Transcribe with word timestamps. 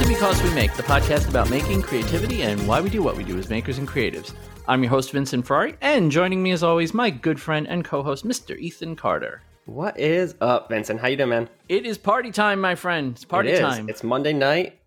to 0.00 0.08
Because 0.08 0.42
We 0.42 0.48
Make, 0.54 0.72
the 0.76 0.82
podcast 0.82 1.28
about 1.28 1.50
making, 1.50 1.82
creativity, 1.82 2.42
and 2.42 2.66
why 2.66 2.80
we 2.80 2.88
do 2.88 3.02
what 3.02 3.18
we 3.18 3.24
do 3.24 3.38
as 3.38 3.50
makers 3.50 3.76
and 3.76 3.86
creatives. 3.86 4.32
I'm 4.66 4.82
your 4.82 4.88
host, 4.88 5.10
Vincent 5.10 5.46
Ferrari, 5.46 5.76
and 5.82 6.10
joining 6.10 6.42
me 6.42 6.52
as 6.52 6.62
always, 6.62 6.94
my 6.94 7.10
good 7.10 7.38
friend 7.38 7.68
and 7.68 7.84
co-host, 7.84 8.24
Mr. 8.24 8.58
Ethan 8.58 8.96
Carter. 8.96 9.42
What 9.66 10.00
is 10.00 10.36
up, 10.40 10.70
Vincent? 10.70 11.00
How 11.00 11.08
you 11.08 11.18
doing, 11.18 11.28
man? 11.28 11.50
It 11.68 11.84
is 11.84 11.98
party 11.98 12.30
time, 12.30 12.62
my 12.62 12.76
friend. 12.76 13.12
It's 13.12 13.26
party 13.26 13.50
It 13.50 13.56
is. 13.56 13.60
time. 13.60 13.90
It's 13.90 14.02
Monday 14.02 14.32
night. 14.32 14.78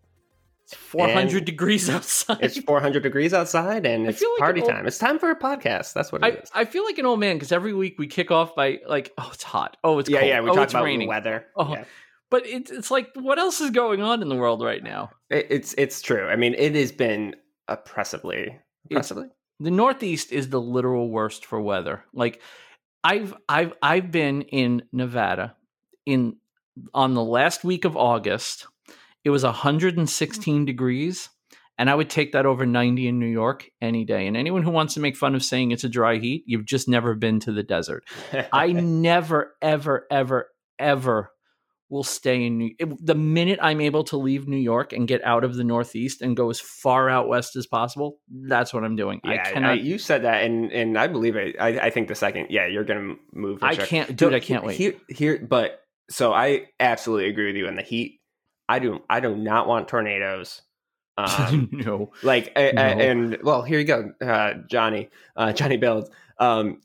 It's 0.64 0.74
400 0.74 1.46
degrees 1.46 1.90
outside. 1.92 2.40
It's 2.42 2.58
400 2.58 3.04
degrees 3.04 3.36
outside, 3.36 3.86
and 3.86 4.08
it's 4.08 4.20
like 4.20 4.40
party 4.40 4.62
an 4.62 4.64
old- 4.64 4.72
time. 4.74 4.88
It's 4.88 4.98
time 4.98 5.20
for 5.20 5.30
a 5.30 5.38
podcast. 5.38 5.94
That's 5.94 6.12
what 6.12 6.24
I, 6.24 6.30
it 6.30 6.40
is. 6.46 6.52
I 6.56 6.66
feel 6.66 6.86
like 6.86 6.98
an 6.98 7.06
old 7.06 7.20
man 7.20 7.36
because 7.36 7.52
every 7.52 7.74
week 7.74 8.00
we 8.00 8.08
kick 8.08 8.32
off 8.32 8.56
by 8.56 8.80
like, 8.88 9.14
oh, 9.20 9.30
it's 9.32 9.44
hot. 9.44 9.78
Oh, 9.84 10.00
it's 10.00 10.10
yeah, 10.10 10.22
cold. 10.22 10.30
yeah. 10.30 10.42
We 10.42 10.50
oh, 10.50 10.56
talk 10.56 10.72
about 10.72 10.86
raining. 10.86 11.08
weather. 11.08 11.46
Oh. 11.56 11.74
Yeah. 11.74 11.84
But 12.34 12.48
it's 12.48 12.72
it's 12.72 12.90
like, 12.90 13.12
what 13.14 13.38
else 13.38 13.62
is 13.62 13.70
going 13.70 14.02
on 14.02 14.24
in 14.24 14.28
the 14.28 14.36
world 14.36 14.64
right 14.64 14.84
now? 14.84 15.12
It, 15.30 15.46
it's 15.52 15.76
it's 15.78 16.02
true. 16.02 16.28
I 16.28 16.36
mean, 16.36 16.56
it 16.58 16.74
has 16.74 16.92
been 16.92 17.36
oppressively, 17.68 18.58
oppressively. 18.90 19.28
the 19.60 19.72
northeast 19.72 20.32
is 20.32 20.50
the 20.50 20.62
literal 20.62 21.10
worst 21.10 21.46
for 21.46 21.62
weather 21.62 22.04
like 22.14 22.42
i've 23.04 23.34
i've 23.48 23.74
i've 23.82 24.12
been 24.12 24.42
in 24.44 24.84
nevada 24.92 25.56
in 26.06 26.36
on 26.94 27.14
the 27.14 27.24
last 27.24 27.64
week 27.64 27.86
of 27.86 27.96
august 27.96 28.68
it 29.24 29.30
was 29.30 29.44
mm-hmm. 29.44 29.54
116 29.54 30.66
degrees 30.66 31.30
and 31.78 31.90
i 31.90 31.96
would 31.96 32.10
take 32.10 32.34
that 32.34 32.46
over 32.46 32.66
90 32.66 33.08
in 33.08 33.20
new 33.20 33.26
york 33.26 33.70
any 33.82 34.04
day 34.04 34.28
and 34.28 34.36
anyone 34.36 34.64
who 34.64 34.72
wants 34.72 34.94
to 34.94 35.00
make 35.00 35.16
fun 35.16 35.36
of 35.36 35.44
saying 35.44 35.72
it's 35.72 35.84
a 35.84 35.90
dry 35.90 36.18
heat 36.18 36.44
you've 36.46 36.66
just 36.66 36.88
never 36.88 37.16
been 37.16 37.40
to 37.40 37.52
the 37.52 37.64
desert 37.64 38.04
i 38.52 38.72
never 38.72 39.56
ever 39.62 40.06
ever 40.12 40.50
ever 40.80 41.33
will 41.94 42.04
stay 42.04 42.46
in 42.46 42.58
New 42.58 42.72
the 43.00 43.14
minute 43.16 43.60
I'm 43.62 43.80
able 43.80 44.04
to 44.06 44.18
leave 44.18 44.48
New 44.48 44.58
York 44.58 44.92
and 44.94 45.08
get 45.08 45.24
out 45.24 45.44
of 45.44 45.56
the 45.56 45.64
Northeast 45.64 46.22
and 46.24 46.36
go 46.36 46.50
as 46.50 46.60
far 46.60 47.10
out 47.10 47.28
west 47.28 47.56
as 47.56 47.68
possible. 47.68 48.18
That's 48.30 48.74
what 48.74 48.84
I'm 48.84 48.96
doing. 48.96 49.22
yeah, 49.24 49.32
I 49.32 49.36
I 49.36 49.52
cannot. 49.54 49.82
you 49.82 49.98
said 50.00 50.24
that, 50.24 50.44
and 50.44 50.72
and 50.72 50.98
I 50.98 51.08
believe 51.08 51.36
it. 51.36 51.56
I, 51.60 51.80
I 51.80 51.90
think 51.92 52.08
the 52.08 52.16
second, 52.16 52.48
yeah, 52.50 52.66
you're 52.66 52.84
gonna 52.84 53.16
move. 53.32 53.60
I 53.62 53.76
can't, 53.76 54.16
dude. 54.16 54.34
I 54.34 54.40
can't 54.40 54.66
wait. 54.66 54.76
Here, 54.76 54.94
here, 55.08 55.46
but 55.48 55.82
so 56.10 56.34
I 56.34 56.66
absolutely 56.80 57.30
agree 57.30 57.48
with 57.48 57.56
you 57.56 57.68
on 57.68 57.76
the 57.76 57.84
heat. 57.84 58.20
I 58.68 58.80
do. 58.80 59.02
I 59.10 59.20
do 59.20 59.36
not 59.36 59.68
want 59.68 59.88
tornadoes. 59.88 60.62
Um, 61.16 61.70
no. 61.72 62.12
like 62.24 62.52
a- 62.56 62.74
No. 62.74 62.82
and 62.82 63.38
well 63.44 63.62
here 63.62 63.78
you 63.78 63.86
go 63.86 64.12
uh 64.20 64.56
johnny 64.68 65.12
uh 65.36 65.54
johnny 65.54 65.78
Bells. 65.78 66.10
um 66.40 66.82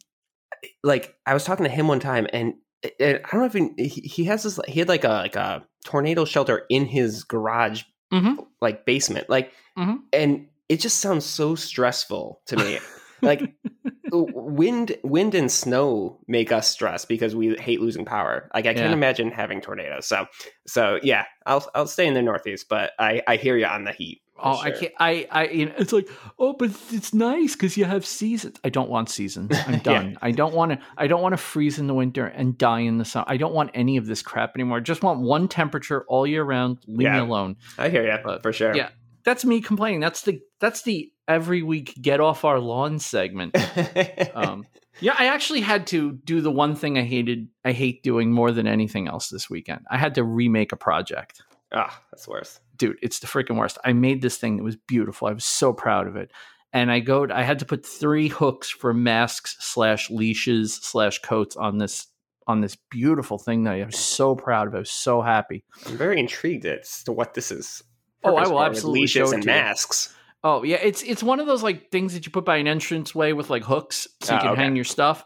like 0.84 1.16
i 1.24 1.32
was 1.32 1.44
talking 1.44 1.64
to 1.64 1.70
him 1.70 1.88
one 1.88 1.98
time 1.98 2.26
and, 2.30 2.52
and 3.00 3.20
i 3.24 3.30
don't 3.36 3.40
know 3.54 3.70
if 3.76 3.92
he, 3.92 4.00
he 4.00 4.24
has 4.24 4.42
this 4.42 4.58
he 4.68 4.78
had 4.80 4.88
like 4.88 5.04
a 5.04 5.08
like 5.08 5.36
a 5.36 5.64
tornado 5.84 6.24
shelter 6.24 6.62
in 6.68 6.86
his 6.86 7.24
garage 7.24 7.82
Mhm. 8.12 8.46
like 8.60 8.86
basement 8.86 9.28
like 9.28 9.52
Mhm. 9.76 9.98
and 10.12 10.48
it 10.68 10.80
just 10.80 10.98
sounds 11.00 11.24
so 11.24 11.54
stressful 11.54 12.40
to 12.46 12.56
me 12.56 12.78
like 13.22 13.54
wind 14.10 14.96
wind 15.02 15.34
and 15.34 15.50
snow 15.52 16.18
make 16.26 16.50
us 16.52 16.68
stress 16.68 17.04
because 17.04 17.36
we 17.36 17.54
hate 17.56 17.80
losing 17.80 18.04
power 18.04 18.48
like 18.54 18.66
i 18.66 18.72
can't 18.74 18.92
imagine 18.94 19.30
having 19.30 19.60
tornadoes 19.60 20.06
so 20.06 20.26
so 20.66 20.98
yeah 21.02 21.24
i'll 21.46 21.68
i'll 21.74 21.86
stay 21.86 22.06
in 22.06 22.14
the 22.14 22.22
northeast 22.22 22.66
but 22.70 22.92
i 22.98 23.20
i 23.28 23.36
hear 23.36 23.56
you 23.56 23.66
on 23.66 23.84
the 23.84 23.92
heat 23.92 24.22
Oh, 24.40 24.58
I 24.58 24.70
can't. 24.70 24.92
I, 24.98 25.26
I, 25.30 25.48
you 25.48 25.66
know, 25.66 25.74
it's 25.78 25.92
like, 25.92 26.08
oh, 26.38 26.52
but 26.52 26.70
it's 26.90 27.12
nice 27.12 27.54
because 27.54 27.76
you 27.76 27.84
have 27.84 28.06
seasons. 28.06 28.56
I 28.64 28.68
don't 28.68 28.88
want 28.88 29.10
seasons. 29.10 29.56
I'm 29.66 29.72
Yeah. 29.74 29.80
done. 29.80 30.18
I 30.22 30.30
don't 30.30 30.54
want 30.54 30.72
to. 30.72 30.78
I 30.96 31.06
don't 31.06 31.22
want 31.22 31.32
to 31.32 31.36
freeze 31.38 31.78
in 31.78 31.86
the 31.86 31.94
winter 31.94 32.26
and 32.26 32.56
die 32.56 32.80
in 32.80 32.98
the 32.98 33.04
summer. 33.04 33.24
I 33.28 33.36
don't 33.36 33.54
want 33.54 33.70
any 33.74 33.96
of 33.96 34.06
this 34.06 34.22
crap 34.22 34.54
anymore. 34.54 34.78
I 34.78 34.80
just 34.80 35.02
want 35.02 35.20
one 35.20 35.48
temperature 35.48 36.04
all 36.08 36.26
year 36.26 36.44
round. 36.44 36.78
Leave 36.86 37.10
me 37.10 37.18
alone. 37.18 37.56
I 37.76 37.88
hear 37.88 38.04
you 38.04 38.38
for 38.42 38.52
sure. 38.52 38.74
yeah. 38.76 38.90
That's 39.24 39.44
me 39.44 39.60
complaining. 39.60 40.00
That's 40.00 40.22
the 40.22 40.40
that's 40.60 40.82
the 40.82 41.12
every 41.26 41.62
week 41.62 41.94
get 42.00 42.20
off 42.20 42.44
our 42.44 42.58
lawn 42.60 42.98
segment. 42.98 43.54
Um, 44.34 44.64
yeah, 45.00 45.14
I 45.18 45.26
actually 45.26 45.60
had 45.60 45.86
to 45.88 46.12
do 46.24 46.40
the 46.40 46.50
one 46.50 46.74
thing 46.74 46.98
I 46.98 47.02
hated. 47.02 47.48
I 47.64 47.70
hate 47.72 48.02
doing 48.02 48.32
more 48.32 48.50
than 48.50 48.66
anything 48.66 49.06
else 49.06 49.28
this 49.28 49.48
weekend. 49.48 49.82
I 49.90 49.96
had 49.96 50.14
to 50.16 50.24
remake 50.24 50.72
a 50.72 50.76
project. 50.76 51.42
Ah, 51.72 52.00
that's 52.10 52.26
worse. 52.26 52.60
Dude, 52.76 52.96
it's 53.02 53.18
the 53.18 53.26
freaking 53.26 53.56
worst. 53.58 53.78
I 53.84 53.92
made 53.92 54.22
this 54.22 54.38
thing 54.38 54.56
that 54.56 54.62
was 54.62 54.76
beautiful. 54.76 55.28
I 55.28 55.32
was 55.32 55.44
so 55.44 55.72
proud 55.72 56.06
of 56.06 56.16
it. 56.16 56.30
And 56.72 56.90
I 56.92 57.00
go. 57.00 57.26
I 57.32 57.42
had 57.42 57.58
to 57.60 57.64
put 57.64 57.84
three 57.84 58.28
hooks 58.28 58.68
for 58.70 58.92
masks 58.92 59.56
slash 59.60 60.10
leashes 60.10 60.74
slash 60.76 61.18
coats 61.20 61.56
on 61.56 61.78
this 61.78 62.06
on 62.46 62.60
this 62.62 62.76
beautiful 62.90 63.38
thing 63.38 63.64
that 63.64 63.74
I 63.74 63.84
was 63.84 63.98
so 63.98 64.34
proud 64.34 64.68
of. 64.68 64.74
I 64.74 64.78
was 64.78 64.90
so 64.90 65.20
happy. 65.22 65.64
I'm 65.86 65.96
very 65.96 66.18
intrigued 66.20 66.64
as 66.66 67.02
to 67.04 67.12
what 67.12 67.34
this 67.34 67.50
is. 67.50 67.82
Oh, 68.24 68.36
I 68.36 68.46
will 68.48 68.62
absolutely 68.62 69.00
leashes 69.02 69.28
show 69.28 69.30
it 69.30 69.34
and 69.34 69.42
to 69.44 69.48
you. 69.50 69.54
masks. 69.54 70.14
Oh 70.44 70.62
yeah, 70.62 70.76
it's 70.82 71.02
it's 71.02 71.22
one 71.22 71.40
of 71.40 71.46
those 71.46 71.62
like 71.62 71.90
things 71.90 72.14
that 72.14 72.24
you 72.26 72.32
put 72.32 72.44
by 72.44 72.56
an 72.58 72.66
entranceway 72.66 73.32
with 73.32 73.50
like 73.50 73.64
hooks 73.64 74.06
so 74.22 74.34
you 74.34 74.38
Oh, 74.38 74.42
can 74.42 74.50
okay. 74.52 74.62
hang 74.62 74.76
your 74.76 74.84
stuff. 74.84 75.24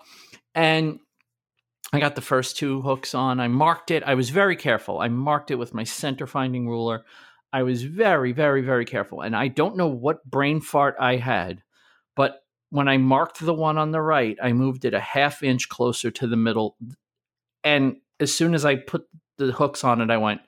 And 0.54 1.00
I 1.92 2.00
got 2.00 2.14
the 2.14 2.22
first 2.22 2.56
two 2.56 2.80
hooks 2.80 3.14
on. 3.14 3.38
I 3.38 3.48
marked 3.48 3.91
it. 3.91 4.03
I 4.04 4.14
was 4.14 4.30
very 4.30 4.56
careful. 4.56 5.00
I 5.00 5.08
marked 5.08 5.50
it 5.50 5.56
with 5.56 5.75
my 5.75 5.84
center 5.84 6.26
finding 6.26 6.66
ruler. 6.66 7.04
I 7.53 7.64
was 7.64 7.82
very, 7.82 8.32
very, 8.32 8.62
very 8.62 8.86
careful. 8.86 9.20
And 9.20 9.36
I 9.36 9.48
don't 9.48 9.76
know 9.76 9.88
what 9.88 10.25
brain 10.25 10.62
fart 10.62 10.97
I 10.98 11.16
had, 11.16 11.62
but 12.16 12.44
when 12.70 12.88
I 12.88 12.97
marked 12.97 13.41
the 13.41 13.52
one 13.52 13.76
on 13.76 13.91
the 13.91 14.00
right, 14.00 14.38
I 14.42 14.54
moved 14.54 14.86
it 14.86 14.94
a 14.94 15.00
half 15.00 15.42
inch 15.42 15.69
closer 15.69 16.10
to 16.12 16.26
the 16.26 16.36
middle. 16.36 16.78
And 17.62 17.97
as 18.19 18.34
soon 18.34 18.54
as 18.54 18.64
I 18.64 18.76
put 18.76 19.04
the 19.36 19.52
hooks 19.52 19.84
on 19.84 20.00
it, 20.00 20.10
I 20.10 20.16
went, 20.16 20.41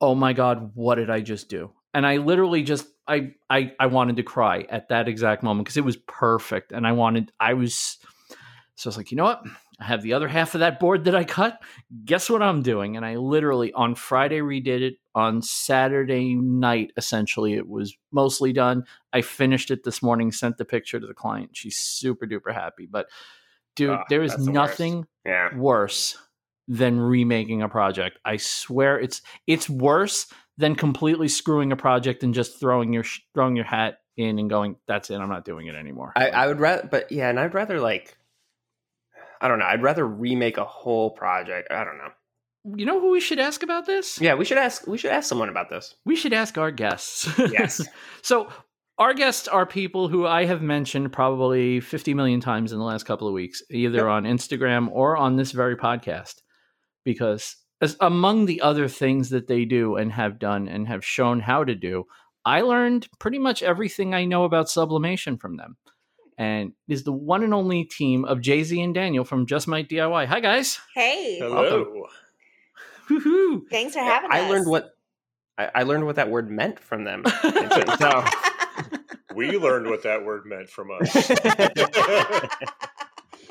"Oh 0.00 0.16
my 0.16 0.32
god, 0.32 0.72
what 0.74 0.96
did 0.96 1.08
I 1.10 1.20
just 1.20 1.48
do?" 1.48 1.70
And 1.94 2.04
I 2.04 2.16
literally 2.16 2.64
just 2.64 2.88
I 3.06 3.34
I 3.48 3.72
I 3.78 3.86
wanted 3.86 4.16
to 4.16 4.24
cry 4.24 4.66
at 4.68 4.88
that 4.88 5.06
exact 5.06 5.44
moment 5.44 5.66
because 5.66 5.76
it 5.76 5.84
was 5.84 5.96
perfect, 5.96 6.72
and 6.72 6.84
I 6.84 6.92
wanted 6.92 7.30
I 7.38 7.54
was 7.54 7.98
so 8.76 8.88
I 8.88 8.90
was 8.90 8.96
like, 8.96 9.12
you 9.12 9.16
know 9.16 9.24
what? 9.24 9.44
I 9.84 9.88
have 9.88 10.02
the 10.02 10.14
other 10.14 10.28
half 10.28 10.54
of 10.54 10.60
that 10.60 10.80
board 10.80 11.04
that 11.04 11.14
I 11.14 11.24
cut. 11.24 11.60
Guess 12.04 12.30
what 12.30 12.42
I'm 12.42 12.62
doing? 12.62 12.96
And 12.96 13.04
I 13.04 13.16
literally 13.16 13.72
on 13.74 13.94
Friday 13.94 14.38
redid 14.40 14.80
it. 14.80 14.94
On 15.14 15.42
Saturday 15.42 16.34
night, 16.34 16.90
essentially, 16.96 17.54
it 17.54 17.68
was 17.68 17.96
mostly 18.10 18.52
done. 18.52 18.84
I 19.12 19.20
finished 19.22 19.70
it 19.70 19.84
this 19.84 20.02
morning, 20.02 20.32
sent 20.32 20.56
the 20.58 20.64
picture 20.64 20.98
to 20.98 21.06
the 21.06 21.14
client. 21.14 21.50
She's 21.52 21.78
super 21.78 22.26
duper 22.26 22.52
happy. 22.52 22.86
But 22.90 23.06
dude, 23.76 23.90
Oh, 23.90 24.02
there 24.08 24.22
is 24.24 24.32
that's 24.32 24.44
the 24.44 24.50
worst. 24.50 24.70
nothing 24.72 25.06
Yeah. 25.24 25.56
worse 25.56 26.18
than 26.66 26.98
remaking 26.98 27.62
a 27.62 27.68
project. 27.68 28.18
I 28.24 28.38
swear 28.38 28.98
it's 28.98 29.22
it's 29.46 29.68
worse 29.70 30.26
than 30.56 30.74
completely 30.74 31.28
screwing 31.28 31.70
a 31.72 31.76
project 31.76 32.22
and 32.24 32.32
just 32.34 32.58
throwing 32.58 32.92
your 32.92 33.04
throwing 33.34 33.54
your 33.54 33.66
hat 33.66 33.98
in 34.16 34.38
and 34.38 34.48
going, 34.50 34.76
"That's 34.88 35.10
it. 35.10 35.16
I'm 35.18 35.28
not 35.28 35.44
doing 35.44 35.66
it 35.66 35.74
anymore." 35.76 36.12
I, 36.16 36.28
I 36.30 36.46
would 36.48 36.58
rather, 36.58 36.88
but 36.90 37.12
yeah, 37.12 37.28
and 37.28 37.38
I'd 37.38 37.54
rather 37.54 37.80
like, 37.80 38.16
I 39.40 39.48
don't 39.48 39.58
know. 39.58 39.66
I'd 39.66 39.82
rather 39.82 40.06
remake 40.06 40.56
a 40.58 40.64
whole 40.64 41.10
project. 41.10 41.70
I 41.70 41.84
don't 41.84 41.98
know. 41.98 42.76
you 42.76 42.86
know 42.86 43.00
who 43.00 43.10
we 43.10 43.20
should 43.20 43.38
ask 43.38 43.62
about 43.62 43.86
this? 43.86 44.20
Yeah, 44.20 44.34
we 44.34 44.44
should 44.44 44.58
ask. 44.58 44.86
We 44.86 44.96
should 44.98 45.10
ask 45.10 45.28
someone 45.28 45.48
about 45.48 45.68
this. 45.70 45.94
We 46.04 46.16
should 46.16 46.32
ask 46.32 46.56
our 46.58 46.70
guests. 46.70 47.28
Yes. 47.38 47.86
so 48.22 48.48
our 48.98 49.12
guests 49.12 49.48
are 49.48 49.66
people 49.66 50.08
who 50.08 50.24
I 50.26 50.44
have 50.44 50.62
mentioned 50.62 51.12
probably 51.12 51.80
50 51.80 52.14
million 52.14 52.40
times 52.40 52.72
in 52.72 52.78
the 52.78 52.84
last 52.84 53.04
couple 53.04 53.26
of 53.28 53.34
weeks, 53.34 53.62
either 53.70 53.98
Yep. 53.98 54.06
on 54.06 54.24
Instagram 54.24 54.88
or 54.92 55.16
on 55.16 55.36
this 55.36 55.50
very 55.52 55.76
podcast, 55.76 56.36
because 57.04 57.56
as 57.80 57.96
among 58.00 58.46
the 58.46 58.60
other 58.60 58.88
things 58.88 59.30
that 59.30 59.46
they 59.48 59.64
do 59.64 59.96
and 59.96 60.12
have 60.12 60.38
done 60.38 60.68
and 60.68 60.86
have 60.88 61.04
shown 61.04 61.40
how 61.40 61.64
to 61.64 61.74
do, 61.74 62.04
I 62.44 62.60
learned 62.60 63.08
pretty 63.18 63.38
much 63.38 63.62
everything 63.62 64.14
I 64.14 64.24
know 64.26 64.44
about 64.44 64.68
sublimation 64.70 65.38
from 65.38 65.56
them. 65.56 65.76
And 66.36 66.72
is 66.88 67.04
the 67.04 67.12
one 67.12 67.42
and 67.44 67.54
only 67.54 67.84
team 67.84 68.24
of 68.24 68.40
Jay 68.40 68.64
Z 68.64 68.80
and 68.80 68.94
Daniel 68.94 69.24
from 69.24 69.46
Just 69.46 69.68
Might 69.68 69.88
DIY. 69.88 70.26
Hi 70.26 70.40
guys. 70.40 70.80
Hey, 70.94 71.38
Hello. 71.38 72.06
Woohoo. 73.08 73.62
thanks 73.70 73.94
for 73.94 74.00
having 74.00 74.30
us. 74.30 74.36
I 74.36 74.48
learned 74.48 74.66
what 74.66 74.90
I, 75.58 75.70
I 75.74 75.82
learned 75.84 76.06
what 76.06 76.16
that 76.16 76.30
word 76.30 76.50
meant 76.50 76.80
from 76.80 77.04
them. 77.04 77.24
so 77.98 78.24
We 79.34 79.58
learned 79.58 79.88
what 79.88 80.04
that 80.04 80.24
word 80.24 80.46
meant 80.46 80.70
from 80.70 80.90
us. 80.90 81.30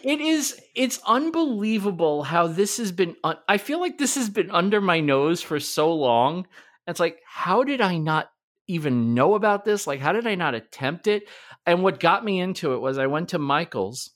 It 0.04 0.20
is. 0.20 0.60
It's 0.76 1.00
unbelievable 1.08 2.24
how 2.24 2.48
this 2.48 2.76
has 2.76 2.92
been. 2.92 3.16
Un- 3.24 3.38
I 3.48 3.58
feel 3.58 3.80
like 3.80 3.98
this 3.98 4.16
has 4.16 4.30
been 4.30 4.52
under 4.52 4.82
my 4.82 5.00
nose 5.00 5.42
for 5.42 5.62
so 5.62 5.94
long. 5.94 6.46
It's 6.86 7.00
like, 7.00 7.22
how 7.26 7.64
did 7.64 7.80
I 7.80 7.98
not 7.98 8.30
even 8.74 9.14
know 9.14 9.36
about 9.36 9.66
this? 9.66 9.88
Like, 9.88 10.00
how 10.00 10.12
did 10.12 10.28
I 10.28 10.36
not 10.36 10.54
attempt 10.56 11.08
it? 11.08 11.28
And 11.66 11.84
what 11.84 12.00
got 12.00 12.26
me 12.26 12.40
into 12.40 12.74
it 12.74 12.80
was 12.80 12.98
I 12.98 13.08
went 13.08 13.30
to 13.30 13.40
Michael's 13.40 14.12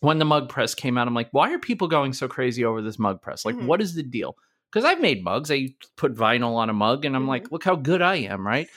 when 0.00 0.18
the 0.18 0.24
mug 0.24 0.48
press 0.48 0.74
came 0.74 0.96
out. 0.96 1.06
I'm 1.06 1.14
like, 1.14 1.28
why 1.32 1.52
are 1.52 1.58
people 1.58 1.88
going 1.88 2.12
so 2.12 2.28
crazy 2.28 2.64
over 2.64 2.80
this 2.80 2.98
mug 2.98 3.20
press? 3.20 3.44
Like, 3.44 3.56
Mhm. 3.56 3.66
what 3.66 3.80
is 3.82 3.94
the 3.94 4.02
deal? 4.02 4.36
Because 4.72 4.84
I've 4.84 5.00
made 5.00 5.24
mugs. 5.24 5.50
I 5.50 5.70
put 5.96 6.14
vinyl 6.14 6.54
on 6.54 6.70
a 6.70 6.72
mug, 6.72 7.04
and 7.04 7.16
I'm 7.16 7.26
like, 7.26 7.50
look 7.50 7.64
how 7.64 7.74
good 7.74 8.00
I 8.00 8.14
am, 8.16 8.46
right? 8.46 8.68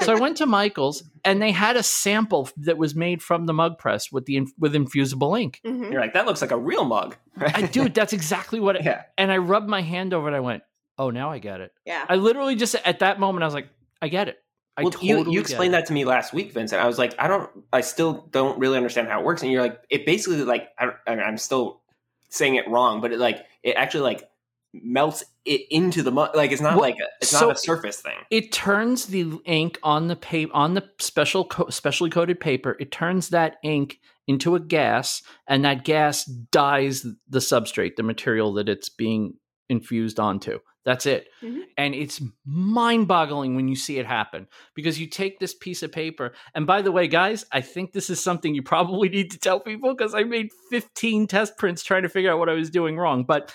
so 0.00 0.16
I 0.16 0.18
went 0.18 0.38
to 0.38 0.46
Michael's, 0.46 1.02
and 1.26 1.42
they 1.42 1.50
had 1.52 1.76
a 1.76 1.82
sample 1.82 2.48
that 2.56 2.78
was 2.78 2.94
made 2.94 3.22
from 3.22 3.44
the 3.44 3.52
mug 3.52 3.78
press 3.78 4.10
with 4.10 4.24
the 4.24 4.46
with 4.58 4.74
infusible 4.74 5.34
ink. 5.34 5.60
Mhm. 5.64 5.92
you're 5.92 6.00
like, 6.00 6.14
that 6.14 6.24
looks 6.24 6.40
like 6.40 6.52
a 6.52 6.58
real 6.58 6.84
mug. 6.86 7.16
I, 7.38 7.62
dude, 7.66 7.92
that's 7.94 8.14
exactly 8.14 8.60
what. 8.60 8.76
It, 8.76 8.84
yeah. 8.84 9.02
And 9.18 9.30
I 9.30 9.36
rubbed 9.36 9.68
my 9.68 9.82
hand 9.82 10.14
over 10.14 10.26
it. 10.32 10.34
I 10.34 10.40
went, 10.40 10.62
"Oh, 10.96 11.10
now 11.10 11.30
I 11.30 11.38
get 11.38 11.60
it." 11.60 11.70
Yeah. 11.84 12.06
I 12.08 12.16
literally 12.16 12.56
just 12.56 12.74
at 12.74 13.00
that 13.00 13.20
moment 13.20 13.42
I 13.42 13.46
was 13.46 13.54
like, 13.54 13.68
I 14.00 14.08
get 14.08 14.28
it. 14.28 14.41
I 14.76 14.82
well, 14.82 14.90
totally 14.90 15.08
you, 15.08 15.32
you 15.32 15.40
explained 15.40 15.74
that 15.74 15.86
to 15.86 15.92
me 15.92 16.04
last 16.04 16.32
week, 16.32 16.52
Vincent. 16.52 16.80
I 16.80 16.86
was 16.86 16.98
like, 16.98 17.14
I 17.18 17.28
don't, 17.28 17.50
I 17.72 17.82
still 17.82 18.26
don't 18.30 18.58
really 18.58 18.76
understand 18.76 19.08
how 19.08 19.20
it 19.20 19.24
works. 19.24 19.42
And 19.42 19.52
you're 19.52 19.62
like, 19.62 19.78
it 19.90 20.06
basically 20.06 20.42
like, 20.44 20.70
I 20.78 20.86
don't, 20.86 20.96
I 21.06 21.14
mean, 21.14 21.24
I'm 21.24 21.36
still 21.36 21.82
saying 22.30 22.54
it 22.54 22.66
wrong, 22.68 23.00
but 23.02 23.12
it 23.12 23.18
like, 23.18 23.44
it 23.62 23.72
actually 23.72 24.04
like 24.04 24.28
melts 24.72 25.24
it 25.44 25.62
into 25.70 26.02
the 26.02 26.10
mud. 26.10 26.30
Like 26.34 26.52
it's 26.52 26.62
not 26.62 26.72
Well, 26.72 26.80
like 26.80 26.96
a, 26.96 27.06
it's 27.20 27.30
so- 27.30 27.48
not 27.48 27.56
a 27.56 27.58
surface 27.58 28.00
thing. 28.00 28.16
It 28.30 28.50
turns 28.52 29.06
the 29.06 29.38
ink 29.44 29.78
on 29.82 30.08
the 30.08 30.16
paper 30.16 30.52
on 30.54 30.72
the 30.72 30.88
special 30.98 31.44
co- 31.44 31.68
specially 31.68 32.08
coated 32.08 32.40
paper. 32.40 32.76
It 32.80 32.90
turns 32.90 33.28
that 33.28 33.56
ink 33.62 33.98
into 34.26 34.54
a 34.54 34.60
gas, 34.60 35.20
and 35.48 35.64
that 35.64 35.84
gas 35.84 36.24
dyes 36.24 37.04
the 37.28 37.40
substrate, 37.40 37.96
the 37.96 38.04
material 38.04 38.52
that 38.54 38.68
it's 38.68 38.88
being 38.88 39.34
infused 39.72 40.20
onto. 40.20 40.60
That's 40.84 41.06
it. 41.06 41.28
Mhm. 41.42 41.60
And 41.76 41.94
it's 41.94 42.20
mind 42.44 43.06
boggling 43.08 43.54
when 43.56 43.68
you 43.68 43.76
see 43.76 43.98
it 43.98 44.06
happen 44.06 44.48
because 44.74 45.00
you 45.00 45.06
take 45.06 45.38
this 45.38 45.54
piece 45.54 45.82
of 45.82 45.92
paper. 45.92 46.32
And 46.54 46.66
by 46.66 46.82
the 46.82 46.90
way, 46.92 47.06
guys, 47.08 47.44
I 47.52 47.60
think 47.60 47.92
this 47.92 48.10
is 48.10 48.20
something 48.20 48.54
you 48.54 48.62
probably 48.62 49.08
need 49.16 49.30
to 49.30 49.38
tell 49.38 49.60
people 49.60 49.94
because 49.94 50.14
I 50.14 50.24
made 50.24 50.50
15 50.70 51.26
test 51.28 51.56
prints 51.56 51.82
trying 51.84 52.02
to 52.02 52.08
figure 52.08 52.32
out 52.32 52.38
what 52.38 52.48
I 52.48 52.54
was 52.54 52.70
doing 52.70 52.96
wrong. 52.96 53.24
But 53.24 53.52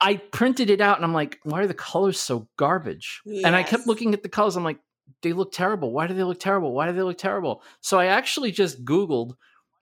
I 0.00 0.16
printed 0.16 0.70
it 0.70 0.80
out 0.80 0.96
and 0.96 1.04
I'm 1.04 1.14
like, 1.14 1.38
why 1.42 1.60
are 1.62 1.66
the 1.66 1.74
colors 1.74 2.20
so 2.20 2.48
garbage? 2.56 3.20
And 3.44 3.54
I 3.56 3.62
kept 3.62 3.86
looking 3.86 4.14
at 4.14 4.22
the 4.22 4.28
colors. 4.28 4.56
I'm 4.56 4.64
like, 4.64 4.78
they 5.22 5.32
look 5.32 5.52
terrible. 5.52 5.92
Why 5.92 6.06
do 6.06 6.14
they 6.14 6.22
look 6.22 6.38
terrible? 6.40 6.72
Why 6.72 6.86
do 6.86 6.92
they 6.92 7.02
look 7.02 7.18
terrible? 7.18 7.62
So 7.80 7.98
I 7.98 8.06
actually 8.06 8.52
just 8.52 8.84
Googled, 8.84 9.32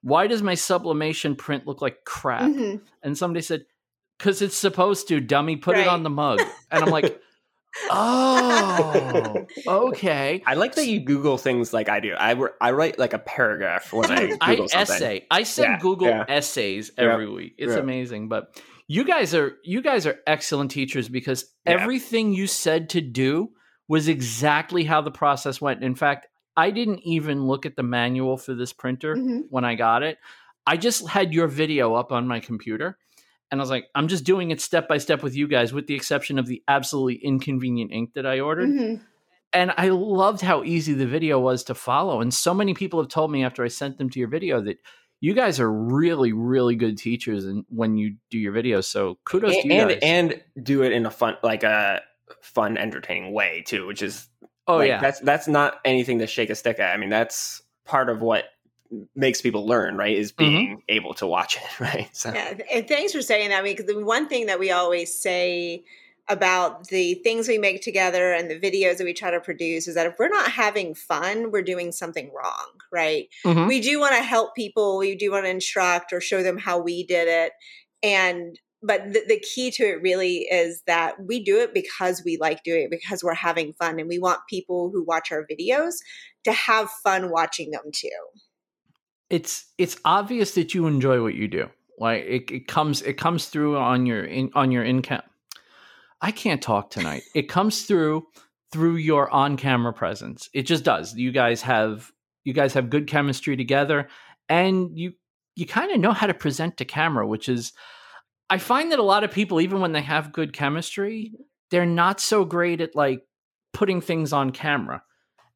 why 0.01 0.25
does 0.27 0.41
my 0.41 0.55
sublimation 0.55 1.35
print 1.35 1.67
look 1.67 1.81
like 1.81 2.03
crap? 2.05 2.43
Mhm. 2.49 2.81
And 3.03 3.17
somebody 3.17 3.41
said, 3.41 3.65
because 4.17 4.41
it's 4.41 4.55
supposed 4.57 5.07
to, 5.09 5.19
dummy, 5.19 5.55
put 5.57 5.77
it 5.77 5.87
on 5.87 6.03
the 6.03 6.09
mug. 6.09 6.41
And 6.71 6.83
I'm 6.83 6.89
like, 6.89 7.21
oh, 7.91 9.45
okay. 9.67 10.41
I 10.45 10.53
like 10.55 10.75
that 10.75 10.87
you 10.87 10.99
Google 11.01 11.37
things 11.37 11.73
like 11.73 11.89
I 11.89 11.99
do. 11.99 12.13
I, 12.13 12.33
wr- 12.33 12.55
I 12.59 12.71
write 12.71 12.97
like 12.99 13.13
a 13.13 13.19
paragraph 13.19 13.93
when 13.93 14.11
I 14.11 14.27
Google 14.27 14.37
I 14.41 14.55
something. 14.55 14.75
essay. 14.75 15.25
I 15.29 15.43
send 15.43 15.73
Yeah, 15.73 15.79
Google 15.79 16.07
yeah. 16.07 16.25
essays 16.27 16.91
Yeah, 16.97 17.03
every 17.13 17.29
week. 17.29 17.55
It's 17.57 17.73
yeah. 17.73 17.79
amazing. 17.79 18.29
But 18.29 18.59
you 18.87 19.03
guys 19.03 19.33
are 19.35 19.57
you 19.63 19.81
guys 19.81 20.05
are 20.07 20.17
excellent 20.25 20.71
teachers 20.71 21.09
because 21.09 21.45
Yeah. 21.65 21.73
everything 21.73 22.33
you 22.33 22.47
said 22.47 22.89
to 22.91 23.01
do 23.01 23.49
was 23.87 24.07
exactly 24.07 24.83
how 24.83 25.01
the 25.01 25.11
process 25.11 25.61
went. 25.61 25.83
In 25.83 25.95
fact, 25.95 26.27
I 26.55 26.71
didn't 26.71 27.01
even 27.03 27.45
look 27.45 27.65
at 27.65 27.75
the 27.75 27.83
manual 27.83 28.37
for 28.37 28.53
this 28.55 28.73
printer 28.73 29.15
Mhm. 29.15 29.43
when 29.49 29.63
I 29.65 29.75
got 29.75 30.03
it. 30.03 30.17
I 30.65 30.75
just 30.77 31.07
had 31.07 31.33
your 31.33 31.47
video 31.47 31.93
up 31.95 32.11
on 32.11 32.27
my 32.27 32.39
computer. 32.39 32.97
And 33.51 33.59
I 33.59 33.63
was 33.63 33.69
like, 33.69 33.87
I'm 33.95 34.07
just 34.07 34.23
doing 34.25 34.51
it 34.51 34.59
step 34.61 34.87
by 34.87 34.97
step 34.97 35.23
with 35.23 35.35
you 35.35 35.47
guys, 35.47 35.71
with 35.73 35.87
the 35.87 35.95
exception 35.95 36.37
of 36.37 36.47
the 36.47 36.61
absolutely 36.67 37.15
inconvenient 37.15 37.91
ink 37.91 38.13
that 38.15 38.25
I 38.25 38.39
ordered 38.41 38.69
Mhm. 38.69 39.01
and 39.53 39.73
I 39.77 39.89
loved 39.89 40.41
how 40.41 40.63
easy 40.63 40.93
the 40.93 41.07
video 41.07 41.39
was 41.39 41.63
to 41.65 41.73
follow. 41.75 42.19
And 42.21 42.33
so 42.33 42.53
many 42.53 42.73
people 42.73 43.01
have 43.01 43.09
told 43.09 43.31
me 43.31 43.43
after 43.43 43.63
I 43.63 43.69
sent 43.69 43.97
them 43.97 44.09
to 44.09 44.19
your 44.19 44.27
video 44.27 44.61
that 44.61 44.77
you 45.21 45.33
guys 45.33 45.59
are 45.59 45.71
really, 45.71 46.33
really 46.33 46.75
good 46.75 46.97
teachers 46.97 47.45
and 47.45 47.65
when 47.69 47.97
you 47.97 48.17
do 48.29 48.37
your 48.37 48.53
videos. 48.53 48.83
So 48.85 49.17
kudos 49.25 49.53
to 49.53 49.61
and 49.61 49.71
you 49.71 49.79
and, 49.79 49.89
guys. 49.89 49.99
and 50.03 50.43
do 50.61 50.83
it 50.83 50.91
in 50.91 51.05
a 51.05 51.11
fun, 51.11 51.37
like 51.41 51.63
a 51.63 52.01
fun, 52.41 52.77
entertaining 52.77 53.33
way 53.33 53.63
too, 53.65 53.87
which 53.87 54.01
is 54.03 54.27
oh 54.67 54.77
like, 54.77 54.89
yeah, 54.89 54.99
that's 54.99 55.19
that's 55.21 55.47
not 55.47 55.79
anything 55.85 56.19
to 56.19 56.27
shake 56.27 56.49
a 56.49 56.55
stick 56.55 56.79
at. 56.79 56.93
I 56.93 56.97
mean, 56.97 57.09
that's 57.09 57.63
part 57.85 58.09
of 58.09 58.21
what 58.21 58.43
makes 59.15 59.41
people 59.41 59.65
learn, 59.65 59.97
right? 59.97 60.15
Is 60.17 60.31
Mm-hmm. 60.31 60.55
being 60.55 60.83
able 60.89 61.13
to 61.15 61.27
watch 61.27 61.57
it, 61.57 61.79
right? 61.79 62.09
So 62.15 62.33
Yeah, 62.33 62.57
and 62.73 62.87
thanks 62.87 63.13
for 63.13 63.21
saying 63.21 63.49
that 63.49 63.63
because 63.63 63.85
the 63.85 64.03
one 64.03 64.27
thing 64.27 64.47
that 64.47 64.59
we 64.59 64.71
always 64.71 65.13
say 65.13 65.83
about 66.29 66.87
the 66.87 67.13
things 67.15 67.47
we 67.47 67.57
make 67.57 67.81
together 67.81 68.33
and 68.33 68.51
the 68.51 68.59
videos 68.59 68.97
that 68.97 69.05
we 69.05 69.13
try 69.13 69.31
to 69.31 69.39
produce 69.39 69.87
is 69.87 69.95
that 69.95 70.05
if 70.05 70.15
we're 70.19 70.27
not 70.27 70.51
having 70.51 70.93
fun, 70.93 71.51
we're 71.51 71.61
doing 71.61 71.91
something 71.91 72.29
wrong, 72.35 72.67
right? 72.91 73.29
Mhm. 73.45 73.67
We 73.67 73.79
do 73.79 73.99
want 73.99 74.15
to 74.15 74.21
help 74.21 74.53
people, 74.53 74.97
we 74.97 75.15
do 75.15 75.31
want 75.31 75.45
to 75.45 75.49
instruct 75.49 76.11
or 76.11 76.19
show 76.19 76.43
them 76.43 76.57
how 76.57 76.79
we 76.79 77.05
did 77.05 77.27
it. 77.27 77.53
And 78.03 78.59
but 78.83 79.11
the, 79.11 79.23
the 79.27 79.39
key 79.39 79.71
to 79.71 79.83
it 79.83 80.01
really 80.03 80.39
is 80.51 80.83
that 80.85 81.15
we 81.25 81.43
do 81.43 81.59
it 81.59 81.73
because 81.73 82.21
we 82.23 82.37
like 82.39 82.61
doing 82.63 82.83
it 82.83 82.91
because 82.91 83.23
we're 83.23 83.33
having 83.33 83.73
fun 83.73 83.99
and 83.99 84.07
we 84.07 84.19
want 84.19 84.41
people 84.49 84.91
who 84.93 85.03
watch 85.03 85.31
our 85.31 85.47
videos 85.51 85.93
to 86.43 86.51
have 86.51 86.89
fun 87.03 87.31
watching 87.31 87.71
them 87.71 87.85
too. 87.91 88.09
It's 89.29 89.65
it's 89.77 89.97
obvious 90.05 90.53
that 90.53 90.73
you 90.73 90.87
enjoy 90.87 91.21
what 91.21 91.35
you 91.35 91.47
do. 91.47 91.69
Like 91.99 92.23
it, 92.23 92.51
it 92.51 92.67
comes 92.67 93.01
it 93.01 93.17
comes 93.17 93.47
through 93.47 93.77
on 93.77 94.05
your 94.05 94.23
in, 94.23 94.51
on 94.55 94.71
your 94.71 94.83
income. 94.83 95.23
I 96.21 96.31
can't 96.31 96.61
talk 96.61 96.89
tonight. 96.89 97.23
It 97.35 97.49
comes 97.49 97.83
through 97.83 98.27
through 98.71 98.97
your 98.97 99.29
on 99.31 99.57
camera 99.57 99.93
presence. 99.93 100.49
It 100.53 100.63
just 100.63 100.83
does. 100.83 101.15
You 101.15 101.31
guys 101.31 101.61
have 101.63 102.11
you 102.43 102.53
guys 102.53 102.73
have 102.73 102.89
good 102.89 103.07
chemistry 103.07 103.57
together, 103.57 104.07
and 104.47 104.97
you 104.97 105.13
you 105.55 105.65
kind 105.65 105.91
of 105.91 105.99
know 105.99 106.13
how 106.13 106.27
to 106.27 106.33
present 106.33 106.77
to 106.77 106.85
camera, 106.85 107.27
which 107.27 107.49
is 107.49 107.73
I 108.49 108.59
find 108.59 108.91
that 108.91 108.99
a 108.99 109.03
lot 109.03 109.23
of 109.23 109.31
people, 109.31 109.59
even 109.59 109.81
when 109.81 109.91
they 109.91 110.01
have 110.01 110.31
good 110.31 110.53
chemistry, 110.53 111.33
they're 111.69 111.85
not 111.85 112.19
so 112.19 112.45
great 112.45 112.79
at 112.79 112.95
like 112.95 113.23
putting 113.73 113.99
things 113.99 114.31
on 114.31 114.51
camera. 114.51 115.03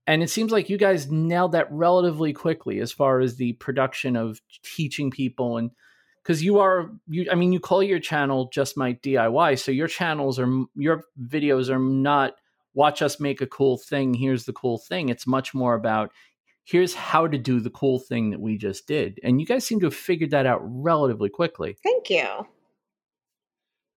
And 0.08 0.24
it 0.24 0.30
seems 0.30 0.52
like 0.52 0.70
you 0.70 0.78
guys 0.78 1.12
nailed 1.12 1.52
that 1.54 1.72
relatively 1.72 2.34
quickly 2.34 2.80
as 2.80 2.92
far 2.92 3.20
as 3.20 3.36
the 3.36 3.54
production 3.54 4.16
of 4.16 4.42
teaching 4.64 5.12
people 5.12 5.58
and 5.58 5.72
because 6.24 6.44
you 6.44 6.60
are 6.60 6.92
you 7.08 7.28
I 7.32 7.36
mean 7.36 7.52
you 7.52 7.60
call 7.60 7.82
your 7.82 8.00
channel 8.00 8.50
just 8.54 8.78
my 8.78 8.94
DIY 8.94 9.60
so 9.60 9.72
your 9.72 9.88
channels 9.88 10.40
are 10.40 10.66
your 10.76 11.04
videos 11.20 11.70
are 11.70 11.80
not 11.80 12.34
watch 12.74 13.02
us 13.02 13.20
make 13.20 13.42
a 13.42 13.48
cool 13.48 13.78
thing 13.78 14.14
here's 14.14 14.46
the 14.46 14.54
cool 14.54 14.78
thing. 14.78 15.10
It's 15.10 15.28
much 15.28 15.54
more 15.54 15.76
about 15.76 16.12
here's 16.64 16.94
how 16.94 17.28
to 17.28 17.38
do 17.38 17.60
the 17.60 17.70
cool 17.70 18.00
thing 18.00 18.30
that 18.32 18.40
we 18.40 18.58
just 18.58 18.88
did. 18.88 19.20
And 19.24 19.40
you 19.40 19.48
guys 19.48 19.66
seem 19.66 19.80
to 19.82 19.88
have 19.88 19.96
figured 19.96 20.32
that 20.32 20.46
out 20.46 20.62
relatively 20.64 21.30
quickly. 21.30 21.78
Thank 21.84 22.10
you. 22.10 22.48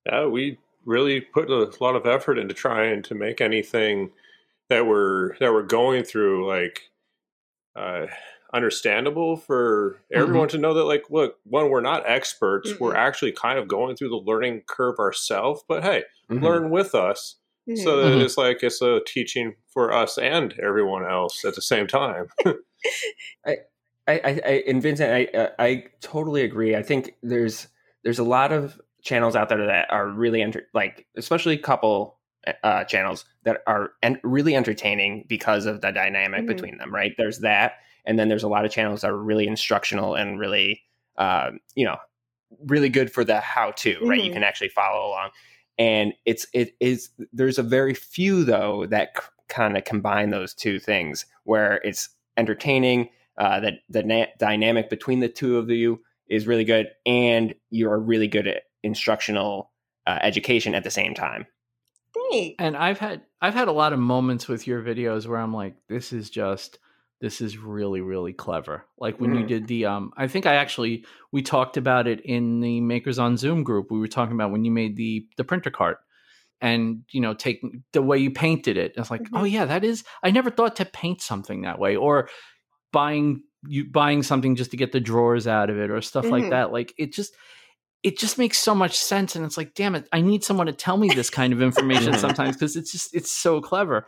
Yeah, 0.07 0.27
we 0.27 0.59
really 0.85 1.21
put 1.21 1.51
a 1.51 1.73
lot 1.81 1.97
of 1.97 2.07
effort 2.07 2.39
into 2.39 2.55
trying 2.55 3.03
to 3.05 3.15
make 3.15 3.41
anything 3.41 4.11
that 4.75 4.87
we're 4.87 5.37
that 5.39 5.53
we're 5.53 5.63
going 5.63 6.03
through 6.03 6.49
like 6.49 6.83
uh, 7.77 8.07
understandable 8.53 9.37
for 9.37 10.01
everyone 10.13 10.49
to 10.49 10.59
know 10.59 10.75
that 10.75 10.85
like 10.85 11.05
look 11.11 11.37
one 11.45 11.71
we're 11.71 11.81
not 11.81 12.09
experts 12.09 12.79
we're 12.81 12.95
actually 12.95 13.33
kind 13.33 13.59
of 13.59 13.69
going 13.69 13.95
through 13.97 14.09
the 14.09 14.17
learning 14.17 14.63
curve 14.67 14.99
ourselves 14.99 15.63
but 15.69 15.83
hey 15.83 16.03
Mhm. 16.31 16.43
learn 16.43 16.71
with 16.71 16.95
us 16.95 17.37
so 17.77 17.97
that 17.99 18.19
Mhm. 18.19 18.25
it's 18.25 18.37
like 18.37 18.63
it's 18.63 18.83
a 18.83 19.01
teaching 19.07 19.55
for 19.69 19.93
us 19.93 20.19
and 20.19 20.55
everyone 20.61 21.05
else 21.05 21.45
at 21.45 21.55
the 21.55 21.63
same 21.63 21.87
time 21.87 22.27
I, 23.47 23.57
I, 24.07 24.21
I 24.25 24.65
and 24.69 24.83
Vincent, 24.83 25.11
I, 25.11 25.29
I, 25.59 25.65
I 25.67 25.85
totally 26.01 26.43
agree. 26.43 26.77
I 26.77 26.83
think 26.83 27.15
there's 27.23 27.69
there's 28.03 28.19
a 28.19 28.25
lot 28.25 28.53
of 28.53 28.79
channels 29.03 29.35
out 29.37 29.49
there 29.49 29.65
that 29.67 29.91
are 29.91 30.09
really 30.09 30.43
enter- 30.43 30.69
like, 30.75 31.07
especially 31.17 31.57
couple 31.57 32.19
uh, 32.63 32.85
channels 32.85 33.25
that 33.45 33.63
are 33.67 33.93
en- 34.03 34.21
really 34.23 34.55
entertaining 34.55 35.25
because 35.29 35.67
of 35.67 35.81
the 35.81 35.91
dynamic 35.91 36.45
Mhm. 36.45 36.47
between 36.49 36.79
them. 36.79 36.95
Right? 36.95 37.13
There's 37.17 37.41
that, 37.41 37.75
and 38.05 38.19
then 38.19 38.29
there's 38.29 38.43
a 38.43 38.49
lot 38.49 38.65
of 38.65 38.71
channels 38.71 39.01
that 39.03 39.11
are 39.11 39.17
really 39.23 39.47
instructional 39.47 40.15
and 40.15 40.39
really, 40.39 40.83
um, 41.17 41.61
you 41.75 41.85
know, 41.85 41.97
really 42.67 42.89
good 42.89 43.11
for 43.13 43.25
the 43.25 43.41
how 43.41 43.73
to. 43.73 43.99
Right? 44.07 44.23
You 44.23 44.31
Mhm. 44.31 44.35
can 44.35 44.43
actually 44.45 44.69
follow 44.69 45.07
along, 45.09 45.31
and 45.79 46.13
it's 46.25 46.47
it 46.53 46.77
is 46.81 47.11
there's 47.33 47.59
a 47.59 47.63
very 47.63 47.95
few 47.95 48.45
though 48.45 48.87
that 48.87 49.17
c- 49.17 49.23
kind 49.49 49.77
of 49.77 49.85
combine 49.85 50.31
those 50.31 50.55
two 50.55 50.79
things 50.79 51.27
where 51.45 51.81
it's 51.85 52.09
entertaining 52.37 53.11
uh, 53.39 53.59
that 53.61 53.75
the 53.89 54.03
na- 54.03 54.27
dynamic 54.39 54.89
between 54.89 55.19
the 55.21 55.29
two 55.29 55.59
of 55.59 55.69
you 55.69 56.01
is 56.29 56.47
really 56.47 56.65
good, 56.65 56.89
and 57.05 57.55
you're 57.71 57.99
really 57.99 58.29
good 58.29 58.47
at 58.47 58.63
instructional 58.83 59.71
uh, 60.07 60.19
education 60.23 60.75
at 60.75 60.85
the 60.85 60.91
same 60.91 61.15
time. 61.15 61.45
Thanks. 62.31 62.57
and 62.59 62.77
i've 62.77 62.99
had 62.99 63.23
i've 63.41 63.55
had 63.55 63.69
a 63.69 63.73
lot 63.73 63.93
of 63.93 63.99
moments 63.99 64.49
with 64.49 64.67
your 64.67 64.83
videos 64.83 65.27
where 65.27 65.39
i'm 65.39 65.53
like 65.55 65.75
this 65.89 66.13
is 66.13 66.31
just 66.31 66.79
this 67.21 67.41
is 67.41 67.57
really 67.57 68.01
really 68.01 68.33
clever 68.33 68.85
like 68.99 69.19
when 69.21 69.35
you 69.35 69.45
Mhm. 69.45 69.49
did 69.49 69.67
the 69.69 69.87
um 69.87 70.13
i 70.17 70.27
think 70.29 70.47
i 70.47 70.55
actually 70.55 71.05
we 71.33 71.43
talked 71.43 71.77
about 71.77 72.07
it 72.07 72.21
in 72.21 72.61
the 72.61 72.81
makers 72.81 73.19
on 73.19 73.37
zoom 73.37 73.63
group 73.65 73.91
we 73.91 73.99
were 73.99 74.09
talking 74.09 74.35
about 74.35 74.51
when 74.53 74.65
you 74.65 74.71
made 74.71 74.97
the 74.97 75.27
the 75.37 75.45
printer 75.45 75.71
cart 75.71 75.99
and 76.61 77.03
you 77.11 77.21
know 77.21 77.35
taking 77.35 77.83
the 77.93 78.03
way 78.03 78.19
you 78.19 78.31
painted 78.31 78.77
it 78.77 78.93
it's 78.97 79.11
like 79.11 79.23
Mhm. 79.23 79.41
oh 79.41 79.45
yeah 79.45 79.65
that 79.65 79.85
is 79.85 80.05
i 80.23 80.31
never 80.31 80.51
thought 80.51 80.77
to 80.77 80.85
paint 80.85 81.21
something 81.21 81.63
that 81.63 81.79
way 81.79 81.97
or 81.97 82.29
buying 82.93 83.43
you 83.67 83.85
buying 83.91 84.23
something 84.23 84.57
just 84.57 84.71
to 84.73 84.77
get 84.77 84.93
the 84.93 85.01
drawers 85.01 85.47
out 85.47 85.71
of 85.71 85.79
it 85.79 85.91
or 85.91 86.01
stuff 86.03 86.27
like 86.27 86.45
Mhm. 86.45 86.51
that 86.51 86.73
like 86.73 86.93
it 86.99 87.13
just 87.13 87.35
it 88.05 88.17
just 88.19 88.39
makes 88.39 88.59
so 88.59 88.75
much 88.75 88.97
sense 88.99 89.35
and 89.35 89.45
it's 89.45 89.57
like 89.57 89.75
damn 89.75 89.95
it 89.97 90.07
i 90.13 90.21
need 90.21 90.45
someone 90.45 90.67
to 90.67 90.73
tell 90.73 90.97
me 90.97 91.09
this 91.15 91.31
kind 91.31 91.53
of 91.53 91.61
information 91.61 92.17
sometimes 92.19 92.55
because 92.55 92.77
it's 92.77 92.93
just 92.93 93.15
it's 93.15 93.31
so 93.31 93.61
clever 93.61 94.07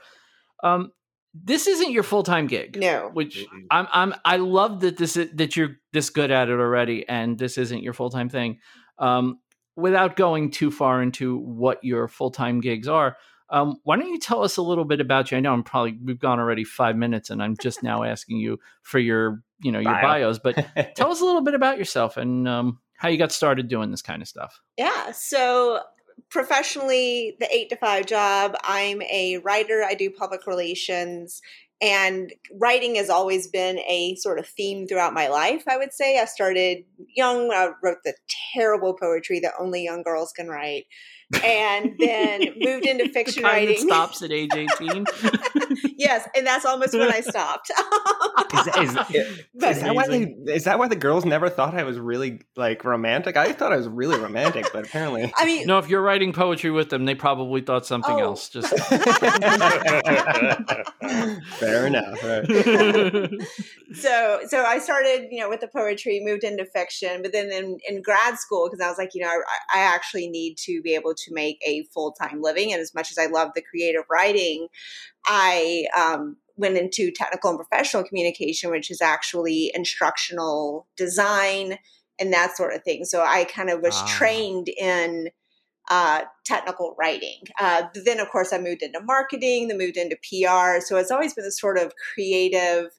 um 0.63 0.93
this 1.35 1.67
isn't 1.67 1.91
your 1.91 2.03
full-time 2.03 2.47
gig 2.47 2.79
No. 2.81 3.11
which 3.13 3.45
i'm 3.71 3.89
i'm 3.93 4.15
i 4.25 4.37
love 4.37 4.81
that 4.81 4.97
this 4.97 5.17
is, 5.17 5.31
that 5.35 5.57
you're 5.57 5.77
this 5.93 6.11
good 6.11 6.31
at 6.31 6.49
it 6.49 6.53
already 6.59 7.09
and 7.09 7.39
this 7.39 7.59
isn't 7.59 7.83
your 7.83 7.93
full-time 7.95 8.29
thing 8.29 8.59
um 8.99 9.39
without 9.77 10.15
going 10.17 10.51
too 10.51 10.71
far 10.71 11.03
into 11.03 11.37
what 11.39 11.83
your 11.83 12.07
full-time 12.09 12.61
gigs 12.61 12.89
are 12.89 13.17
Um, 13.49 13.77
why 13.85 13.97
don't 13.97 14.09
you 14.09 14.19
tell 14.19 14.43
us 14.43 14.57
a 14.57 14.63
little 14.63 14.85
bit 14.85 15.01
about 15.01 15.31
you? 15.31 15.37
I 15.37 15.41
know 15.41 15.53
I'm 15.53 15.63
probably 15.63 15.97
we've 16.03 16.19
gone 16.19 16.41
already 16.41 16.65
five 16.65 16.97
minutes, 16.97 17.31
and 17.31 17.41
I'm 17.41 17.55
just 17.57 17.81
now 17.81 18.03
asking 18.03 18.39
you 18.39 18.59
for 18.83 18.99
your 18.99 19.45
you 19.63 19.71
know 19.71 19.79
your 19.79 19.93
Bio. 19.93 20.03
bios, 20.03 20.41
but 20.41 20.57
tell 20.97 21.13
us 21.13 21.21
a 21.21 21.25
little 21.25 21.43
bit 21.45 21.55
about 21.55 21.79
yourself 21.79 22.17
and 22.17 22.49
um, 22.49 22.81
how 22.99 23.09
you 23.09 23.19
got 23.19 23.33
started 23.33 23.69
doing 23.69 23.91
this 23.91 24.03
kind 24.03 24.23
of 24.23 24.29
stuff. 24.29 24.61
Yeah. 24.77 25.13
So 25.13 25.81
professionally, 26.31 27.37
the 27.41 27.55
eight 27.55 27.69
to 27.71 27.77
five 27.77 28.07
job, 28.07 28.57
I'm 28.63 29.03
a 29.03 29.39
writer. 29.39 29.85
I 29.85 29.95
do 29.95 30.11
public 30.11 30.47
relations. 30.47 31.41
And 31.83 32.33
writing 32.59 32.95
has 32.95 33.11
always 33.11 33.49
been 33.49 33.79
a 33.81 34.17
sort 34.17 34.39
of 34.39 34.47
theme 34.47 34.87
throughout 34.87 35.13
my 35.13 35.29
life, 35.29 35.65
I 35.69 35.77
would 35.77 35.93
say. 35.93 36.19
I 36.19 36.25
started 36.25 36.85
young, 37.15 37.51
I 37.53 37.71
wrote 37.83 37.99
the 38.03 38.15
terrible 38.55 38.95
poetry 38.95 39.41
that 39.41 39.53
only 39.61 39.85
young 39.85 40.03
girls 40.03 40.33
can 40.33 40.49
write. 40.49 40.87
And 41.45 41.95
then 41.99 42.41
moved 42.59 42.87
into 42.87 43.11
fiction 43.11 43.43
the 43.43 43.49
writing. 43.49 43.87
That 43.89 43.95
stops 43.95 44.23
at 44.23 44.33
age 44.33 44.55
18. 44.55 45.05
yes, 45.97 46.29
and 46.37 46.47
that's 46.47 46.65
almost 46.65 46.95
when 46.95 47.11
I 47.13 47.21
stopped. 47.21 47.71
Is, 48.55 48.67
is, 48.67 48.97
is, 49.15 49.39
is 49.55 49.81
that 49.81 49.95
why 49.95 50.07
they, 50.07 50.23
is 50.53 50.65
that 50.65 50.79
why 50.79 50.89
the 50.89 50.97
girls 50.97 51.25
never 51.25 51.49
thought 51.49 51.75
I 51.75 51.83
was 51.85 51.99
really 51.99 52.41
like 52.57 52.85
romantic? 52.85 53.37
I 53.37 53.53
thought 53.53 53.73
I 53.73 53.77
was 53.77 53.89
really 53.89 54.19
romantic, 54.19 54.67
but 54.73 54.87
apparently. 54.87 55.33
I 55.37 55.45
mean, 55.47 55.67
no, 55.67 55.79
if 55.79 55.89
you're 55.89 56.03
writing 56.03 56.33
poetry 56.33 56.71
with 56.71 56.91
them, 56.91 57.05
they 57.05 57.15
probably 57.15 57.61
thought 57.61 57.87
something 57.87 58.15
Oh. 58.17 58.21
else. 58.21 58.49
Just 58.49 58.69
Fair 61.59 61.87
enough. 61.87 62.23
right. 62.23 62.47
so 63.95 64.41
so 64.47 64.65
I 64.65 64.79
started, 64.79 65.29
you 65.31 65.41
know, 65.41 65.49
with 65.49 65.61
the 65.61 65.69
poetry, 65.69 66.21
moved 66.23 66.45
into 66.45 66.65
fiction, 66.65 67.23
but 67.23 67.33
then 67.33 67.51
in, 67.51 67.79
in 67.89 68.03
grad 68.03 68.39
school, 68.39 68.69
because 68.69 68.85
I 68.85 68.89
was 68.89 68.99
like, 68.99 69.11
you 69.15 69.23
know, 69.23 69.29
I, 69.29 69.79
I 69.79 69.81
actually 69.83 70.29
need 70.29 70.57
to 70.59 70.81
be 70.83 70.95
able 70.95 71.15
to 71.15 71.35
make 71.35 71.59
a 71.67 71.85
full 71.95 72.13
time 72.13 72.41
living, 72.43 72.73
and 72.73 72.81
as 72.81 72.95
much 72.95 73.11
as 73.11 73.19
I 73.19 73.27
love 73.27 73.51
the 73.55 73.63
creative 73.63 74.03
writing, 74.11 74.69
I 75.27 75.87
um, 75.97 76.37
went 76.57 76.77
into 76.79 77.11
technical 77.11 77.51
and 77.51 77.59
professional 77.59 78.05
communication, 78.05 78.71
which 78.71 78.91
is 78.91 79.01
actually 79.01 79.71
instructional 79.75 80.87
design 80.97 81.79
and 82.19 82.33
that 82.33 82.57
sort 82.57 82.75
of 82.75 82.83
thing. 82.83 83.05
So 83.05 83.23
I 83.23 83.45
kind 83.45 83.71
of 83.71 83.81
was 83.83 83.95
Ah. 83.95 84.07
trained 84.09 84.69
in 84.69 85.31
uh, 85.89 86.23
technical 86.45 86.97
writing. 86.99 87.41
Uh, 87.61 87.85
then, 88.05 88.19
of 88.19 88.29
course, 88.31 88.53
I 88.53 88.59
moved 88.59 88.83
into 88.83 89.01
marketing, 89.01 89.69
then 89.69 89.79
moved 89.79 89.97
into 89.97 90.17
PR. 90.17 90.81
So 90.81 90.97
it's 90.97 91.11
always 91.11 91.35
been 91.35 91.45
this 91.45 91.61
sort 91.61 91.79
of 91.79 91.93
creative 92.15 92.91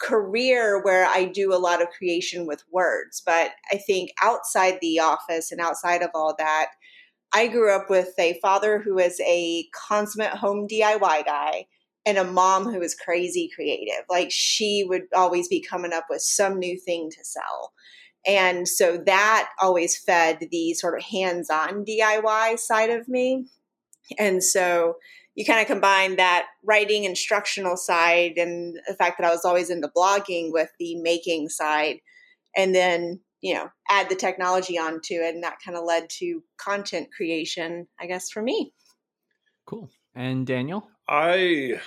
career 0.00 0.82
where 0.82 1.06
I 1.06 1.24
do 1.24 1.54
a 1.54 1.56
lot 1.58 1.80
of 1.80 1.88
creation 1.90 2.46
with 2.46 2.64
words. 2.70 3.22
But 3.24 3.52
I 3.72 3.76
think 3.76 4.10
outside 4.22 4.78
the 4.80 4.98
office 4.98 5.52
and 5.52 5.60
outside 5.60 6.02
of 6.02 6.10
all 6.14 6.34
that, 6.38 6.70
I 7.34 7.48
grew 7.48 7.74
up 7.74 7.88
with 7.88 8.12
a 8.18 8.38
father 8.40 8.78
who 8.78 8.94
was 8.94 9.18
a 9.20 9.66
consummate 9.88 10.34
home 10.34 10.66
DIY 10.68 11.24
guy 11.24 11.66
and 12.04 12.18
a 12.18 12.24
mom 12.24 12.64
who 12.64 12.78
was 12.78 12.94
crazy 12.94 13.48
creative. 13.54 14.04
Like 14.08 14.28
she 14.30 14.84
would 14.86 15.02
always 15.14 15.48
be 15.48 15.62
coming 15.62 15.92
up 15.92 16.06
with 16.10 16.20
some 16.20 16.58
new 16.58 16.78
thing 16.78 17.10
to 17.10 17.24
sell. 17.24 17.72
And 18.26 18.68
so 18.68 18.98
that 19.06 19.50
always 19.60 19.98
fed 19.98 20.46
the 20.50 20.74
sort 20.74 20.98
of 20.98 21.04
hands 21.04 21.50
on 21.50 21.84
DIY 21.84 22.58
side 22.58 22.90
of 22.90 23.08
me. 23.08 23.46
And 24.18 24.42
so 24.42 24.94
you 25.34 25.44
kind 25.44 25.60
of 25.60 25.66
combine 25.66 26.16
that 26.16 26.46
writing 26.62 27.04
instructional 27.04 27.76
side 27.76 28.32
and 28.36 28.78
the 28.86 28.94
fact 28.94 29.18
that 29.18 29.26
I 29.26 29.30
was 29.30 29.44
always 29.44 29.70
into 29.70 29.88
blogging 29.88 30.52
with 30.52 30.68
the 30.78 30.96
making 30.96 31.48
side. 31.48 31.98
And 32.54 32.74
then, 32.74 33.20
you 33.42 33.54
know, 33.54 33.68
add 33.90 34.08
the 34.08 34.14
technology 34.14 34.78
onto 34.78 35.14
it. 35.14 35.34
And 35.34 35.42
that 35.42 35.58
kind 35.62 35.76
of 35.76 35.84
led 35.84 36.08
to 36.18 36.42
content 36.56 37.08
creation, 37.14 37.86
I 38.00 38.06
guess, 38.06 38.30
for 38.30 38.40
me. 38.40 38.72
cool. 39.66 39.90
And 40.14 40.46
Daniel? 40.46 40.88
I 41.08 41.80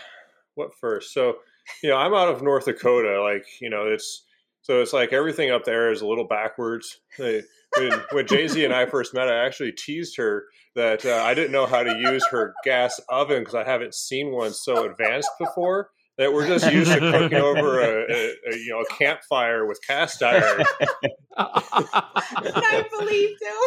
what 0.56 0.76
first? 0.80 1.14
So, 1.14 1.38
you 1.82 1.90
know, 1.90 1.98
I'm 1.98 2.14
out 2.14 2.30
of 2.30 2.42
North 2.42 2.66
Dakota. 2.66 3.22
Like, 3.24 3.46
you 3.62 3.70
know, 3.70 3.86
it's 3.88 4.26
so 4.62 4.82
it's 4.82 4.94
like 4.94 5.14
everything 5.14 5.52
up 5.52 5.64
there 5.64 5.92
is 5.92 6.02
a 6.02 6.08
little 6.08 6.28
backwards. 6.28 7.00
They, 7.18 7.44
when 7.78 7.92
when 8.12 8.28
Jay 8.28 8.48
Z 8.48 8.64
and 8.64 8.74
I 8.74 8.86
first 8.86 9.14
met, 9.14 9.28
I 9.28 9.46
actually 9.46 9.72
teased 9.72 10.18
her 10.18 10.46
that 10.76 11.06
uh, 11.06 11.24
I 11.24 11.34
didn't 11.34 11.52
know 11.52 11.66
how 11.66 11.84
to 11.84 11.98
use 11.98 12.26
her 12.32 12.54
gas 12.64 13.00
oven 13.10 13.40
because 13.40 13.56
I 13.56 13.64
haven't 13.64 13.94
seen 13.94 14.32
one 14.32 14.54
so 14.54 14.90
advanced 14.90 15.30
before. 15.40 15.92
That 16.18 16.32
we're 16.32 16.48
just 16.48 16.72
used 16.72 16.94
to 16.94 17.00
cooking 17.00 17.38
over 17.38 17.82
a, 17.82 18.06
a, 18.10 18.32
a 18.52 18.56
you 18.58 18.70
know 18.70 18.80
a 18.80 18.86
campfire 18.86 19.66
with 19.66 19.82
cast 19.86 20.24
iron. 20.24 20.64
I 21.38 22.86
believed 22.90 23.44
him. 23.44 23.60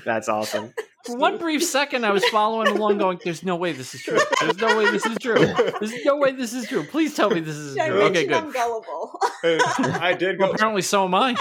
That's 0.04 0.28
awesome. 0.30 0.72
For 1.04 1.16
one 1.16 1.36
brief 1.38 1.62
second, 1.64 2.04
I 2.06 2.12
was 2.12 2.24
following 2.26 2.68
along, 2.68 2.98
going, 2.98 3.20
"There's 3.22 3.42
no 3.42 3.56
way 3.56 3.72
this 3.72 3.94
is 3.94 4.02
true. 4.02 4.18
There's 4.40 4.56
no 4.56 4.78
way 4.78 4.90
this 4.90 5.04
is 5.04 5.18
true. 5.18 5.34
There's 5.80 6.04
no 6.04 6.16
way 6.16 6.32
this 6.32 6.54
is 6.54 6.66
true. 6.68 6.84
Please 6.84 7.14
tell 7.14 7.28
me 7.28 7.40
this 7.40 7.56
is 7.56 7.76
I 7.76 7.88
true." 7.88 8.02
Okay, 8.02 8.26
mentioned 8.26 8.28
good. 8.28 8.44
I'm 8.44 8.52
gullible. 8.52 9.18
I 10.00 10.14
did 10.14 10.38
Well, 10.38 10.52
apparently, 10.52 10.82
so 10.82 11.04
am 11.04 11.14
I. 11.14 11.36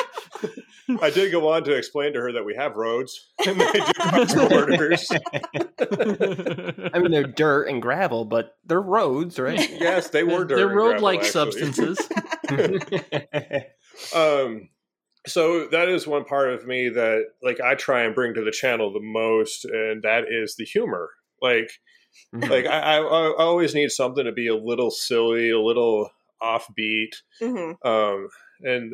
I 1.02 1.10
did 1.10 1.32
go 1.32 1.50
on 1.50 1.64
to 1.66 1.74
explain 1.74 2.14
to 2.14 2.22
her 2.22 2.32
that 2.34 2.46
we 2.46 2.56
have 2.56 2.76
roads 2.76 3.30
and 3.46 3.60
they 3.60 3.72
do 3.72 3.94
cross 3.94 4.34
borders. 4.34 5.12
I 6.94 7.00
mean, 7.00 7.12
they're 7.12 7.24
dirt 7.24 7.68
and 7.68 7.82
gravel, 7.82 8.26
but 8.26 8.58
they're 8.66 8.82
roads, 8.82 9.40
right? 9.40 9.60
Yes, 9.82 10.10
they 10.10 10.24
were 10.24 10.46
dirt. 10.46 10.56
They're 10.58 10.68
road-like 10.68 11.24
substances. 11.24 12.00
um 14.16 14.70
so 15.28 15.68
that 15.68 15.88
is 15.88 16.08
one 16.08 16.26
part 16.26 16.50
of 16.52 16.66
me 16.66 16.90
that 16.90 17.26
like 17.44 17.60
i 17.62 17.76
try 17.76 18.02
and 18.04 18.16
bring 18.16 18.34
to 18.34 18.44
the 18.44 18.52
channel 18.52 18.92
the 18.92 19.00
most 19.00 19.66
and 19.66 20.02
that 20.04 20.24
is 20.30 20.56
the 20.56 20.66
humor 20.66 21.10
like 21.42 21.70
Mhm. 22.34 22.50
like 22.50 22.66
I, 22.66 22.98
I 22.98 22.98
i 22.98 23.36
always 23.38 23.74
need 23.74 23.90
something 23.92 24.26
to 24.26 24.32
be 24.34 24.48
a 24.48 24.56
little 24.56 24.92
silly 24.92 25.50
a 25.52 25.60
little 25.60 26.10
offbeat 26.42 27.12
hmm 27.40 27.72
um 27.86 28.28
and 28.64 28.94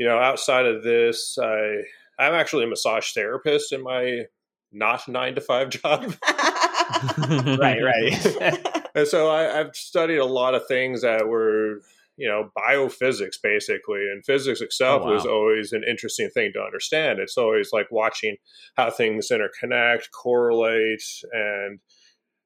you 0.00 0.06
know 0.06 0.18
outside 0.18 0.64
of 0.66 0.82
this 0.82 1.38
i 1.40 1.76
i'm 2.18 2.32
actually 2.34 2.64
a 2.64 2.66
massage 2.66 3.12
therapist 3.12 3.70
in 3.72 3.82
my 3.82 4.24
not 4.72 5.06
nine 5.06 5.34
to 5.34 5.40
five 5.40 5.68
job 5.68 6.14
right, 7.58 7.80
right. 7.82 8.66
And 8.94 9.06
so 9.06 9.30
I, 9.30 9.60
I've 9.60 9.76
studied 9.76 10.18
a 10.18 10.24
lot 10.24 10.56
of 10.56 10.66
things 10.66 11.02
that 11.02 11.28
were, 11.28 11.80
you 12.16 12.28
know, 12.28 12.50
biophysics 12.58 13.36
basically, 13.40 14.00
and 14.10 14.24
physics 14.24 14.60
oh, 14.60 14.64
itself 14.64 15.02
Oh, 15.02 15.06
wow. 15.06 15.14
was 15.14 15.26
always 15.26 15.72
an 15.72 15.84
interesting 15.88 16.28
thing 16.30 16.52
to 16.54 16.60
understand. 16.60 17.20
It's 17.20 17.38
always 17.38 17.72
like 17.72 17.86
watching 17.92 18.36
how 18.76 18.90
things 18.90 19.30
interconnect, 19.30 20.10
correlate, 20.10 21.04
and 21.32 21.78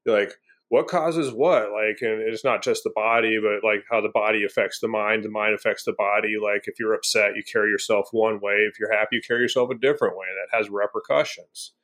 like 0.04 0.34
what 0.74 0.88
causes 0.88 1.30
what. 1.32 1.70
Like, 1.70 1.98
and 2.00 2.20
it's 2.20 2.42
not 2.42 2.60
just 2.60 2.82
the 2.82 2.90
body, 2.90 3.38
but 3.40 3.64
like 3.64 3.84
how 3.88 4.00
the 4.00 4.08
body 4.08 4.42
affects 4.44 4.80
the 4.80 4.88
mind, 4.88 5.22
the 5.22 5.30
mind 5.30 5.54
affects 5.54 5.84
the 5.84 5.92
body. 5.92 6.34
Like, 6.42 6.64
if 6.66 6.80
you're 6.80 6.94
upset, 6.94 7.36
you 7.36 7.44
carry 7.44 7.70
yourself 7.70 8.08
one 8.10 8.40
way. 8.40 8.54
If 8.68 8.80
you're 8.80 8.92
happy, 8.92 9.14
you 9.16 9.22
carry 9.24 9.42
yourself 9.42 9.70
a 9.70 9.78
different 9.78 10.16
way. 10.16 10.26
That 10.34 10.58
has 10.58 10.68
repercussions. 10.68 11.74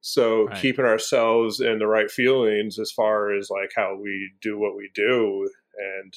So 0.00 0.46
Right. 0.46 0.60
keeping 0.60 0.84
ourselves 0.84 1.60
in 1.60 1.78
the 1.78 1.86
right 1.86 2.10
feelings 2.10 2.80
as 2.80 2.90
far 2.90 3.32
as 3.32 3.48
like 3.48 3.70
how 3.76 3.94
we 3.94 4.32
do 4.40 4.58
what 4.58 4.74
we 4.74 4.90
do 4.92 5.48
and 5.78 6.12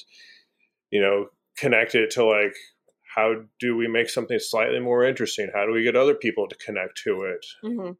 you 0.90 1.00
know 1.00 1.28
connect 1.56 1.94
it 1.94 2.10
to 2.10 2.24
like 2.24 2.56
how 3.14 3.36
do 3.60 3.76
we 3.76 3.86
make 3.86 4.10
something 4.10 4.40
slightly 4.40 4.80
more 4.80 5.04
interesting? 5.04 5.48
How 5.54 5.64
do 5.64 5.70
we 5.70 5.84
get 5.84 5.94
other 5.94 6.16
people 6.16 6.48
to 6.48 6.56
connect 6.56 7.00
to 7.04 7.22
it? 7.22 7.46
hmm 7.62 7.92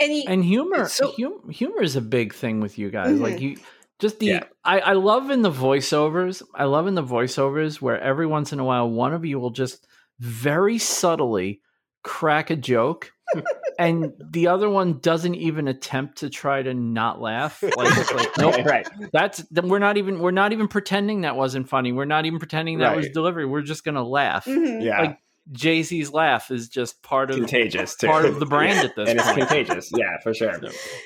And, 0.00 0.12
you, 0.14 0.24
and 0.26 0.44
humor 0.44 0.86
so- 0.88 1.12
hum, 1.18 1.48
humor 1.50 1.82
is 1.82 1.94
a 1.96 2.00
big 2.00 2.34
thing 2.34 2.60
with 2.60 2.78
you 2.78 2.90
guys 2.90 3.20
like 3.20 3.36
Mhm. 3.36 3.40
you 3.40 3.56
just 4.00 4.18
the 4.18 4.26
Yeah. 4.26 4.44
I, 4.64 4.80
I 4.80 4.92
love 4.94 5.30
in 5.30 5.42
the 5.42 5.52
voiceovers 5.52 6.42
i 6.54 6.64
love 6.64 6.86
in 6.88 6.94
the 6.96 7.02
voiceovers 7.04 7.80
where 7.80 8.00
every 8.00 8.26
once 8.26 8.52
in 8.52 8.58
a 8.58 8.64
while 8.64 8.90
one 8.90 9.14
of 9.14 9.24
you 9.24 9.38
will 9.38 9.50
just 9.50 9.86
very 10.18 10.78
subtly 10.78 11.60
crack 12.02 12.50
a 12.50 12.56
joke 12.56 13.12
and 13.78 14.12
the 14.30 14.48
other 14.48 14.68
one 14.68 14.98
doesn't 14.98 15.36
even 15.36 15.68
attempt 15.68 16.18
to 16.18 16.28
try 16.28 16.60
to 16.62 16.74
not 16.74 17.20
laugh 17.20 17.62
like, 17.62 17.96
it's 17.96 18.12
like 18.12 18.28
nope 18.36 18.54
right, 18.56 18.66
right. 18.66 19.10
that's 19.12 19.44
we're 19.62 19.78
not 19.78 19.96
even 19.96 20.18
we're 20.18 20.30
not 20.32 20.52
even 20.52 20.66
pretending 20.68 21.20
that 21.22 21.36
wasn't 21.36 21.68
funny 21.68 21.92
we're 21.92 22.04
not 22.04 22.26
even 22.26 22.38
pretending 22.38 22.78
that 22.78 22.96
was 22.96 23.08
delivery 23.10 23.46
we're 23.46 23.62
just 23.62 23.84
gonna 23.84 24.04
laugh 24.04 24.44
Mhm. 24.44 24.82
Yeah. 24.84 25.00
Like, 25.00 25.18
jay-z's 25.52 26.12
laugh 26.12 26.50
is 26.50 26.68
just 26.68 27.02
part 27.02 27.30
of 27.30 27.36
contagious 27.36 27.94
too. 27.96 28.06
part 28.06 28.24
of 28.24 28.40
the 28.40 28.46
brand 28.54 28.78
at 28.84 28.96
this 28.96 29.10
and 29.10 29.18
it's 29.18 29.32
contagious. 29.32 29.90
Yeah, 29.94 30.18
for 30.22 30.32
sure. 30.34 30.58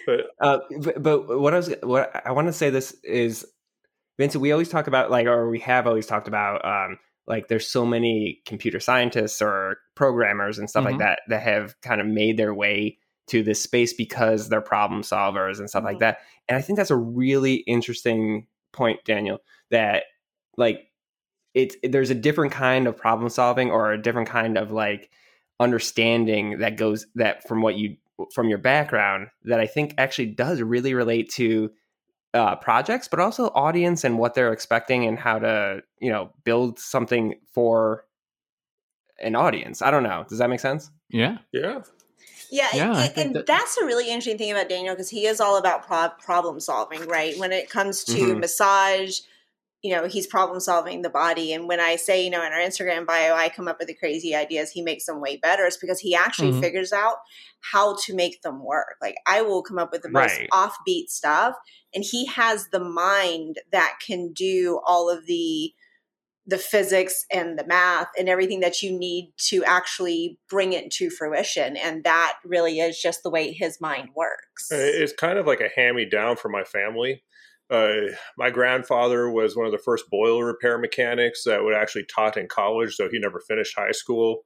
But 0.06 0.20
Uh, 0.40 0.58
but, 0.80 1.02
but 1.02 1.40
what 1.40 1.54
I 1.54 1.56
was 1.56 1.74
what 1.82 2.22
I 2.24 2.32
want 2.32 2.46
to 2.48 2.52
say 2.52 2.70
this 2.70 2.92
is, 3.02 3.44
Vincent. 4.18 4.40
We 4.42 4.52
always 4.52 4.68
talk 4.68 4.86
about 4.86 5.10
like, 5.10 5.26
or 5.26 5.48
we 5.50 5.60
have 5.60 5.86
always 5.86 6.06
talked 6.06 6.28
about, 6.28 6.64
um, 6.64 6.98
like 7.26 7.48
there's 7.48 7.66
so 7.66 7.84
many 7.84 8.40
computer 8.46 8.80
scientists 8.80 9.42
or 9.42 9.78
programmers 9.94 10.58
and 10.58 10.68
stuff 10.70 10.82
Mhm. 10.84 10.86
like 10.86 10.98
that 10.98 11.20
that 11.28 11.42
have 11.42 11.74
kind 11.82 12.00
of 12.00 12.06
made 12.06 12.36
their 12.36 12.54
way 12.54 12.98
to 13.28 13.42
this 13.42 13.62
space 13.62 13.92
because 13.92 14.48
they're 14.48 14.60
problem 14.62 15.02
solvers 15.02 15.58
and 15.58 15.68
stuff 15.68 15.84
like 15.84 15.96
Mhm. 15.96 16.00
that. 16.00 16.18
And 16.48 16.56
I 16.56 16.62
think 16.62 16.78
that's 16.78 16.90
a 16.90 16.96
really 16.96 17.56
interesting 17.56 18.46
point, 18.72 19.04
Daniel. 19.04 19.40
That 19.70 20.04
like 20.56 20.87
it's 21.58 21.76
there's 21.82 22.10
a 22.10 22.14
different 22.14 22.52
kind 22.52 22.86
of 22.86 22.96
problem 22.96 23.28
solving 23.28 23.70
or 23.70 23.92
a 23.92 24.00
different 24.00 24.28
kind 24.28 24.56
of 24.56 24.70
like 24.70 25.10
understanding 25.58 26.58
that 26.58 26.76
goes 26.76 27.06
that 27.16 27.46
from 27.48 27.62
what 27.62 27.74
you 27.76 27.96
from 28.32 28.48
your 28.48 28.58
background 28.58 29.28
that 29.44 29.60
I 29.60 29.66
think 29.66 29.94
actually 29.98 30.26
does 30.26 30.60
really 30.62 30.94
relate 30.94 31.30
to 31.32 31.70
uh, 32.34 32.56
projects, 32.56 33.08
but 33.08 33.18
also 33.20 33.46
audience 33.54 34.04
and 34.04 34.18
what 34.18 34.34
they're 34.34 34.52
expecting 34.52 35.04
and 35.06 35.18
how 35.18 35.38
to 35.40 35.82
you 36.00 36.10
know 36.10 36.30
build 36.44 36.78
something 36.78 37.34
for 37.52 38.04
an 39.20 39.34
audience. 39.34 39.82
I 39.82 39.90
don't 39.90 40.04
know. 40.04 40.24
Does 40.28 40.38
that 40.38 40.48
make 40.50 40.60
sense? 40.60 40.90
Yeah. 41.10 41.38
Yeah. 41.52 41.80
Yeah, 42.50 42.68
Yeah, 42.72 42.92
I 42.94 43.12
and, 43.16 43.34
that- 43.34 43.46
that's 43.46 43.76
a 43.78 43.84
really 43.84 44.06
interesting 44.08 44.38
thing 44.38 44.52
about 44.52 44.68
Daniel 44.70 44.94
because 44.94 45.10
he 45.10 45.26
is 45.26 45.38
all 45.40 45.58
about 45.58 45.86
pro- 45.86 46.08
problem 46.24 46.60
solving, 46.60 47.06
right? 47.06 47.36
When 47.36 47.52
it 47.52 47.68
comes 47.68 48.04
to 48.04 48.12
Mhm. 48.12 48.40
massage, 48.40 49.20
you 49.82 49.94
know, 49.94 50.06
he's 50.06 50.26
problem 50.26 50.58
solving 50.60 51.02
the 51.02 51.10
body. 51.10 51.52
And 51.52 51.68
when 51.68 51.78
I 51.80 51.96
say, 51.96 52.24
you 52.24 52.30
know, 52.30 52.44
in 52.44 52.52
our 52.52 52.58
Instagram 52.58 53.06
bio, 53.06 53.34
I 53.34 53.48
come 53.48 53.68
up 53.68 53.78
with 53.78 53.88
the 53.88 53.94
crazy 53.94 54.34
ideas, 54.34 54.70
he 54.70 54.82
makes 54.82 55.06
them 55.06 55.20
way 55.20 55.36
better. 55.36 55.64
It's 55.64 55.76
because 55.76 56.00
he 56.00 56.14
actually 56.14 56.52
Mhm. 56.52 56.60
figures 56.60 56.92
out 56.92 57.16
how 57.60 57.96
to 58.06 58.14
make 58.14 58.42
them 58.42 58.64
work. 58.64 58.96
Like 59.00 59.16
I 59.26 59.42
will 59.42 59.62
come 59.62 59.78
up 59.78 59.92
with 59.92 60.02
the 60.02 60.10
most 60.10 60.40
offbeat 60.52 61.08
stuff, 61.08 61.54
and 61.94 62.04
he 62.04 62.26
has 62.26 62.68
the 62.70 62.80
mind 62.80 63.56
that 63.72 63.98
can 64.04 64.32
do 64.32 64.80
all 64.84 65.10
of 65.10 65.26
the 65.26 65.72
the 66.46 66.58
physics 66.58 67.26
and 67.30 67.58
the 67.58 67.66
math 67.66 68.08
and 68.18 68.26
everything 68.26 68.60
that 68.60 68.82
you 68.82 68.90
need 68.98 69.34
to 69.36 69.62
actually 69.64 70.38
bring 70.48 70.72
it 70.72 70.90
to 70.90 71.10
fruition 71.10 71.76
and 71.76 72.04
that 72.04 72.36
really 72.42 72.80
is 72.80 72.98
just 72.98 73.22
the 73.22 73.28
way 73.28 73.52
his 73.52 73.82
mind 73.82 74.08
works 74.16 74.68
It's 74.70 75.12
kind 75.12 75.38
of 75.38 75.46
like 75.46 75.60
a 75.60 75.68
hand 75.76 75.96
me 75.96 76.06
down 76.06 76.36
for 76.36 76.48
my 76.48 76.64
family. 76.64 77.22
Uh, 77.70 78.12
my 78.36 78.50
grandfather 78.50 79.30
was 79.30 79.56
one 79.56 79.66
of 79.66 79.72
the 79.72 79.78
first 79.78 80.08
boiler 80.10 80.44
repair 80.44 80.78
mechanics 80.78 81.42
that 81.44 81.62
would 81.62 81.74
actually 81.74 82.04
taught 82.04 82.36
in 82.36 82.48
college, 82.48 82.96
though 82.96 83.10
he 83.10 83.18
never 83.18 83.40
finished 83.40 83.74
high 83.76 83.92
school. 83.92 84.44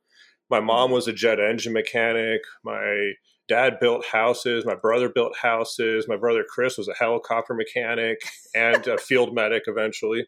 My 0.50 0.61
mom 0.61 0.91
was 0.91 1.07
a 1.07 1.12
jet 1.12 1.38
engine 1.38 1.73
mechanic. 1.73 2.41
My 2.64 3.12
dad 3.49 3.79
built 3.81 4.05
houses. 4.07 4.67
My 4.67 4.75
brother 4.75 5.09
built 5.09 5.37
houses. 5.41 6.07
My 6.09 6.17
brother 6.17 6.45
Chris 6.49 6.76
was 6.76 6.88
a 6.88 6.95
helicopter 6.95 7.55
mechanic 7.55 8.19
and 8.55 8.87
a 8.87 8.99
field 8.99 9.35
medic 9.35 9.64
eventually. 9.67 10.26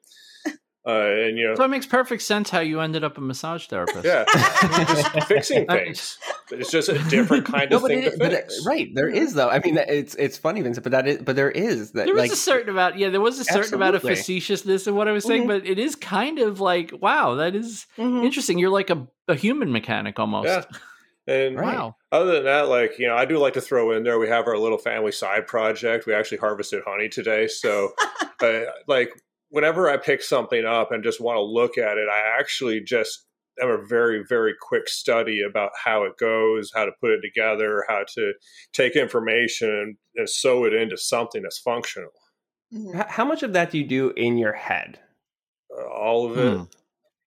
Uh, 0.86 0.90
and 1.26 1.38
you 1.38 1.48
know, 1.48 1.54
So 1.54 1.64
it 1.64 1.68
makes 1.68 1.86
perfect 1.86 2.20
sense 2.22 2.50
how 2.50 2.60
you 2.60 2.80
ended 2.80 3.04
up 3.04 3.16
a 3.16 3.20
massage 3.20 3.66
therapist. 3.68 4.04
yeah, 4.04 4.24
just 4.34 5.22
fixing 5.28 5.66
things. 5.66 6.18
It's 6.50 6.70
just 6.70 6.90
a 6.90 6.98
different 7.08 7.46
kind 7.46 7.70
No, 7.70 7.76
of 7.76 7.82
but, 7.84 7.88
thing 7.88 8.02
it, 8.02 8.10
to 8.12 8.18
but 8.18 8.32
it- 8.34 8.40
fix. 8.50 8.66
right 8.66 8.88
there 8.94 9.08
is 9.08 9.32
though. 9.32 9.48
I 9.48 9.60
mean, 9.60 9.78
it's 9.78 10.14
it's 10.16 10.36
funny, 10.36 10.60
Vincent, 10.60 10.84
but 10.84 10.92
that 10.92 11.06
is 11.08 11.22
but 11.22 11.36
there 11.36 11.50
is 11.50 11.92
that 11.92 12.04
There 12.04 12.14
was 12.14 12.20
like 12.24 12.32
a 12.32 12.36
certain 12.36 12.68
amount, 12.68 12.98
yeah. 12.98 13.08
There 13.08 13.20
was 13.22 13.38
a 13.40 13.44
certain 13.44 13.74
amount 13.74 13.96
of 13.96 14.02
facetiousness 14.02 14.86
in 14.86 14.94
what 14.94 15.08
I 15.08 15.12
was 15.12 15.24
saying, 15.24 15.44
Mhm. 15.44 15.48
but 15.48 15.66
it 15.66 15.78
is 15.78 15.96
kind 15.96 16.38
of 16.38 16.60
like, 16.60 16.92
wow, 17.00 17.36
that 17.36 17.54
is 17.54 17.86
Mhm. 17.96 18.22
interesting. 18.24 18.58
You're 18.58 18.68
like 18.70 18.90
a, 18.90 19.06
a 19.26 19.34
human 19.34 19.72
mechanic 19.72 20.18
almost. 20.18 20.48
Yeah. 20.48 20.64
And 21.26 21.58
Right. 21.58 21.74
Wow. 21.76 21.96
Other 22.12 22.32
than 22.32 22.44
that, 22.44 22.68
like, 22.68 22.98
you 22.98 23.06
know, 23.06 23.16
I 23.16 23.24
do 23.24 23.38
like 23.38 23.54
to 23.54 23.62
throw 23.62 23.92
in 23.92 24.02
there, 24.04 24.18
we 24.18 24.28
have 24.28 24.46
our 24.46 24.58
little 24.58 24.76
family 24.76 25.12
side 25.12 25.46
project. 25.46 26.04
We 26.06 26.12
actually 26.12 26.36
harvested 26.38 26.82
honey 26.86 27.08
today. 27.08 27.48
So, 27.48 27.94
uh, 28.42 28.60
like, 28.86 29.10
whenever 29.54 29.88
I 29.88 29.96
pick 29.96 30.20
something 30.20 30.64
up 30.64 30.90
and 30.90 31.04
just 31.04 31.20
want 31.20 31.36
to 31.36 31.42
look 31.42 31.78
at 31.78 31.96
it, 31.96 32.08
I 32.10 32.38
actually 32.40 32.80
just 32.80 33.24
am 33.62 33.70
a 33.70 33.86
very, 33.86 34.24
very 34.28 34.52
quick 34.60 34.88
study 34.88 35.42
about 35.48 35.70
how 35.82 36.02
it 36.02 36.18
goes, 36.18 36.72
how 36.74 36.84
to 36.84 36.90
put 37.00 37.12
it 37.12 37.20
together, 37.22 37.84
how 37.88 38.04
to 38.16 38.32
take 38.72 38.96
information 38.96 39.70
and, 39.70 39.96
and 40.16 40.28
sew 40.28 40.64
it 40.64 40.74
into 40.74 40.96
something 40.96 41.42
that's 41.42 41.60
functional. 41.60 42.10
Mhm. 42.72 43.08
How 43.08 43.24
much 43.24 43.44
of 43.44 43.52
that 43.52 43.70
do 43.70 43.78
you 43.78 43.86
do 43.86 44.10
in 44.16 44.38
your 44.38 44.54
head? 44.54 44.98
Uh, 45.70 45.86
all 45.86 46.28
of 46.28 46.36
it. 46.36 46.56
Hmm. 46.56 46.62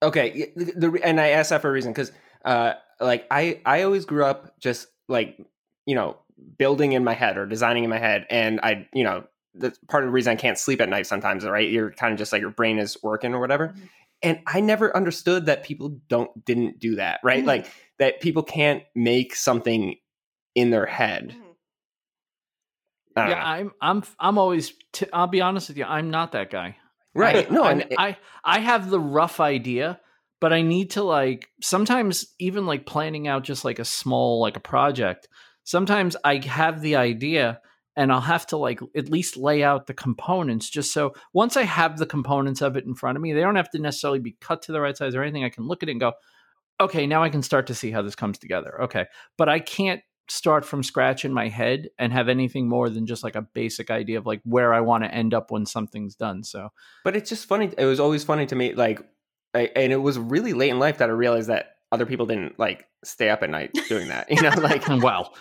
Okay, 0.03 0.51
the, 0.57 0.65
the 0.75 0.99
and 1.03 1.21
I 1.21 1.29
asked 1.29 1.51
that 1.51 1.61
for 1.61 1.69
a 1.69 1.71
reason 1.71 1.93
because, 1.93 2.11
uh, 2.43 2.73
like 2.99 3.25
I 3.31 3.61
I 3.65 3.83
always 3.83 4.03
grew 4.03 4.25
up 4.25 4.59
just 4.59 4.87
like 5.07 5.37
you 5.85 5.95
know 5.95 6.17
building 6.57 6.91
in 6.91 7.05
my 7.05 7.13
head 7.13 7.37
or 7.37 7.45
designing 7.45 7.85
in 7.85 7.89
my 7.89 7.99
head, 7.99 8.27
and 8.29 8.59
I 8.61 8.87
you 8.93 9.05
know 9.05 9.23
that's 9.59 9.79
part 9.89 10.03
of 10.03 10.09
the 10.09 10.11
reason 10.13 10.31
I 10.31 10.35
can't 10.35 10.57
sleep 10.57 10.81
at 10.81 10.89
night 10.89 11.07
sometimes. 11.07 11.45
Right, 11.45 11.69
you're 11.69 11.91
kind 11.91 12.11
of 12.13 12.17
just 12.19 12.31
like 12.31 12.41
your 12.41 12.51
brain 12.51 12.79
is 12.79 12.97
working 13.03 13.33
or 13.33 13.39
whatever, 13.39 13.69
Mhm. 13.69 13.89
and 14.23 14.39
I 14.47 14.61
never 14.61 14.95
understood 14.95 15.45
that 15.47 15.63
people 15.63 15.99
don't 16.07 16.45
didn't 16.45 16.79
do 16.79 16.95
that. 16.95 17.19
Right, 17.23 17.43
Mhm. 17.43 17.47
like 17.47 17.71
that 17.99 18.21
people 18.21 18.43
can't 18.43 18.83
make 18.95 19.35
something 19.35 19.95
in 20.55 20.69
their 20.71 20.85
head. 20.85 21.35
Mhm. 21.37 21.43
Yeah, 23.15 23.25
know. 23.29 23.35
I'm 23.35 23.71
I'm 23.81 24.03
I'm 24.19 24.37
always 24.37 24.73
t- 24.93 25.07
I'll 25.11 25.27
be 25.27 25.41
honest 25.41 25.69
with 25.69 25.77
you, 25.77 25.85
I'm 25.85 26.11
not 26.11 26.33
that 26.33 26.49
guy. 26.51 26.77
right. 27.15 27.49
I, 27.49 27.53
no, 27.53 27.63
I, 27.63 27.71
and 27.71 27.85
I 27.97 28.17
I 28.43 28.59
have 28.59 28.89
the 28.89 28.99
rough 28.99 29.39
idea, 29.39 29.99
but 30.39 30.53
I 30.53 30.61
need 30.61 30.91
to 30.91 31.03
like 31.03 31.49
sometimes 31.61 32.33
even 32.39 32.65
like 32.67 32.85
planning 32.85 33.27
out 33.27 33.43
just 33.43 33.65
like 33.65 33.79
a 33.79 33.85
small 33.85 34.39
like 34.39 34.55
a 34.55 34.59
project. 34.61 35.27
Sometimes 35.63 36.15
I 36.23 36.37
have 36.45 36.81
the 36.81 36.95
idea 36.95 37.59
and 37.97 38.11
I'll 38.11 38.21
have 38.21 38.45
to 38.47 38.57
like 38.57 38.79
at 38.95 39.09
least 39.09 39.35
lay 39.35 39.63
out 39.63 39.87
the 39.87 39.93
components 39.93 40.69
just 40.69 40.93
so 40.93 41.13
once 41.33 41.57
I 41.57 41.63
have 41.63 41.97
the 41.97 42.05
components 42.05 42.61
of 42.61 42.77
it 42.77 42.85
in 42.85 42.93
front 42.93 43.17
of 43.17 43.21
me, 43.21 43.33
they 43.33 43.41
don't 43.41 43.55
have 43.55 43.71
to 43.71 43.79
necessarily 43.79 44.19
be 44.19 44.37
cut 44.39 44.61
to 44.63 44.71
the 44.71 44.79
right 44.79 44.95
size 44.95 45.15
or 45.15 45.23
anything. 45.23 45.43
I 45.43 45.49
can 45.49 45.67
look 45.67 45.83
at 45.83 45.89
it 45.89 45.93
and 45.93 45.99
go, 45.99 46.13
okay, 46.79 47.07
now 47.07 47.23
I 47.23 47.29
can 47.29 47.41
start 47.41 47.67
to 47.67 47.75
see 47.75 47.89
how 47.89 48.03
this 48.03 48.15
comes 48.15 48.37
together. 48.37 48.83
Okay. 48.83 49.07
But 49.35 49.49
I 49.49 49.59
can't 49.59 50.01
start 50.29 50.63
from 50.63 50.83
scratch 50.83 51.25
in 51.25 51.33
my 51.33 51.47
head 51.47 51.89
and 51.97 52.13
have 52.13 52.29
anything 52.29 52.69
more 52.69 52.89
than 52.89 53.07
just 53.07 53.23
like 53.23 53.35
a 53.35 53.41
basic 53.41 53.89
idea 53.89 54.19
of 54.19 54.27
like 54.27 54.41
where 54.43 54.73
I 54.73 54.81
want 54.81 55.03
to 55.03 55.13
end 55.13 55.33
up 55.33 55.49
when 55.49 55.65
something's 55.65 56.15
done. 56.15 56.43
So 56.43 56.69
But 57.03 57.15
it's 57.15 57.29
just 57.29 57.47
funny. 57.47 57.71
It 57.77 57.85
was 57.85 57.99
always 57.99 58.23
funny 58.23 58.45
to 58.45 58.55
me, 58.55 58.73
like, 58.73 59.01
I, 59.55 59.71
and 59.75 59.91
it 59.91 59.97
was 59.97 60.19
really 60.19 60.53
late 60.53 60.69
in 60.69 60.77
life 60.77 60.99
that 60.99 61.09
I 61.09 61.13
realized 61.13 61.49
that 61.49 61.77
other 61.91 62.05
people 62.05 62.25
didn't 62.27 62.59
like 62.59 62.85
stay 63.03 63.29
up 63.29 63.41
at 63.41 63.49
night 63.49 63.71
doing 63.87 64.09
that. 64.09 64.29
You 64.29 64.41
know, 64.41 64.49
like, 64.61 64.87
well, 64.87 64.99
Well, 64.99 65.33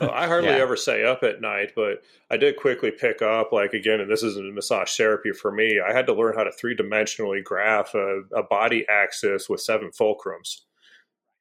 I 0.00 0.26
hardly 0.26 0.50
Yeah. 0.50 0.56
ever 0.56 0.76
stay 0.76 1.04
up 1.04 1.22
at 1.22 1.40
night, 1.40 1.72
but 1.74 2.02
I 2.30 2.36
did 2.36 2.56
quickly 2.56 2.90
pick 2.90 3.22
up, 3.22 3.52
like, 3.52 3.72
again, 3.72 4.00
and 4.00 4.10
this 4.10 4.22
isn't 4.22 4.54
massage 4.54 4.96
therapy 4.96 5.32
for 5.32 5.50
me. 5.50 5.80
I 5.80 5.92
had 5.92 6.06
to 6.06 6.12
learn 6.14 6.36
how 6.36 6.44
to 6.44 6.52
three 6.52 6.76
dimensionally 6.76 7.42
graph 7.42 7.94
a, 7.94 8.22
a 8.34 8.42
body 8.42 8.86
axis 8.88 9.48
with 9.48 9.60
seven 9.60 9.90
fulcrums. 9.90 10.62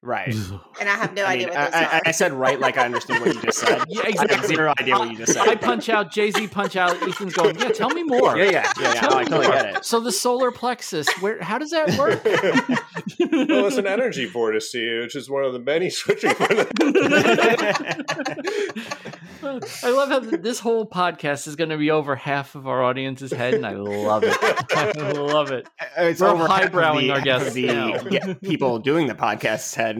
Right. 0.05 0.33
and 0.79 0.89
i 0.89 0.93
have 0.95 1.13
no 1.13 1.23
I, 1.23 1.31
idea 1.33 1.47
mean, 1.47 1.55
what 1.55 1.57
I, 1.57 1.65
those 1.65 1.73
I, 1.73 1.97
are 1.97 2.01
I 2.05 2.11
said 2.11 2.33
right 2.33 2.59
like 2.59 2.77
I 2.77 2.85
understood 2.85 3.19
what 3.19 3.33
you 3.33 3.41
just 3.41 3.59
said. 3.59 3.83
Yeah, 3.89 4.01
I 4.01 4.11
have 4.11 4.23
exactly. 4.25 4.55
zero 4.55 4.73
idea 4.79 4.97
what 4.97 5.11
you 5.11 5.17
just 5.17 5.33
said. 5.33 5.47
I 5.47 5.55
punch 5.55 5.89
out, 5.89 6.11
Jay 6.11 6.31
Z 6.31 6.47
punch 6.47 6.75
out. 6.75 7.01
Ethan's 7.01 7.33
going, 7.33 7.57
yeah, 7.59 7.69
tell 7.69 7.89
me 7.89 8.03
more. 8.03 8.37
Yeah, 8.37 8.45
yeah, 8.45 8.51
yeah, 8.51 8.71
yeah. 8.81 8.93
Tell 8.93 9.09
No, 9.11 9.17
I 9.17 9.23
totally 9.23 9.47
more. 9.47 9.55
get 9.55 9.75
it. 9.77 9.85
So 9.85 9.99
the 9.99 10.11
solar 10.11 10.51
plexus, 10.51 11.07
where? 11.21 11.41
How 11.41 11.57
does 11.57 11.69
that 11.71 11.97
work? 11.97 12.23
well, 13.49 13.65
it's 13.67 13.77
an 13.77 13.87
energy 13.87 14.29
vortice, 14.29 14.73
which 15.03 15.15
is 15.15 15.29
one 15.29 15.43
of 15.43 15.53
the 15.53 15.59
many 15.59 15.89
switching. 15.89 16.33
I 19.43 19.89
love 19.91 20.09
how 20.09 20.19
this 20.19 20.59
whole 20.59 20.85
podcast 20.87 21.47
is 21.47 21.55
going 21.55 21.69
to 21.69 21.77
be 21.77 21.91
over 21.91 22.15
half 22.15 22.55
of 22.55 22.67
our 22.67 22.83
audience's 22.83 23.31
head, 23.31 23.53
and 23.53 23.65
I 23.65 23.73
love 23.73 24.23
it. 24.23 24.35
I 24.41 24.91
love 25.11 25.51
it. 25.51 25.67
Uh, 25.79 26.03
it's 26.03 26.21
We're 26.21 26.29
over 26.29 26.47
highbrowing 26.47 27.01
the- 27.07 27.11
our 27.11 27.21
guests 27.21 27.49
of 27.49 27.53
the 27.53 27.67
now. 27.67 27.99
yeah, 28.09 28.33
people 28.33 28.79
doing 28.79 29.07
the 29.07 29.15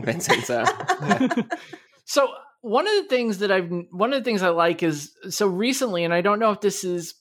podcast 0.02 0.22
said 0.46 0.46
Vincent. 0.46 0.46
So 0.46 1.44
so 2.06 2.34
one 2.62 2.88
of 2.88 2.94
the 2.94 3.10
things 3.10 3.40
that 3.40 3.52
I've 3.52 3.70
one 3.92 4.14
of 4.14 4.20
the 4.20 4.24
things 4.24 4.42
I 4.42 4.50
like 4.50 4.84
is 4.84 5.12
so 5.30 5.48
recently, 5.48 6.04
and 6.04 6.14
I 6.14 6.22
don't 6.22 6.40
know 6.40 6.52
if 6.52 6.62
this 6.62 6.84
is 6.84 7.16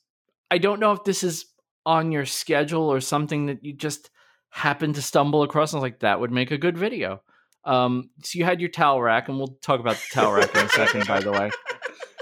I 0.50 0.58
don't 0.58 0.80
know 0.80 0.92
if 0.92 1.04
this 1.04 1.22
is 1.22 1.46
on 1.87 2.12
your 2.12 2.24
schedule 2.24 2.90
or 2.90 3.00
something 3.00 3.46
that 3.46 3.64
you 3.64 3.74
just 3.74 4.10
happened 4.50 4.94
to 4.94 5.02
stumble 5.02 5.42
across. 5.42 5.72
And 5.72 5.78
I 5.78 5.82
was 5.82 5.90
like, 5.90 6.00
that 6.00 6.20
would 6.20 6.30
make 6.30 6.50
a 6.50 6.58
good 6.58 6.78
video. 6.78 7.20
Um, 7.64 8.10
so 8.22 8.38
you 8.38 8.44
had 8.44 8.60
your 8.60 8.70
towel 8.70 9.02
rack, 9.02 9.28
and 9.28 9.38
we'll 9.38 9.58
talk 9.62 9.80
about 9.80 9.96
the 9.96 10.06
towel 10.12 10.32
rack 10.32 10.54
in 10.54 10.66
a 10.66 10.68
second, 10.68 11.06
by 11.06 11.20
the 11.20 11.32
way. 11.32 11.50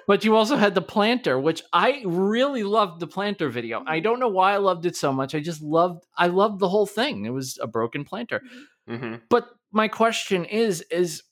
But 0.06 0.24
you 0.24 0.36
also 0.36 0.56
had 0.56 0.74
the 0.74 0.82
planter, 0.82 1.38
which 1.38 1.62
I 1.72 2.02
really 2.04 2.64
loved 2.64 3.00
the 3.00 3.06
planter 3.06 3.48
video. 3.48 3.84
I 3.86 4.00
don't 4.00 4.18
know 4.18 4.28
why 4.28 4.52
I 4.52 4.56
loved 4.56 4.86
it 4.86 4.96
so 4.96 5.12
much. 5.12 5.34
I 5.34 5.40
just 5.40 5.62
loved 5.62 6.04
I 6.16 6.26
loved 6.26 6.58
the 6.58 6.68
whole 6.68 6.86
thing. 6.86 7.24
It 7.24 7.30
was 7.30 7.58
a 7.62 7.66
broken 7.66 8.04
planter. 8.04 8.42
Mhm. 8.88 9.20
But 9.28 9.48
my 9.72 9.88
question 9.88 10.44
is 10.44 10.82
is 10.90 11.22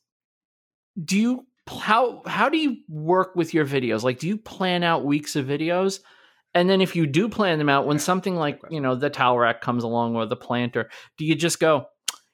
do 1.03 1.17
you 1.17 1.45
how 1.69 2.21
how 2.25 2.49
do 2.49 2.57
you 2.57 2.77
work 2.89 3.35
with 3.35 3.53
your 3.53 3.65
videos? 3.65 4.03
Like 4.03 4.19
do 4.19 4.27
you 4.27 4.37
plan 4.37 4.83
out 4.83 5.05
weeks 5.05 5.35
of 5.35 5.45
videos? 5.45 5.99
And 6.53 6.69
then 6.69 6.81
if 6.81 6.95
you 6.95 7.07
do 7.07 7.29
plan 7.29 7.59
them 7.59 7.69
out 7.69 7.87
when 7.87 7.99
something 7.99 8.35
like, 8.35 8.59
you 8.69 8.81
know, 8.81 8.95
the 8.95 9.09
towel 9.09 9.39
rack 9.39 9.61
comes 9.61 9.83
along 9.83 10.15
or 10.15 10.25
the 10.25 10.35
planter, 10.35 10.89
do 11.17 11.25
you 11.25 11.35
just 11.35 11.59
go, 11.61 11.85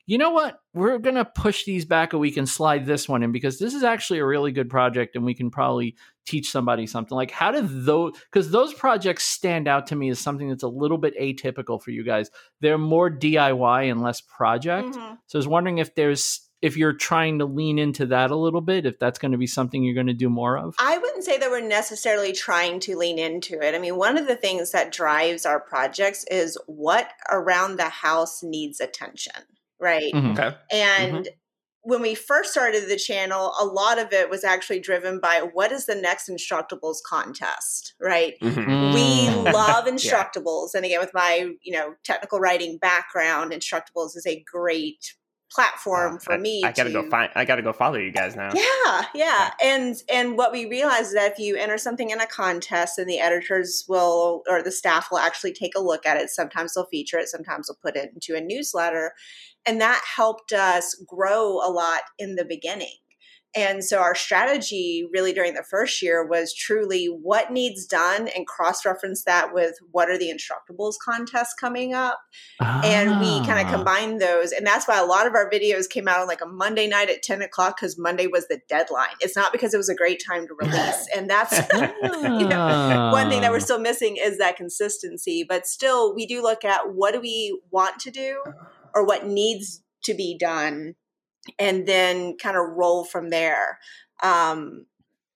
you 0.07 0.17
know 0.17 0.31
what? 0.31 0.59
We're 0.73 0.97
going 0.97 1.15
to 1.15 1.25
push 1.25 1.65
these 1.65 1.83
back 1.85 2.13
a 2.13 2.17
week 2.17 2.37
and 2.37 2.47
slide 2.47 2.85
this 2.85 3.07
one 3.07 3.23
in 3.23 3.31
because 3.33 3.59
this 3.59 3.73
is 3.73 3.83
actually 3.83 4.19
a 4.19 4.25
really 4.25 4.53
good 4.53 4.69
project 4.69 5.15
and 5.15 5.25
we 5.25 5.35
can 5.35 5.51
probably 5.51 5.95
teach 6.25 6.49
somebody 6.49 6.87
something. 6.87 7.15
Like 7.15 7.29
how 7.29 7.51
do 7.51 7.61
those 7.61 8.13
cuz 8.31 8.49
those 8.49 8.73
projects 8.73 9.25
stand 9.25 9.67
out 9.67 9.87
to 9.87 9.95
me 9.95 10.09
as 10.09 10.19
something 10.19 10.49
that's 10.49 10.63
a 10.63 10.67
little 10.67 10.97
bit 10.97 11.13
atypical 11.19 11.81
for 11.81 11.91
you 11.91 12.03
guys. 12.03 12.31
They're 12.61 12.77
more 12.77 13.09
DIY 13.09 13.91
and 13.91 14.01
less 14.01 14.21
project. 14.21 14.95
Mhm. 14.95 15.17
So 15.27 15.37
I 15.37 15.39
was 15.39 15.47
wondering 15.47 15.77
if 15.77 15.93
there's 15.93 16.47
if 16.61 16.75
you're 16.75 16.93
trying 16.93 17.37
to 17.39 17.45
lean 17.45 17.77
into 17.77 18.07
that 18.07 18.31
a 18.31 18.35
little 18.35 18.61
bit, 18.61 18.85
if 18.85 18.97
that's 18.97 19.19
going 19.19 19.31
to 19.31 19.37
be 19.37 19.45
something 19.45 19.83
you're 19.83 19.93
going 19.93 20.07
to 20.07 20.13
do 20.13 20.29
more 20.29 20.57
of. 20.57 20.75
I 20.79 20.97
wouldn't 20.97 21.23
say 21.23 21.37
that 21.37 21.51
we're 21.51 21.61
necessarily 21.61 22.33
trying 22.33 22.79
to 22.81 22.97
lean 22.97 23.19
into 23.19 23.61
it. 23.61 23.75
I 23.75 23.79
mean, 23.79 23.95
one 23.95 24.17
of 24.17 24.27
the 24.27 24.35
things 24.35 24.71
that 24.71 24.91
drives 24.91 25.45
our 25.45 25.59
projects 25.59 26.25
is 26.31 26.57
what 26.65 27.11
around 27.31 27.77
the 27.77 27.89
house 27.89 28.41
needs 28.41 28.79
attention, 28.79 29.43
right? 29.79 30.11
Mhm. 30.13 30.37
Okay. 30.37 30.55
And 30.71 31.27
when 31.81 32.01
we 32.01 32.15
first 32.15 32.51
started 32.51 32.89
the 32.89 32.97
channel, 32.97 33.53
a 33.61 33.65
lot 33.65 33.97
of 33.97 34.11
it 34.11 34.29
was 34.29 34.43
actually 34.43 34.79
driven 34.79 35.19
by 35.21 35.47
what 35.53 35.71
is 35.71 35.85
the 35.85 35.95
next 35.95 36.27
Instructables 36.29 36.97
contest, 37.07 37.93
right? 38.01 38.33
Mhm. 38.41 38.93
We 38.93 39.27
Mm. 39.27 39.53
love 39.53 39.85
Instructables. 39.85 40.73
And 40.75 40.83
again, 40.85 40.99
with 40.99 41.13
my, 41.13 41.49
you 41.61 41.71
know, 41.73 41.95
technical 42.03 42.39
writing 42.39 42.77
background, 42.77 43.51
Instructables 43.53 44.17
is 44.17 44.25
a 44.27 44.43
great 44.51 45.13
platform 45.49 46.19
for 46.19 46.33
I, 46.33 46.37
me. 46.37 46.61
I 46.65 46.73
gotta 46.73 46.89
to, 46.91 47.03
go 47.03 47.09
find. 47.09 47.31
I 47.33 47.45
gotta 47.45 47.61
go 47.61 47.71
follow 47.71 47.95
you 47.97 48.11
guys 48.11 48.35
now. 48.35 48.49
yeah, 48.53 49.05
yeah. 49.15 49.51
And 49.63 49.95
and 50.09 50.37
what 50.37 50.51
we 50.51 50.65
realized 50.65 51.07
is 51.07 51.13
that 51.13 51.31
if 51.31 51.39
you 51.39 51.55
enter 51.55 51.77
something 51.77 52.09
in 52.09 52.19
a 52.19 52.27
contest 52.27 52.97
and 52.99 53.09
the 53.09 53.19
editors 53.19 53.85
will 53.87 54.43
or 54.49 54.61
the 54.61 54.73
staff 54.73 55.07
will 55.09 55.19
actually 55.19 55.53
take 55.53 55.71
a 55.77 55.79
look 55.81 56.05
at 56.05 56.17
it, 56.17 56.29
sometimes 56.31 56.73
they'll 56.73 56.87
feature 56.87 57.17
it, 57.17 57.29
sometimes 57.29 57.67
they'll 57.67 57.77
put 57.81 57.95
it 57.95 58.11
into 58.13 58.35
a 58.37 58.41
newsletter. 58.45 59.13
And 59.67 59.81
that 59.81 60.01
helped 60.15 60.53
us 60.53 60.95
grow 61.07 61.57
a 61.57 61.69
lot 61.69 62.01
in 62.17 62.35
the 62.35 62.45
beginning. 62.45 62.95
And 63.55 63.83
so 63.83 63.99
our 63.99 64.13
strategy 64.13 65.07
really 65.11 65.33
during 65.33 65.53
the 65.55 65.63
first 65.63 66.01
year 66.03 66.23
was 66.23 66.53
truly 66.53 67.05
what 67.05 67.51
needs 67.51 67.87
done 67.87 68.27
and 68.35 68.45
cross 68.45 68.85
reference 68.85 69.23
that 69.23 69.51
with 69.53 69.73
what 69.91 70.09
are 70.11 70.17
the 70.17 70.29
Instructables 70.29 70.95
contests 71.03 71.53
coming 71.59 71.93
up 71.93 72.19
and 72.59 73.19
we 73.21 73.39
kind 73.47 73.59
of 73.59 73.67
Ah. 73.67 73.71
combined 73.71 74.21
those 74.21 74.51
and 74.51 74.67
that's 74.67 74.87
why 74.87 74.99
a 74.99 75.05
lot 75.05 75.25
of 75.25 75.33
our 75.33 75.49
videos 75.49 75.89
came 75.89 76.07
out 76.07 76.19
on 76.19 76.27
like 76.27 76.41
a 76.41 76.45
monday 76.45 76.87
night 76.87 77.09
at 77.09 77.23
10 77.23 77.41
o'clock 77.41 77.77
because 77.77 77.97
monday 77.97 78.27
was 78.27 78.47
the 78.47 78.59
deadline 78.69 79.15
it's 79.21 79.35
not 79.35 79.51
because 79.51 79.73
it 79.73 79.77
was 79.77 79.89
a 79.89 79.95
great 79.95 80.21
time 80.27 80.45
to 80.47 80.53
release 80.59 81.07
and 81.15 81.29
that's 81.29 81.57
you 81.73 82.47
know, 82.47 83.09
one 83.13 83.29
thing 83.29 83.41
that 83.41 83.49
we're 83.49 83.57
Ah. 83.57 83.59
still 83.59 83.79
missing 83.79 84.17
is 84.17 84.37
that 84.37 84.55
consistency 84.57 85.43
but 85.47 85.65
still 85.65 86.13
we 86.13 86.25
do 86.27 86.41
look 86.43 86.63
at 86.63 86.93
what 86.93 87.13
do 87.13 87.21
we 87.21 87.59
want 87.71 87.97
to 88.01 88.11
do 88.11 88.41
or 88.97 89.05
what 89.05 89.27
needs 89.27 89.83
to 90.03 90.15
be 90.15 90.35
done 90.37 90.95
and 91.59 91.87
then 91.87 92.35
kind 92.37 92.57
of 92.57 92.63
roll 92.75 93.05
from 93.05 93.29
there. 93.29 93.77
Um 94.23 94.87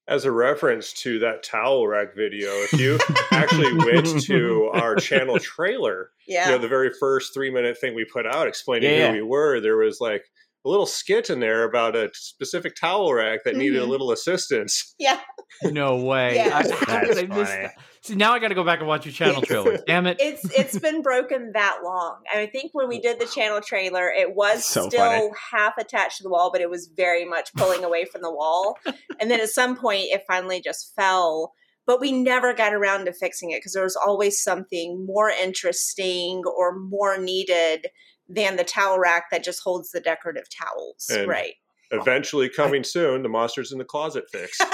As 0.07 0.25
a 0.25 0.31
reference 0.31 0.93
to 1.03 1.19
that 1.19 1.43
towel 1.43 1.87
rack 1.87 2.15
video, 2.15 2.49
if 2.49 2.73
you 2.73 2.97
actually 3.31 3.73
went 3.75 4.23
to 4.23 4.71
our 4.73 4.95
channel 4.95 5.37
trailer, 5.37 6.09
yeah 6.27 6.45
you 6.47 6.51
know, 6.53 6.57
the 6.57 6.67
very 6.67 6.89
first 6.99 7.35
three 7.35 7.51
minute 7.51 7.77
thing 7.77 7.93
we 7.93 8.03
put 8.03 8.25
out 8.25 8.47
explaining 8.47 8.91
Yeah, 8.91 9.09
who 9.09 9.17
we 9.17 9.21
were, 9.21 9.59
there 9.59 9.77
was 9.77 10.01
like 10.01 10.25
a 10.65 10.69
little 10.69 10.85
skit 10.85 11.29
in 11.29 11.39
there 11.39 11.63
about 11.63 11.95
a 11.95 12.09
specific 12.13 12.75
towel 12.75 13.13
rack 13.13 13.43
that 13.45 13.55
needed 13.55 13.81
a 13.81 13.85
Mhm. 13.85 13.89
little 13.89 14.11
assistance. 14.11 14.93
yeah 14.99 15.19
No 15.63 15.97
way. 15.97 16.35
Yeah. 16.35 16.57
I, 16.63 16.85
how 16.85 16.99
did 17.01 17.17
I 17.17 17.23
miss 17.35 17.49
funny. 17.49 17.61
that? 17.63 17.73
See, 18.03 18.15
now 18.15 18.33
I 18.33 18.39
got 18.39 18.47
to 18.47 18.55
go 18.55 18.63
back 18.63 18.79
and 18.79 18.87
watch 18.87 19.05
your 19.05 19.13
channel 19.13 19.41
trailer. 19.43 19.77
Damn 19.87 20.07
it. 20.07 20.17
it's 20.19 20.43
it's 20.57 20.79
been 20.79 21.01
broken 21.03 21.51
that 21.53 21.79
long. 21.83 22.17
And 22.33 22.41
I 22.41 22.47
think 22.47 22.71
when 22.73 22.87
we 22.87 22.99
did 22.99 23.19
the 23.19 23.25
channel 23.27 23.61
trailer, 23.61 24.09
it 24.09 24.35
was 24.35 24.65
So 24.65 24.87
still 24.89 24.99
funny. 24.99 25.29
half 25.51 25.77
attached 25.77 26.17
to 26.17 26.23
the 26.23 26.29
wall, 26.29 26.51
but 26.51 26.61
it 26.61 26.69
was 26.69 26.87
very 26.95 27.25
much 27.25 27.53
pulling 27.53 27.83
away 27.83 28.05
from 28.05 28.21
the 28.21 28.31
wall. 28.33 28.77
And 29.19 29.29
then 29.29 29.39
at 29.39 29.49
some 29.49 29.75
point, 29.77 30.05
it 30.05 30.23
finally 30.27 30.61
just 30.61 30.93
fell. 30.95 31.53
But 31.85 31.99
we 31.99 32.11
never 32.11 32.53
got 32.53 32.73
around 32.73 33.05
to 33.05 33.13
fixing 33.13 33.51
it 33.51 33.57
because 33.57 33.73
there 33.73 33.83
was 33.83 33.95
always 33.95 34.41
something 34.41 35.05
more 35.05 35.29
interesting 35.29 36.41
or 36.45 36.77
more 36.77 37.17
needed 37.19 37.87
than 38.33 38.55
the 38.55 38.63
towel 38.63 38.99
rack 38.99 39.25
that 39.31 39.43
just 39.43 39.61
holds 39.63 39.91
the 39.91 39.99
decorative 39.99 40.45
towels, 40.49 41.07
And- 41.09 41.27
right? 41.27 41.53
Eventually 41.93 42.47
coming 42.47 42.85
soon, 42.85 43.21
the 43.21 43.27
Monsters 43.27 43.73
in 43.73 43.77
the 43.77 43.83
Closet 43.83 44.23
fix. 44.31 44.57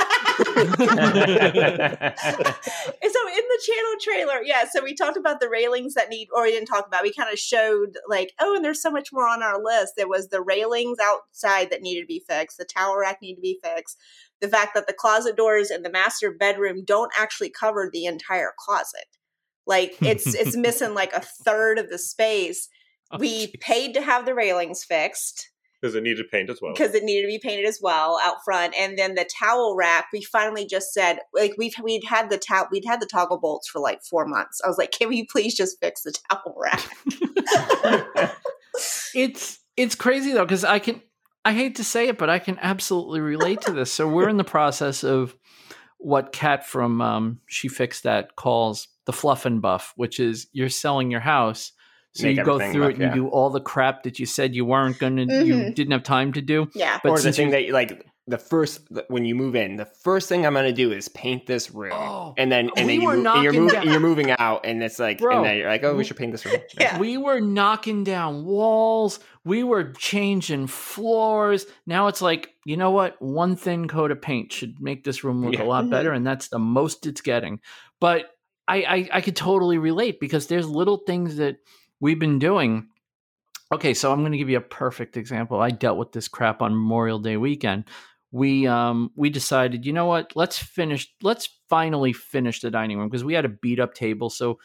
So 3.17 3.19
in 3.29 3.43
the 3.49 3.61
channel 3.65 3.95
trailer, 3.99 4.43
yeah, 4.43 4.65
so 4.71 4.83
we 4.83 4.93
talked 4.93 5.17
about 5.17 5.39
the 5.39 5.49
railings 5.49 5.95
that 5.95 6.09
need, 6.09 6.27
or 6.33 6.43
we 6.43 6.51
didn't 6.51 6.67
talk 6.67 6.85
about, 6.85 7.01
we 7.01 7.11
kind 7.11 7.31
of 7.31 7.39
showed 7.39 7.97
like, 8.07 8.33
oh, 8.39 8.55
and 8.55 8.63
there's 8.63 8.81
so 8.81 8.91
much 8.91 9.09
more 9.11 9.27
on 9.27 9.41
our 9.41 9.61
list. 9.63 9.93
There 9.97 10.07
was 10.07 10.27
the 10.29 10.41
railings 10.41 10.97
outside 11.01 11.71
that 11.71 11.81
needed 11.81 12.01
to 12.01 12.05
be 12.07 12.23
fixed, 12.27 12.57
the 12.57 12.65
towel 12.65 12.97
rack 12.97 13.17
needed 13.21 13.37
to 13.37 13.41
be 13.41 13.59
fixed, 13.63 13.97
the 14.41 14.47
fact 14.47 14.75
that 14.75 14.85
the 14.87 14.93
closet 14.93 15.35
doors 15.35 15.71
in 15.71 15.81
the 15.81 15.89
master 15.89 16.31
bedroom 16.31 16.83
don't 16.85 17.11
actually 17.17 17.49
cover 17.49 17.89
the 17.91 18.05
entire 18.05 18.53
closet. 18.59 19.05
Like 19.65 19.95
it's 20.01 20.33
it's 20.35 20.55
missing 20.57 20.93
like 20.93 21.13
a 21.13 21.21
third 21.21 21.79
of 21.79 21.89
the 21.89 21.97
space. 21.97 22.69
Oh, 23.11 23.17
We 23.19 23.47
geez. 23.47 23.55
paid 23.61 23.93
to 23.93 24.01
have 24.01 24.25
the 24.25 24.35
railings 24.35 24.83
fixed 24.83 25.49
because 25.81 25.93
it 25.95 26.01
needed 26.03 26.25
paint 26.31 26.49
as 26.49 26.59
well. 26.61 26.73
because 26.73 26.95
it 26.95 27.03
needed 27.03 27.21
to 27.21 27.27
be 27.27 27.39
painted 27.39 27.65
as 27.65 27.79
well 27.81 28.19
out 28.23 28.37
front. 28.43 28.73
And 28.77 28.97
then 28.97 29.13
the 29.15 29.29
towel 29.39 29.75
rack, 29.77 30.07
we 30.11 30.23
finally 30.23 30.65
just 30.65 30.91
said, 30.93 31.19
like 31.33 31.53
we've 31.57 31.75
we'd 31.83 32.03
had 32.03 32.29
the 32.29 32.37
towel, 32.37 32.67
we'd 32.71 32.83
had 32.85 32.99
the 32.99 33.05
toggle 33.05 33.39
bolts 33.39 33.69
for 33.69 33.79
like 33.79 34.01
four 34.03 34.25
months. 34.25 34.59
I 34.65 34.67
was 34.67 34.77
like, 34.77 34.91
can 34.91 35.07
we 35.09 35.25
please 35.25 35.55
just 35.55 35.77
fix 35.79 36.01
the 36.01 36.13
towel 36.31 36.55
rack? 36.59 36.83
it's 39.15 39.59
it's 39.75 39.95
crazy 39.95 40.31
though 40.33 40.45
because 40.45 40.63
I 40.63 40.79
can 40.79 41.01
I 41.45 41.53
hate 41.53 41.75
to 41.75 41.83
say 41.83 42.09
it, 42.09 42.17
but 42.17 42.29
I 42.29 42.39
can 42.39 42.57
absolutely 42.61 43.21
relate 43.21 43.61
to 43.61 43.71
this. 43.71 43.91
So 43.91 44.07
we're 44.07 44.27
in 44.29 44.37
the 44.37 44.43
process 44.43 45.03
of 45.03 45.33
what 45.97 46.33
Kat 46.33 46.65
from 46.67 46.99
um, 47.01 47.39
she 47.47 47.69
fixed 47.69 48.03
that 48.03 48.35
calls 48.35 48.89
the 49.05 49.13
fluff 49.13 49.45
and 49.45 49.61
buff, 49.61 49.93
which 49.95 50.19
is 50.19 50.47
you're 50.51 50.67
selling 50.69 51.09
your 51.09 51.21
house. 51.21 51.71
So 52.17 52.27
Make 52.27 52.37
you 52.37 52.43
go 52.43 52.57
through 52.57 52.81
buff, 52.81 52.89
it 52.91 53.01
and 53.01 53.15
you 53.15 53.21
do 53.23 53.27
all 53.29 53.49
the 53.51 53.61
crap 53.61 54.03
that 54.03 54.17
you 54.19 54.25
said 54.25 54.55
you 54.55 54.65
weren't 54.65 54.97
going 54.97 55.17
to, 55.17 55.23
you 55.45 55.53
Mhm. 55.55 55.75
didn't 55.75 55.91
have 55.91 56.03
time 56.03 56.33
to 56.33 56.41
do. 56.41 56.67
yeah. 56.73 56.99
But 57.03 57.09
or 57.11 57.15
the 57.17 57.21
since 57.21 57.35
thing 57.37 57.47
you- 57.47 57.51
that 57.51 57.65
you 57.65 57.73
like 57.73 58.05
the 58.29 58.37
first 58.37 58.81
when 59.07 59.23
you 59.23 59.35
move 59.35 59.55
in, 59.55 59.77
the 59.77 59.85
first 59.85 60.27
thing 60.27 60.45
I'm 60.45 60.53
gonna 60.53 60.73
do 60.73 60.91
is 60.91 61.07
paint 61.07 61.45
this 61.45 61.71
room, 61.71 61.93
Oh, 61.95 62.33
and 62.37 62.51
then 62.51 62.69
and 62.75 62.85
we 62.87 62.93
then 62.93 63.01
you 63.01 63.07
were 63.07 63.13
and 63.13 63.23
you're, 63.23 63.33
knocking 63.53 63.61
moving 63.61 63.73
down- 63.73 63.87
you're 63.89 63.99
moving 64.01 64.31
out, 64.31 64.65
and 64.65 64.83
it's 64.83 64.99
like, 64.99 65.19
Bro. 65.19 65.37
and 65.37 65.45
then 65.45 65.57
you're 65.57 65.69
like, 65.69 65.83
oh, 65.85 65.95
we 65.95 66.03
should 66.03 66.17
paint 66.17 66.33
this 66.33 66.45
room. 66.45 66.57
Yeah. 66.79 66.99
We 66.99 67.15
were 67.17 67.39
knocking 67.39 68.03
down 68.03 68.43
walls. 68.43 69.21
We 69.45 69.63
were 69.63 69.93
changing 69.93 70.67
floors. 70.67 71.67
Now 71.85 72.07
it's 72.07 72.21
like, 72.21 72.49
you 72.65 72.75
know 72.75 72.91
what? 72.91 73.15
One 73.21 73.55
thin 73.55 73.87
coat 73.87 74.11
of 74.11 74.21
paint 74.21 74.51
should 74.51 74.81
make 74.81 75.05
this 75.05 75.23
room 75.23 75.45
look 75.45 75.53
Yeah. 75.53 75.63
a 75.63 75.65
lot 75.65 75.89
better, 75.89 76.11
and 76.11 76.27
that's 76.27 76.49
the 76.49 76.59
most 76.59 77.05
it's 77.05 77.21
getting. 77.21 77.61
But 78.01 78.25
I, 78.67 78.77
I, 78.81 79.09
I 79.13 79.21
could 79.21 79.37
totally 79.37 79.77
relate 79.77 80.19
because 80.19 80.47
there's 80.47 80.67
little 80.67 80.97
things 80.97 81.37
that 81.37 81.59
we've 81.99 82.19
been 82.19 82.39
doing. 82.39 82.87
Okay, 83.71 83.93
so 83.93 84.11
I'm 84.11 84.19
going 84.21 84.31
to 84.31 84.37
give 84.37 84.49
you 84.49 84.57
a 84.57 84.61
perfect 84.61 85.17
example. 85.17 85.59
I 85.59 85.71
dealt 85.71 85.97
with 85.97 86.13
this 86.13 86.27
crap 86.27 86.61
on 86.61 86.71
Memorial 86.71 87.19
Day 87.19 87.37
weekend. 87.37 87.85
We 88.31 88.67
um 88.67 89.11
we 89.15 89.29
decided, 89.29 89.85
you 89.85 89.93
know 89.93 90.05
what? 90.05 90.33
Let's 90.35 90.57
finish. 90.57 91.07
Let's 91.21 91.49
finally 91.69 92.13
finish 92.13 92.59
the 92.59 92.71
dining 92.71 92.97
room 92.97 93.07
because 93.09 93.23
we 93.23 93.33
had 93.33 93.45
a 93.45 93.49
beat 93.49 93.79
up 93.79 93.93
table. 93.93 94.29
So 94.29 94.59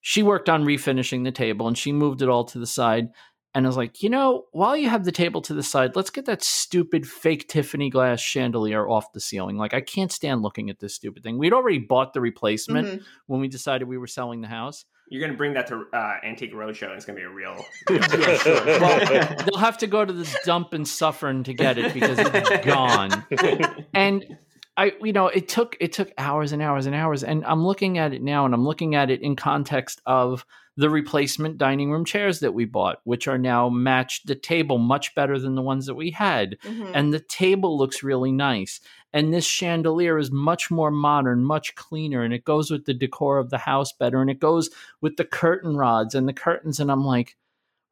she 0.00 0.22
worked 0.22 0.48
on 0.48 0.64
refinishing 0.64 1.24
the 1.24 1.32
table 1.32 1.66
and 1.66 1.76
she 1.76 1.92
moved 1.92 2.22
it 2.22 2.28
all 2.28 2.44
to 2.44 2.58
the 2.58 2.66
side. 2.66 3.08
And 3.54 3.66
I 3.66 3.68
was 3.68 3.76
like, 3.76 4.02
you 4.02 4.10
know, 4.10 4.44
while 4.52 4.76
you 4.76 4.88
have 4.88 5.04
the 5.04 5.10
table 5.12 5.40
to 5.42 5.54
the 5.54 5.62
side, 5.64 5.96
let's 5.96 6.10
get 6.10 6.26
that 6.26 6.44
stupid 6.44 7.08
fake 7.08 7.48
Tiffany 7.48 7.90
glass 7.90 8.20
chandelier 8.20 8.88
off 8.88 9.12
the 9.12 9.20
ceiling. 9.20 9.56
Like, 9.56 9.74
I 9.74 9.80
can't 9.80 10.12
stand 10.12 10.42
looking 10.42 10.70
at 10.70 10.78
this 10.78 10.94
stupid 10.94 11.22
thing. 11.24 11.38
We'd 11.38 11.54
already 11.54 11.78
bought 11.78 12.12
the 12.12 12.20
replacement 12.20 12.86
Mhm. 12.86 13.04
when 13.26 13.40
we 13.40 13.48
decided 13.48 13.88
we 13.88 13.98
were 13.98 14.06
selling 14.06 14.42
the 14.42 14.48
house. 14.48 14.84
You're 15.10 15.20
gonna 15.20 15.36
bring 15.36 15.54
that 15.54 15.66
to 15.68 15.86
uh, 15.92 16.16
Antique 16.22 16.52
Roadshow, 16.52 16.88
and 16.88 16.92
it's 16.92 17.04
gonna 17.04 17.18
be 17.18 17.24
a 17.24 17.30
real. 17.30 17.64
Yeah, 17.90 18.36
sure. 18.36 18.64
Well, 18.64 19.36
they'll 19.46 19.58
have 19.58 19.78
to 19.78 19.86
go 19.86 20.04
to 20.04 20.12
the 20.12 20.38
dump 20.44 20.74
in 20.74 20.84
Suffern 20.84 21.44
to 21.44 21.54
get 21.54 21.78
it 21.78 21.94
because 21.94 22.18
it's 22.18 22.64
gone. 22.66 23.24
and 23.94 24.36
I, 24.76 24.92
you 25.02 25.12
know, 25.12 25.28
it 25.28 25.48
took 25.48 25.76
it 25.80 25.92
took 25.92 26.12
hours 26.18 26.52
and 26.52 26.62
hours 26.62 26.86
and 26.86 26.94
hours, 26.94 27.24
and 27.24 27.44
I'm 27.44 27.64
looking 27.64 27.98
at 27.98 28.12
it 28.12 28.22
now, 28.22 28.44
and 28.44 28.54
I'm 28.54 28.64
looking 28.64 28.94
at 28.94 29.10
it 29.10 29.22
in 29.22 29.34
context 29.34 30.00
of 30.06 30.44
the 30.78 30.88
replacement 30.88 31.58
dining 31.58 31.90
room 31.90 32.04
chairs 32.04 32.38
that 32.38 32.54
we 32.54 32.64
bought, 32.64 33.00
which 33.02 33.26
are 33.26 33.36
now 33.36 33.68
matched 33.68 34.28
the 34.28 34.34
table 34.36 34.78
much 34.78 35.12
better 35.16 35.36
than 35.36 35.56
the 35.56 35.60
ones 35.62 35.86
that 35.86 35.96
we 35.96 36.10
had, 36.12 36.56
Mhm. 36.62 36.92
and 36.94 37.12
the 37.12 37.18
table 37.20 37.76
looks 37.76 38.04
really 38.04 38.30
nice, 38.30 38.80
and 39.12 39.34
this 39.34 39.44
chandelier 39.44 40.18
is 40.18 40.30
much 40.30 40.70
more 40.70 40.92
modern, 40.92 41.44
much 41.44 41.74
cleaner, 41.74 42.22
and 42.22 42.32
it 42.32 42.44
goes 42.44 42.70
with 42.70 42.84
the 42.86 42.94
decor 42.94 43.38
of 43.38 43.50
the 43.50 43.58
house 43.58 43.92
better, 43.92 44.20
and 44.20 44.30
it 44.30 44.38
goes 44.38 44.70
with 45.00 45.16
the 45.16 45.24
curtain 45.24 45.76
rods 45.76 46.14
and 46.14 46.28
the 46.28 46.32
curtains, 46.32 46.80
and 46.80 46.90
I'm 46.90 47.04
like. 47.04 47.36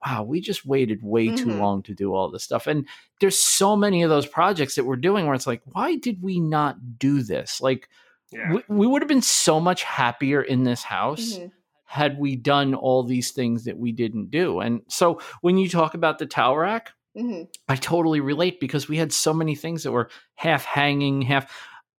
Wow, 0.04 0.24
we 0.24 0.40
just 0.40 0.64
waited 0.66 1.02
way 1.02 1.34
too 1.34 1.46
Mhm. 1.46 1.58
long 1.58 1.82
to 1.84 1.94
do 1.94 2.14
all 2.14 2.30
this 2.30 2.44
stuff. 2.44 2.66
And 2.68 2.86
there's 3.18 3.38
so 3.38 3.74
many 3.74 4.02
of 4.02 4.10
those 4.10 4.26
projects 4.26 4.74
that 4.76 4.84
we're 4.84 4.94
doing 4.94 5.24
where 5.24 5.34
it's 5.34 5.46
like, 5.46 5.62
why 5.72 5.96
did 5.96 6.22
we 6.22 6.38
not 6.38 6.98
do 6.98 7.22
this? 7.22 7.60
Like, 7.62 7.88
yeah. 8.30 8.52
we, 8.52 8.62
we 8.68 8.86
would 8.86 9.00
have 9.02 9.08
been 9.08 9.22
so 9.22 9.58
much 9.58 9.82
happier 9.82 10.42
in 10.42 10.62
this 10.64 10.82
house 10.84 11.38
Mhm. 11.38 11.50
Had 11.86 12.18
we 12.18 12.36
done 12.36 12.74
all 12.74 13.02
these 13.02 13.30
things 13.30 13.64
that 13.64 13.78
we 13.78 13.92
didn't 13.92 14.30
do. 14.30 14.60
And 14.60 14.82
so 14.88 15.20
when 15.40 15.56
you 15.56 15.68
talk 15.68 15.94
about 15.94 16.18
the 16.18 16.26
tower 16.26 16.60
rack, 16.62 16.90
Mhm. 17.16 17.48
I 17.68 17.76
totally 17.76 18.20
relate 18.20 18.60
because 18.60 18.88
we 18.88 18.98
had 18.98 19.10
so 19.12 19.32
many 19.32 19.54
things 19.54 19.84
that 19.84 19.92
were 19.92 20.10
half 20.34 20.64
hanging, 20.66 21.22
half. 21.22 21.50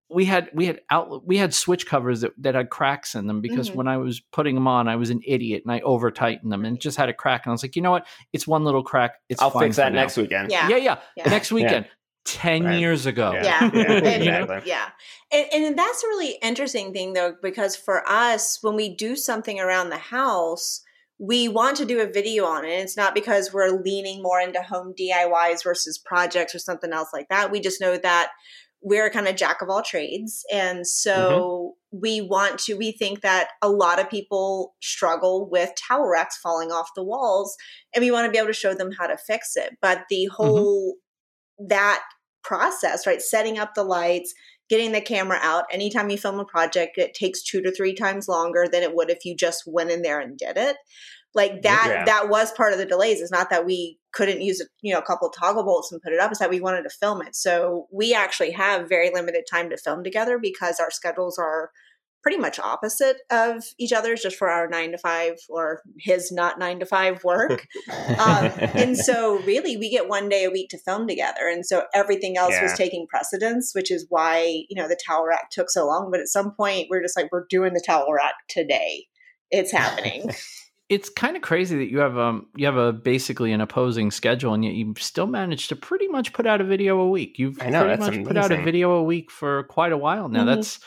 We 0.09 0.25
had 0.27 0.51
we 0.55 0.67
had 0.67 0.81
out 0.91 1.27
we 1.27 1.37
had 1.39 1.53
switch 1.55 1.87
covers 1.87 2.21
that, 2.21 2.33
that 2.39 2.55
had 2.55 2.69
cracks 2.71 3.15
in 3.15 3.27
them 3.27 3.41
because 3.41 3.71
Mhm. 3.71 3.75
when 3.77 3.89
I 3.89 3.97
was 3.97 4.21
putting 4.21 4.55
them 4.55 4.69
on, 4.69 4.87
I 4.89 4.95
was 4.97 5.11
an 5.11 5.21
idiot 5.27 5.63
and 5.65 5.73
I 5.73 5.81
over 5.81 6.11
tightened 6.11 6.53
them 6.53 6.65
and 6.65 6.77
it 6.77 6.81
just 6.83 6.97
had 6.97 7.09
a 7.09 7.13
crack. 7.15 7.45
And 7.47 7.51
I 7.51 7.55
was 7.55 7.63
like, 7.65 7.75
you 7.77 7.83
know 7.83 7.91
what? 7.91 8.07
It's 8.33 8.47
one 8.47 8.63
little 8.65 8.85
crack. 8.85 9.15
It's 9.29 9.41
I'll 9.43 9.51
fine 9.51 9.65
fix 9.65 9.77
that 9.77 9.93
now." 9.93 10.03
next 10.03 10.17
weekend. 10.17 10.51
Yeah. 10.53 10.69
Yeah, 10.69 10.77
yeah. 10.77 10.99
Yeah. 11.17 11.29
Next 11.31 11.51
weekend, 11.51 11.87
ten 12.27 12.65
Right. 12.65 12.79
years 12.79 13.07
ago. 13.07 13.33
Yeah. 13.35 13.43
Yeah. 13.43 13.71
Yeah, 13.75 13.93
And- 13.93 14.23
exactly. 14.23 14.63
Yeah. 14.67 14.89
And, 15.33 15.47
and 15.53 15.79
that's 15.79 16.05
a 16.05 16.09
really 16.09 16.39
interesting 16.43 16.93
thing, 16.93 17.15
though, 17.15 17.35
because 17.43 17.75
for 17.75 18.09
us, 18.09 18.59
when 18.63 18.77
we 18.77 18.95
do 18.95 19.17
something 19.17 19.59
around 19.59 19.91
the 19.91 19.99
house, 19.99 20.83
we 21.19 21.49
want 21.49 21.77
to 21.79 21.85
do 21.85 22.01
a 22.01 22.07
video 22.07 22.45
on 22.45 22.65
it. 22.65 22.79
It's 22.81 22.97
not 22.97 23.15
because 23.15 23.53
we're 23.53 23.81
leaning 23.83 24.23
more 24.23 24.41
into 24.41 24.63
home 24.63 24.95
DIYs 24.99 25.65
versus 25.65 25.99
projects 25.99 26.55
or 26.55 26.59
something 26.59 26.93
else 26.93 27.09
like 27.13 27.29
that. 27.31 27.51
We 27.51 27.61
just 27.61 27.81
know 27.81 27.97
that 27.97 28.31
we're 28.83 29.11
kind 29.11 29.27
of 29.27 29.37
jack 29.37 29.63
of 29.63 29.71
all 29.71 29.83
trades. 29.83 30.45
And 30.53 30.87
so 30.87 31.75
mm-hmm. 31.93 31.99
we 32.01 32.21
want 32.21 32.59
to, 32.61 32.75
we 32.75 32.93
think 32.93 33.23
that 33.23 33.49
a 33.63 33.69
lot 33.69 33.99
of 33.99 34.11
people 34.11 34.75
struggle 34.83 35.49
with 35.51 35.73
towel 35.89 36.07
racks 36.07 36.37
falling 36.37 36.71
off 36.71 36.91
the 36.95 37.03
walls 37.03 37.57
and 37.95 38.03
we 38.03 38.11
want 38.11 38.27
to 38.27 38.31
be 38.31 38.39
able 38.39 38.49
to 38.49 38.53
show 38.53 38.75
them 38.75 38.93
how 38.97 39.07
to 39.07 39.17
fix 39.17 39.57
it. 39.57 39.77
But 39.81 40.05
the 40.09 40.29
mm-hmm. 40.31 40.35
whole, 40.35 40.93
mm-hmm. 40.93 41.06
That 41.59 42.03
process, 42.43 43.07
right? 43.07 43.21
Setting 43.21 43.59
up 43.59 43.75
the 43.75 43.85
lights, 43.85 44.35
getting 44.69 44.93
the 44.93 45.01
camera 45.01 45.39
out. 45.43 45.65
Anytime 45.71 46.11
you 46.11 46.19
film 46.19 46.39
a 46.39 46.45
project, 46.45 46.99
it 46.99 47.15
takes 47.15 47.43
two 47.43 47.63
to 47.63 47.73
three 47.73 47.95
times 47.95 48.29
longer 48.29 48.67
than 48.71 48.83
it 48.83 48.95
would 48.95 49.11
if 49.11 49.25
you 49.25 49.37
just 49.37 49.65
went 49.67 49.91
in 49.91 50.03
there 50.03 50.21
and 50.21 50.39
did 50.39 50.57
it. 50.57 50.77
Like 51.35 51.63
that, 51.63 51.87
yeah. 51.91 52.05
that 52.07 52.31
was 52.31 52.53
part 52.53 52.73
of 52.73 52.79
the 52.79 52.87
delays. 52.87 53.21
It's 53.21 53.31
not 53.31 53.51
that 53.51 53.67
we 53.67 53.99
couldn't 54.13 54.41
use 54.41 54.67
you 54.81 54.93
know, 54.95 54.99
a 54.99 55.05
couple 55.05 55.29
toggle 55.29 55.65
bolts 55.65 55.93
and 55.93 56.01
put 56.01 56.15
it 56.15 56.19
up. 56.19 56.31
It's 56.31 56.41
that 56.41 56.49
we 56.49 56.61
wanted 56.61 56.85
to 56.85 56.97
film 56.99 57.21
it. 57.21 57.37
So 57.37 57.89
we 57.93 58.15
actually 58.15 58.53
have 58.53 58.89
very 58.89 59.11
limited 59.13 59.45
time 59.51 59.69
to 59.69 59.77
film 59.77 60.03
together 60.03 60.39
because 60.41 60.81
our 60.81 60.91
schedules 60.91 61.39
are 61.39 61.71
pretty 62.27 62.39
much 62.39 62.59
opposite 62.59 63.19
of 63.31 63.63
each 63.79 63.93
other's 63.93 64.21
just 64.21 64.35
for 64.35 64.51
our 64.51 64.67
nine 64.67 64.91
to 64.91 64.99
five 64.99 65.35
or 65.49 65.81
his 65.97 66.33
not 66.33 66.59
nine 66.59 66.81
to 66.81 66.85
five 66.85 67.23
work. 67.23 67.69
um, 68.19 68.51
and 68.75 68.97
so 68.97 69.39
really 69.43 69.77
we 69.77 69.89
get 69.89 70.09
one 70.09 70.29
day 70.29 70.43
a 70.43 70.51
week 70.51 70.69
to 70.69 70.79
film 70.79 71.07
together. 71.07 71.49
And 71.49 71.65
so 71.65 71.85
everything 71.95 72.37
else 72.37 72.55
yeah. 72.55 72.65
was 72.65 72.73
taking 72.73 73.07
precedence, 73.07 73.77
which 73.77 73.93
is 73.93 74.07
why, 74.09 74.65
you 74.69 74.75
know, 74.75 74.89
the 74.89 74.99
towel 75.07 75.25
rack 75.25 75.51
took 75.53 75.71
so 75.71 75.87
long. 75.87 76.11
But 76.11 76.19
at 76.19 76.27
some 76.27 76.51
point 76.51 76.89
we're 76.91 77.01
just 77.01 77.17
like, 77.17 77.29
we're 77.31 77.47
doing 77.49 77.75
the 77.75 77.85
towel 77.87 78.13
rack 78.13 78.35
today. 78.49 79.07
It's 79.53 79.71
happening. 79.71 80.29
it's 80.89 81.09
kind 81.09 81.37
of 81.37 81.43
crazy 81.43 81.79
that 81.79 81.93
you 81.93 81.99
have 81.99 82.19
um 82.19 82.47
you 82.57 82.67
have 82.67 82.77
a 82.77 82.93
basically 82.93 83.53
an 83.53 83.61
opposing 83.61 84.11
schedule 84.11 84.55
and 84.55 84.65
yet 84.65 84.75
you 84.75 84.95
still 84.99 85.27
manage 85.27 85.67
to 85.67 85.75
pretty 85.75 86.07
much 86.09 86.33
put 86.33 86.45
out 86.45 86.61
a 86.61 86.65
video 86.65 86.99
a 86.99 87.09
week. 87.09 87.39
You've 87.39 87.63
I 87.63 87.71
know, 87.71 87.85
pretty 87.85 88.01
much 88.01 88.09
amazing. 88.09 88.27
put 88.27 88.37
out 88.37 88.51
a 88.51 88.61
video 88.65 88.95
a 88.95 89.05
week 89.05 89.31
for 89.31 89.63
quite 89.65 89.93
a 89.93 89.97
while 89.97 90.29
now. 90.29 90.41
Mm-hmm. 90.41 90.57
That's 90.57 90.81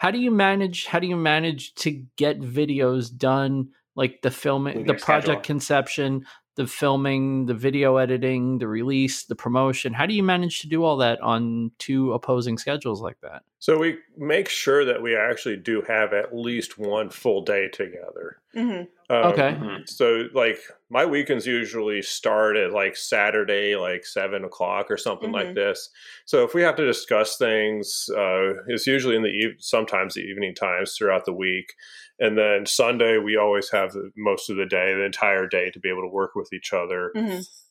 how 0.00 0.10
do 0.10 0.18
you 0.18 0.30
manage 0.30 0.86
how 0.86 0.98
do 0.98 1.06
you 1.06 1.16
manage 1.16 1.74
to 1.74 1.90
get 2.16 2.40
videos 2.40 3.14
done 3.14 3.68
like 3.96 4.22
the 4.22 4.30
filming 4.30 4.84
the 4.84 4.94
project 4.94 5.24
schedule. 5.24 5.40
conception 5.42 6.24
the 6.56 6.66
filming 6.66 7.44
the 7.44 7.54
video 7.54 7.98
editing 7.98 8.58
the 8.58 8.66
release 8.66 9.24
the 9.24 9.36
promotion 9.36 9.92
how 9.92 10.06
do 10.06 10.14
you 10.14 10.22
manage 10.22 10.60
to 10.60 10.68
do 10.68 10.82
all 10.82 10.96
that 10.96 11.20
on 11.20 11.70
two 11.78 12.14
opposing 12.14 12.56
schedules 12.56 13.02
like 13.02 13.20
that 13.20 13.42
so 13.60 13.78
we 13.78 13.98
make 14.16 14.48
sure 14.48 14.84
that 14.84 15.00
we 15.00 15.16
actually 15.16 15.56
do 15.56 15.82
have 15.86 16.12
at 16.12 16.34
least 16.34 16.78
one 16.78 17.08
full 17.08 17.42
day 17.42 17.68
together 17.68 18.40
mm-hmm. 18.56 18.82
Um, 19.10 19.32
okay. 19.32 19.58
So 19.86 20.26
like 20.34 20.60
my 20.88 21.04
weekends 21.04 21.44
usually 21.44 22.00
start 22.00 22.56
at 22.56 22.70
like 22.70 22.96
Saturday, 22.96 23.74
like 23.74 24.06
seven 24.06 24.44
o'clock 24.44 24.88
or 24.88 24.96
something 24.96 25.32
mm-hmm. 25.32 25.46
like 25.46 25.54
this. 25.56 25.90
So 26.26 26.44
if 26.44 26.54
we 26.54 26.62
have 26.62 26.76
to 26.76 26.86
discuss 26.86 27.36
things, 27.36 28.08
uh, 28.16 28.62
it's 28.68 28.86
usually 28.86 29.16
in 29.16 29.22
the 29.22 29.28
eve- 29.28 29.56
sometimes 29.58 30.14
the 30.14 30.20
evening 30.20 30.54
times 30.54 30.94
throughout 30.96 31.24
the 31.24 31.32
week, 31.32 31.74
and 32.20 32.38
then 32.38 32.66
Sunday 32.66 33.18
we 33.18 33.36
always 33.36 33.68
have 33.70 33.96
most 34.16 34.48
of 34.48 34.56
the 34.56 34.66
day, 34.66 34.94
the 34.94 35.04
entire 35.04 35.48
day, 35.48 35.70
to 35.70 35.80
be 35.80 35.88
able 35.88 36.02
to 36.02 36.08
work 36.08 36.36
with 36.36 36.52
each 36.52 36.72
other. 36.72 37.10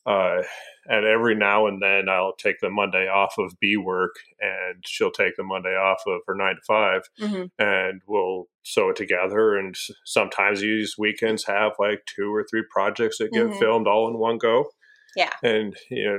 Uh, 0.06 0.42
and 0.86 1.04
every 1.04 1.34
now 1.34 1.66
and 1.66 1.80
then 1.82 2.08
I'll 2.08 2.34
take 2.34 2.60
the 2.60 2.70
Monday 2.70 3.06
off 3.06 3.34
of 3.38 3.58
B 3.60 3.76
work, 3.76 4.14
and 4.40 4.82
she'll 4.84 5.10
take 5.10 5.36
the 5.36 5.44
Monday 5.44 5.76
off 5.76 6.02
of 6.06 6.20
her 6.26 6.34
nine 6.34 6.56
to 6.56 6.62
5 6.66 7.02
mm-hmm. 7.20 7.62
and 7.62 8.00
we'll 8.08 8.46
sew 8.62 8.90
it 8.90 8.96
together. 8.96 9.56
And 9.56 9.74
sometimes 10.04 10.60
these 10.60 10.94
weekends 10.98 11.44
have 11.44 11.72
like 11.78 12.02
two 12.06 12.34
or 12.34 12.44
three 12.48 12.64
projects 12.70 13.18
that 13.18 13.32
get 13.32 13.46
mm-hmm. 13.46 13.58
filmed 13.58 13.86
all 13.86 14.08
in 14.08 14.18
one 14.18 14.38
go. 14.38 14.70
Yeah, 15.16 15.32
and 15.42 15.76
you 15.90 16.04
know. 16.04 16.18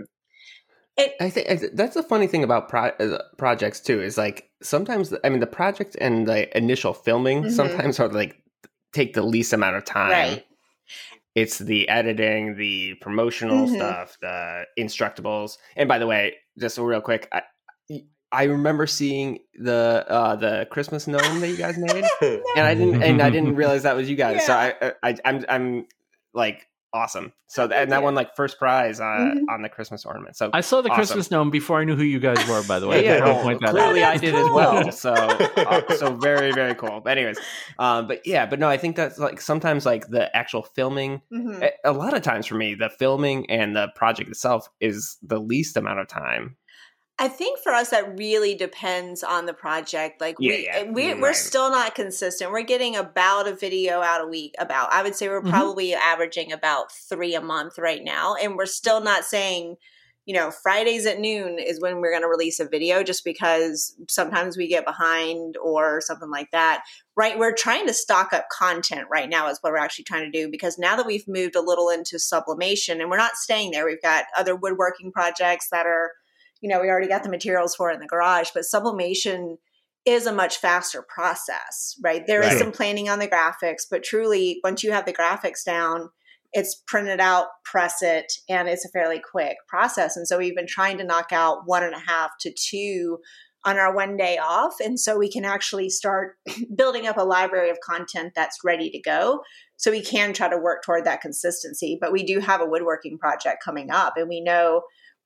It, 0.98 1.14
I 1.22 1.30
think 1.30 1.74
that's 1.74 1.96
the 1.96 2.04
funny 2.04 2.28
thing 2.28 2.44
about 2.44 2.68
pro- 2.68 2.90
uh, 2.90 3.22
projects 3.38 3.80
too 3.80 4.02
is 4.02 4.18
like 4.18 4.50
sometimes 4.62 5.14
I 5.24 5.30
mean 5.30 5.40
the 5.40 5.48
project 5.48 5.96
and 6.00 6.28
the 6.28 6.56
initial 6.56 6.94
filming 6.94 7.44
mm-hmm. 7.44 7.52
sometimes 7.52 8.00
are 8.00 8.10
like 8.10 8.44
take 8.92 9.14
the 9.14 9.24
least 9.24 9.54
amount 9.54 9.78
of 9.78 9.86
time. 9.86 10.12
Right 10.12 10.46
it's 11.36 11.58
the 11.58 11.88
editing, 11.88 12.56
the 12.56 12.96
promotional 12.96 13.66
mm-hmm. 13.66 13.76
stuff, 13.76 14.18
the 14.22 14.66
instructables. 14.78 15.58
And 15.76 15.88
by 15.88 15.98
the 15.98 16.08
way, 16.08 16.36
just 16.60 16.78
real 16.78 17.02
quick, 17.02 17.30
I, 17.32 17.44
I 18.32 18.44
remember 18.44 18.88
seeing 18.88 19.40
the 19.56 20.06
uh, 20.08 20.36
the 20.36 20.68
Christmas 20.72 21.08
gnome 21.08 21.40
that 21.42 21.50
you 21.50 21.58
guys 21.58 21.78
made, 21.78 22.06
and 22.22 22.66
I 22.66 22.74
didn't 22.74 23.04
and 23.04 23.22
I 23.22 23.30
didn't 23.30 23.56
realize 23.56 23.84
that 23.84 23.96
was 23.96 24.10
you 24.10 24.16
guys. 24.16 24.38
Yeah. 24.38 24.46
So 24.46 24.54
I, 24.54 24.94
I 25.04 25.18
I'm 25.26 25.46
I'm 25.50 25.88
like 26.34 26.68
awesome. 26.94 27.34
So 27.48 27.66
and 27.66 27.92
that 27.92 28.04
won 28.04 28.16
like 28.16 28.36
first 28.36 28.58
prize 28.58 29.00
uh, 29.00 29.04
mm-hmm. 29.04 29.50
on 29.50 29.62
the 29.62 29.70
Christmas 29.70 30.06
ornament. 30.06 30.38
So 30.38 30.50
I 30.54 30.62
saw 30.62 30.82
the 30.82 30.90
awesome. 30.90 30.96
Christmas 30.96 31.32
gnome 31.32 31.50
before 31.50 31.80
I 31.80 31.84
knew 31.84 31.96
who 31.96 32.04
you 32.04 32.20
guys 32.20 32.38
were. 32.48 32.64
By 32.64 32.80
the 32.80 32.88
way, 32.88 33.04
yeah, 33.06 33.26
yeah 33.26 33.42
point 33.42 33.62
that 33.62 33.72
clearly 33.72 34.04
out. 34.04 34.14
I 34.14 34.18
did 34.18 34.36
as 34.36 34.50
well. 34.50 34.92
So 34.92 35.14
uh, 35.14 35.96
so 35.96 36.16
very 36.16 36.52
very 36.52 36.76
cool. 36.76 37.02
But 37.02 37.18
anyways, 37.18 37.40
um, 37.80 38.08
but 38.08 38.26
yeah, 38.26 38.46
but 38.46 38.60
no, 38.60 38.68
I 38.68 38.78
think 38.78 38.96
that's 38.96 39.18
like 39.18 39.42
sometimes 39.42 39.86
like 39.86 40.08
the 40.08 40.36
actual 40.36 40.64
filming. 40.64 41.22
Mm-hmm. 41.32 41.64
A, 41.64 41.72
a 41.86 41.94
lot 41.94 42.14
of 42.14 42.22
times 42.22 42.46
for 42.46 42.56
me, 42.56 42.76
the 42.76 42.90
filming 42.90 43.50
and 43.50 43.76
the 43.76 43.88
project 43.96 44.30
itself 44.30 44.70
is 44.80 45.18
the 45.22 45.40
least 45.40 45.78
amount 45.78 46.00
of 46.00 46.08
time 46.08 46.58
I 47.22 47.28
think 47.28 47.60
for 47.60 47.72
us 47.72 47.92
that 47.92 48.18
really 48.18 48.56
depends 48.56 49.22
on 49.22 49.46
the 49.46 49.54
project. 49.54 50.20
Like 50.20 50.38
yeah, 50.40 50.56
we, 50.56 50.66
yeah. 50.66 50.92
we 50.92 51.04
mm, 51.04 51.22
we're 51.22 51.28
right. 51.28 51.36
still 51.36 51.70
not 51.70 51.94
consistent. 51.94 52.52
We're 52.52 52.64
getting 52.64 52.96
about 52.96 53.48
a 53.48 53.54
video 53.54 54.02
out 54.02 54.24
a 54.24 54.28
week. 54.28 54.56
About 54.58 54.92
I 54.92 55.04
would 55.04 55.14
say 55.14 55.30
we're 55.30 55.42
mm-hmm. 55.42 55.52
probably 55.52 55.94
averaging 55.94 56.52
about 56.52 56.92
three 56.92 57.36
a 57.36 57.42
month 57.42 57.78
right 57.78 58.04
now, 58.04 58.34
and 58.34 58.56
we're 58.56 58.66
still 58.66 59.02
not 59.02 59.24
saying, 59.24 59.76
you 60.26 60.34
know, 60.34 60.50
Fridays 60.50 61.06
at 61.06 61.20
noon 61.20 61.60
is 61.60 61.80
when 61.80 62.02
we're 62.02 62.10
going 62.10 62.24
to 62.24 62.28
release 62.28 62.60
a 62.60 62.68
video, 62.68 63.04
just 63.04 63.24
because 63.24 63.96
sometimes 64.10 64.58
we 64.58 64.68
get 64.68 64.84
behind 64.84 65.58
or 65.58 66.02
something 66.02 66.32
like 66.32 66.50
that. 66.52 66.82
Right, 67.16 67.38
we're 67.38 67.54
trying 67.54 67.86
to 67.86 67.94
stock 67.94 68.34
up 68.34 68.48
content 68.52 69.06
right 69.12 69.30
now 69.30 69.48
is 69.48 69.60
what 69.62 69.74
we're 69.74 69.78
actually 69.78 70.06
trying 70.06 70.32
to 70.32 70.36
do 70.36 70.50
because 70.50 70.80
now 70.80 70.96
that 70.96 71.06
we've 71.06 71.28
moved 71.28 71.56
a 71.56 71.62
little 71.62 71.90
into 71.90 72.18
sublimation 72.18 73.00
and 73.00 73.12
we're 73.12 73.18
not 73.18 73.36
staying 73.36 73.70
there, 73.70 73.86
we've 73.86 74.02
got 74.02 74.26
other 74.36 74.56
woodworking 74.56 75.12
projects 75.12 75.68
that 75.70 75.86
are 75.86 76.14
you 76.62 76.70
know, 76.70 76.80
we 76.80 76.90
already 76.90 77.08
got 77.08 77.24
the 77.24 77.30
materials 77.30 77.76
for 77.76 77.92
it 77.92 77.96
in 77.96 78.00
the 78.00 78.08
garage, 78.08 78.50
but 78.54 78.66
sublimation 78.66 79.58
is 80.06 80.26
a 80.26 80.34
much 80.34 80.58
faster 80.58 81.06
process, 81.14 81.96
right? 82.04 82.26
There 82.26 82.42
right. 82.42 82.54
is 82.54 82.60
some 82.60 82.72
planning 82.72 83.10
on 83.10 83.20
the 83.20 83.28
graphics, 83.28 83.84
but 83.90 84.04
truly, 84.04 84.60
once 84.64 84.84
you 84.84 84.92
have 84.92 85.06
the 85.06 85.14
graphics 85.14 85.64
down, 85.64 86.10
it's 86.54 86.82
printed 86.88 87.20
out, 87.20 87.48
press 87.64 88.02
it, 88.02 88.32
and 88.50 88.68
it's 88.68 88.86
a 88.86 88.90
fairly 88.90 89.20
quick 89.20 89.58
process. 89.68 90.18
And 90.18 90.28
so 90.28 90.38
we've 90.38 90.56
been 90.56 90.68
trying 90.68 90.98
to 90.98 91.04
knock 91.04 91.32
out 91.32 91.64
one 91.66 91.84
and 91.84 91.94
a 91.94 92.00
half 92.00 92.32
to 92.42 92.52
two 92.52 93.20
on 93.64 93.78
our 93.78 93.94
one 93.94 94.18
day 94.18 94.38
off. 94.38 94.76
And 94.84 95.00
so 95.00 95.18
we 95.18 95.32
can 95.32 95.46
actually 95.46 95.90
start 95.90 96.36
building 96.76 97.08
up 97.08 97.18
a 97.18 97.24
library 97.24 97.70
of 97.70 97.80
content 97.80 98.34
that's 98.36 98.60
ready 98.64 98.90
to 98.90 99.00
go. 99.00 99.42
So 99.78 99.92
we 99.92 100.02
can 100.02 100.34
try 100.34 100.50
to 100.50 100.58
work 100.58 100.84
toward 100.84 101.06
that 101.06 101.22
consistency. 101.22 101.98
But 102.00 102.12
we 102.12 102.24
do 102.24 102.40
have 102.40 102.60
a 102.60 102.66
woodworking 102.66 103.18
project 103.18 103.64
coming 103.64 103.92
up, 103.92 104.14
and 104.18 104.28
we 104.28 104.42
know 104.42 104.82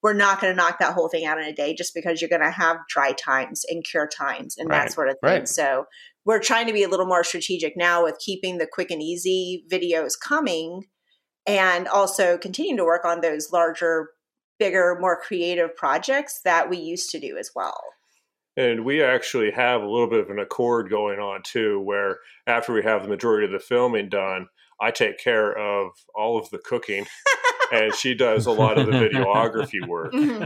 we're 0.06 0.14
not 0.14 0.40
going 0.40 0.54
to 0.54 0.56
knock 0.56 0.78
that 0.78 0.94
whole 0.94 1.10
thing 1.10 1.26
out 1.26 1.40
in 1.40 1.46
a 1.46 1.52
day 1.52 1.74
just 1.74 1.96
because 1.96 2.22
you're 2.22 2.30
going 2.30 2.40
to 2.40 2.52
have 2.52 2.78
dry 2.88 3.12
times 3.14 3.66
and 3.68 3.84
cure 3.84 4.08
times 4.08 4.56
and 4.56 4.70
right. 4.70 4.84
that 4.84 4.94
sort 4.94 5.10
of 5.10 5.16
thing. 5.20 5.32
Right. 5.32 5.50
So 5.50 5.86
we're 6.26 6.40
trying 6.40 6.68
to 6.68 6.74
be 6.74 6.84
a 6.84 6.88
little 6.88 7.08
more 7.08 7.24
strategic 7.24 7.76
now 7.76 8.04
with 8.04 8.20
keeping 8.24 8.60
the 8.60 8.68
quick 8.72 8.92
and 8.92 9.02
easy 9.02 9.66
videos 9.68 10.12
coming 10.24 10.84
and 11.48 11.88
also 11.88 12.38
continuing 12.38 12.78
to 12.78 12.84
work 12.84 13.04
on 13.04 13.22
those 13.22 13.52
larger, 13.52 14.10
bigger, 14.60 14.96
more 15.02 15.20
creative 15.20 15.76
projects 15.76 16.40
that 16.46 16.70
we 16.70 16.78
used 16.78 17.10
to 17.10 17.20
do 17.20 17.36
as 17.40 17.50
well. 17.56 17.82
And 18.56 18.86
we 18.86 19.02
actually 19.02 19.50
have 19.54 19.82
a 19.82 19.90
little 19.90 20.08
bit 20.08 20.20
of 20.20 20.30
an 20.30 20.38
accord 20.38 20.88
going 20.88 21.18
on 21.18 21.42
too, 21.42 21.80
where 21.80 22.20
after 22.46 22.74
we 22.74 22.84
have 22.84 23.02
the 23.02 23.10
majority 23.10 23.48
of 23.48 23.52
the 23.52 23.58
filming 23.58 24.10
done, 24.10 24.50
I 24.80 24.92
take 24.92 25.18
care 25.18 25.52
of 25.58 25.94
all 26.16 26.38
of 26.38 26.52
the 26.52 26.60
cooking 26.60 27.08
and 27.72 27.94
she 27.94 28.14
does 28.14 28.46
a 28.46 28.52
lot 28.52 28.78
of 28.78 28.88
the 28.88 28.92
videography 28.92 29.86
work. 29.88 30.14
Mm-hmm. 30.26 30.46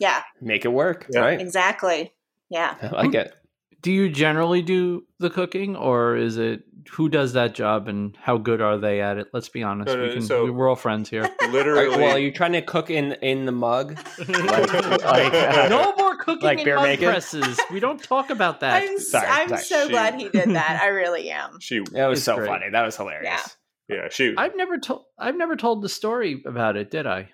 Yeah. 0.00 0.22
Make 0.40 0.64
it 0.64 0.72
work. 0.72 1.06
Yeah. 1.10 1.20
Right. 1.20 1.40
Exactly. 1.40 2.12
Yeah. 2.48 2.74
I 2.80 2.88
like 2.88 3.14
it. 3.14 3.34
Do 3.82 3.92
you 3.92 4.08
generally 4.08 4.62
do 4.62 5.04
the 5.18 5.30
cooking 5.30 5.76
or 5.76 6.16
is 6.16 6.38
it 6.38 6.64
who 6.90 7.08
does 7.08 7.34
that 7.34 7.54
job 7.54 7.88
and 7.88 8.16
how 8.20 8.38
good 8.38 8.60
are 8.60 8.78
they 8.78 9.00
at 9.00 9.18
it? 9.18 9.28
Let's 9.32 9.48
be 9.48 9.62
honest. 9.62 9.88
No, 9.88 9.96
no, 9.96 10.02
we 10.02 10.12
can, 10.14 10.22
so 10.22 10.50
we're 10.50 10.68
all 10.68 10.76
friends 10.76 11.08
here. 11.08 11.22
Literally. 11.50 11.88
Right, 11.88 11.98
well, 11.98 12.16
are 12.16 12.18
you 12.18 12.32
trying 12.32 12.52
to 12.52 12.62
cook 12.62 12.90
in 12.90 13.12
in 13.22 13.46
the 13.46 13.52
mug? 13.52 13.98
like, 14.28 14.72
like, 15.04 15.34
uh, 15.34 15.68
no 15.68 15.94
more 15.96 16.16
cooking 16.16 16.42
like 16.42 16.60
in 16.60 16.74
mug 16.74 16.84
making? 16.84 17.08
presses. 17.08 17.60
We 17.70 17.80
don't 17.80 18.02
talk 18.02 18.30
about 18.30 18.60
that. 18.60 18.82
I'm, 18.82 18.98
sorry, 18.98 19.26
I'm 19.28 19.48
sorry. 19.48 19.62
so 19.62 19.86
she, 19.86 19.92
glad 19.92 20.14
he 20.14 20.28
did 20.28 20.50
that. 20.50 20.80
I 20.82 20.88
really 20.88 21.30
am. 21.30 21.60
She 21.60 21.80
that 21.92 22.06
was 22.06 22.22
so 22.22 22.36
great. 22.36 22.48
funny. 22.48 22.70
That 22.70 22.82
was 22.82 22.96
hilarious. 22.96 23.24
Yeah. 23.30 23.46
Yeah, 23.88 24.08
shoot. 24.10 24.38
I've 24.38 24.56
never 24.56 24.78
told. 24.78 25.04
I've 25.18 25.36
never 25.36 25.56
told 25.56 25.82
the 25.82 25.88
story 25.88 26.42
about 26.46 26.76
it, 26.76 26.90
did 26.90 27.06
I? 27.06 27.30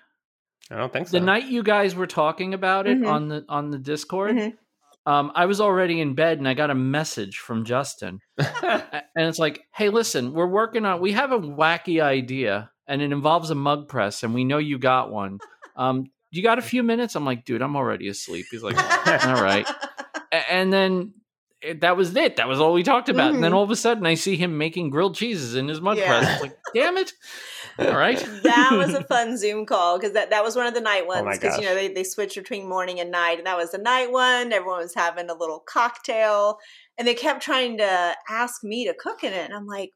I 0.71 0.77
don't 0.77 0.91
think 0.91 1.07
so. 1.07 1.17
The 1.17 1.25
night 1.25 1.45
you 1.45 1.63
guys 1.63 1.95
were 1.95 2.07
talking 2.07 2.53
about 2.53 2.87
it 2.87 2.97
mm-hmm. 2.97 3.09
on 3.09 3.27
the 3.29 3.45
on 3.47 3.71
the 3.71 3.77
Discord, 3.77 4.35
mm-hmm. 4.35 4.55
Um, 5.09 5.31
I 5.33 5.47
was 5.47 5.59
already 5.59 6.01
in 6.01 6.13
bed 6.13 6.37
and 6.37 6.47
I 6.47 6.53
got 6.53 6.69
a 6.69 6.75
message 6.75 7.37
from 7.37 7.65
Justin. 7.65 8.19
And 9.15 9.27
it's 9.27 9.39
like, 9.39 9.61
hey, 9.73 9.89
listen, 9.89 10.33
we're 10.33 10.47
working 10.47 10.85
on, 10.85 11.01
we 11.01 11.11
have 11.11 11.33
a 11.33 11.39
wacky 11.39 12.01
idea 12.01 12.71
and 12.87 13.01
it 13.01 13.11
involves 13.11 13.49
a 13.49 13.55
mug 13.55 13.89
press 13.89 14.23
and 14.23 14.33
we 14.33 14.45
know 14.45 14.59
you 14.59 14.77
got 14.77 15.11
one. 15.11 15.39
Um, 15.75 16.05
you 16.31 16.41
got 16.41 16.59
a 16.59 16.61
few 16.61 16.83
minutes? 16.83 17.15
I'm 17.15 17.25
like, 17.25 17.43
dude, 17.43 17.61
I'm 17.61 17.75
already 17.75 18.07
asleep. 18.07 18.45
He's 18.49 18.63
like, 18.63 18.77
all 19.25 19.41
right. 19.41 19.67
And 20.31 20.71
then 20.71 21.15
it, 21.61 21.81
that 21.81 21.97
was 21.97 22.15
it. 22.15 22.37
That 22.37 22.47
was 22.47 22.59
all 22.59 22.73
we 22.73 22.83
talked 22.83 23.09
about. 23.09 23.33
And 23.33 23.43
then 23.43 23.51
Mhm. 23.51 23.55
all 23.55 23.63
of 23.63 23.71
a 23.71 23.75
sudden, 23.75 24.05
I 24.05 24.13
see 24.13 24.35
him 24.37 24.57
making 24.57 24.89
grilled 24.89 25.15
cheeses 25.15 25.55
in 25.55 25.67
his 25.67 25.81
mug 25.81 25.97
Yeah. 25.97 26.07
press. 26.07 26.31
It's 26.33 26.41
like, 26.41 26.57
damn 26.73 26.97
it! 26.97 27.11
All 27.77 27.97
right, 27.97 28.17
that 28.43 28.75
was 28.77 28.93
a 28.93 29.03
fun 29.07 29.37
Zoom 29.37 29.65
call 29.65 29.97
because 29.97 30.13
that, 30.13 30.29
that 30.31 30.43
was 30.43 30.55
one 30.55 30.67
of 30.67 30.73
the 30.73 30.81
night 30.81 31.03
Oh 31.05 31.21
ones 31.23 31.37
because 31.39 31.57
you 31.57 31.63
know 31.65 31.75
they, 31.75 31.87
they 31.87 32.03
switched 32.03 32.35
between 32.35 32.67
morning 32.67 32.99
and 32.99 33.09
night 33.11 33.37
and 33.37 33.47
that 33.47 33.57
was 33.57 33.71
the 33.71 33.77
night 33.77 34.11
one. 34.11 34.51
Everyone 34.51 34.79
was 34.79 34.93
having 34.95 35.29
a 35.29 35.33
little 35.33 35.59
cocktail 35.67 36.57
and 36.97 37.07
they 37.07 37.13
kept 37.13 37.41
trying 37.41 37.77
to 37.77 38.15
ask 38.29 38.63
me 38.63 38.85
to 38.85 38.93
cook 38.93 39.23
in 39.23 39.31
it 39.33 39.45
and 39.45 39.53
I'm 39.53 39.65
like, 39.65 39.91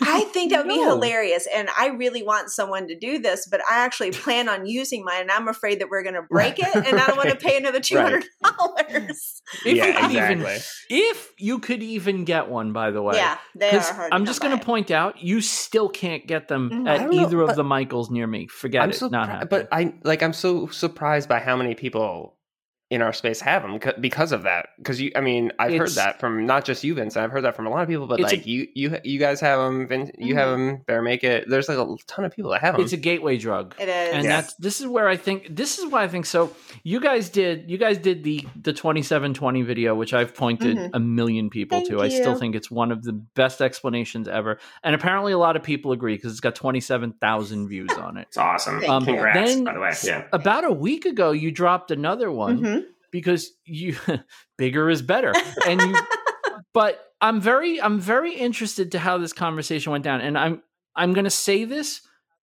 I 0.00 0.20
think 0.32 0.52
that 0.52 0.64
would 0.64 0.68
be 0.72 0.78
hilarious 0.80 1.48
and 1.52 1.68
I 1.76 1.88
really 1.88 2.22
want 2.22 2.50
someone 2.50 2.86
to 2.86 2.96
do 2.96 3.18
this, 3.18 3.48
but 3.50 3.60
I 3.68 3.78
actually 3.84 4.12
plan 4.12 4.48
on 4.48 4.64
using 4.64 5.04
mine 5.04 5.22
and 5.22 5.30
I'm 5.30 5.48
afraid 5.48 5.80
that 5.80 5.88
we're 5.90 6.04
going 6.04 6.14
to 6.14 6.22
break 6.22 6.60
it 6.60 6.72
and 6.74 7.00
I 7.00 7.06
don't 7.06 7.16
want 7.16 7.30
to 7.30 7.36
pay 7.36 7.56
another 7.56 7.80
two 7.80 7.96
hundred 7.98 8.24
dollars. 8.42 9.42
If 9.64 9.66
you 9.66 9.74
yeah, 9.74 10.00
could 10.00 10.10
even- 10.12 10.40
exactly. 10.42 10.96
if 10.98 11.32
you 11.38 11.58
could 11.58 11.82
even 11.82 12.24
get 12.24 12.48
one, 12.48 12.72
by 12.72 12.90
the 12.92 13.02
way. 13.02 13.16
Yeah, 13.16 13.38
they 13.56 13.70
are 13.70 13.72
'Cause 13.72 13.90
hard. 13.90 14.12
I'm 14.12 14.20
come 14.20 14.26
just 14.26 14.40
going 14.40 14.56
to 14.56 14.64
point 14.64 14.90
out, 14.92 15.20
you 15.20 15.40
still 15.40 15.88
can't 15.88 16.26
get 16.26 16.46
them 16.48 16.70
Mhm. 16.70 16.88
At 16.88 16.98
don't 17.00 17.10
know, 17.16 17.22
either 17.26 17.40
of 17.42 17.56
the 17.56 17.64
Michaels 17.64 18.08
near 18.10 18.26
me. 18.26 18.46
Forget 18.46 18.82
I'm 18.82 18.90
it. 18.90 18.94
so 18.96 19.08
not 19.08 19.24
pri- 19.26 19.32
happening. 19.34 19.48
but 19.48 19.68
I 19.72 19.94
like 20.04 20.22
I'm 20.22 20.32
so 20.32 20.68
surprised 20.68 21.28
by 21.28 21.40
how 21.40 21.56
many 21.56 21.74
people 21.74 22.36
in 22.92 23.00
our 23.00 23.12
space 23.14 23.40
have 23.40 23.62
them 23.62 23.80
because 24.00 24.32
of 24.32 24.42
that. 24.42 24.66
Because 24.76 25.00
you, 25.00 25.10
I 25.16 25.22
mean, 25.22 25.50
I've 25.58 25.78
heard 25.78 25.88
that 25.92 26.20
from 26.20 26.44
not 26.44 26.66
just 26.66 26.84
you, 26.84 26.94
Vince. 26.94 27.16
I've 27.16 27.30
heard 27.30 27.44
that 27.44 27.56
from 27.56 27.66
a 27.66 27.70
lot 27.70 27.82
of 27.82 27.88
people. 27.88 28.06
But 28.06 28.20
It's 28.20 28.30
a- 28.32 28.36
like 28.36 28.46
you, 28.46 28.68
you, 28.74 28.98
you 29.02 29.18
guys 29.18 29.40
have 29.40 29.58
them. 29.60 29.88
Vince, 29.88 30.10
you 30.18 30.34
have 30.34 30.50
them. 30.50 30.82
Bear 30.86 31.00
make 31.00 31.24
it. 31.24 31.48
There's 31.48 31.70
like 31.70 31.78
a 31.78 31.96
ton 32.06 32.26
of 32.26 32.32
people 32.32 32.50
that 32.50 32.60
have 32.60 32.74
them. 32.74 32.82
it's 32.84 32.92
a 32.92 32.98
gateway 32.98 33.38
drug. 33.38 33.74
It 33.80 33.88
is. 33.88 34.12
and 34.14 34.24
Yeah. 34.24 34.40
that's 34.42 34.52
this 34.56 34.80
is 34.82 34.86
where 34.86 35.08
I 35.08 35.16
think 35.16 35.46
this 35.56 35.78
is 35.78 35.86
why 35.90 36.02
I 36.04 36.08
think 36.08 36.26
so. 36.26 36.54
You 36.82 37.00
guys 37.00 37.30
did 37.30 37.70
you 37.70 37.78
guys 37.78 37.96
did 37.96 38.24
the 38.24 38.46
the 38.60 38.74
twenty 38.74 39.00
seven 39.00 39.32
twenty 39.32 39.62
video, 39.62 39.94
which 39.94 40.12
I've 40.12 40.34
pointed 40.34 40.76
Mhm. 40.76 40.90
a 40.92 41.00
million 41.00 41.48
people 41.48 41.78
Thank 41.78 41.88
to. 41.88 42.02
I 42.02 42.10
still 42.10 42.34
think 42.34 42.54
it's 42.54 42.70
one 42.70 42.92
of 42.92 43.02
the 43.02 43.14
best 43.14 43.62
explanations 43.62 44.28
ever, 44.28 44.58
and 44.84 44.94
apparently 44.94 45.32
a 45.32 45.38
lot 45.38 45.56
of 45.56 45.62
people 45.62 45.92
agree 45.92 46.14
because 46.16 46.32
it's 46.32 46.40
got 46.40 46.54
twenty 46.54 46.80
seven 46.80 47.12
thousand 47.12 47.68
views 47.68 47.90
on 47.92 48.18
it. 48.18 48.26
It's 48.28 48.36
awesome. 48.36 48.84
Um. 48.84 49.06
Congrats, 49.06 49.54
then- 49.54 49.64
by 49.64 49.72
the 49.72 49.80
way. 49.80 49.92
Yeah. 50.04 50.24
About 50.32 50.64
a 50.64 50.72
week 50.72 51.06
ago, 51.06 51.30
you 51.32 51.50
dropped 51.50 51.90
another 51.90 52.30
one 52.30 52.60
Mhm. 52.60 52.81
Because 53.12 53.50
you 53.64 53.96
bigger 54.58 54.90
is 54.90 55.02
better, 55.02 55.32
and 55.66 55.80
you. 55.80 55.94
but 56.74 56.98
I'm 57.20 57.40
very 57.40 57.80
I'm 57.80 58.00
very 58.00 58.34
interested 58.34 58.92
to 58.92 58.98
how 58.98 59.18
this 59.18 59.32
conversation 59.32 59.92
went 59.92 60.02
down, 60.04 60.20
and 60.20 60.36
I'm 60.36 60.62
I'm 60.96 61.12
going 61.12 61.24
to 61.24 61.30
say 61.30 61.64
this 61.64 62.00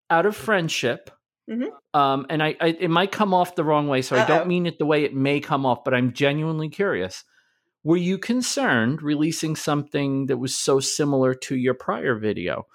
out 0.10 0.26
of 0.26 0.36
friendship. 0.36 1.12
Mhm. 1.50 1.70
Um, 1.96 2.28
and 2.30 2.42
I, 2.44 2.56
I 2.62 2.68
it 2.80 2.90
might 2.90 3.12
come 3.12 3.34
off 3.34 3.56
the 3.56 3.64
wrong 3.64 3.88
way, 3.88 4.02
so 4.04 4.16
I 4.16 4.20
Uh-oh. 4.22 4.28
don't 4.28 4.48
mean 4.48 4.66
it 4.68 4.78
the 4.80 4.86
way 4.86 5.04
it 5.04 5.14
may 5.16 5.40
come 5.40 5.66
off, 5.66 5.84
but 5.84 5.94
I'm 5.94 6.14
genuinely 6.14 6.70
curious. 6.70 7.24
Were 7.84 7.98
you 7.98 8.18
concerned 8.18 9.02
releasing 9.02 9.56
something 9.56 10.28
that 10.28 10.38
was 10.38 10.54
so 10.54 10.80
similar 10.80 11.34
to 11.34 11.56
your 11.56 11.74
prior 11.74 12.16
video? 12.16 12.68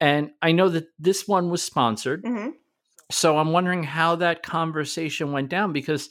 And 0.00 0.30
I 0.42 0.52
know 0.52 0.68
that 0.68 0.86
this 0.98 1.26
one 1.26 1.50
was 1.50 1.62
sponsored, 1.62 2.22
Mhm. 2.24 2.52
so 3.10 3.36
I'm 3.38 3.50
wondering 3.52 3.82
how 3.82 4.16
that 4.16 4.42
conversation 4.44 5.32
went 5.32 5.48
down 5.48 5.72
because 5.72 6.08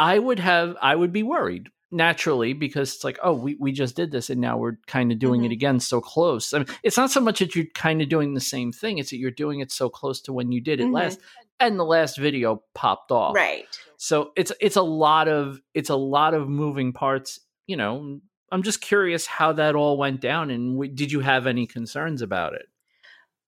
I 0.00 0.18
would 0.18 0.38
have 0.38 0.76
I 0.80 0.96
would 0.96 1.12
be 1.12 1.22
worried 1.22 1.68
naturally 1.92 2.52
because 2.52 2.94
it's 2.94 3.04
like, 3.04 3.18
oh, 3.22 3.32
we, 3.34 3.56
we 3.58 3.72
just 3.72 3.96
did 3.96 4.12
this 4.12 4.30
and 4.30 4.40
now 4.40 4.56
we're 4.56 4.78
kind 4.86 5.10
of 5.12 5.18
doing 5.18 5.44
it 5.44 5.48
Mhm. 5.48 5.52
again 5.52 5.80
so 5.80 6.00
close. 6.00 6.52
I 6.54 6.58
mean, 6.58 6.68
it's 6.84 6.96
not 6.96 7.10
so 7.10 7.20
much 7.20 7.40
that 7.40 7.56
you're 7.56 7.66
kind 7.74 8.00
of 8.00 8.08
doing 8.08 8.34
the 8.34 8.40
same 8.40 8.70
thing, 8.72 8.98
it's 8.98 9.10
that 9.10 9.16
you're 9.18 9.30
doing 9.32 9.58
it 9.60 9.72
so 9.72 9.88
close 9.90 10.20
to 10.22 10.32
when 10.32 10.52
you 10.52 10.60
did 10.60 10.80
it 10.80 10.86
Mhm. 10.86 10.94
last. 10.94 11.20
And 11.58 11.78
the 11.78 11.84
last 11.84 12.16
video 12.16 12.62
popped 12.74 13.10
off. 13.12 13.34
Right. 13.34 13.66
So 13.98 14.32
it's 14.36 14.52
it's 14.60 14.76
a 14.76 14.82
lot 14.82 15.28
of 15.28 15.60
it's 15.74 15.90
a 15.90 15.96
lot 15.96 16.32
of 16.34 16.48
moving 16.48 16.92
parts, 16.92 17.40
you 17.66 17.76
know. 17.76 18.20
I'm 18.52 18.62
just 18.62 18.80
curious 18.80 19.26
how 19.26 19.52
that 19.52 19.74
all 19.76 19.96
went 19.98 20.20
down 20.20 20.50
and 20.50 20.74
w- 20.74 20.92
did 20.92 21.12
you 21.12 21.20
have 21.20 21.46
any 21.46 21.66
concerns 21.66 22.22
about 22.22 22.54
it? 22.54 22.66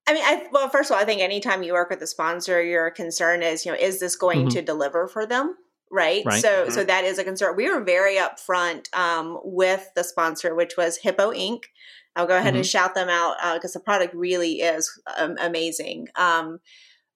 I 0.07 0.13
mean, 0.13 0.23
I 0.23 0.47
well, 0.51 0.69
first 0.69 0.91
of 0.91 0.95
all, 0.95 1.01
I 1.01 1.05
think 1.05 1.21
anytime 1.21 1.63
you 1.63 1.73
work 1.73 1.89
with 1.89 2.01
a 2.01 2.07
sponsor, 2.07 2.61
your 2.61 2.91
concern 2.91 3.41
is, 3.41 3.65
you 3.65 3.71
know, 3.71 3.77
is 3.77 3.99
this 3.99 4.15
going 4.17 4.45
Mhm. 4.47 4.51
to 4.51 4.61
deliver 4.61 5.07
for 5.07 5.25
them? 5.25 5.55
Right. 5.93 6.25
Right. 6.25 6.41
So, 6.41 6.69
so 6.69 6.83
that 6.83 7.03
is 7.03 7.19
a 7.19 7.23
concern. 7.23 7.55
We 7.55 7.71
were 7.71 7.83
very 7.83 8.15
upfront 8.15 8.91
um, 8.97 9.39
with 9.43 9.91
the 9.95 10.03
sponsor, 10.03 10.55
which 10.55 10.75
was 10.75 10.97
Hippo 10.97 11.31
Inc. 11.31 11.65
I'll 12.15 12.25
go 12.25 12.35
ahead 12.35 12.55
and 12.55 12.65
shout 12.65 12.95
them 12.95 13.09
out 13.09 13.35
because 13.53 13.73
the 13.73 13.79
product 13.79 14.15
really 14.15 14.61
is 14.61 14.99
um, 15.17 15.35
amazing. 15.39 16.07
Um, 16.15 16.59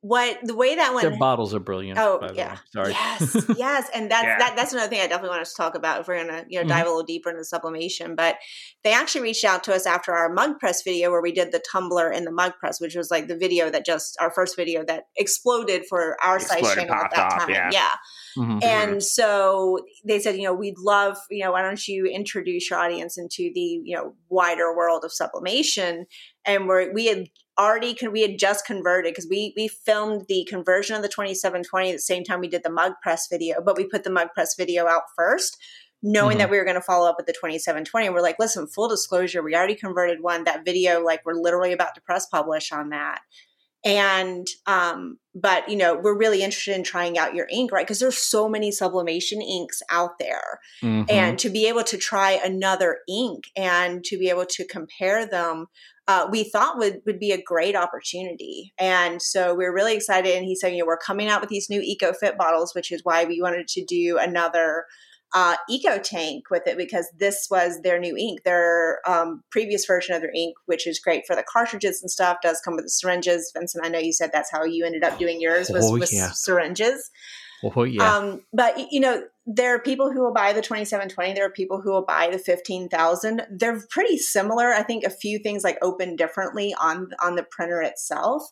what 0.02 0.38
the 0.44 0.56
way 0.56 0.76
that 0.76 0.94
went 0.94 1.10
Their 1.10 1.18
bottles 1.18 1.56
are 1.56 1.60
brilliant. 1.60 1.98
Oh 2.00 2.20
by 2.20 2.28
the 2.28 2.36
yeah, 2.36 2.54
way. 2.54 2.60
Sorry. 2.72 2.92
yes, 2.92 3.46
yes, 3.58 3.90
and 3.96 4.12
that's 4.12 4.24
Yeah. 4.26 4.38
that, 4.38 4.54
that's 4.56 4.72
another 4.72 4.90
thing 4.90 5.00
I 5.02 5.08
definitely 5.08 5.30
want 5.30 5.42
us 5.42 5.54
to 5.54 5.58
talk 5.58 5.76
about 5.76 6.02
if 6.02 6.08
we're 6.08 6.24
gonna 6.24 6.46
you 6.48 6.60
know 6.60 6.66
Mhm. 6.66 6.70
dive 6.70 6.86
a 6.86 6.90
little 6.90 7.04
deeper 7.04 7.32
into 7.32 7.44
sublimation. 7.44 8.16
But 8.16 8.36
they 8.84 8.94
actually 8.94 9.22
reached 9.22 9.44
out 9.44 9.64
to 9.66 9.74
us 9.74 9.86
after 9.88 10.14
our 10.14 10.32
mug 10.32 10.60
press 10.60 10.84
video 10.84 11.10
where 11.10 11.22
we 11.22 11.32
did 11.32 11.52
the 11.52 11.62
tumbler 11.72 12.10
and 12.10 12.28
the 12.28 12.32
mug 12.32 12.54
press, 12.60 12.80
which 12.80 12.96
was 12.96 13.10
like 13.10 13.28
the 13.28 13.36
video 13.36 13.70
that 13.72 13.86
just 13.86 14.16
our 14.22 14.30
first 14.32 14.56
video 14.56 14.86
that 14.86 15.06
exploded 15.16 15.84
for 15.90 16.16
our 16.24 16.40
size 16.40 16.60
Exploded, 16.60 16.88
channel 16.88 17.04
at 17.04 17.12
that 17.16 17.34
off, 17.34 17.40
time. 17.40 17.50
yeah. 17.50 17.70
yeah. 17.74 17.90
Mhm. 18.38 18.64
And 18.64 19.04
so 19.04 19.80
they 20.06 20.20
said, 20.20 20.36
you 20.38 20.44
know, 20.44 20.54
we'd 20.54 20.78
love, 20.78 21.18
you 21.32 21.44
know, 21.44 21.52
why 21.54 21.64
don't 21.64 21.88
you 21.88 22.06
introduce 22.06 22.70
your 22.70 22.78
audience 22.78 23.18
into 23.18 23.52
the, 23.54 23.82
you 23.84 23.96
know, 23.98 24.14
wider 24.30 24.76
world 24.78 25.04
of 25.04 25.12
sublimation? 25.12 26.06
And 26.46 26.68
we're, 26.68 26.94
we 26.94 27.08
had 27.08 27.26
already, 27.60 27.94
con- 27.96 28.12
we 28.12 28.22
had 28.22 28.38
just 28.40 28.66
converted 28.66 29.12
because 29.14 29.28
we, 29.30 29.54
we 29.56 29.68
filmed 29.68 30.26
the 30.28 30.46
conversion 30.50 30.96
of 30.96 31.02
the 31.02 31.08
2720 31.10 31.90
at 31.90 31.94
the 31.94 32.00
same 32.00 32.24
time 32.24 32.40
we 32.40 32.48
did 32.48 32.64
the 32.64 32.70
mug 32.70 32.94
press 33.02 33.28
video, 33.30 33.62
but 33.64 33.78
we 33.78 33.86
put 33.88 34.04
the 34.04 34.10
mug 34.10 34.30
press 34.34 34.56
video 34.56 34.88
out 34.88 35.04
first. 35.16 35.58
Knowing 36.04 36.36
Mhm. 36.36 36.42
that 36.42 36.52
we 36.52 36.58
were 36.60 36.64
going 36.64 36.76
to 36.76 36.82
follow 36.82 37.10
up 37.10 37.16
with 37.18 37.26
the 37.26 37.34
2720, 37.34 38.10
we're 38.12 38.22
like, 38.22 38.36
listen, 38.38 38.68
full 38.68 38.88
disclosure, 38.88 39.42
we 39.42 39.56
already 39.56 39.74
converted 39.74 40.22
one. 40.22 40.44
That 40.44 40.64
video, 40.64 41.04
like, 41.04 41.22
we're 41.26 41.34
literally 41.34 41.74
about 41.74 41.96
to 41.96 42.02
press 42.02 42.28
publish 42.28 42.72
on 42.72 42.90
that 42.90 43.22
and 43.86 44.48
um 44.66 45.18
but 45.36 45.70
you 45.70 45.76
know 45.76 45.96
we're 45.96 46.18
really 46.18 46.42
interested 46.42 46.76
in 46.76 46.84
trying 46.84 47.18
out 47.18 47.36
your 47.36 47.48
ink 47.52 47.72
right? 47.72 47.86
Because 47.86 48.00
there's 48.00 48.18
so 48.18 48.50
many 48.50 48.72
sublimation 48.72 49.42
inks 49.42 49.82
out 49.90 50.18
there. 50.20 50.60
Mhm. 50.84 51.06
and 51.10 51.40
to 51.40 51.50
be 51.50 51.68
able 51.68 51.84
to 51.84 51.98
try 51.98 52.32
another 52.44 53.00
ink 53.08 53.46
and 53.56 54.04
to 54.06 54.18
be 54.18 54.30
able 54.30 54.46
to 54.46 54.66
compare 54.66 55.26
them 55.26 55.68
uh, 56.10 56.26
we 56.32 56.46
thought 56.46 56.78
would, 56.78 57.02
would 57.06 57.20
be 57.20 57.34
a 57.34 57.42
great 57.42 57.76
opportunity. 57.76 58.74
And 58.80 59.22
so 59.22 59.54
we're 59.54 59.74
really 59.74 59.94
excited. 59.94 60.34
And 60.38 60.46
he 60.46 60.56
said 60.56 60.72
you 60.72 60.80
know 60.80 60.86
we're 60.86 60.98
coming 60.98 61.28
out 61.28 61.42
with 61.42 61.50
these 61.50 61.70
new 61.70 61.82
eco 61.82 62.14
fit 62.14 62.38
bottles 62.38 62.74
which 62.74 62.92
is 62.92 63.02
why 63.04 63.26
we 63.26 63.42
wanted 63.42 63.68
to 63.68 63.84
do 63.84 64.18
another 64.18 64.86
uh, 65.34 65.56
eco 65.70 65.98
tank 66.00 66.46
with 66.50 66.64
it 66.68 66.78
because 66.78 67.08
this 67.18 67.48
was 67.52 67.82
their 67.82 68.00
new 68.00 68.16
ink 68.18 68.44
their 68.44 69.00
um, 69.08 69.44
previous 69.52 69.86
version 69.86 70.16
of 70.16 70.22
their 70.22 70.32
ink 70.34 70.56
which 70.66 70.88
is 70.88 71.00
great 71.00 71.26
for 71.28 71.36
the 71.36 71.44
cartridges 71.44 72.02
and 72.02 72.10
stuff 72.10 72.38
does 72.42 72.62
come 72.62 72.76
with 72.76 72.86
the 72.86 72.90
syringes 72.90 73.52
vincent 73.56 73.86
i 73.86 73.90
know 73.90 74.00
you 74.00 74.14
said 74.14 74.30
that's 74.32 74.52
how 74.52 74.64
you 74.64 74.86
ended 74.86 75.04
up 75.04 75.20
doing 75.20 75.42
yours 75.42 75.70
was 75.70 75.86
Oh, 75.86 75.94
with 76.00 76.14
yeah. 76.14 76.32
syringes 76.32 77.10
Oh 77.64 77.84
yeah. 77.84 78.16
um, 78.18 78.42
but 78.54 78.92
you 78.92 79.00
know, 79.00 79.24
there 79.48 79.74
are 79.74 79.80
people 79.80 80.12
who 80.12 80.22
will 80.22 80.34
buy 80.34 80.54
the 80.54 80.62
2720. 80.62 81.34
There 81.34 81.46
are 81.46 81.50
people 81.50 81.82
who 81.82 81.92
will 81.92 82.06
buy 82.06 82.30
the 82.32 82.38
15,000. 82.38 83.42
They're 83.50 83.82
pretty 83.90 84.18
similar. 84.20 84.74
I 84.74 84.84
think 84.84 85.04
a 85.04 85.10
few 85.10 85.40
things 85.40 85.64
like 85.64 85.80
open 85.82 86.16
differently 86.16 86.76
on 86.80 87.10
on 87.20 87.36
the 87.36 87.42
printer 87.44 87.82
itself. 87.82 88.44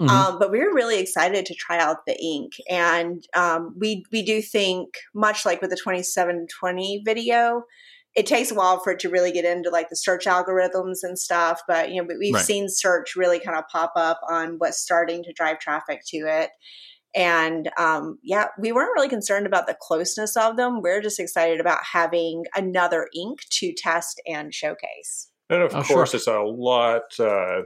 Mhm. 0.00 0.08
Um, 0.10 0.38
but 0.38 0.50
we 0.50 0.58
were 0.58 0.74
really 0.74 0.98
excited 0.98 1.46
to 1.46 1.54
try 1.54 1.78
out 1.78 2.04
the 2.06 2.16
ink, 2.22 2.52
and 2.68 3.24
um, 3.34 3.74
we 3.78 4.04
we 4.12 4.22
do 4.22 4.42
think 4.42 4.94
much 5.14 5.46
like 5.46 5.60
with 5.62 5.70
the 5.70 5.76
2720 5.76 7.02
video. 7.04 7.62
It 8.14 8.26
takes 8.26 8.50
a 8.50 8.54
while 8.54 8.80
for 8.80 8.92
it 8.92 8.98
to 9.00 9.10
really 9.10 9.30
get 9.32 9.44
into 9.44 9.68
like 9.70 9.88
the 9.90 9.96
search 9.96 10.24
algorithms 10.24 10.98
and 11.02 11.18
stuff, 11.18 11.60
but 11.68 11.90
you 11.90 12.00
know, 12.00 12.06
we- 12.08 12.16
we've 12.18 12.34
Right. 12.34 12.44
seen 12.44 12.68
search 12.68 13.14
really 13.14 13.38
kind 13.38 13.58
of 13.58 13.64
pop 13.70 13.92
up 13.94 14.20
on 14.30 14.54
what's 14.58 14.78
starting 14.78 15.22
to 15.24 15.32
drive 15.34 15.58
traffic 15.58 16.00
to 16.08 16.18
it. 16.26 16.50
And 17.14 17.70
um, 17.78 18.18
yeah, 18.22 18.48
we 18.58 18.72
weren't 18.72 18.92
really 18.94 19.08
concerned 19.10 19.46
about 19.46 19.66
the 19.66 19.76
closeness 19.80 20.34
of 20.36 20.56
them. 20.56 20.80
We're 20.82 21.00
just 21.02 21.20
excited 21.20 21.60
about 21.60 21.80
having 21.92 22.44
another 22.54 23.08
ink 23.14 23.40
to 23.60 23.72
test 23.76 24.20
and 24.26 24.52
showcase. 24.52 25.28
And 25.50 25.62
of 25.62 25.74
Oh, 25.74 25.82
sure. 25.82 25.96
course, 25.96 26.14
it's 26.14 26.26
a 26.26 26.40
lot 26.40 27.02
uh, 27.20 27.62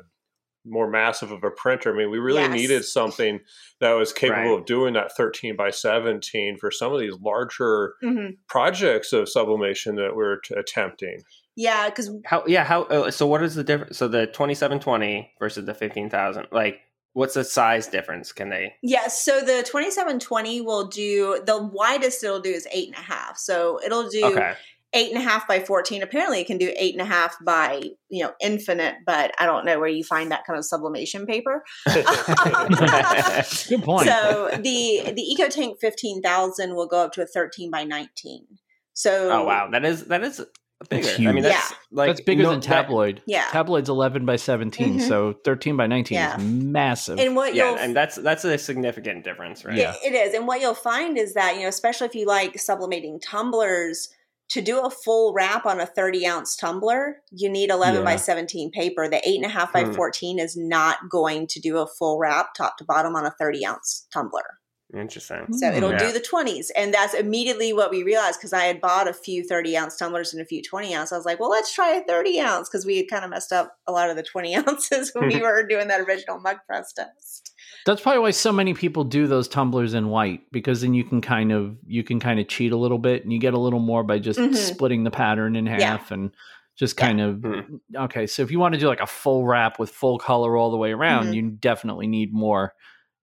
more 0.67 0.91
massive 0.91 1.33
of 1.33 1.43
a 1.43 1.51
printer. 1.51 1.93
I 1.95 1.97
mean, 1.97 2.11
we 2.11 2.19
really 2.19 2.43
Yes. 2.43 2.53
needed 2.53 2.85
something 2.85 3.41
that 3.81 3.93
was 3.93 4.13
capable 4.13 4.51
Right. 4.53 4.59
of 4.61 4.67
doing 4.67 4.95
that 4.95 5.17
13 5.17 5.57
by 5.57 5.71
17 5.71 6.59
for 6.59 6.71
some 6.71 6.93
of 6.93 7.01
these 7.01 7.15
larger 7.21 7.95
Mm-hmm. 8.05 8.33
projects 8.49 9.13
of 9.13 9.29
sublimation 9.29 9.97
that 9.97 10.15
we're 10.15 10.41
t- 10.41 10.55
attempting. 10.55 11.23
Yeah, 11.57 11.89
because 11.89 12.11
How? 12.25 12.45
Yeah. 12.47 12.65
How? 12.65 12.83
Uh, 12.85 13.11
so 13.11 13.27
what 13.27 13.43
is 13.43 13.55
the 13.55 13.65
difference? 13.65 13.99
So 13.99 14.07
the 14.09 14.27
twenty 14.27 14.55
seven 14.55 14.79
twenty 14.81 15.33
versus 15.39 15.67
the 15.67 15.75
fifteen 15.75 16.09
thousand. 16.09 16.47
Like 16.53 16.81
what's 17.13 17.35
the 17.35 17.43
size 17.45 17.89
difference? 17.89 18.33
Can 18.33 18.51
they? 18.51 18.73
Yeah, 18.83 19.09
so 19.09 19.41
the 19.41 19.63
2720 19.65 20.61
will 20.61 20.87
do 20.87 21.41
the 21.45 21.61
widest 21.61 22.23
it'll 22.23 22.41
do 22.41 22.51
is 22.51 22.69
eight 22.73 22.87
and 22.89 22.97
a 22.97 23.01
half. 23.01 23.37
So 23.37 23.81
it'll 23.85 24.09
do 24.09 24.25
Okay. 24.27 24.53
Eight 24.93 25.09
and 25.13 25.19
a 25.19 25.21
half 25.29 25.47
by 25.47 25.61
14. 25.61 26.03
Apparently, 26.03 26.41
it 26.41 26.47
can 26.47 26.59
do 26.59 26.73
eight 26.77 26.95
and 26.95 27.01
a 27.03 27.05
half 27.05 27.37
by 27.45 27.81
you 28.09 28.23
know 28.25 28.33
infinite, 28.41 28.97
but 29.07 29.33
I 29.39 29.47
don't 29.47 29.65
know 29.65 29.79
where 29.79 29.89
you 29.89 30.05
find 30.05 30.31
that 30.33 30.45
kind 30.47 30.59
of 30.59 30.65
sublimation 30.65 31.27
paper. 31.27 31.63
Good 31.87 33.83
point. 33.83 34.07
So 34.09 34.51
the 34.53 35.13
the 35.15 35.37
EcoTank 35.39 35.81
15,000 35.81 36.75
will 36.75 36.87
go 36.87 37.05
up 37.05 37.13
to 37.13 37.23
a 37.23 37.27
13 37.27 37.71
by 37.71 37.85
19. 37.85 38.47
So 38.95 39.31
oh 39.31 39.45
wow, 39.45 39.69
that 39.71 39.85
is 39.85 40.05
that 40.07 40.23
is 40.23 40.45
bigger. 40.89 41.09
I 41.29 41.33
mean, 41.33 41.43
that's 41.43 41.75
like 41.91 42.09
That's 42.09 42.21
bigger 42.23 42.43
no- 42.45 42.51
than 42.53 42.61
that- 42.61 42.67
tabloid. 42.67 43.23
Yeah. 43.27 43.45
Tabloid's 43.51 43.89
11 43.89 44.25
by 44.25 44.37
17, 44.37 44.99
Mhm. 44.99 45.09
so 45.09 45.35
13 45.45 45.77
by 45.77 45.87
19 45.87 46.17
Yeah. 46.17 46.37
is 46.37 46.43
massive. 46.43 47.19
And 47.19 47.37
what 47.37 47.55
yeah, 47.55 47.71
you'll 47.71 47.79
and 47.79 47.95
that's 47.95 48.17
that's 48.17 48.45
a 48.45 48.57
significant 48.59 49.25
difference, 49.25 49.65
right? 49.65 49.77
Yeah. 49.77 49.95
It- 50.05 50.13
it 50.13 50.17
is. 50.17 50.35
And 50.35 50.47
what 50.47 50.61
you'll 50.61 50.75
find 50.75 51.19
is 51.19 51.35
that, 51.35 51.57
you 51.57 51.63
know, 51.63 51.69
especially 51.69 52.07
if 52.09 52.15
you 52.15 52.27
like 52.27 52.55
sublimating 52.55 53.21
tumblers, 53.23 54.09
to 54.51 54.61
do 54.61 54.81
a 54.85 54.91
full 54.91 55.33
wrap 55.33 55.65
on 55.67 55.81
a 55.81 55.87
30 55.87 56.27
ounce 56.27 56.57
tumbler, 56.57 57.17
you 57.31 57.49
need 57.49 57.71
11 57.71 58.05
by 58.05 58.17
17 58.17 58.71
paper. 58.71 59.09
The 59.09 59.21
8.5 59.27 59.73
by 59.73 59.85
Hmm. 59.85 59.93
14 59.93 60.39
is 60.39 60.57
not 60.57 61.09
going 61.09 61.47
to 61.49 61.61
do 61.61 61.79
a 61.79 61.87
full 61.87 62.19
wrap 62.19 62.55
top 62.55 62.77
to 62.79 62.85
bottom 62.85 63.15
on 63.17 63.25
a 63.27 63.31
30 63.39 63.65
ounce 63.65 64.07
tumbler. 64.13 64.59
Interesting. 64.93 65.47
So 65.53 65.71
Hmm. 65.71 65.77
it'll 65.77 65.93
Yeah. 65.93 65.99
do 65.99 66.13
the 66.13 66.19
20s. 66.21 66.71
And 66.71 66.93
that's 66.93 67.15
immediately 67.15 67.73
what 67.73 67.93
we 67.93 68.03
realized 68.03 68.41
because 68.41 68.53
I 68.53 68.65
had 68.65 68.81
bought 68.81 69.07
a 69.07 69.13
few 69.15 69.45
30 69.45 69.77
ounce 69.77 69.97
tumblers 69.97 70.33
and 70.33 70.43
a 70.43 70.45
few 70.45 70.63
20 70.63 70.93
ounce. 70.97 71.13
I 71.13 71.17
was 71.17 71.25
like, 71.25 71.39
well, 71.39 71.51
let's 71.51 71.73
try 71.73 71.91
a 71.95 72.03
30 72.03 72.41
ounce 72.41 72.69
because 72.69 72.85
we 72.85 72.97
had 72.97 73.09
kind 73.09 73.25
of 73.25 73.31
messed 73.31 73.53
up 73.53 73.77
a 73.87 73.93
lot 73.93 74.11
of 74.11 74.17
the 74.17 74.25
20 74.25 74.57
ounces 74.57 75.13
when 75.15 75.29
we 75.29 75.37
were 75.41 75.63
doing 75.65 75.87
that 75.89 76.01
original 76.01 76.41
mug 76.41 76.57
press 76.67 76.93
test. 76.93 77.50
That's 77.87 78.01
probably 78.01 78.21
why 78.21 78.31
so 78.33 78.53
many 78.53 78.75
people 78.75 79.05
do 79.05 79.27
those 79.27 79.49
tumblers 79.49 79.95
in 79.95 80.09
white 80.09 80.41
because 80.53 80.81
then 80.83 80.95
you 80.95 81.05
can 81.05 81.21
kind 81.21 81.51
of 81.53 81.77
you 81.87 82.03
can 82.05 82.21
kind 82.21 82.39
of 82.41 82.49
cheat 82.49 82.73
a 82.73 82.77
little 82.77 82.99
bit 82.99 83.23
and 83.25 83.33
you 83.33 83.39
get 83.39 83.55
a 83.55 83.59
little 83.59 83.81
more 83.81 84.03
by 84.05 84.19
just 84.19 84.39
Mhm. 84.39 84.55
splitting 84.55 85.05
the 85.05 85.11
pattern 85.11 85.57
in 85.57 85.67
Yeah. 85.67 85.81
half 85.81 86.11
and 86.11 86.33
just 86.79 86.99
Yeah. 86.99 87.07
kind 87.07 87.21
of 87.21 87.37
Mhm. 87.37 87.81
okay. 87.97 88.27
So 88.27 88.43
if 88.43 88.51
you 88.51 88.59
want 88.59 88.75
to 88.75 88.81
do 88.81 88.87
like 88.87 89.01
a 89.01 89.07
full 89.07 89.45
wrap 89.47 89.79
with 89.79 89.91
full 89.91 90.19
color 90.19 90.57
all 90.57 90.71
the 90.71 90.77
way 90.77 90.93
around, 90.93 91.29
Mhm. 91.29 91.35
you 91.35 91.51
definitely 91.51 92.07
need 92.07 92.33
more. 92.35 92.75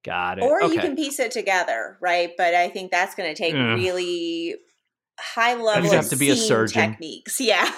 Got 0.05 0.37
it. 0.39 0.43
Or 0.43 0.63
okay. 0.63 0.73
you 0.75 0.79
can 0.79 0.95
piece 0.95 1.19
it 1.19 1.31
together, 1.31 1.97
right? 2.01 2.31
But 2.37 2.53
I 2.55 2.69
think 2.69 2.91
that's 2.91 3.13
going 3.15 3.33
to 3.33 3.35
take 3.37 3.53
Yeah. 3.53 3.73
really 3.73 4.55
high 5.19 5.55
level 5.55 5.83
You'd 5.85 5.93
have 5.95 6.09
to 6.09 6.15
be 6.15 6.29
a 6.29 6.35
surgeon. 6.35 6.91
techniques. 6.91 7.39
Yeah. 7.41 7.69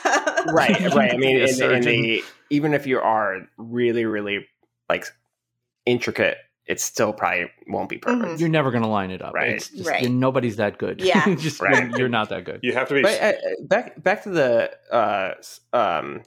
right, 0.51 0.79
right. 0.93 1.13
I 1.13 1.17
mean, 1.17 1.37
in, 1.41 1.63
in 1.73 1.81
the 1.81 2.23
even 2.49 2.73
if 2.73 2.85
you 2.85 2.99
are 2.99 3.47
really, 3.57 4.05
really 4.05 4.45
like 4.89 5.05
intricate, 5.85 6.37
it 6.69 6.79
still 6.79 7.11
probably 7.11 7.49
won't 7.67 7.89
be 7.89 7.97
perfect. 7.97 8.33
Mhm. 8.35 8.39
You're 8.39 8.47
never 8.47 8.69
going 8.69 8.83
to 8.83 8.89
line 8.89 9.09
it 9.11 9.21
up. 9.23 9.33
Right. 9.33 9.49
It's 9.55 9.69
just, 9.69 9.89
Right. 9.89 10.03
you're- 10.03 10.13
nobody's 10.13 10.55
that 10.57 10.77
good. 10.77 11.01
Yeah. 11.03 11.35
just 11.35 11.59
Right. 11.59 11.89
you're, 11.89 11.99
you're 12.01 12.09
not 12.09 12.29
that 12.29 12.45
good. 12.45 12.59
You 12.61 12.73
have 12.73 12.87
to 12.89 12.93
be. 12.93 13.01
But 13.01 13.21
uh, 13.21 13.33
back 13.63 14.01
back 14.03 14.23
to 14.23 14.29
the 14.29 14.71
uh, 14.93 15.33
um, 15.73 16.21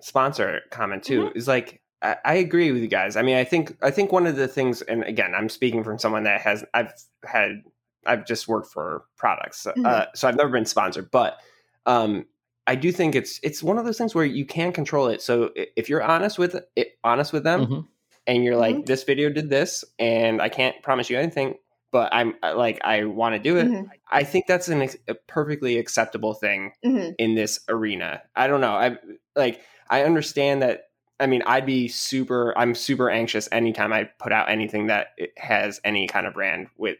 sponsor 0.00 0.60
comment 0.70 1.02
too 1.04 1.26
Mm-hmm. 1.26 1.38
is 1.38 1.48
like 1.48 1.80
I, 2.02 2.16
I 2.24 2.34
agree 2.34 2.70
with 2.72 2.82
you 2.82 2.88
guys. 2.88 3.16
I 3.16 3.22
mean, 3.22 3.36
I 3.36 3.44
think 3.44 3.76
I 3.82 3.90
think 3.90 4.12
one 4.12 4.26
of 4.26 4.36
the 4.36 4.48
things, 4.48 4.82
and 4.82 5.04
again, 5.04 5.32
I'm 5.34 5.48
speaking 5.48 5.82
from 5.84 5.98
someone 5.98 6.24
that 6.24 6.40
has 6.42 6.64
I've 6.74 6.92
had 7.24 7.62
I've 8.06 8.26
just 8.26 8.48
worked 8.48 8.70
for 8.72 9.04
products, 9.16 9.66
uh, 9.66 9.72
Mhm. 9.74 10.06
so 10.14 10.28
I've 10.28 10.36
never 10.36 10.50
been 10.50 10.66
sponsored, 10.66 11.10
but 11.10 11.38
um, 11.86 12.26
I 12.66 12.74
do 12.74 12.92
think 12.92 13.14
it's 13.14 13.40
it's 13.42 13.62
one 13.62 13.78
of 13.78 13.84
those 13.86 13.96
things 13.96 14.14
where 14.14 14.24
you 14.26 14.44
can 14.44 14.72
control 14.72 15.06
it. 15.08 15.22
So 15.22 15.50
if 15.54 15.88
you're 15.88 16.02
honest 16.02 16.38
with 16.38 16.56
it, 16.76 16.98
honest 17.04 17.32
with 17.32 17.44
them, 17.44 17.66
Mhm. 17.66 17.86
And 18.26 18.44
you're 18.44 18.56
like, 18.56 18.76
Mhm. 18.76 18.86
this 18.86 19.04
video 19.04 19.28
did 19.30 19.50
this, 19.50 19.84
and 19.98 20.40
I 20.40 20.48
can't 20.48 20.80
promise 20.82 21.10
you 21.10 21.18
anything, 21.18 21.54
but 21.92 22.12
I'm 22.12 22.34
uh, 22.42 22.56
like, 22.56 22.80
I 22.84 23.04
want 23.04 23.34
to 23.34 23.38
do 23.38 23.56
it. 23.58 23.66
Mhm. 23.66 23.90
I 24.10 24.24
think 24.24 24.46
that's 24.46 24.68
an, 24.68 24.82
ex- 24.82 24.96
a 25.08 25.14
perfectly 25.14 25.78
acceptable 25.78 26.34
thing 26.34 26.72
Mhm. 26.84 27.14
in 27.18 27.34
this 27.34 27.60
arena. 27.68 28.22
I 28.34 28.46
don't 28.46 28.60
know. 28.60 28.72
I 28.74 28.96
like, 29.36 29.60
I 29.90 30.02
understand 30.02 30.62
that. 30.62 30.88
I 31.20 31.26
mean, 31.26 31.42
I'd 31.46 31.66
be 31.66 31.86
super. 31.88 32.52
I'm 32.58 32.74
super 32.74 33.08
anxious 33.08 33.48
anytime 33.52 33.92
I 33.92 34.04
put 34.18 34.32
out 34.32 34.50
anything 34.50 34.88
that 34.88 35.08
has 35.36 35.80
any 35.84 36.08
kind 36.08 36.26
of 36.26 36.34
brand 36.34 36.66
with 36.76 36.96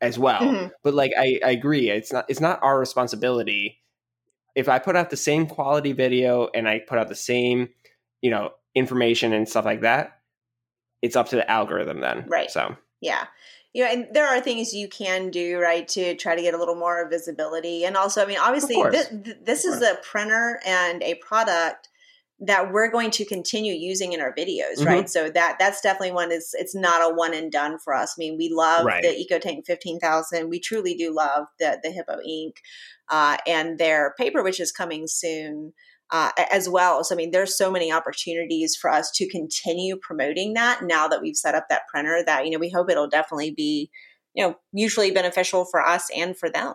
as 0.00 0.18
well. 0.18 0.40
Mhm. 0.40 0.70
But 0.82 0.94
like, 0.94 1.12
I, 1.16 1.38
I 1.44 1.50
agree. 1.52 1.88
It's 1.90 2.12
not. 2.12 2.24
It's 2.28 2.40
not 2.40 2.58
our 2.62 2.78
responsibility. 2.78 3.80
If 4.56 4.68
I 4.68 4.78
put 4.80 4.96
out 4.96 5.10
the 5.10 5.16
same 5.16 5.46
quality 5.46 5.92
video 5.92 6.48
and 6.54 6.68
I 6.68 6.80
put 6.80 6.98
out 6.98 7.08
the 7.08 7.14
same, 7.14 7.68
you 8.20 8.30
know, 8.30 8.50
information 8.74 9.32
and 9.32 9.48
stuff 9.48 9.64
like 9.64 9.82
that, 9.82 10.17
it's 11.02 11.16
up 11.16 11.28
to 11.30 11.36
the 11.36 11.50
algorithm 11.50 12.00
then. 12.00 12.24
Right. 12.28 12.50
So 12.50 12.76
Yeah. 13.00 13.26
You 13.74 13.84
know, 13.84 13.90
and 13.90 14.06
there 14.12 14.26
are 14.26 14.40
things 14.40 14.72
you 14.72 14.88
can 14.88 15.30
do, 15.30 15.58
right, 15.60 15.86
to 15.88 16.16
try 16.16 16.34
to 16.34 16.40
get 16.42 16.54
a 16.54 16.58
little 16.58 16.74
more 16.74 17.08
visibility. 17.08 17.84
And 17.84 17.96
also, 17.96 18.22
I 18.22 18.26
mean, 18.26 18.38
obviously, 18.38 18.76
this, 18.90 19.08
this 19.42 19.64
is 19.66 19.82
a 19.82 19.98
printer 20.02 20.58
and 20.64 21.02
a 21.02 21.14
product 21.16 21.88
that 22.40 22.72
we're 22.72 22.90
going 22.90 23.10
to 23.10 23.24
continue 23.26 23.74
using 23.74 24.12
in 24.14 24.20
our 24.20 24.32
videos, 24.34 24.78
Mhm. 24.78 24.86
right? 24.86 25.10
So 25.10 25.28
that 25.28 25.56
that's 25.58 25.80
definitely 25.80 26.12
one 26.12 26.32
is 26.32 26.54
it's 26.54 26.74
not 26.74 27.02
a 27.02 27.14
one 27.14 27.34
and 27.34 27.50
done 27.52 27.78
for 27.78 27.94
us. 27.94 28.14
I 28.16 28.18
mean, 28.18 28.38
we 28.38 28.48
love 28.48 28.86
Right. 28.86 29.02
the 29.02 29.08
EcoTank 29.08 29.66
15,000. 29.66 30.48
We 30.48 30.60
truly 30.60 30.94
do 30.94 31.12
love 31.12 31.46
the 31.58 31.78
the 31.82 31.90
Hippo 31.90 32.20
ink 32.24 32.62
uh, 33.10 33.36
and 33.46 33.78
their 33.78 34.14
paper, 34.16 34.42
which 34.42 34.60
is 34.60 34.70
coming 34.72 35.06
soon 35.08 35.72
uh, 36.10 36.30
as 36.50 36.68
well. 36.68 37.04
So, 37.04 37.14
I 37.14 37.16
mean, 37.16 37.30
there's 37.30 37.56
so 37.56 37.70
many 37.70 37.92
opportunities 37.92 38.76
for 38.76 38.90
us 38.90 39.10
to 39.12 39.28
continue 39.28 39.96
promoting 39.96 40.54
that 40.54 40.82
now 40.82 41.08
that 41.08 41.20
we've 41.20 41.36
set 41.36 41.54
up 41.54 41.66
that 41.68 41.82
printer 41.88 42.22
that, 42.24 42.44
you 42.44 42.50
know, 42.50 42.58
we 42.58 42.70
hope 42.70 42.90
it'll 42.90 43.08
definitely 43.08 43.50
be, 43.50 43.90
you 44.34 44.46
know, 44.46 44.56
mutually 44.72 45.10
beneficial 45.10 45.64
for 45.64 45.86
us 45.86 46.08
and 46.16 46.36
for 46.36 46.48
them. 46.50 46.74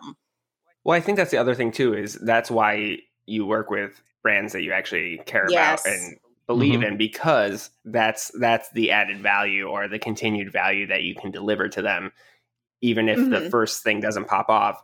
Well, 0.84 0.96
I 0.96 1.00
think 1.00 1.16
that's 1.16 1.30
the 1.30 1.38
other 1.38 1.54
thing 1.54 1.72
too 1.72 1.94
is 1.94 2.14
that's 2.14 2.50
why 2.50 2.98
you 3.26 3.46
work 3.46 3.70
with 3.70 4.02
brands 4.22 4.52
that 4.52 4.62
you 4.62 4.72
actually 4.72 5.18
care 5.26 5.48
Yes. 5.48 5.84
about 5.84 5.94
and 5.94 6.18
believe 6.46 6.80
Mhm. 6.80 6.88
in 6.88 6.96
because 6.98 7.70
that's 7.86 8.30
that's 8.38 8.70
the 8.72 8.90
added 8.90 9.20
value 9.22 9.66
or 9.66 9.88
the 9.88 9.98
continued 9.98 10.52
value 10.52 10.86
that 10.86 11.02
you 11.02 11.14
can 11.14 11.30
deliver 11.30 11.68
to 11.70 11.80
them 11.80 12.12
even 12.82 13.08
if 13.08 13.30
the 13.30 13.40
Mhm. 13.40 13.50
first 13.50 13.82
thing 13.82 14.00
doesn't 14.00 14.26
pop 14.26 14.50
off 14.50 14.82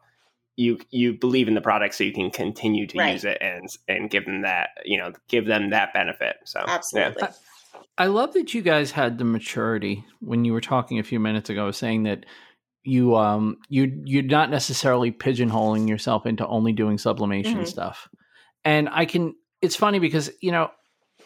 you 0.57 0.79
you 0.91 1.15
believe 1.15 1.49
in 1.49 1.55
the 1.55 1.61
product 1.61 1.95
so 1.95 2.05
you 2.05 2.13
can 2.13 2.31
continue 2.31 2.87
to 2.87 2.99
Right. 2.99 3.13
use 3.13 3.25
it 3.25 3.39
and 3.41 3.69
and 3.89 4.11
give 4.11 4.25
them 4.27 4.43
that 4.43 4.71
you 4.85 4.99
know 4.99 5.13
give 5.29 5.47
them 5.47 5.71
that 5.71 5.93
benefit 5.93 6.37
so 6.45 6.61
yeah. 6.67 6.75
Absolutely. 6.75 7.23
I 7.97 8.07
love 8.07 8.33
that 8.35 8.53
you 8.55 8.63
guys 8.63 8.91
had 8.91 9.19
the 9.19 9.25
maturity 9.25 10.05
when 10.21 10.45
you 10.45 10.53
were 10.53 10.61
talking 10.61 10.99
a 10.99 11.03
few 11.05 11.21
minutes 11.21 11.51
ago, 11.51 11.71
saying 11.71 12.03
that 12.05 12.27
you 12.83 13.15
um 13.15 13.59
you 13.69 14.03
you're 14.05 14.23
not 14.23 14.51
necessarily 14.51 15.13
pigeonholing 15.13 15.89
yourself 15.89 16.27
into 16.27 16.47
only 16.47 16.73
doing 16.73 16.99
sublimation 16.99 17.61
Mhm. 17.61 17.67
stuff. 17.67 18.09
And 18.65 18.89
I 18.91 19.05
can 19.05 19.35
it's 19.63 19.77
funny 19.77 19.99
because, 19.99 20.31
you 20.41 20.51
know, 20.51 20.71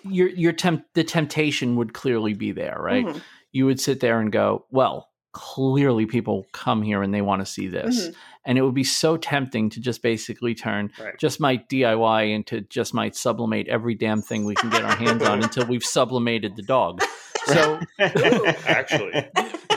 your 0.02 0.28
your 0.28 0.52
temp 0.52 0.84
the 0.94 1.04
temptation 1.04 1.76
would 1.76 1.94
clearly 1.94 2.34
be 2.34 2.52
there, 2.52 2.76
right? 2.78 3.06
Mhm. 3.06 3.22
You 3.52 3.66
would 3.66 3.80
sit 3.80 4.00
there 4.00 4.20
and 4.20 4.30
go, 4.32 4.66
well, 4.70 5.08
clearly 5.35 6.07
people 6.07 6.47
come 6.53 6.80
here 6.80 7.03
and 7.03 7.12
they 7.12 7.20
want 7.20 7.43
to 7.43 7.47
see 7.47 7.66
this. 7.68 8.09
Mhm. 8.09 8.14
And 8.47 8.59
it 8.59 8.62
would 8.62 8.74
be 8.74 8.85
so 8.85 9.16
tempting 9.16 9.68
to 9.70 9.80
just 9.80 10.01
basically 10.03 10.55
turn 10.55 10.91
Right. 10.99 11.18
just 11.18 11.41
my 11.41 11.57
DIY 11.57 12.22
into 12.35 12.62
just 12.62 12.95
my 12.95 13.11
sublimate 13.11 13.68
every 13.68 13.95
damn 13.95 14.22
thing 14.22 14.45
we 14.47 14.55
can 14.55 14.70
get 14.70 14.82
our 14.85 14.95
hands 14.97 15.22
on 15.22 15.43
until 15.43 15.66
we've 15.66 15.85
sublimated 15.85 16.57
the 16.57 16.62
dog. 16.62 17.03
So 17.47 17.78
Actually, 17.99 19.12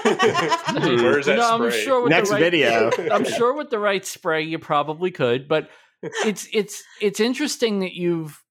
where's 0.03 1.25
that 1.25 1.35
no, 1.37 1.55
spray? 1.55 1.67
I'm 1.67 1.71
sure 1.71 2.01
with 2.03 2.09
Next 2.11 2.29
the 2.29 2.35
right, 2.35 2.39
video. 2.39 2.91
I'm 3.11 3.25
sure 3.25 3.53
with 3.53 3.69
the 3.69 3.79
right 3.79 4.05
spray 4.05 4.43
you 4.43 4.57
probably 4.59 5.11
could, 5.11 5.47
but 5.49 5.69
it's 6.25 6.47
it's 6.53 6.81
it's 7.01 7.19
interesting 7.19 7.79
that 7.79 7.93
you've 7.93 8.41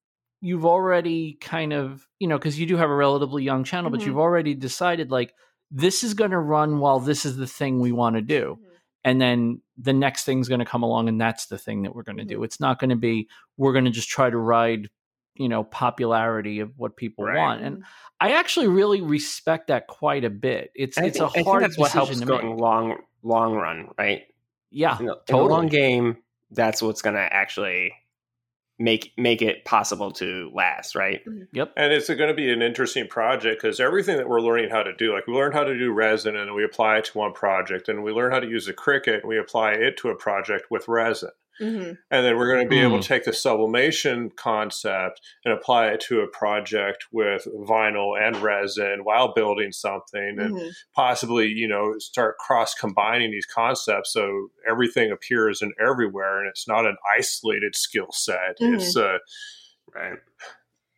you've 0.43 0.67
already 0.67 1.39
kind 1.41 1.73
of 1.73 2.07
you 2.19 2.29
know 2.29 2.37
because 2.37 2.59
you 2.61 2.67
do 2.67 2.77
have 2.77 2.91
a 2.91 2.95
relatively 2.95 3.43
young 3.43 3.65
channel, 3.65 3.91
but 3.91 4.01
Mhm. 4.01 4.07
you've 4.07 4.19
already 4.19 4.55
decided 4.55 5.11
like 5.11 5.33
this 5.71 6.05
is 6.05 6.14
going 6.14 6.31
to 6.31 6.39
run 6.39 6.79
while 6.79 7.01
this 7.01 7.25
is 7.25 7.37
the 7.37 7.47
thing 7.47 7.81
we 7.81 7.93
want 7.93 8.17
to 8.17 8.23
do 8.23 8.59
Mhm. 8.61 8.67
and 9.05 9.21
then 9.21 9.61
the 9.79 9.93
next 9.93 10.25
thing's 10.25 10.49
going 10.49 10.61
to 10.61 10.64
come 10.64 10.83
along 10.83 11.09
and 11.09 11.21
that's 11.21 11.47
the 11.47 11.59
thing 11.59 11.83
that 11.83 11.95
we're 11.95 12.03
going 12.05 12.19
to 12.19 12.25
do 12.25 12.43
it's 12.45 12.61
not 12.61 12.79
going 12.79 12.91
to 12.91 12.97
be 12.97 13.29
we're 13.57 13.73
going 13.73 13.85
to 13.85 13.91
just 13.91 14.09
try 14.09 14.31
to 14.31 14.39
ride 14.39 14.89
you 15.35 15.49
know 15.49 15.64
popularity 15.64 16.61
of 16.61 16.73
what 16.79 16.97
people 16.97 17.25
Right. 17.25 17.37
want 17.39 17.62
and 17.62 17.85
i 18.21 18.33
actually 18.33 18.69
really 18.69 19.01
respect 19.03 19.67
that 19.69 19.87
quite 19.87 20.25
a 20.25 20.31
bit 20.31 20.71
it's 20.75 20.97
I 20.97 21.07
it's 21.07 21.19
think, 21.19 21.35
a 21.35 21.39
I 21.41 21.43
hard 21.43 21.61
think 21.62 21.71
that's 21.73 21.79
what 21.79 21.93
helps 21.93 22.19
to 22.21 22.25
going 22.25 22.49
make. 22.51 22.59
long 22.61 22.99
long 23.23 23.55
run 23.55 23.91
right 23.99 24.23
yeah 24.71 24.99
in 24.99 25.07
the, 25.07 25.12
in 25.14 25.37
the 25.37 25.37
long 25.37 25.67
game, 25.67 26.17
that's 26.53 26.81
what's 26.83 27.03
going 27.03 27.17
to 27.17 27.21
actually 27.21 27.93
make 28.79 29.12
make 29.16 29.43
it 29.43 29.64
possible 29.64 30.11
to 30.12 30.51
last, 30.55 30.95
right? 30.95 31.24
Mm-hmm. 31.24 31.45
yep 31.53 31.72
And 31.77 31.93
it's 31.93 32.09
going 32.09 32.29
to 32.29 32.35
be 32.35 32.53
an 32.53 32.62
interesting 32.62 33.07
project 33.07 33.62
because 33.62 33.81
everything 33.81 34.16
that 34.16 34.29
we're 34.29 34.41
learning 34.41 34.70
how 34.70 34.83
to 34.83 34.95
do, 34.95 35.14
like 35.14 35.27
we 35.27 35.35
learn 35.35 35.53
how 35.53 35.64
to 35.64 35.77
do 35.77 35.93
resin 35.93 36.37
and 36.37 36.55
we 36.55 36.64
apply 36.64 36.99
it 36.99 37.07
to 37.07 37.18
one 37.18 37.33
project, 37.33 37.89
and 37.89 38.03
we 38.03 38.12
learn 38.12 38.33
how 38.33 38.41
to 38.41 38.49
use 38.49 38.68
a 38.68 38.74
Cricut 38.74 39.20
and 39.20 39.29
we 39.29 39.39
apply 39.39 39.72
it 39.72 39.97
to 39.99 40.11
a 40.11 40.14
project 40.14 40.70
with 40.70 40.89
resin. 40.89 41.31
Mm-hmm. 41.61 41.93
And 42.11 42.27
then 42.27 42.37
we're 42.37 42.53
going 42.53 42.65
to 42.65 42.69
be 42.69 42.81
able 42.81 42.99
Mm. 42.99 43.03
to 43.03 43.09
take 43.09 43.25
the 43.25 43.33
sublimation 43.33 44.31
concept 44.37 45.21
and 45.45 45.55
apply 45.55 45.89
it 45.89 46.01
to 46.09 46.21
a 46.21 46.27
project 46.29 47.07
with 47.13 47.47
vinyl 47.67 48.13
and 48.21 48.37
resin 48.37 49.01
while 49.05 49.33
building 49.35 49.73
something 49.73 50.37
and 50.39 50.55
Mhm. 50.55 50.73
possibly, 50.95 51.47
you 51.49 51.67
know, 51.69 51.95
start 51.99 52.37
cross 52.39 52.75
combining 52.75 53.31
these 53.31 53.47
concepts 53.47 54.13
so 54.13 54.49
everything 54.69 55.11
appears 55.11 55.63
in 55.63 55.73
everywhere 55.81 56.41
and 56.41 56.49
it's 56.49 56.69
not 56.69 56.87
an 56.87 56.97
isolated 57.17 57.75
skill 57.75 58.13
set. 58.13 58.59
Mhm. 58.61 58.75
It's 58.75 58.97
a 58.97 59.19
Right. 59.95 60.19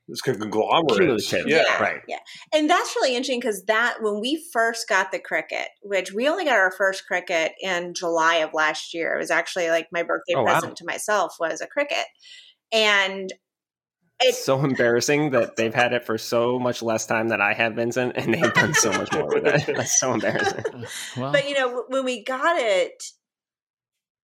It's 0.09 0.27
a 0.27 0.35
conglomerate. 0.35 0.97
Cumulative. 0.97 1.47
Yeah. 1.47 1.65
Yeah. 1.67 1.83
Right. 1.83 2.01
Yeah. 2.09 2.19
And 2.55 2.69
that's 2.69 2.97
really 2.97 3.11
interesting 3.15 3.41
because 3.41 3.65
that 3.65 3.99
when 4.01 4.21
we 4.21 4.43
first 4.53 4.89
got 4.89 5.13
the 5.13 5.19
Cricut, 5.19 5.67
which 5.83 6.13
we 6.13 6.29
only 6.29 6.45
got 6.45 6.57
our 6.57 6.73
first 6.73 7.05
Cricut 7.11 7.51
in 7.63 7.95
July 7.95 8.37
of 8.37 8.55
last 8.55 8.95
year, 8.95 9.15
it 9.15 9.19
was 9.19 9.31
actually 9.31 9.69
like 9.71 9.89
my 9.93 10.03
birthday 10.03 10.35
Oh, 10.35 10.43
wow. 10.45 10.53
present 10.55 10.77
to 10.79 10.85
myself 10.87 11.37
was 11.39 11.61
a 11.61 11.67
Cricut. 11.67 12.05
And 12.73 13.33
It's 14.21 14.43
so 14.45 14.65
embarrassing 14.65 15.31
that 15.31 15.57
they've 15.57 15.75
had 15.75 15.93
it 15.93 16.05
for 16.05 16.19
so 16.19 16.59
much 16.59 16.83
less 16.83 17.07
time 17.07 17.29
than 17.29 17.41
I 17.41 17.53
have, 17.55 17.75
Vincent, 17.75 18.15
and 18.17 18.35
they've 18.35 18.53
done 18.55 18.75
so 18.75 18.91
much 18.93 19.13
more 19.13 19.29
with 19.29 19.47
it. 19.47 19.67
That's 19.77 20.01
so 20.01 20.15
embarrassing. 20.15 20.65
Well, 21.17 21.33
but 21.33 21.49
you 21.49 21.55
know 21.55 21.85
when 21.89 22.05
we 22.05 22.25
got 22.25 22.57
it 22.59 23.03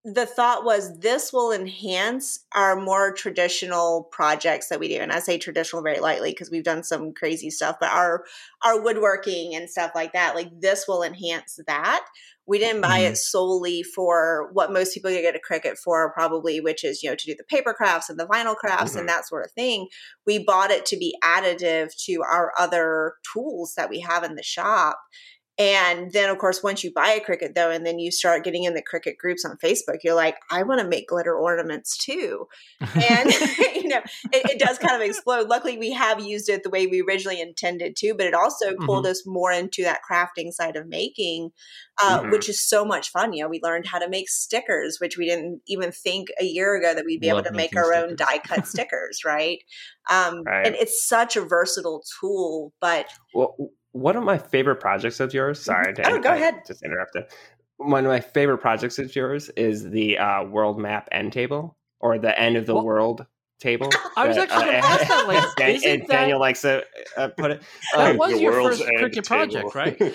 the 0.04 0.26
thought 0.26 0.66
was 0.66 0.98
this 0.98 1.32
will 1.32 1.50
enhance 1.50 2.44
our 2.54 2.76
more 2.76 3.10
traditional 3.10 4.04
projects 4.12 4.68
that 4.68 4.78
we 4.78 4.88
do. 4.88 4.96
And 4.96 5.10
i 5.10 5.18
say 5.18 5.38
traditional 5.38 5.82
very 5.82 5.98
lightly 5.98 6.30
because 6.30 6.50
we've 6.50 6.62
done 6.62 6.82
some 6.82 7.14
crazy 7.14 7.48
stuff 7.48 7.76
but 7.80 7.90
our 7.90 8.24
our 8.62 8.80
woodworking 8.82 9.54
and 9.54 9.68
stuff 9.70 9.92
like 9.94 10.12
that 10.12 10.34
like 10.34 10.50
this 10.60 10.84
will 10.86 11.02
enhance 11.02 11.58
that. 11.66 12.04
We 12.46 12.58
didn't 12.58 12.82
buy 12.82 12.98
it 12.98 13.12
mm-hmm. 13.12 13.14
solely 13.14 13.82
for 13.82 14.50
what 14.52 14.70
most 14.70 14.92
people 14.92 15.10
get 15.10 15.34
a 15.34 15.40
Cricut 15.40 15.78
for 15.78 16.12
probably 16.12 16.60
which 16.60 16.84
is 16.84 17.02
you 17.02 17.08
know 17.08 17.16
to 17.16 17.26
do 17.26 17.34
the 17.34 17.44
paper 17.44 17.72
crafts 17.72 18.10
and 18.10 18.20
the 18.20 18.26
vinyl 18.26 18.54
crafts 18.54 18.92
and 18.92 19.08
mm-hmm. 19.08 19.16
that 19.16 19.26
sort 19.26 19.46
of 19.46 19.52
thing. 19.52 19.88
We 20.26 20.44
bought 20.44 20.70
it 20.70 20.84
to 20.86 20.98
be 20.98 21.16
additive 21.24 21.90
to 22.04 22.22
our 22.22 22.52
other 22.58 23.14
tools 23.32 23.72
that 23.78 23.88
we 23.88 24.00
have 24.00 24.22
in 24.22 24.34
the 24.34 24.42
shop 24.42 24.98
and 25.56 26.10
then, 26.10 26.30
of 26.30 26.38
course, 26.38 26.62
once 26.64 26.82
you 26.82 26.92
buy 26.92 27.10
a 27.10 27.20
Cricut, 27.20 27.54
though, 27.54 27.70
and 27.70 27.86
then 27.86 28.00
you 28.00 28.10
start 28.10 28.42
getting 28.42 28.64
in 28.64 28.74
the 28.74 28.82
Cricut 28.82 29.16
groups 29.18 29.44
on 29.44 29.56
Facebook, 29.58 29.98
you're 30.02 30.14
like, 30.14 30.36
I 30.50 30.64
want 30.64 30.80
to 30.80 30.88
make 30.88 31.08
glitter 31.08 31.36
ornaments 31.36 31.96
too. 31.96 32.48
And, 32.80 33.30
you 33.74 33.88
know, 33.88 34.00
it, 34.32 34.50
it 34.50 34.58
does 34.58 34.78
kind 34.78 35.00
of 35.00 35.08
explode. 35.08 35.48
Luckily, 35.48 35.78
we 35.78 35.92
have 35.92 36.18
used 36.18 36.48
it 36.48 36.64
the 36.64 36.70
way 36.70 36.88
we 36.88 37.02
originally 37.02 37.40
intended 37.40 37.94
to, 37.96 38.14
but 38.14 38.26
it 38.26 38.34
also 38.34 38.74
pulled 38.84 39.06
us 39.06 39.22
more 39.26 39.52
into 39.52 39.84
that 39.84 40.00
crafting 40.10 40.52
side 40.52 40.74
of 40.74 40.88
making, 40.88 41.50
uh, 42.02 42.20
Mhm. 42.20 42.32
which 42.32 42.48
is 42.48 42.60
so 42.60 42.84
much 42.84 43.10
fun. 43.10 43.32
You 43.32 43.44
know, 43.44 43.48
we 43.48 43.60
learned 43.62 43.86
how 43.86 44.00
to 44.00 44.08
make 44.08 44.28
stickers, 44.28 44.98
which 45.00 45.16
we 45.16 45.26
didn't 45.26 45.60
even 45.68 45.92
think 45.92 46.28
a 46.40 46.44
year 46.44 46.74
ago 46.74 46.94
that 46.94 47.04
we'd 47.04 47.20
be 47.20 47.28
Love 47.28 47.38
able 47.38 47.50
to 47.50 47.56
make 47.56 47.76
our 47.76 47.94
own 47.94 48.16
die 48.16 48.38
cut 48.38 48.66
stickers, 48.66 49.24
right? 49.24 49.58
Um, 50.10 50.42
Right. 50.44 50.66
And 50.66 50.74
it's 50.74 51.06
such 51.06 51.36
a 51.36 51.42
versatile 51.42 52.02
tool, 52.20 52.72
but 52.80 53.06
Well, 53.32 53.54
one 53.94 54.16
of 54.16 54.24
my 54.24 54.36
favorite 54.38 54.76
projects 54.76 55.20
of 55.20 55.32
yours. 55.32 55.62
Sorry, 55.62 55.94
Oh, 56.04 56.18
go 56.18 56.30
I 56.30 56.34
ahead. 56.36 56.62
Just 56.66 56.82
interrupted. 56.82 57.24
One 57.76 58.04
of 58.04 58.10
my 58.10 58.20
favorite 58.20 58.58
projects 58.58 58.98
of 58.98 59.14
yours 59.16 59.48
is 59.50 59.88
the 59.90 60.18
uh, 60.18 60.44
world 60.44 60.78
map 60.78 61.08
end 61.12 61.32
table 61.32 61.76
or 62.00 62.18
the 62.18 62.38
end 62.38 62.56
of 62.56 62.66
the 62.66 62.74
Well, 62.74 62.84
world 62.84 63.26
table. 63.60 63.88
I 64.16 64.26
was 64.26 64.36
that, 64.36 64.50
actually 64.50 64.66
gonna 64.72 64.78
ask 64.78 65.08
that, 65.08 65.28
like, 65.28 65.44
Dan- 65.56 65.70
isn't 65.76 65.90
and 65.90 66.02
that- 66.02 66.08
Daniel 66.08 66.40
likes 66.40 66.60
to 66.62 66.84
uh, 67.16 67.28
put 67.28 67.52
it. 67.52 67.62
That 67.96 68.10
Um, 68.12 68.16
was 68.16 68.40
your 68.40 68.52
first 68.52 68.82
Cricut 68.82 69.22
table. 69.24 69.70
project, 69.70 69.74
right? 69.74 70.14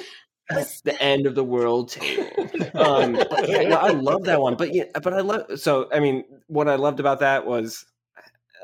the 0.84 0.98
end 1.02 1.26
of 1.28 1.36
the 1.36 1.44
world 1.44 1.90
table. 1.92 2.50
Um, 2.74 3.16
yeah, 3.48 3.68
no, 3.70 3.76
I 3.78 3.92
love 3.92 4.24
that 4.26 4.42
one. 4.42 4.56
But 4.56 4.74
yeah, 4.74 4.86
but 5.02 5.14
I 5.14 5.22
love 5.22 5.60
so. 5.60 5.88
I 5.94 6.00
mean, 6.00 6.24
what 6.48 6.68
I 6.68 6.76
loved 6.76 7.00
about 7.00 7.20
that 7.20 7.46
was 7.46 7.86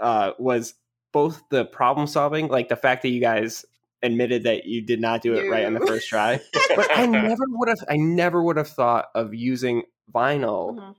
uh, 0.01 0.32
was 0.39 0.74
both 1.13 1.41
the 1.51 1.63
problem 1.66 2.07
solving, 2.07 2.47
like 2.47 2.70
the 2.70 2.76
fact 2.76 3.03
that 3.03 3.09
you 3.09 3.22
guys 3.22 3.66
admitted 4.06 4.43
that 4.43 4.66
you 4.66 4.82
did 4.82 5.01
not 5.01 5.22
do 5.22 5.34
it 5.36 5.49
right 5.49 5.66
on 5.66 5.74
the 5.74 5.82
first 5.82 6.08
try. 6.08 6.39
But 6.76 6.88
I 6.95 7.06
never 7.06 7.43
would 7.49 7.68
have. 7.70 7.84
I 7.89 7.97
never 7.97 8.41
would 8.43 8.58
have 8.58 8.68
thought 8.68 9.08
of 9.16 9.34
using 9.34 9.84
vinyl 10.14 10.76
Mhm. 10.78 10.95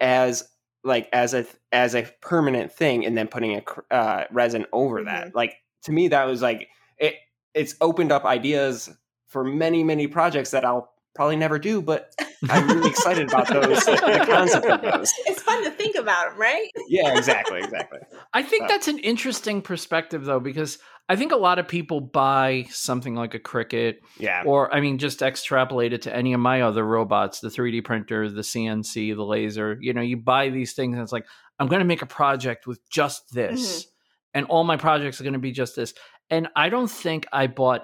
as 0.00 0.48
like 0.82 1.08
as 1.12 1.34
a 1.34 1.46
as 1.72 1.94
a 1.94 2.02
permanent 2.20 2.72
thing 2.72 3.04
and 3.06 3.16
then 3.16 3.28
putting 3.28 3.56
a 3.56 3.94
uh, 3.94 4.24
resin 4.30 4.66
over 4.72 5.02
that 5.04 5.34
like 5.34 5.54
to 5.82 5.92
me 5.92 6.08
that 6.08 6.24
was 6.24 6.42
like 6.42 6.68
it 6.98 7.14
it's 7.54 7.74
opened 7.80 8.12
up 8.12 8.24
ideas 8.24 8.90
for 9.28 9.44
many 9.44 9.82
many 9.82 10.06
projects 10.06 10.50
that 10.50 10.64
i'll 10.64 10.92
probably 11.14 11.36
never 11.36 11.58
do 11.58 11.80
but 11.80 12.12
i'm 12.48 12.66
really 12.68 12.90
excited 12.90 13.28
about 13.28 13.48
those 13.48 13.84
the 13.84 14.26
concept 14.30 14.66
of 14.66 14.82
those 14.82 15.12
it's 15.26 15.42
fun 15.42 15.62
to 15.64 15.70
think 15.70 15.96
about 15.96 16.30
them, 16.30 16.38
right? 16.40 16.70
yeah 16.88 17.16
exactly 17.16 17.58
exactly 17.58 18.00
I 18.32 18.42
think 18.42 18.64
Uh, 18.64 18.68
that's 18.68 18.88
an 18.88 18.98
interesting 18.98 19.62
perspective, 19.62 20.24
though, 20.24 20.40
because 20.40 20.78
I 21.08 21.14
think 21.14 21.30
a 21.30 21.36
lot 21.36 21.60
of 21.60 21.68
people 21.68 22.00
buy 22.00 22.66
something 22.68 23.14
like 23.14 23.34
a 23.34 23.38
Cricut, 23.38 23.98
yeah 24.18 24.42
or 24.44 24.74
I 24.74 24.80
mean, 24.80 24.98
just 24.98 25.22
extrapolate 25.22 25.92
it 25.92 26.02
to 26.02 26.14
any 26.14 26.32
of 26.32 26.40
my 26.40 26.62
other 26.62 26.84
robots, 26.84 27.38
the 27.38 27.48
3D 27.48 27.84
printer, 27.84 28.28
the 28.28 28.40
CNC, 28.42 29.14
the 29.14 29.22
laser. 29.24 29.78
You 29.80 29.92
know, 29.92 30.00
you 30.00 30.16
buy 30.16 30.48
these 30.48 30.72
things, 30.72 30.94
and 30.94 31.02
it's 31.02 31.12
like, 31.12 31.26
I'm 31.60 31.68
going 31.68 31.78
to 31.78 31.86
make 31.86 32.02
a 32.02 32.06
project 32.06 32.66
with 32.66 32.80
just 32.90 33.32
this, 33.32 33.86
and 34.34 34.46
all 34.46 34.64
my 34.64 34.76
projects 34.76 35.20
are 35.20 35.24
going 35.24 35.34
to 35.34 35.38
be 35.38 35.52
just 35.52 35.76
this. 35.76 35.94
And 36.28 36.48
I 36.56 36.70
don't 36.70 36.90
think 36.90 37.26
I 37.32 37.46
bought 37.46 37.82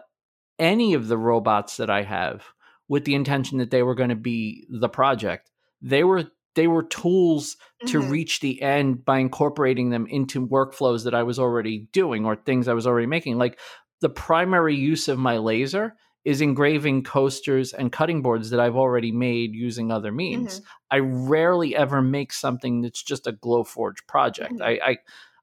any 0.58 0.94
of 0.94 1.06
the 1.06 1.18
robots 1.18 1.76
that 1.76 1.90
I 1.90 2.02
have 2.02 2.42
with 2.91 3.05
the 3.05 3.14
intention 3.14 3.57
that 3.59 3.70
they 3.70 3.82
were 3.84 3.95
going 3.95 4.09
to 4.11 4.16
be 4.16 4.66
the 4.68 4.88
project. 4.88 5.51
They 5.80 6.05
were 6.05 6.24
they 6.57 6.66
were 6.66 6.82
tools 6.82 7.57
to 7.86 8.01
Mhm. 8.01 8.11
reach 8.11 8.41
the 8.41 8.61
end 8.61 9.05
by 9.05 9.18
incorporating 9.18 9.91
them 9.91 10.05
into 10.09 10.45
workflows 10.47 11.05
that 11.05 11.14
I 11.14 11.22
was 11.22 11.38
already 11.38 11.86
doing 11.93 12.26
or 12.26 12.34
things 12.34 12.66
I 12.66 12.74
was 12.74 12.88
already 12.88 13.07
making. 13.07 13.38
Like 13.38 13.61
the 14.01 14.09
primary 14.09 14.74
use 14.74 15.07
of 15.07 15.16
my 15.18 15.38
laser 15.38 15.95
is 16.24 16.41
engraving 16.41 17.05
coasters 17.05 17.72
and 17.72 17.93
cutting 17.93 18.20
boards 18.20 18.51
that 18.51 18.59
I've 18.59 18.76
already 18.76 19.12
made 19.12 19.55
using 19.55 19.93
other 19.93 20.11
means. 20.11 20.61
I 20.91 20.99
rarely 20.99 21.76
ever 21.76 22.03
make 22.03 22.32
something 22.32 22.80
that's 22.82 23.03
just 23.03 23.28
a 23.28 23.32
Glowforge 23.32 24.05
project. 24.09 24.55
Mhm. 24.55 24.62
I, 24.62 24.91
I 24.91 24.97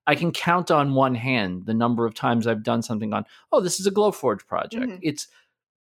I 0.10 0.16
can 0.16 0.32
count 0.32 0.72
on 0.72 0.94
one 0.94 1.16
hand 1.16 1.66
the 1.66 1.74
number 1.74 2.06
of 2.06 2.14
times 2.14 2.48
I've 2.48 2.64
done 2.64 2.82
something 2.82 3.14
on, 3.14 3.26
oh, 3.52 3.60
this 3.62 3.80
is 3.80 3.88
a 3.88 3.92
Glowforge 3.92 4.46
project. 4.48 4.86
Mhm. 4.92 5.00
It's 5.02 5.28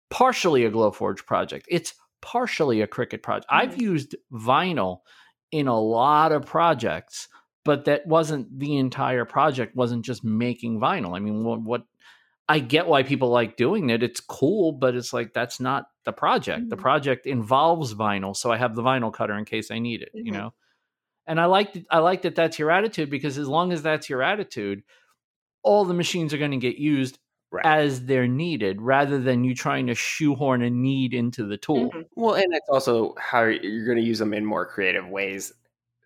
partially 0.10 0.66
a 0.66 0.72
Glowforge 0.72 1.26
project. 1.26 1.66
It's 1.70 1.94
partially 2.22 2.82
a 2.82 2.88
Cricut 2.88 3.22
project. 3.22 3.48
I've 3.50 3.82
used 3.82 4.16
vinyl 4.32 5.00
in 5.52 5.68
a 5.68 5.80
lot 5.80 6.32
of 6.32 6.46
projects, 6.46 7.28
but 7.64 7.86
that 7.86 8.06
wasn't 8.08 8.60
the 8.60 8.78
entire 8.78 9.26
project, 9.26 9.76
wasn't 9.76 10.06
just 10.06 10.24
making 10.24 10.80
vinyl. 10.80 11.16
I 11.16 11.20
mean, 11.20 11.44
what, 11.44 11.62
what 11.62 11.84
I 12.48 12.60
get 12.60 12.88
why 12.88 13.04
people 13.04 13.30
like 13.30 13.58
doing 13.58 13.90
it. 13.90 14.04
It's 14.04 14.20
cool, 14.20 14.72
but 14.72 14.96
it's 14.96 15.14
like 15.14 15.34
that's 15.34 15.60
not 15.60 15.88
the 16.04 16.14
project. 16.14 16.70
The 16.70 16.78
Mhm. 16.78 16.82
project 16.82 17.26
involves 17.26 17.96
vinyl, 17.96 18.36
so 18.36 18.52
I 18.52 18.58
have 18.58 18.76
the 18.76 18.84
vinyl 18.84 19.12
cutter 19.12 19.36
in 19.38 19.46
case 19.46 19.72
I 19.72 19.80
need 19.80 20.04
it, 20.04 20.12
you 20.14 20.32
Mhm. 20.32 20.36
know. 20.36 20.54
And 21.26 21.42
I 21.42 21.46
like 21.46 21.76
I 21.90 22.00
like 22.00 22.22
that 22.22 22.36
that's 22.36 22.60
your 22.60 22.70
attitude 22.70 23.10
because 23.10 23.40
as 23.40 23.48
long 23.48 23.72
as 23.74 23.82
that's 23.82 24.10
your 24.10 24.22
attitude, 24.22 24.84
all 25.64 25.86
the 25.86 25.96
machines 25.96 26.34
are 26.34 26.38
going 26.38 26.52
to 26.52 26.58
get 26.58 26.78
used 26.78 27.18
Right. 27.56 27.66
as 27.66 28.06
they're 28.06 28.28
needed 28.28 28.82
rather 28.82 29.20
than 29.20 29.44
you 29.44 29.56
trying 29.56 29.88
to 29.88 29.96
shoehorn 29.96 30.62
a 30.62 30.70
need 30.70 31.14
into 31.14 31.46
the 31.46 31.58
tool. 31.58 31.92
Mhm. 31.92 32.06
well 32.16 32.36
and 32.36 32.54
it's 32.54 32.70
also 32.70 33.16
how 33.20 33.44
you're 33.44 33.86
going 33.86 33.98
to 33.98 34.04
use 34.04 34.20
them 34.20 34.34
in 34.34 34.46
more 34.46 34.66
creative 34.66 35.08
ways 35.08 35.54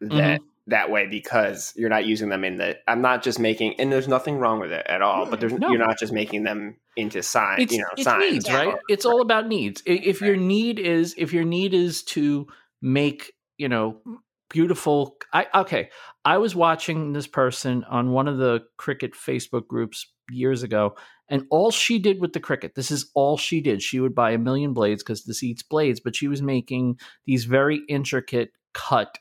that 0.02 0.40
that 0.68 0.92
way 0.92 1.08
because 1.08 1.74
you're 1.76 1.90
not 1.90 2.06
using 2.06 2.30
them 2.30 2.44
in 2.44 2.58
the 2.58 2.78
i'm 2.88 3.02
not 3.02 3.24
just 3.24 3.40
making 3.40 3.74
and 3.80 3.92
there's 3.92 4.08
nothing 4.08 4.38
wrong 4.38 4.60
with 4.60 4.72
it 4.72 4.86
at 4.88 5.02
all 5.02 5.26
but 5.26 5.40
there's 5.40 5.54
No. 5.54 5.70
you're 5.70 5.80
not 5.80 5.98
just 5.98 6.14
making 6.14 6.44
them 6.44 6.78
into 6.96 7.24
science 7.24 7.64
it's, 7.64 7.74
you 7.74 7.80
know 7.80 7.88
it's 7.94 8.04
science 8.04 8.32
needs, 8.32 8.48
yeah. 8.48 8.56
right? 8.66 8.76
It's 8.90 9.06
all 9.06 9.22
about 9.22 9.48
needs. 9.48 9.82
I- 9.88 9.92
If 10.04 10.22
your 10.22 10.36
need 10.38 10.78
is 10.80 11.16
if 11.18 11.34
your 11.34 11.44
need 11.46 11.74
is 11.74 12.04
to 12.04 12.48
make, 12.82 13.34
you 13.58 13.68
know, 13.70 14.02
beautiful 14.50 15.18
I 15.34 15.48
okay. 15.56 15.90
I 16.26 16.38
was 16.38 16.56
watching 16.56 17.14
this 17.14 17.28
person 17.28 17.84
on 17.86 18.12
one 18.12 18.28
of 18.28 18.38
the 18.38 18.62
Cricut 18.78 19.14
Facebook 19.16 19.68
groups 19.68 20.08
years 20.32 20.64
ago, 20.64 20.96
and 21.30 21.46
all 21.50 21.72
she 21.72 22.00
did 22.00 22.20
with 22.20 22.34
the 22.34 22.40
Cricut, 22.40 22.74
this 22.76 22.92
is 22.92 23.10
all 23.14 23.38
she 23.38 23.62
did. 23.62 23.82
She 23.82 24.00
would 24.00 24.16
buy 24.16 24.32
a 24.32 24.38
million 24.38 24.74
blades 24.74 25.04
because 25.04 25.26
this 25.26 25.44
eats 25.44 25.64
blades, 25.64 26.00
but 26.00 26.16
she 26.16 26.28
was 26.28 26.42
making 26.42 27.00
these 27.26 27.46
very 27.46 27.82
intricate 27.88 28.52
cut 28.74 29.18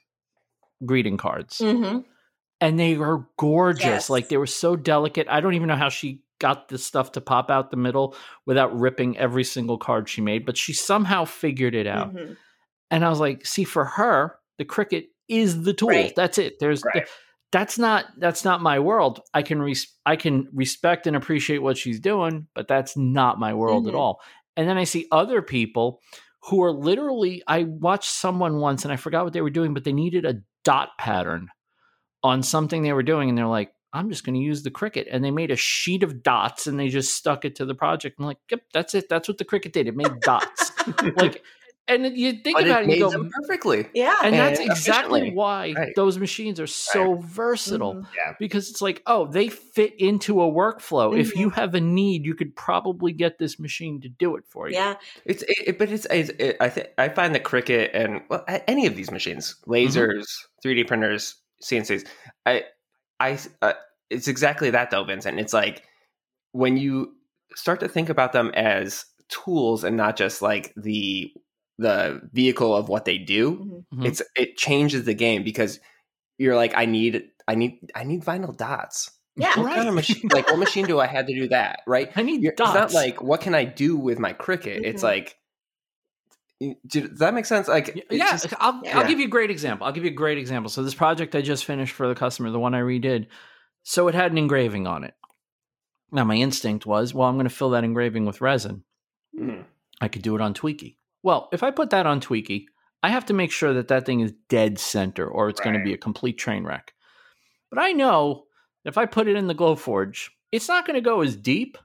greeting 0.84 1.16
cards. 1.16 1.59
Mhm. 1.59 2.04
and 2.61 2.76
they 2.76 2.96
were 2.96 3.24
gorgeous. 3.38 3.84
Yes. 3.84 4.11
Like 4.11 4.28
they 4.28 4.36
were 4.36 4.44
so 4.46 4.74
delicate. 4.74 5.28
I 5.30 5.40
don't 5.40 5.54
even 5.54 5.68
know 5.68 5.76
how 5.76 5.90
she 5.90 6.22
got 6.40 6.68
this 6.68 6.84
stuff 6.84 7.12
to 7.12 7.20
pop 7.20 7.50
out 7.52 7.70
the 7.70 7.76
middle 7.76 8.16
without 8.46 8.76
ripping 8.76 9.16
every 9.16 9.44
single 9.44 9.78
card 9.78 10.09
she 10.09 10.20
made, 10.20 10.44
but 10.44 10.56
she 10.56 10.72
somehow 10.72 11.24
figured 11.24 11.76
it 11.76 11.86
out. 11.86 12.12
Mhm. 12.16 12.36
And 12.90 13.04
I 13.04 13.11
was 13.11 13.20
like, 13.20 13.46
see, 13.46 13.62
for 13.62 13.84
her, 13.84 14.34
the 14.56 14.64
Cricut 14.64 15.06
is 15.28 15.62
the 15.62 15.72
tool. 15.72 15.90
Right. 15.90 16.12
That's 16.16 16.36
it. 16.38 16.59
There's 16.59 16.82
Right. 16.84 17.06
That's 17.51 17.78
not 17.78 18.05
that's 18.18 18.44
not 18.44 18.61
my 18.61 18.78
world. 18.78 19.20
I 19.32 19.42
can 19.42 19.61
res- 19.62 19.92
I 20.05 20.16
can 20.16 20.49
respect 20.53 21.07
and 21.07 21.16
appreciate 21.16 21.59
what 21.62 21.78
she's 21.78 21.99
doing, 22.01 22.46
but 22.55 22.68
that's 22.68 22.96
not 22.96 23.38
my 23.40 23.55
world 23.55 23.88
at 23.88 23.94
Mhm. 23.94 23.99
all. 23.99 24.20
And 24.57 24.68
then 24.68 24.76
I 24.76 24.84
see 24.84 25.07
other 25.11 25.40
people 25.40 26.01
who 26.42 26.62
are 26.62 26.72
literally 26.72 27.42
I 27.46 27.64
watched 27.64 28.11
someone 28.11 28.59
once 28.59 28.84
and 28.84 28.92
I 28.92 28.96
forgot 28.96 29.24
what 29.24 29.32
they 29.32 29.40
were 29.40 29.51
doing, 29.51 29.72
but 29.72 29.84
they 29.84 29.92
needed 29.92 30.24
a 30.26 30.42
dot 30.64 30.90
pattern 30.99 31.49
on 32.22 32.42
something 32.42 32.82
they 32.82 32.92
were 32.92 33.03
doing, 33.03 33.28
and 33.30 33.38
they're 33.38 33.46
like, 33.46 33.72
I'm 33.94 34.11
just 34.11 34.24
going 34.24 34.34
to 34.34 34.40
use 34.40 34.62
the 34.62 34.70
Cricut. 34.70 35.07
And 35.11 35.24
they 35.24 35.30
made 35.30 35.51
a 35.51 35.57
sheet 35.57 36.03
of 36.03 36.22
dots 36.22 36.66
and 36.66 36.78
they 36.78 36.88
just 36.88 37.16
stuck 37.16 37.46
it 37.46 37.57
to 37.57 37.64
the 37.64 37.74
project. 37.74 38.16
I'm 38.18 38.26
like, 38.26 38.36
yep, 38.51 38.61
that's 38.74 38.94
it. 38.94 39.09
That's 39.09 39.28
what 39.28 39.38
the 39.38 39.46
Cricut 39.46 39.72
did. 39.72 39.86
It 39.86 39.96
made 39.96 40.20
dots. 40.20 40.72
like, 41.16 41.42
and 41.89 42.16
you 42.16 42.32
think 42.34 42.57
But 42.59 42.66
about 42.66 42.82
it 42.84 42.91
it, 42.91 42.99
you 42.99 43.11
go, 43.11 43.28
perfectly. 43.41 43.86
Yeah. 43.95 44.14
and 44.22 44.34
that's 44.34 44.61
exactly 44.61 45.30
why 45.32 45.72
Right. 45.76 45.93
those 45.97 46.18
machines 46.18 46.61
are 46.61 46.66
so 46.66 47.14
versatile 47.14 47.95
Mhm. 47.95 48.07
Yeah. 48.16 48.34
because 48.39 48.70
it's 48.70 48.80
like, 48.82 49.03
oh, 49.07 49.26
they 49.26 49.49
fit 49.49 49.95
into 49.99 50.41
a 50.43 50.47
workflow. 50.51 51.18
If 51.18 51.34
Mhm. 51.34 51.41
you 51.41 51.51
have 51.51 51.74
a 51.74 51.80
need, 51.80 52.24
you 52.26 52.34
could 52.34 52.55
probably 52.55 53.12
get 53.12 53.39
this 53.39 53.59
machine 53.59 54.01
to 54.03 54.09
do 54.09 54.36
it 54.36 54.45
for 54.47 54.68
you. 54.68 54.74
Yeah. 54.76 54.95
It's 55.24 55.43
it, 55.45 55.57
it- 55.66 55.78
but 55.78 55.91
it's, 55.91 56.07
it's 56.11 56.30
it, 56.39 56.57
I 56.61 56.68
think 56.68 56.89
I 56.99 57.09
find 57.09 57.34
the 57.34 57.41
Cricut 57.41 57.91
and 57.95 58.20
well 58.28 58.45
any 58.66 58.86
of 58.86 58.95
these 58.95 59.11
machines, 59.11 59.57
lasers, 59.66 60.26
3D 60.62 60.84
printers, 60.86 61.36
CNCs, 61.62 62.07
I 62.47 62.64
I 63.20 63.39
uh, 63.62 63.72
it's 64.11 64.28
exactly 64.28 64.70
that 64.70 64.91
though, 64.91 65.05
Vincent. 65.05 65.41
It's 65.41 65.53
like 65.53 65.82
when 66.53 66.76
you 66.76 67.14
start 67.57 67.80
to 67.80 67.89
think 67.89 68.09
about 68.11 68.32
them 68.32 68.51
as 68.55 69.05
tools 69.28 69.84
and 69.84 69.97
not 69.97 70.16
just 70.16 70.41
like 70.43 70.72
the 70.76 71.32
the 71.78 72.20
vehicle 72.32 72.74
of 72.74 72.88
what 72.88 73.04
they 73.04 73.18
do, 73.18 73.84
Mhm. 73.94 74.00
Mhm. 74.00 74.06
it's 74.06 74.22
it 74.36 74.56
changes 74.56 75.04
the 75.04 75.14
game 75.14 75.42
because 75.44 75.78
you're 76.38 76.56
like 76.56 76.72
I 76.76 76.84
need 76.86 77.30
I 77.46 77.54
need 77.54 77.78
I 77.94 78.04
need 78.04 78.22
vinyl 78.24 78.56
dots. 78.56 79.10
Yeah. 79.36 79.58
What 79.60 79.72
kind 79.74 79.88
of 79.88 79.94
machine? 79.94 80.28
Like 80.32 80.48
what 80.50 80.58
machine 80.58 80.86
do 80.86 80.98
I 80.98 81.06
have 81.06 81.26
to 81.26 81.34
do 81.34 81.48
that? 81.48 81.80
Right? 81.86 82.10
I 82.16 82.22
need 82.22 82.42
You're- 82.42 82.56
dots. 82.56 82.70
It's 82.86 82.94
not 82.94 83.00
like 83.00 83.22
what 83.22 83.40
can 83.40 83.54
I 83.54 83.64
do 83.64 83.96
with 83.96 84.18
my 84.18 84.32
Cricut. 84.32 84.80
It's 84.84 85.00
Mhm. 85.02 85.06
like, 85.06 85.36
y- 86.60 86.76
does 86.86 87.18
that 87.20 87.34
make 87.34 87.44
sense? 87.46 87.68
Like, 87.68 87.92
Y- 87.94 88.02
yeah, 88.10 88.32
just- 88.32 88.52
I'll, 88.58 88.82
I'll 88.92 89.06
give 89.06 89.20
you 89.20 89.26
a 89.26 89.30
great 89.30 89.50
example. 89.50 89.86
I'll 89.86 89.92
give 89.92 90.04
you 90.04 90.10
a 90.10 90.14
great 90.14 90.38
example. 90.38 90.68
So 90.70 90.82
this 90.82 90.94
project 90.94 91.34
I 91.36 91.40
just 91.40 91.64
finished 91.64 91.94
for 91.94 92.08
the 92.08 92.14
customer, 92.16 92.50
the 92.50 92.58
one 92.58 92.74
I 92.74 92.80
redid, 92.80 93.28
so 93.84 94.08
it 94.08 94.14
had 94.16 94.32
an 94.32 94.38
engraving 94.38 94.86
on 94.88 95.04
it. 95.04 95.14
Now 96.10 96.24
my 96.24 96.34
instinct 96.34 96.84
was, 96.86 97.14
well, 97.14 97.28
I'm 97.28 97.36
going 97.36 97.48
to 97.48 97.54
fill 97.54 97.70
that 97.70 97.84
engraving 97.84 98.26
with 98.26 98.40
resin. 98.40 98.82
Mhm. 99.38 99.64
I 100.00 100.08
could 100.08 100.22
do 100.22 100.34
it 100.34 100.40
on 100.40 100.52
Tweaky. 100.54 100.96
Well, 101.22 101.48
if 101.52 101.62
I 101.62 101.70
put 101.70 101.90
that 101.90 102.06
on 102.06 102.20
Tweaky, 102.20 102.66
I 103.02 103.10
have 103.10 103.26
to 103.26 103.34
make 103.34 103.52
sure 103.52 103.72
that 103.74 103.88
that 103.88 104.06
thing 104.06 104.20
is 104.20 104.32
dead 104.48 104.78
center, 104.78 105.26
or 105.26 105.48
it's 105.48 105.60
going 105.60 105.76
to 105.76 105.84
be 105.84 105.92
a 105.92 105.98
complete 105.98 106.38
train 106.38 106.64
wreck. 106.64 106.92
But 107.70 107.80
I 107.80 107.92
know 107.92 108.44
if 108.84 108.96
I 108.98 109.06
put 109.06 109.28
it 109.28 109.36
in 109.36 109.46
the 109.46 109.54
Glowforge, 109.54 110.30
it's 110.50 110.68
not 110.68 110.86
going 110.86 110.94
to 110.94 111.00
go 111.00 111.20
as 111.20 111.36
deep, 111.36 111.76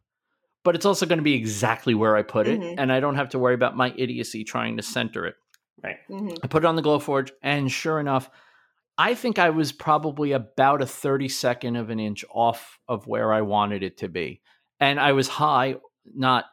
but 0.64 0.76
it's 0.76 0.86
also 0.86 1.06
going 1.06 1.18
to 1.18 1.24
be 1.24 1.34
exactly 1.34 1.94
where 1.94 2.16
I 2.16 2.24
put 2.24 2.48
it, 2.48 2.60
Mhm. 2.60 2.76
and 2.78 2.92
I 2.92 3.00
don't 3.00 3.16
have 3.16 3.30
to 3.30 3.40
worry 3.40 3.54
about 3.54 3.76
my 3.76 3.94
idiocy 3.98 4.44
trying 4.44 4.78
to 4.78 4.84
center 4.84 5.26
it. 5.26 5.36
Mhm. 6.10 6.38
I 6.42 6.48
put 6.48 6.64
it 6.64 6.68
on 6.68 6.76
the 6.76 6.82
Glowforge, 6.82 7.32
and 7.42 7.70
sure 7.72 8.00
enough, 8.00 8.30
I 8.98 9.16
think 9.16 9.40
I 9.40 9.50
was 9.50 9.72
probably 9.72 10.32
about 10.32 10.82
a 10.82 10.86
32nd 10.86 11.76
of 11.76 11.90
an 11.90 12.00
inch 12.00 12.24
off 12.34 12.80
of 12.88 13.08
where 13.08 13.34
I 13.34 13.42
wanted 13.42 13.84
it 13.84 13.98
to 13.98 14.08
be. 14.08 14.42
And 14.80 15.00
I 15.00 15.12
was 15.12 15.28
high, 15.28 15.78
not 16.06 16.46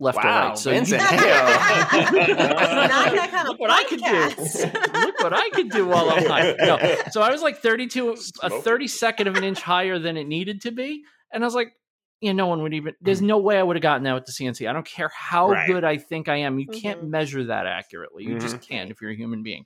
left 0.00 0.18
or 0.18 0.28
Wow, 0.28 0.48
right. 0.50 0.58
So 0.58 0.70
Vincent. 0.70 1.02
you, 1.02 1.08
Not 1.18 2.28
that 2.38 3.28
kind 3.30 3.42
of 3.42 3.48
look 3.48 3.60
what 3.60 3.70
I 3.70 3.84
could 3.84 4.00
do. 4.00 5.00
look 5.06 5.18
what 5.20 5.32
I 5.32 5.50
could 5.50 5.70
do 5.70 5.86
while 5.86 6.08
I'm 6.10 6.24
high. 6.24 6.54
No. 6.58 6.78
So 7.10 7.22
I 7.22 7.30
was 7.30 7.42
like 7.42 7.58
32, 7.58 8.10
a 8.42 8.50
32nd 8.50 9.26
of 9.26 9.36
an 9.36 9.44
inch 9.44 9.60
higher 9.62 9.98
than 9.98 10.16
it 10.16 10.24
needed 10.26 10.62
to 10.62 10.70
be. 10.70 11.02
And 11.32 11.42
I 11.42 11.46
was 11.46 11.54
like, 11.54 11.72
yeah, 12.20 12.32
no 12.32 12.46
one 12.46 12.62
would 12.62 12.74
even, 12.74 12.94
there's 13.00 13.22
no 13.22 13.38
way 13.38 13.58
I 13.58 13.62
would 13.62 13.76
have 13.76 13.82
gotten 13.82 14.02
that 14.04 14.14
with 14.14 14.24
the 14.26 14.32
CNC. 14.32 14.68
I 14.68 14.72
don't 14.72 14.86
care 14.86 15.10
how 15.14 15.50
Right. 15.50 15.66
good 15.66 15.84
I 15.84 15.96
think 15.98 16.28
I 16.28 16.36
am. 16.38 16.58
You 16.58 16.66
can't 16.66 17.02
Mhm. 17.02 17.08
measure 17.08 17.44
that 17.44 17.66
accurately. 17.66 18.24
You 18.24 18.30
Mm-hmm. 18.30 18.40
just 18.40 18.60
can't 18.60 18.90
if 18.90 19.00
you're 19.00 19.10
a 19.12 19.16
human 19.16 19.42
being. 19.42 19.64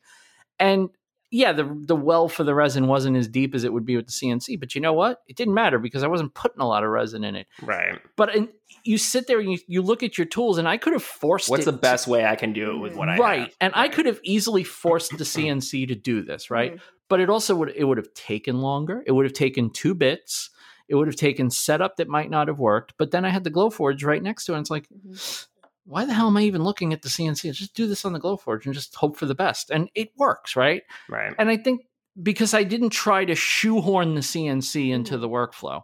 And 0.59 0.91
yeah, 1.33 1.53
the 1.53 1.65
the 1.65 1.97
well 1.97 2.29
for 2.29 2.45
the 2.45 2.55
resin 2.55 2.87
wasn't 2.87 3.17
as 3.17 3.27
deep 3.27 3.55
as 3.55 3.65
it 3.65 3.73
would 3.73 3.87
be 3.87 3.97
with 3.97 4.07
the 4.07 4.13
CNC, 4.13 4.61
but 4.61 4.75
you 4.75 4.81
know 4.81 4.93
what? 4.93 5.23
It 5.27 5.35
didn't 5.37 5.55
matter 5.55 5.79
because 5.79 6.03
I 6.05 6.07
wasn't 6.07 6.35
putting 6.35 6.61
a 6.61 6.69
lot 6.69 6.85
of 6.85 6.91
resin 6.91 7.25
in 7.25 7.35
it. 7.35 7.47
right. 7.63 7.99
But 8.17 8.37
and 8.37 8.49
you 8.85 8.99
sit 8.99 9.27
there 9.27 9.41
and 9.41 9.51
you, 9.51 9.59
you 9.67 9.81
look 9.83 10.03
at 10.03 10.19
your 10.19 10.27
tools, 10.27 10.59
and 10.59 10.69
I 10.69 10.77
could 10.77 10.93
have 10.93 11.03
forced 11.03 11.49
What's 11.49 11.63
it 11.63 11.67
the 11.67 11.73
to- 11.73 11.79
best 11.79 12.07
way 12.07 12.25
I 12.27 12.37
can 12.37 12.53
do 12.53 12.71
it 12.73 12.77
with 12.79 12.95
what 12.95 13.09
I 13.09 13.13
have? 13.13 13.21
right, 13.21 13.41
have? 13.41 13.57
and 13.61 13.73
I 13.75 13.89
could 13.89 14.07
have 14.07 14.21
easily 14.23 14.63
forced 14.63 15.17
the 15.17 15.25
CNC 15.25 15.89
to 15.89 15.95
do 15.95 16.23
this, 16.23 16.51
right? 16.51 16.77
Mhm. 16.77 16.81
But 17.09 17.21
it 17.21 17.29
also 17.31 17.55
would 17.57 17.71
it 17.75 17.85
would 17.85 17.99
have 17.99 18.13
taken 18.15 18.61
longer. 18.61 19.03
It 19.07 19.13
would 19.13 19.25
have 19.25 19.33
taken 19.35 19.71
two 19.71 19.95
bits. 19.95 20.51
It 20.89 20.95
would 20.97 21.07
have 21.07 21.17
taken 21.17 21.49
setup 21.49 21.97
that 21.97 22.09
might 22.09 22.29
not 22.29 22.49
have 22.49 22.59
worked. 22.59 22.93
But 22.99 23.11
then 23.13 23.25
I 23.25 23.31
had 23.31 23.45
the 23.45 23.51
Glowforge 23.51 24.05
right 24.05 24.23
next 24.23 24.45
to 24.47 24.53
it. 24.53 24.57
And 24.57 24.63
it's 24.65 24.71
like, 24.71 24.87
Mhm. 25.09 25.47
Why 25.85 26.05
the 26.05 26.13
hell 26.15 26.29
am 26.29 26.37
I 26.37 26.43
even 26.43 26.63
looking 26.63 26.93
at 26.93 27.03
the 27.03 27.09
CNC? 27.09 27.53
Just 27.55 27.75
do 27.75 27.87
this 27.87 28.05
on 28.05 28.13
the 28.13 28.21
Glowforge 28.21 28.65
and 28.67 28.75
just 28.75 28.95
hope 28.95 29.17
for 29.17 29.27
the 29.27 29.35
best. 29.35 29.71
And 29.71 29.89
it 29.95 30.11
works, 30.17 30.55
right? 30.57 30.83
Right. 31.09 31.35
And 31.39 31.49
I 31.49 31.57
think 31.57 31.83
because 32.23 32.55
I 32.55 32.63
didn't 32.63 32.91
try 32.91 33.25
to 33.25 33.35
shoehorn 33.35 34.15
the 34.15 34.21
CNC 34.23 34.91
into 34.91 35.17
Mhm. 35.17 35.21
the 35.21 35.29
workflow. 35.29 35.83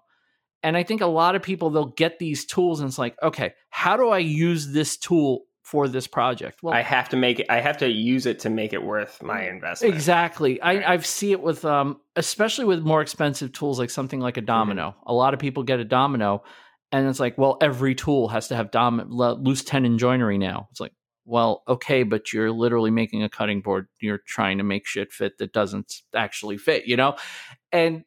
And 0.63 0.77
I 0.77 0.83
think 0.83 1.01
a 1.01 1.07
lot 1.07 1.35
of 1.37 1.43
people 1.43 1.71
they'll 1.71 1.87
get 1.87 2.19
these 2.19 2.45
tools 2.45 2.81
and 2.81 2.89
it's 2.89 2.99
like, 2.99 3.17
okay, 3.23 3.55
how 3.71 3.97
do 3.97 4.09
I 4.09 4.19
use 4.19 4.73
this 4.73 4.97
tool 4.97 5.45
for 5.63 5.87
this 5.87 6.07
project? 6.07 6.63
Well, 6.63 6.75
I 6.75 6.81
have 6.81 7.09
to 7.11 7.17
make 7.17 7.41
it. 7.41 7.47
I 7.49 7.61
have 7.61 7.77
to 7.79 7.89
use 7.89 8.27
it 8.27 8.41
to 8.41 8.51
make 8.51 8.73
it 8.73 8.83
worth 8.83 9.23
my 9.23 9.47
investment. 9.49 9.95
Exactly. 9.95 10.59
Right. 10.63 10.83
I, 10.85 10.95
I 10.95 10.97
see 10.99 11.33
it 11.33 11.41
with 11.41 11.65
um 11.65 12.01
especially 12.17 12.65
with 12.65 12.81
more 12.81 13.01
expensive 13.03 13.53
tools 13.53 13.79
like 13.79 13.91
something 13.91 14.19
like 14.21 14.37
a 14.37 14.41
domino. 14.43 14.97
A 15.07 15.13
lot 15.15 15.33
of 15.35 15.41
people 15.41 15.63
get 15.63 15.79
a 15.79 15.85
domino 15.85 16.43
and 16.93 17.07
it's 17.09 17.21
like, 17.21 17.37
well, 17.39 17.59
every 17.61 17.95
tool 17.95 18.29
has 18.29 18.49
to 18.49 18.57
have 18.57 18.71
dom 18.71 19.05
loose 19.09 19.63
tenon 19.65 19.99
joinery 19.99 20.39
now. 20.39 20.69
It's 20.71 20.81
like, 20.81 20.93
well, 21.25 21.63
okay, 21.69 22.03
but 22.05 22.33
you're 22.33 22.51
literally 22.51 22.91
making 22.91 23.23
a 23.23 23.29
cutting 23.29 23.61
board. 23.61 23.89
You're 24.01 24.19
trying 24.27 24.59
to 24.59 24.65
make 24.65 24.87
shit 24.87 25.13
fit 25.13 25.39
that 25.39 25.53
doesn't 25.53 26.01
actually 26.15 26.57
fit, 26.57 26.87
you 26.87 26.97
know? 26.97 27.17
And 27.71 28.05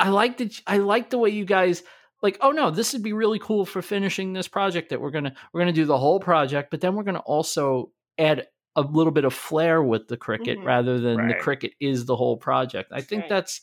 I 0.00 0.08
like 0.10 0.38
that 0.38 0.60
I 0.66 0.78
like 0.78 1.10
the 1.10 1.18
way 1.18 1.30
you 1.30 1.44
guys 1.44 1.82
like, 2.22 2.38
oh 2.40 2.50
no, 2.52 2.70
this 2.70 2.92
would 2.94 3.02
be 3.02 3.12
really 3.12 3.38
cool 3.38 3.66
for 3.66 3.82
finishing 3.82 4.32
this 4.32 4.48
project 4.48 4.90
that 4.90 5.00
we're 5.00 5.10
gonna 5.10 5.34
we're 5.52 5.60
gonna 5.60 5.72
do 5.72 5.84
the 5.84 5.98
whole 5.98 6.20
project, 6.20 6.70
but 6.70 6.80
then 6.80 6.94
we're 6.94 7.02
gonna 7.04 7.18
also 7.20 7.92
add 8.16 8.46
a 8.76 8.80
little 8.82 9.12
bit 9.12 9.24
of 9.24 9.34
flair 9.34 9.82
with 9.82 10.08
the 10.08 10.16
Cricut 10.16 10.56
Mhm. 10.58 10.64
rather 10.64 10.98
than 11.00 11.28
the 11.28 11.34
Cricut 11.34 11.72
is 11.80 12.06
the 12.06 12.16
whole 12.16 12.36
project. 12.36 12.92
I 12.92 13.00
think 13.00 13.22
Right. 13.22 13.28
that's 13.28 13.60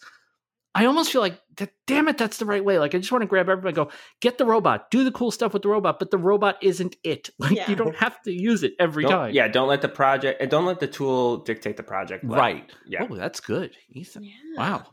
I 0.76 0.86
almost 0.86 1.11
feel 1.11 1.21
like 1.21 1.39
damn 1.88 2.09
it, 2.09 2.17
that's 2.17 2.36
the 2.38 2.45
right 2.45 2.63
way. 2.63 2.78
Like 2.80 2.93
I 2.93 2.97
just 2.97 3.09
want 3.11 3.21
to 3.21 3.28
grab 3.28 3.47
everybody 3.47 3.69
and 3.80 3.88
go, 3.89 3.95
get 4.19 4.38
the 4.38 4.45
robot, 4.45 4.91
do 4.91 5.05
the 5.05 5.11
cool 5.11 5.32
stuff 5.32 5.53
with 5.53 5.61
the 5.61 5.69
robot, 5.69 5.99
but 5.99 6.11
the 6.11 6.17
robot 6.17 6.57
isn't 6.61 6.97
it. 7.03 7.30
Like 7.39 7.53
Yeah. 7.53 7.69
you 7.69 7.76
don't 7.78 7.95
have 7.95 8.21
to 8.23 8.32
use 8.34 8.61
it 8.63 8.73
every 8.78 9.03
Don't- 9.03 9.11
time. 9.13 9.34
Yeah. 9.34 9.47
Don't 9.47 9.69
let 9.69 9.82
the 9.82 9.88
project. 9.88 10.41
and 10.41 10.51
Don't 10.51 10.65
let 10.65 10.80
the 10.82 10.88
tool 10.88 11.38
dictate 11.38 11.78
the 11.78 11.84
project. 11.84 12.26
Let- 12.26 12.38
Right. 12.38 12.69
Yeah. 12.86 13.07
Oh, 13.09 13.15
that's 13.15 13.39
good. 13.39 13.71
Ethan. 13.89 14.23
Yeah. 14.26 14.34
Wow. 14.57 14.84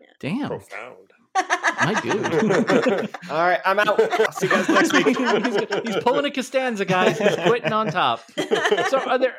Yeah. 0.00 0.06
Damn. 0.18 0.48
Profound. 0.48 0.96
My 1.36 2.00
dude. 2.02 3.10
All 3.30 3.36
right. 3.38 3.60
I'm 3.64 3.78
out. 3.78 4.00
I'll 4.20 4.32
see 4.32 4.46
you 4.46 4.52
guys 4.52 4.68
next 4.68 4.92
week. 4.92 5.16
he's, 5.16 5.94
he's 5.94 6.02
pulling 6.02 6.24
a 6.24 6.30
Costanza, 6.32 6.84
guys. 6.84 7.18
He's 7.20 7.36
quitting 7.36 7.72
on 7.72 7.86
top. 7.92 8.20
So 8.88 8.98
are 8.98 9.16
there 9.18 9.34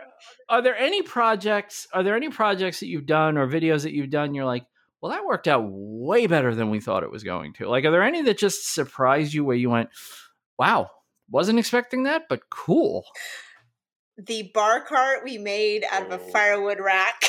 are 0.48 0.62
there 0.62 0.78
any 0.78 1.02
projects 1.02 1.88
are 1.94 2.02
there 2.04 2.16
any 2.16 2.30
projects 2.30 2.80
that 2.80 2.88
you've 2.88 3.06
done 3.06 3.38
or 3.38 3.46
videos 3.48 3.84
that 3.84 3.92
you've 3.92 4.10
done 4.10 4.34
you're 4.34 4.46
like, 4.46 4.64
well, 5.02 5.12
that 5.12 5.26
worked 5.26 5.48
out 5.48 5.64
way 5.68 6.28
better 6.28 6.54
than 6.54 6.70
we 6.70 6.80
thought 6.80 7.04
it 7.04 7.12
was 7.12 7.24
going 7.24 7.54
to? 7.54 7.68
Like, 7.68 7.86
are 7.86 7.92
there 7.92 8.04
any 8.04 8.22
that 8.24 8.38
just 8.38 8.74
surprised 8.74 9.34
you 9.34 9.44
where 9.44 9.56
you 9.56 9.70
went, 9.70 9.90
wow, 10.60 10.90
wasn't 11.30 11.60
expecting 11.60 12.04
that, 12.04 12.24
but 12.30 12.50
cool. 12.50 13.06
the 14.18 14.52
bar 14.54 14.82
cart 14.82 15.24
we 15.24 15.38
made 15.38 15.84
out 15.92 16.04
of 16.06 16.12
a 16.12 16.24
Oh. 16.24 16.30
firewood 16.32 16.80
rack. 16.80 17.24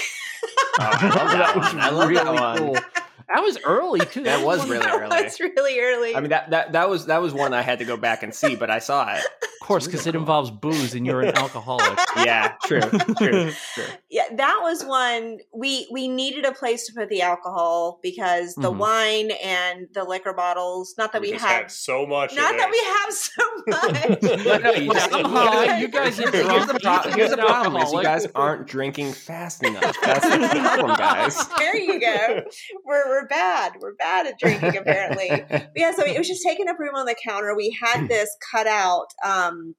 Oh, 0.45 0.68
I 0.79 1.09
love 1.09 1.31
that 1.33 1.57
one. 1.57 1.81
I 1.81 1.91
love 1.91 2.12
that 2.14 2.62
one. 2.73 3.02
That 3.29 3.41
was 3.43 3.59
early 3.64 4.01
too. 4.01 4.23
That 4.25 4.45
was 4.45 4.61
one- 4.61 4.70
really 4.70 4.85
that 4.85 4.95
early. 5.01 5.25
was 5.25 5.41
really 5.41 5.81
early. 5.81 6.14
I 6.16 6.20
mean 6.20 6.31
that, 6.31 6.51
that 6.51 6.73
that 6.73 6.89
was 6.89 7.07
that 7.07 7.20
was 7.23 7.33
one 7.33 7.53
I 7.55 7.62
had 7.62 7.79
to 7.81 7.85
go 7.85 7.97
back 7.97 8.23
and 8.23 8.35
see, 8.35 8.57
but 8.57 8.70
I 8.70 8.79
saw 8.79 9.14
it. 9.14 9.20
of 9.43 9.66
course, 9.66 9.87
because 9.87 10.07
it 10.07 10.14
involves 10.14 10.51
booze 10.51 10.95
and 10.95 11.07
you're 11.07 11.20
an 11.23 11.37
alcoholic. 11.37 11.99
Yeah, 12.16 12.53
true, 12.64 12.81
true, 12.81 13.51
true. 13.75 13.85
yeah, 14.11 14.25
that 14.35 14.59
was 14.62 14.85
one 14.85 15.39
we 15.55 15.89
we 15.91 16.09
needed 16.09 16.45
a 16.45 16.53
place 16.53 16.87
to 16.87 16.93
put 16.93 17.09
the 17.09 17.23
alcohol 17.23 17.99
because 18.03 18.55
the 18.55 18.70
Mhm. 18.70 18.77
wine 18.77 19.31
and 19.43 19.89
the 19.95 20.05
liquor 20.05 20.33
bottles. 20.35 20.95
Not 20.99 21.12
that 21.12 21.20
we, 21.23 21.33
just 21.33 21.45
have, 21.45 21.62
had 21.62 21.70
so 21.70 22.07
much. 22.07 22.35
not 22.35 22.55
that 22.57 22.70
we 22.70 22.79
have 23.01 23.12
so 23.12 23.43
much. 23.66 24.45
No, 24.45 24.59
no, 24.59 24.73
you 24.73 24.93
just- 24.93 25.81
You 25.81 25.89
guys 25.89 26.20
are 26.20 26.31
Here's 26.31 26.45
drunk. 26.47 26.73
the, 26.73 26.79
pro- 26.81 27.12
here's 27.12 27.31
the 27.31 27.37
problem: 27.39 27.83
is 27.83 27.93
you 27.93 28.03
guys 28.03 28.27
aren't 28.35 28.66
drinking 28.66 29.12
fast 29.12 29.62
enough. 29.64 29.97
That's 30.03 30.29
the 30.29 30.49
problem, 30.61 30.97
guys. 30.97 31.49
there 31.59 31.77
you 31.77 31.99
go. 32.01 32.43
We're 32.85 33.12
we're 33.13 33.27
bad. 33.29 33.73
We're 33.81 33.95
bad 33.95 34.27
at 34.27 34.39
drinking 34.39 34.77
apparently. 34.77 35.31
But 35.51 35.71
yeah, 35.77 35.93
so 35.95 36.05
it 36.05 36.19
was 36.19 36.29
just 36.29 36.43
taking 36.43 36.69
up 36.69 36.79
room 36.79 36.95
on 36.95 37.07
the 37.07 37.17
counter. 37.27 37.55
We 37.55 37.77
had 37.81 38.09
this 38.09 38.35
cut 38.51 38.67
out 38.67 39.07
um, 39.25 39.75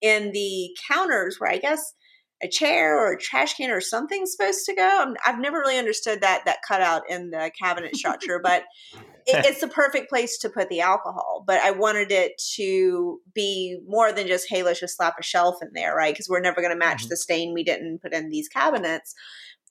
in 0.00 0.32
the 0.32 0.70
counters 0.90 1.36
where 1.38 1.50
I 1.50 1.58
guess 1.58 1.94
a 2.42 2.48
chair 2.48 2.98
or 2.98 3.12
a 3.12 3.18
trash 3.18 3.54
can 3.54 3.70
or 3.70 3.80
something's 3.80 4.32
supposed 4.32 4.64
to 4.66 4.74
go. 4.74 4.86
I'm, 4.86 5.16
I've 5.26 5.40
never 5.40 5.58
really 5.58 5.78
understood 5.78 6.20
that 6.20 6.42
that 6.44 6.58
cutout 6.66 7.02
in 7.08 7.30
the 7.30 7.50
cabinet 7.60 7.96
structure, 7.96 8.40
but 8.42 8.62
it, 9.26 9.44
it's 9.44 9.60
the 9.60 9.68
perfect 9.68 10.08
place 10.08 10.38
to 10.38 10.50
put 10.50 10.68
the 10.68 10.80
alcohol. 10.80 11.44
But 11.46 11.60
I 11.62 11.70
wanted 11.70 12.12
it 12.12 12.32
to 12.56 13.20
be 13.34 13.78
more 13.86 14.12
than 14.12 14.26
just 14.26 14.46
hey, 14.48 14.62
let's 14.62 14.80
just 14.80 14.96
slap 14.96 15.14
a 15.18 15.22
shelf 15.22 15.56
in 15.62 15.70
there, 15.74 15.94
right? 15.94 16.12
Because 16.12 16.28
we're 16.28 16.40
never 16.40 16.60
going 16.60 16.72
to 16.72 16.78
match 16.78 17.06
Mhm. 17.06 17.08
the 17.08 17.16
stain 17.16 17.54
we 17.54 17.64
didn't 17.64 18.02
put 18.02 18.12
in 18.12 18.28
these 18.28 18.48
cabinets. 18.48 19.14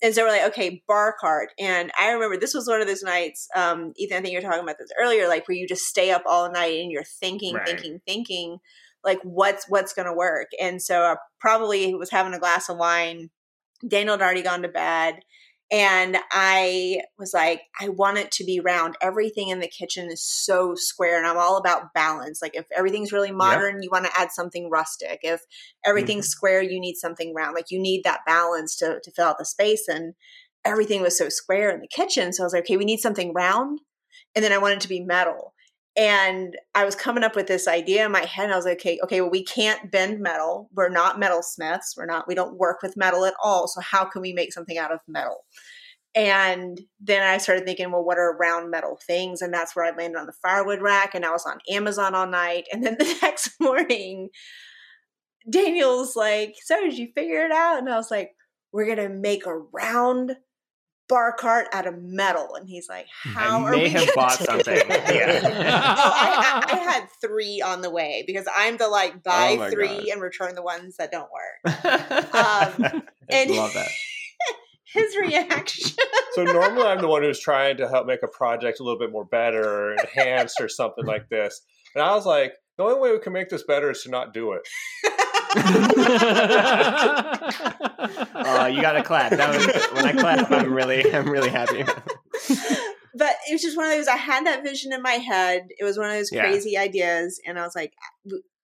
And 0.02 0.14
so 0.14 0.24
we're 0.24 0.30
like, 0.30 0.52
okay, 0.52 0.84
bar 0.88 1.16
cart. 1.20 1.50
And 1.60 1.92
I 2.00 2.12
remember 2.12 2.38
this 2.38 2.54
was 2.54 2.68
one 2.68 2.82
of 2.82 2.88
those 2.88 3.04
nights, 3.04 3.48
um, 3.56 3.94
Ethan, 3.96 4.18
I 4.18 4.22
think 4.22 4.34
you 4.34 4.38
were 4.38 4.42
talking 4.44 4.64
about 4.64 4.78
this 4.78 4.92
earlier, 5.00 5.28
like 5.28 5.48
where 5.48 5.58
you 5.58 5.68
just 5.68 5.86
stay 5.86 6.12
up 6.12 6.24
all 6.28 6.52
night 6.52 6.80
and 6.80 6.92
you're 6.92 7.04
thinking, 7.04 7.56
Right. 7.56 7.66
thinking, 7.66 8.00
thinking, 8.06 8.58
like 9.04 9.20
what's 9.24 9.70
what's 9.70 9.94
gonna 9.94 10.16
work. 10.16 10.48
And 10.60 10.82
so 10.82 11.02
I 11.04 11.16
probably 11.40 11.94
was 11.96 12.12
having 12.12 12.34
a 12.34 12.40
glass 12.40 12.70
of 12.70 12.78
wine. 12.78 13.30
Daniel 13.88 14.16
had 14.18 14.24
already 14.24 14.42
gone 14.42 14.64
to 14.64 14.68
bed. 14.70 15.20
And 15.72 16.18
I 16.32 17.02
was 17.18 17.34
like, 17.34 17.62
I 17.82 17.90
want 17.90 18.20
it 18.20 18.32
to 18.34 18.44
be 18.44 18.60
round. 18.60 18.96
Everything 19.02 19.50
in 19.50 19.60
the 19.60 19.68
kitchen 19.68 20.12
is 20.12 20.24
so 20.24 20.76
square, 20.76 21.18
and 21.18 21.26
I'm 21.26 21.40
all 21.40 21.58
about 21.58 21.92
balance. 21.94 22.40
Like, 22.40 22.56
if 22.56 22.66
everything's 22.76 23.12
really 23.12 23.32
modern, 23.32 23.82
you 23.82 23.90
want 23.92 24.06
to 24.06 24.12
add 24.16 24.32
something 24.32 24.70
rustic. 24.70 25.22
If 25.24 25.42
everything's 25.84 26.28
mm-hmm. 26.28 26.38
square, 26.38 26.62
you 26.62 26.80
need 26.80 26.98
something 26.98 27.34
round. 27.34 27.56
Like, 27.56 27.72
you 27.72 27.80
need 27.80 28.04
that 28.04 28.20
balance 28.28 28.76
to, 28.78 29.00
to 29.04 29.12
fill 29.12 29.26
out 29.26 29.40
the 29.40 29.46
space. 29.46 29.88
And 29.88 30.14
everything 30.64 31.02
was 31.02 31.18
so 31.18 31.30
square 31.30 31.72
in 31.72 31.82
the 31.82 31.88
kitchen. 31.88 32.32
So 32.32 32.44
I 32.44 32.46
was 32.46 32.54
like, 32.54 32.66
okay, 32.66 32.78
we 32.78 32.86
need 32.86 33.00
something 33.00 33.34
round. 33.34 33.82
And 34.36 34.46
then 34.46 34.54
I 34.54 34.60
wanted 34.60 34.78
it 34.78 34.82
to 34.82 34.90
be 34.90 35.02
metal. 35.02 35.55
And 35.98 36.58
I 36.74 36.84
was 36.84 36.96
coming 36.96 37.24
up 37.24 37.36
with 37.36 37.48
this 37.48 37.68
idea 37.68 38.06
in 38.06 38.12
my 38.12 38.26
head. 38.26 38.52
I 38.52 38.56
was 38.56 38.66
like, 38.66 38.80
okay, 38.80 39.00
okay, 39.04 39.22
well, 39.22 39.30
we 39.30 39.46
can't 39.46 39.92
bend 39.92 40.20
metal. 40.20 40.70
We're 40.74 40.90
not 40.90 41.22
metalsmiths. 41.22 41.96
We're 41.96 42.06
not, 42.06 42.28
we 42.28 42.36
don't 42.36 42.58
work 42.58 42.82
with 42.82 42.98
metal 42.98 43.24
at 43.24 43.34
all. 43.42 43.70
So 43.70 43.80
how 43.80 44.04
can 44.04 44.22
we 44.22 44.34
make 44.34 44.52
something 44.52 44.78
out 44.78 44.92
of 44.92 45.00
metal? 45.08 45.46
And 46.14 46.80
then 47.00 47.24
I 47.24 47.38
started 47.38 47.66
thinking, 47.66 47.92
well, 47.92 48.04
what 48.04 48.18
are 48.18 48.38
round 48.38 48.72
metal 48.72 48.98
things? 49.06 49.42
And 49.42 49.54
that's 49.54 49.76
where 49.76 49.86
I 49.86 49.96
landed 49.96 50.18
on 50.18 50.26
the 50.26 50.34
firewood 50.42 50.82
rack. 50.82 51.16
And 51.16 51.26
I 51.26 51.32
was 51.32 51.46
on 51.46 51.60
Amazon 51.70 52.14
all 52.14 52.28
night. 52.28 52.66
And 52.72 52.84
then 52.84 52.96
the 53.00 53.18
next 53.22 53.52
morning, 53.60 54.30
Daniel's 55.50 56.16
like, 56.16 56.56
so 56.64 56.80
did 56.82 56.98
you 56.98 57.10
figure 57.16 57.46
it 57.46 57.52
out? 57.52 57.80
And 57.80 57.90
I 57.90 57.96
was 57.96 58.12
like, 58.12 58.32
we're 58.74 58.86
going 58.86 59.10
to 59.10 59.10
make 59.10 59.46
a 59.46 59.58
round 59.58 60.36
bar 61.08 61.34
cart 61.34 61.68
out 61.74 61.88
of 61.88 62.02
metal. 62.02 62.56
And 62.56 62.68
he's 62.68 62.90
like, 62.90 63.08
how 63.24 63.66
I 63.66 63.70
are 63.70 63.76
we 63.76 63.90
have 63.90 64.02
gonna 64.02 64.12
bought 64.16 64.32
something. 64.34 64.76
Yeah. 64.88 65.42
Oh, 65.44 65.50
I, 65.54 66.64
I, 66.68 66.74
I 66.74 66.92
had 66.92 67.08
three 67.22 67.62
on 67.62 67.82
the 67.82 67.90
way 67.90 68.24
because 68.26 68.48
I'm 68.56 68.78
the 68.78 68.88
like 68.88 69.24
buy 69.24 69.58
Oh 69.60 69.70
three 69.70 70.12
and 70.12 70.22
return 70.22 70.56
the 70.56 70.64
ones 70.64 70.98
that 70.98 71.12
don't 71.12 71.30
work. 71.32 71.76
Um, 72.36 73.04
and 73.30 73.52
Love 73.52 73.74
that. 73.74 73.90
his 74.94 75.16
reaction. 75.18 75.92
So 76.34 76.44
normally 76.44 76.84
I'm 76.86 77.02
the 77.02 77.08
one 77.08 77.24
who's 77.24 77.40
trying 77.40 77.78
to 77.78 77.88
help 77.88 78.08
make 78.08 78.24
a 78.24 78.28
project 78.28 78.80
a 78.80 78.84
little 78.84 79.00
bit 79.00 79.12
more 79.12 79.26
better 79.26 79.64
or 79.64 79.94
enhanced 79.94 80.60
or 80.60 80.68
something 80.68 81.06
like 81.06 81.30
this. 81.30 81.62
And 81.94 82.04
I 82.04 82.14
was 82.14 82.26
like, 82.26 82.54
the 82.78 82.84
only 82.84 83.00
way 83.00 83.12
we 83.12 83.20
can 83.20 83.34
make 83.34 83.50
this 83.50 83.64
better 83.64 83.92
is 83.92 84.04
to 84.04 84.10
not 84.10 84.34
do 84.34 84.54
it. 84.54 84.62
Oh, 88.48 88.66
you 88.68 88.82
got 88.82 88.94
to 88.94 89.04
clap. 89.04 89.32
That 89.32 89.50
was 89.56 89.66
when 89.94 90.06
I 90.06 90.12
clap. 90.14 90.52
I'm 90.52 90.74
really, 90.74 91.12
I'm 91.14 91.30
really 91.30 91.50
happy. 91.50 91.84
but 91.84 93.36
it 93.50 93.54
was 93.54 93.62
just 93.62 93.78
one 93.78 93.86
of 93.88 93.92
those. 93.94 94.08
I 94.08 94.18
had 94.18 94.46
that 94.46 94.64
vision 94.64 94.94
in 94.94 95.02
my 95.02 95.14
head. 95.14 95.68
It 95.80 95.84
was 95.84 95.98
one 95.98 96.08
of 96.10 96.14
those 96.14 96.32
Yeah. 96.32 96.42
crazy 96.42 96.78
ideas, 96.78 97.40
and 97.46 97.58
I 97.60 97.64
was 97.64 97.76
like, 97.76 97.94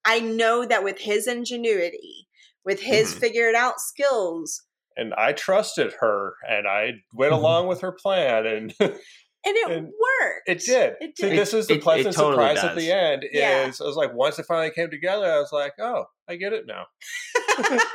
I 0.06 0.20
know 0.20 0.66
that 0.66 0.84
with 0.84 1.00
his 1.00 1.28
ingenuity, 1.28 2.28
with 2.66 2.82
his 2.82 3.14
Mhm. 3.14 3.20
figure 3.20 3.50
it 3.50 3.56
out 3.56 3.80
skills, 3.80 4.64
And 4.98 5.14
I 5.14 5.32
trusted 5.32 5.94
her 6.02 6.34
and 6.48 6.68
I 6.68 6.96
went 7.14 7.32
along 7.32 7.68
with 7.68 7.80
her 7.82 7.94
plan 7.94 8.46
and 8.46 8.74
and 9.46 9.56
it 9.58 9.72
And 9.72 9.86
worked. 9.88 10.48
it 10.48 10.60
did. 10.60 10.94
It 11.02 11.18
See, 11.18 11.30
did. 11.30 11.38
this 11.40 11.54
is 11.54 11.68
the 11.68 11.74
It- 11.74 11.78
it 11.78 11.84
pleasant 11.84 12.16
totally 12.16 12.34
surprise 12.34 12.56
does. 12.62 12.64
at 12.72 12.76
the 12.76 12.92
end 12.92 13.26
Yeah. 13.32 13.68
is 13.68 13.82
I 13.82 13.86
was 13.86 13.96
like, 13.96 14.14
once 14.14 14.38
it 14.40 14.46
finally 14.46 14.72
came 14.72 14.90
together, 14.90 15.26
I 15.26 15.40
was 15.40 15.52
like, 15.52 15.74
oh, 15.80 16.06
I 16.28 16.36
get 16.36 16.54
it 16.54 16.66
now. 16.68 16.86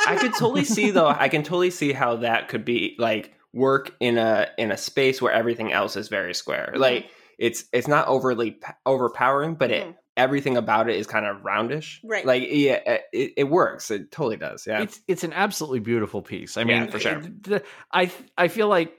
I 0.06 0.16
could 0.20 0.32
totally 0.32 0.64
see 0.64 0.90
though. 0.90 1.08
I 1.08 1.28
can 1.28 1.42
totally 1.42 1.70
see 1.70 1.92
how 1.92 2.16
that 2.16 2.48
could 2.48 2.64
be 2.64 2.94
like 2.98 3.32
work 3.52 3.92
in 4.00 4.18
a 4.18 4.48
in 4.58 4.70
a 4.70 4.76
space 4.76 5.22
where 5.22 5.32
everything 5.32 5.72
else 5.72 5.96
is 5.96 6.08
very 6.08 6.34
square. 6.34 6.72
Mhm. 6.74 6.78
Like 6.80 7.06
it's 7.38 7.64
it's 7.72 7.88
not 7.88 8.08
overly 8.08 8.58
overpowering, 8.84 9.54
but 9.54 9.70
it 9.70 9.86
Mhm. 9.86 9.94
everything 10.16 10.56
about 10.56 10.88
it 10.90 10.96
is 10.96 11.06
kind 11.06 11.26
of 11.26 11.38
roundish. 11.42 12.00
Right. 12.04 12.24
Like 12.26 12.42
yeah, 12.50 12.98
it, 13.12 13.32
it 13.36 13.44
works. 13.44 13.90
It 13.90 14.10
totally 14.10 14.36
does. 14.36 14.66
Yeah. 14.66 14.82
It's 14.82 15.00
it's 15.08 15.24
an 15.24 15.32
absolutely 15.32 15.80
beautiful 15.80 16.22
piece. 16.22 16.56
I 16.56 16.62
Yeah, 16.62 16.80
mean, 16.80 16.90
for 16.90 16.98
sure. 16.98 17.18
it- 17.18 17.42
the- 17.42 17.62
I 17.92 18.10
I 18.36 18.48
feel 18.48 18.68
like 18.68 18.92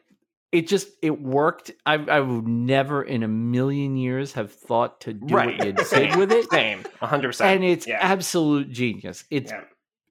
it 0.52 0.68
just 0.68 0.88
it 1.02 1.22
worked. 1.22 1.72
I 1.86 1.96
I 1.96 2.20
would 2.20 2.48
never 2.48 3.04
in 3.04 3.24
a 3.24 3.28
million 3.28 3.98
years 3.98 4.34
have 4.34 4.52
thought 4.52 5.02
to 5.02 5.14
do 5.14 5.34
Right. 5.36 5.58
what 5.58 5.66
you 5.68 5.74
did 5.74 6.16
with 6.16 6.32
it. 6.32 6.50
Same. 6.50 6.84
hundred 7.02 7.30
percent. 7.30 7.56
and 7.58 7.64
it's 7.66 7.86
yeah. 7.88 7.98
absolute 8.00 8.72
genius. 8.72 9.26
It's 9.30 9.52
Yeah. 9.52 9.64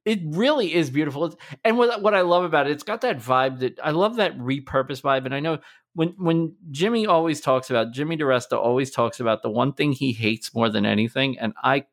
it 0.04 0.20
really 0.24 0.74
is 0.74 0.90
beautiful. 0.90 1.24
It's, 1.26 1.36
and 1.64 1.78
what 1.78 2.02
what 2.02 2.14
I 2.14 2.20
love 2.20 2.44
about 2.44 2.66
it, 2.66 2.72
it's 2.72 2.82
got 2.84 3.00
that 3.00 3.18
vibe 3.18 3.60
that 3.60 3.78
I 3.82 3.90
love 3.92 4.16
that 4.16 4.36
repurpose 4.38 5.00
vibe. 5.00 5.24
And 5.24 5.34
I 5.34 5.40
know 5.40 5.58
when 5.94 6.10
when 6.18 6.54
Jimmy 6.70 7.06
always 7.06 7.40
talks 7.40 7.70
about 7.70 7.92
Jimmy 7.92 8.16
DeResta 8.18 8.58
always 8.58 8.90
talks 8.90 9.20
about 9.20 9.42
the 9.42 9.50
one 9.50 9.72
thing 9.72 9.92
he 9.92 10.12
hates 10.12 10.54
more 10.54 10.68
than 10.68 10.84
anything, 10.84 11.38
and 11.38 11.54
I 11.62 11.86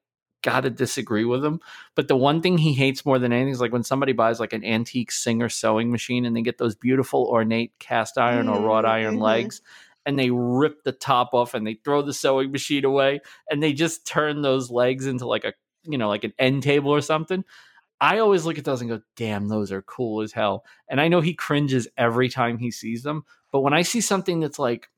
gotta 0.43 0.69
disagree 0.69 1.25
with 1.25 1.43
him. 1.43 1.59
But 1.95 2.07
the 2.07 2.15
one 2.15 2.41
thing 2.41 2.59
he 2.59 2.73
hates 2.73 3.05
more 3.05 3.17
than 3.17 3.33
anything 3.33 3.51
is 3.53 3.61
like 3.61 3.71
when 3.73 3.83
somebody 3.83 4.13
buys 4.13 4.39
like 4.39 4.53
an 4.53 4.63
antique 4.63 5.11
Singer 5.11 5.49
sewing 5.49 5.89
machine 5.91 6.25
and 6.25 6.35
they 6.35 6.41
get 6.43 6.59
those 6.59 6.75
beautiful 6.75 7.25
ornate 7.31 7.71
cast 7.79 8.17
iron 8.17 8.47
or 8.47 8.59
wrought 8.61 8.85
iron 8.85 9.17
Mhm. 9.17 9.21
legs. 9.21 9.61
And 10.05 10.19
they 10.19 10.29
rip 10.29 10.83
the 10.83 10.91
top 10.91 11.33
off 11.33 11.53
and 11.53 11.65
they 11.65 11.75
throw 11.75 12.01
the 12.01 12.13
sewing 12.13 12.51
machine 12.51 12.85
away 12.85 13.21
and 13.49 13.63
they 13.63 13.73
just 13.73 14.05
turn 14.05 14.41
those 14.41 14.69
legs 14.69 15.07
into 15.07 15.25
like 15.25 15.45
a 15.45 15.53
you 15.85 15.97
know 15.97 16.09
like 16.09 16.23
an 16.23 16.33
end 16.37 16.61
table 16.63 16.91
or 16.91 17.01
something. 17.01 17.43
I 18.01 18.19
always 18.19 18.45
look 18.45 18.57
at 18.57 18.65
those 18.65 18.81
and 18.81 18.89
go, 18.89 19.01
damn, 19.15 19.47
those 19.47 19.71
are 19.71 19.81
cool 19.81 20.21
as 20.21 20.33
hell. 20.33 20.65
And 20.89 20.99
I 20.99 21.07
know 21.07 21.21
he 21.21 21.33
cringes 21.33 21.87
every 21.97 22.27
time 22.27 22.57
he 22.57 22.69
sees 22.69 23.03
them. 23.03 23.23
But 23.49 23.61
when 23.61 23.73
I 23.73 23.83
see 23.83 24.01
something 24.01 24.41
that's 24.41 24.59
like 24.59 24.89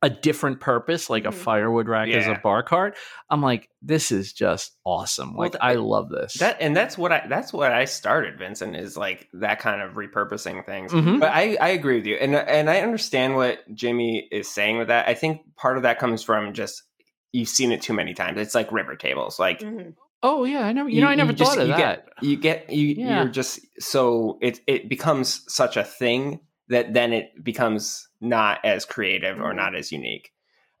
a 0.00 0.08
different 0.08 0.60
purpose, 0.60 1.10
like 1.10 1.24
a 1.24 1.30
Mhm. 1.30 1.34
firewood 1.34 1.88
rack 1.88 2.08
as 2.08 2.26
a 2.28 2.38
bar 2.40 2.62
cart, 2.62 2.96
I'm 3.28 3.42
like, 3.42 3.68
this 3.82 4.12
is 4.12 4.32
just 4.32 4.76
awesome. 4.84 5.34
Well, 5.34 5.46
Like, 5.46 5.52
th- 5.52 5.62
I 5.62 5.74
love 5.74 6.08
this. 6.08 6.34
That 6.34 6.56
and 6.60 6.76
that's 6.76 6.96
what 6.96 7.10
I 7.10 7.26
that's 7.28 7.52
what 7.52 7.72
I 7.72 7.84
started, 7.84 8.38
Vincent, 8.38 8.76
is 8.76 8.96
like 8.96 9.28
that 9.32 9.58
kind 9.58 9.82
of 9.82 9.94
repurposing 9.94 10.64
things. 10.64 10.92
Mhm. 10.92 11.18
But 11.18 11.30
I, 11.32 11.56
I 11.60 11.68
agree 11.70 11.96
with 11.96 12.06
you. 12.06 12.14
And 12.14 12.36
and 12.36 12.70
I 12.70 12.80
understand 12.82 13.34
what 13.34 13.58
Jimmy 13.74 14.28
is 14.30 14.48
saying 14.48 14.78
with 14.78 14.86
that. 14.88 15.08
I 15.08 15.14
think 15.14 15.40
part 15.56 15.76
of 15.76 15.82
that 15.82 15.98
comes 15.98 16.22
from 16.22 16.52
just 16.52 16.84
you've 17.32 17.48
seen 17.48 17.72
it 17.72 17.82
too 17.82 17.92
many 17.92 18.14
times. 18.14 18.38
It's 18.40 18.54
like 18.54 18.70
river 18.70 18.94
tables. 18.94 19.38
Like 19.40 19.60
Mhm. 19.60 19.94
oh, 20.22 20.44
yeah. 20.44 20.64
I 20.66 20.72
never, 20.72 20.88
you, 20.88 21.00
know, 21.00 21.08
I 21.08 21.14
never 21.16 21.32
just- 21.32 21.50
thought 21.54 21.60
of 21.60 21.68
you 21.68 21.74
that. 21.74 22.06
Get, 22.20 22.24
you 22.24 22.36
get 22.36 22.70
you 22.70 22.86
Yeah. 22.98 23.22
you're 23.24 23.32
just 23.32 23.60
so 23.80 24.38
it 24.40 24.60
it 24.68 24.88
becomes 24.88 25.44
such 25.52 25.76
a 25.76 25.82
thing 25.84 26.40
that 26.68 26.94
then 26.94 27.12
it 27.12 27.42
becomes 27.42 28.08
not 28.20 28.64
as 28.64 28.84
creative 28.84 29.38
or 29.40 29.52
Mhm. 29.52 29.56
not 29.56 29.74
as 29.74 29.90
unique. 29.92 30.32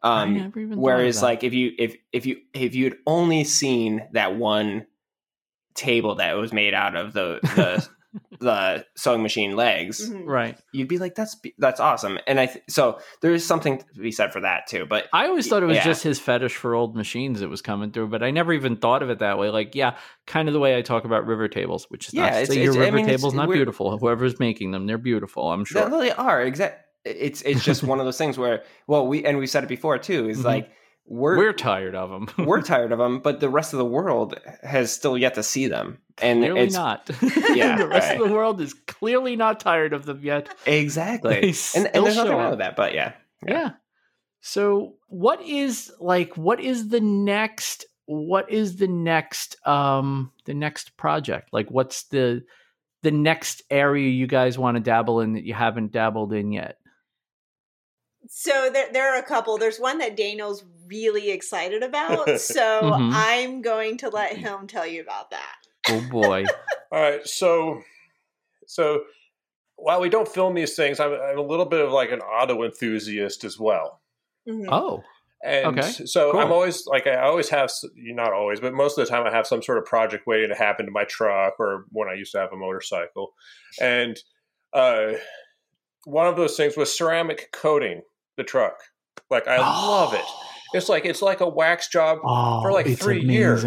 Um 0.02 0.34
never 0.34 0.60
even 0.60 0.70
thought 0.70 0.78
of 0.78 0.82
Whereas, 0.82 1.22
like, 1.22 1.42
if 1.44 1.52
you 1.54 1.72
if 1.78 1.96
if 2.12 2.24
you 2.26 2.36
if 2.54 2.74
you'd 2.74 2.96
only 3.06 3.44
seen 3.44 4.08
that 4.12 4.36
one 4.36 4.86
table 5.74 6.14
that 6.16 6.36
was 6.36 6.52
made 6.52 6.74
out 6.74 6.94
of 6.96 7.12
the 7.12 7.40
the 7.56 7.88
the 8.40 8.84
sewing 8.96 9.22
machine 9.22 9.56
legs, 9.56 10.10
Mhm. 10.10 10.26
right. 10.26 10.56
you'd 10.72 10.88
be 10.88 10.98
like, 10.98 11.14
"That's 11.14 11.36
that's 11.58 11.80
awesome." 11.80 12.18
And 12.26 12.38
I 12.40 12.46
th- 12.46 12.64
so 12.68 12.98
there 13.22 13.32
is 13.32 13.44
something 13.44 13.78
to 13.78 14.00
be 14.00 14.10
said 14.12 14.32
for 14.32 14.40
that 14.40 14.66
too. 14.68 14.86
But 14.86 15.08
I 15.12 15.26
always 15.26 15.48
thought 15.48 15.62
it 15.62 15.66
was 15.66 15.76
Yeah. 15.76 15.84
just 15.84 16.02
his 16.02 16.18
fetish 16.20 16.54
for 16.56 16.74
old 16.74 16.96
machines 16.96 17.40
that 17.40 17.48
was 17.48 17.62
coming 17.62 17.90
through, 17.90 18.08
but 18.08 18.22
I 18.22 18.30
never 18.30 18.52
even 18.52 18.76
thought 18.76 19.02
of 19.02 19.10
it 19.10 19.18
that 19.20 19.38
way. 19.38 19.50
Like, 19.50 19.74
yeah, 19.74 19.96
kind 20.26 20.48
of 20.48 20.54
the 20.54 20.60
way 20.60 20.76
I 20.76 20.82
talk 20.82 21.04
about 21.04 21.26
river 21.26 21.48
tables, 21.48 21.86
which 21.88 22.08
is 22.08 22.14
Yeah, 22.14 22.22
not 22.24 22.32
to 22.32 22.42
it's- 22.42 22.54
your 22.56 22.64
it's- 22.64 22.76
I 22.76 22.80
river 22.80 22.96
mean, 22.96 23.04
it's- 23.06 23.20
table's 23.20 23.34
not 23.34 23.50
beautiful. 23.50 23.98
Whoever's 23.98 24.38
making 24.40 24.70
them, 24.70 24.86
they're 24.86 24.98
beautiful. 24.98 25.50
I'm 25.50 25.64
sure. 25.64 25.88
no, 25.88 25.98
they 26.00 26.12
are 26.12 26.42
Exactly. 26.42 26.84
It's 27.04 27.42
it's 27.42 27.64
just 27.64 27.82
one 27.84 28.00
of 28.00 28.04
those 28.04 28.18
things 28.18 28.36
where 28.36 28.64
well, 28.86 29.06
we 29.06 29.24
and 29.24 29.38
we 29.38 29.46
said 29.46 29.62
it 29.64 29.68
before 29.68 29.96
too. 29.98 30.28
Is 30.28 30.38
Mhm. 30.42 30.44
like 30.44 30.70
we're 31.08 31.38
We're 31.38 31.52
tired 31.54 31.94
of 31.94 32.10
them. 32.10 32.28
we're 32.46 32.60
tired 32.74 32.92
of 32.92 32.98
them, 32.98 33.20
but 33.20 33.40
the 33.40 33.48
rest 33.48 33.72
of 33.72 33.78
the 33.78 33.84
world 33.84 34.38
has 34.62 34.92
still 34.92 35.16
yet 35.16 35.34
to 35.34 35.42
see 35.42 35.66
them, 35.66 35.98
and 36.20 36.40
clearly 36.40 36.60
it's 36.60 36.74
not. 36.74 37.10
Yeah, 37.54 37.78
the 37.78 37.88
rest 37.88 38.08
right. 38.08 38.20
of 38.20 38.28
the 38.28 38.34
world 38.34 38.60
is 38.60 38.74
clearly 38.86 39.34
not 39.34 39.58
tired 39.58 39.92
of 39.94 40.04
them 40.04 40.20
yet. 40.22 40.54
exactly. 40.66 41.54
And, 41.74 41.86
and 41.86 42.04
there's 42.04 42.16
nothing 42.16 42.32
show 42.32 42.36
wrong 42.36 42.44
up. 42.46 42.50
with 42.50 42.58
that. 42.60 42.76
But 42.76 42.94
yeah, 42.94 43.14
Yeah. 43.46 43.70
So, 44.40 44.94
what 45.08 45.42
is 45.42 45.90
like? 45.98 46.36
What 46.36 46.60
is 46.60 46.88
the 46.88 47.00
next? 47.00 47.86
What 48.06 48.50
is 48.50 48.76
the 48.76 48.86
next? 48.86 49.56
Um, 49.66 50.32
the 50.44 50.54
next 50.54 50.96
project? 50.96 51.48
Like, 51.52 51.70
what's 51.70 52.04
the 52.04 52.42
the 53.02 53.10
next 53.10 53.62
area 53.70 54.08
you 54.10 54.26
guys 54.26 54.58
want 54.58 54.76
to 54.76 54.80
dabble 54.80 55.20
in 55.20 55.34
that 55.34 55.44
you 55.44 55.54
haven't 55.54 55.92
dabbled 55.92 56.32
in 56.32 56.52
yet? 56.52 56.76
So 58.28 58.68
there, 58.70 58.92
there 58.92 59.14
are 59.14 59.18
a 59.18 59.22
couple. 59.26 59.56
There's 59.58 59.78
one 59.78 59.98
that 59.98 60.16
Daniel's 60.16 60.64
really 60.88 61.30
excited 61.30 61.82
about. 61.82 62.28
So 62.40 62.92
Mhm. 62.92 63.12
I'm 63.14 63.62
going 63.62 63.98
to 63.98 64.08
let 64.08 64.36
him 64.36 64.66
tell 64.66 64.86
you 64.86 65.02
about 65.02 65.30
that. 65.30 65.56
Oh 65.90 66.00
boy. 66.00 66.46
All 66.92 67.00
right, 67.00 67.26
so 67.26 67.82
so 68.66 69.04
while 69.76 70.00
we 70.00 70.08
don't 70.08 70.26
film 70.28 70.54
these 70.54 70.74
things, 70.74 70.98
I'm, 71.00 71.12
I'm 71.12 71.38
a 71.38 71.42
little 71.42 71.66
bit 71.66 71.84
of 71.84 71.92
like 71.92 72.10
an 72.10 72.20
auto 72.20 72.64
enthusiast 72.64 73.44
as 73.44 73.58
well. 73.58 74.00
Mhm. 74.48 74.66
oh, 74.68 75.04
And 75.44 75.78
Okay, 75.78 75.90
so 75.90 76.32
cool. 76.32 76.40
I'm 76.40 76.50
always 76.50 76.86
like 76.86 77.06
I 77.06 77.20
always 77.20 77.48
have 77.50 77.70
not 77.94 78.32
always, 78.32 78.60
but 78.60 78.74
most 78.74 78.98
of 78.98 79.06
the 79.06 79.10
time 79.10 79.26
I 79.26 79.30
have 79.30 79.46
some 79.46 79.62
sort 79.62 79.78
of 79.78 79.84
project 79.84 80.26
waiting 80.26 80.48
to 80.48 80.54
happen 80.56 80.86
to 80.86 80.92
my 80.92 81.04
truck 81.04 81.54
or 81.60 81.84
when 81.90 82.08
I 82.08 82.14
used 82.14 82.32
to 82.32 82.38
have 82.38 82.52
a 82.52 82.56
motorcycle. 82.56 83.34
And 83.80 84.18
uh 84.72 85.12
one 86.04 86.26
of 86.26 86.36
those 86.36 86.56
things 86.56 86.76
was 86.76 86.96
ceramic 86.96 87.52
coating 87.52 88.02
the 88.36 88.44
truck. 88.44 88.74
Like 89.30 89.46
I 89.46 89.58
love 89.58 90.14
it. 90.14 90.24
It's 90.74 90.88
like 90.88 91.04
it's 91.04 91.22
like 91.22 91.40
a 91.40 91.48
wax 91.48 91.88
job. 91.88 92.18
Oh, 92.24 92.62
for 92.62 92.72
like 92.72 92.86
it's 92.86 93.02
three 93.02 93.20
years. 93.22 93.64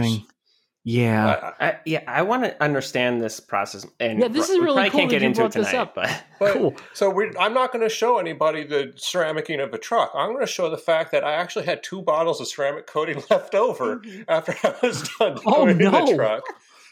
Yeah. 0.84 1.54
I- 1.60 1.66
I, 1.68 1.80
yeah, 1.86 2.02
I 2.08 2.24
want 2.24 2.44
to 2.44 2.64
understand 2.64 3.22
this 3.22 3.40
process. 3.40 3.86
And 4.00 4.20
Yeah, 4.20 4.30
this 4.30 4.50
is 4.50 4.58
really 4.58 4.74
probably 4.74 4.90
cool 4.90 5.00
can't 5.02 5.10
that 5.12 5.16
get 5.20 5.24
into 5.24 5.42
it 5.42 5.44
brought 5.44 5.54
this 5.54 5.68
tonight, 5.68 5.82
up. 5.82 5.94
but 5.96 6.24
But 6.40 6.54
cool. 6.54 6.76
so 6.94 7.10
we, 7.12 7.32
I'm 7.40 7.54
not 7.54 7.72
going 7.72 7.88
to 7.88 7.94
show 7.94 8.18
anybody 8.18 8.64
the 8.66 8.92
ceramicing 8.98 9.64
of 9.64 9.74
a 9.74 9.78
truck. 9.78 10.12
I'm 10.16 10.30
going 10.34 10.42
to 10.46 10.52
show 10.52 10.72
the 10.72 10.78
fact 10.80 11.12
that 11.12 11.24
I 11.24 11.34
actually 11.34 11.66
had 11.66 11.84
two 11.84 12.02
bottles 12.02 12.42
of 12.42 12.48
ceramic 12.48 12.88
coating 12.88 13.22
left 13.30 13.54
over 13.54 13.98
Mhm. 13.98 14.26
after 14.28 14.56
I 14.64 14.74
was 14.82 15.08
done 15.20 15.38
Oh, 15.46 15.66
doing 15.68 15.78
no. 15.78 15.92
the 16.08 16.16
truck. 16.16 16.44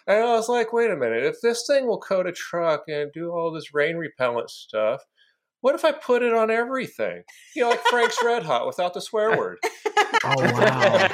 And 0.05 0.17
I 0.23 0.33
was 0.35 0.49
like, 0.49 0.71
wait 0.71 0.91
a 0.91 0.95
minute, 0.95 1.23
if 1.23 1.41
this 1.41 1.65
thing 1.65 1.87
will 1.87 1.99
coat 1.99 2.27
a 2.27 2.31
truck 2.31 2.83
and 2.87 3.11
do 3.11 3.31
all 3.31 3.51
this 3.51 3.73
rain 3.73 3.95
repellent 3.97 4.51
stuff, 4.51 5.01
what 5.61 5.75
if 5.75 5.83
I 5.85 5.91
put 5.91 6.23
it 6.23 6.33
on 6.33 6.49
everything? 6.51 7.23
You 7.55 7.63
know, 7.63 7.69
like 7.69 7.81
Frank's 7.83 8.17
Red 8.25 8.43
Hot 8.43 8.65
without 8.67 8.93
the 8.93 9.01
swear 9.01 9.35
word. 9.37 9.57
Oh 10.25 10.51
wow. 10.51 11.07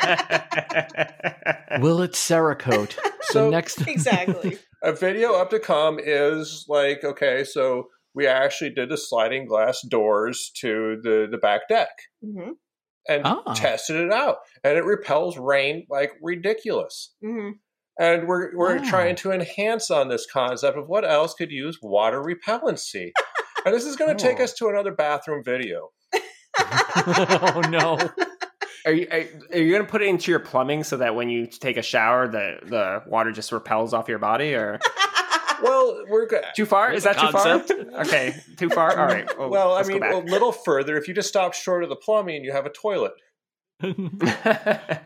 Will 1.82 2.02
it 2.02 2.14
Cerakote? 2.14 2.98
So 3.32 3.46
the 3.46 3.52
next 3.52 3.82
exactly. 3.88 4.58
a 4.84 4.94
video 4.94 5.34
up 5.34 5.50
to 5.50 5.60
come 5.60 6.00
is 6.02 6.66
like, 6.70 7.04
okay, 7.04 7.44
so 7.44 7.88
we 8.14 8.28
actually 8.28 8.70
did 8.70 8.90
the 8.90 8.98
sliding 8.98 9.48
glass 9.48 9.82
doors 9.82 10.52
to 10.62 11.00
the, 11.02 11.28
the 11.30 11.38
back 11.38 11.68
deck. 11.68 11.90
hmm 12.24 12.52
and 13.08 13.22
Ah. 13.26 13.54
tested 13.56 13.98
it 13.98 14.12
out, 14.12 14.38
and 14.64 14.78
it 14.78 14.84
repels 14.86 15.38
rain 15.38 15.86
like 15.90 16.14
ridiculous. 16.22 17.14
hmm 17.24 17.50
And 18.00 18.28
we're 18.28 18.56
we're 18.56 18.78
Wow. 18.78 18.84
trying 18.90 19.16
to 19.18 19.32
enhance 19.32 19.92
on 19.92 20.08
this 20.10 20.26
concept 20.32 20.78
of 20.78 20.88
what 20.88 21.04
else 21.06 21.34
could 21.36 21.52
use 21.52 21.78
water 21.82 22.22
repellency. 22.24 23.12
And 23.66 23.74
this 23.76 23.86
is 23.86 23.96
going 23.96 24.16
to 24.16 24.22
take 24.24 24.40
Oh. 24.40 24.44
us 24.44 24.54
to 24.54 24.68
another 24.70 24.92
bathroom 24.94 25.44
video. 25.44 25.90
oh 26.60 27.62
no. 27.70 27.98
are 28.86 28.94
you 28.94 29.08
are, 29.12 29.24
are 29.54 29.58
you 29.60 29.72
going 29.72 29.84
to 29.86 29.90
put 29.90 30.02
it 30.02 30.08
into 30.08 30.32
your 30.32 30.40
plumbing 30.40 30.84
so 30.84 30.98
that 30.98 31.16
when 31.16 31.30
you 31.30 31.48
take 31.48 31.76
a 31.78 31.82
shower, 31.82 32.28
the 32.28 32.60
the 32.64 33.04
water 33.10 33.32
just 33.32 33.52
repels 33.52 33.94
off 33.94 34.08
your 34.08 34.20
body, 34.20 34.54
or 34.56 34.80
Well, 35.64 36.04
we're 36.10 36.28
good. 36.28 36.44
too 36.56 36.66
far? 36.66 36.92
Is 36.92 37.04
that 37.04 37.18
too 37.18 37.32
far? 37.32 37.64
Okay, 38.06 38.36
too 38.58 38.70
far. 38.70 38.98
All 39.00 39.06
right. 39.06 39.26
Well, 39.40 39.50
Well, 39.50 39.72
I 39.72 39.76
let's 39.78 39.88
go 39.88 39.94
mean, 39.94 40.02
back. 40.02 40.14
a 40.14 40.18
little 40.18 40.52
further. 40.52 40.98
If 40.98 41.08
you 41.08 41.14
just 41.14 41.30
stop 41.30 41.54
short 41.54 41.82
of 41.84 41.90
the 41.90 41.96
plumbing, 41.96 42.44
you 42.44 42.52
have 42.52 42.66
a 42.66 42.70
toilet. 42.70 43.14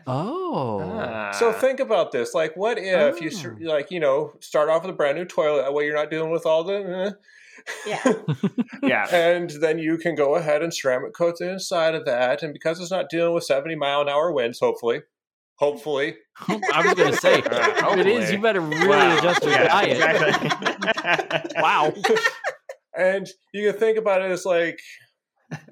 oh. 0.06 0.80
Ah. 1.02 1.30
So 1.32 1.52
think 1.52 1.80
about 1.80 2.12
this: 2.12 2.34
like, 2.34 2.56
what 2.56 2.78
if 2.78 3.20
you 3.20 3.30
Oh. 3.32 3.56
like 3.72 3.90
you 3.90 4.00
know 4.00 4.32
start 4.40 4.68
off 4.68 4.82
with 4.82 4.90
a 4.90 4.94
brand 4.96 5.16
new 5.18 5.24
toilet? 5.24 5.62
That 5.62 5.72
way, 5.74 5.84
you're 5.86 5.94
not 5.96 6.10
dealing 6.10 6.30
with 6.30 6.46
all 6.46 6.64
the. 6.64 6.74
eh, 6.74 7.10
yeah. 7.86 8.12
yeah. 8.82 9.06
and 9.14 9.50
then 9.60 9.78
you 9.78 9.96
can 9.98 10.14
go 10.14 10.34
ahead 10.36 10.62
and 10.62 10.72
ceramic 10.74 11.14
coat 11.14 11.36
the 11.38 11.50
inside 11.50 11.94
of 11.94 12.04
that. 12.06 12.42
And 12.42 12.52
because 12.52 12.80
it's 12.80 12.90
not 12.90 13.08
dealing 13.10 13.34
with 13.34 13.44
70 13.44 13.74
mile 13.76 14.00
an 14.02 14.08
hour 14.08 14.32
winds, 14.32 14.58
hopefully, 14.60 15.02
hopefully, 15.56 16.16
I 16.48 16.82
was 16.84 16.94
gonna 16.94 17.12
say, 17.16 17.42
Uh, 17.50 17.92
if 17.92 17.98
it 17.98 18.06
is, 18.06 18.32
you 18.32 18.40
better 18.40 18.60
really 18.60 18.86
Wow. 18.88 19.18
adjust 19.18 19.42
your 19.42 19.52
Yeah, 19.52 19.68
diet. 19.68 19.90
exactly. 19.96 21.50
Wow. 21.62 21.92
and 22.96 23.28
you 23.52 23.70
can 23.70 23.78
think 23.80 23.98
about 23.98 24.22
it 24.22 24.30
as 24.30 24.44
like 24.44 24.80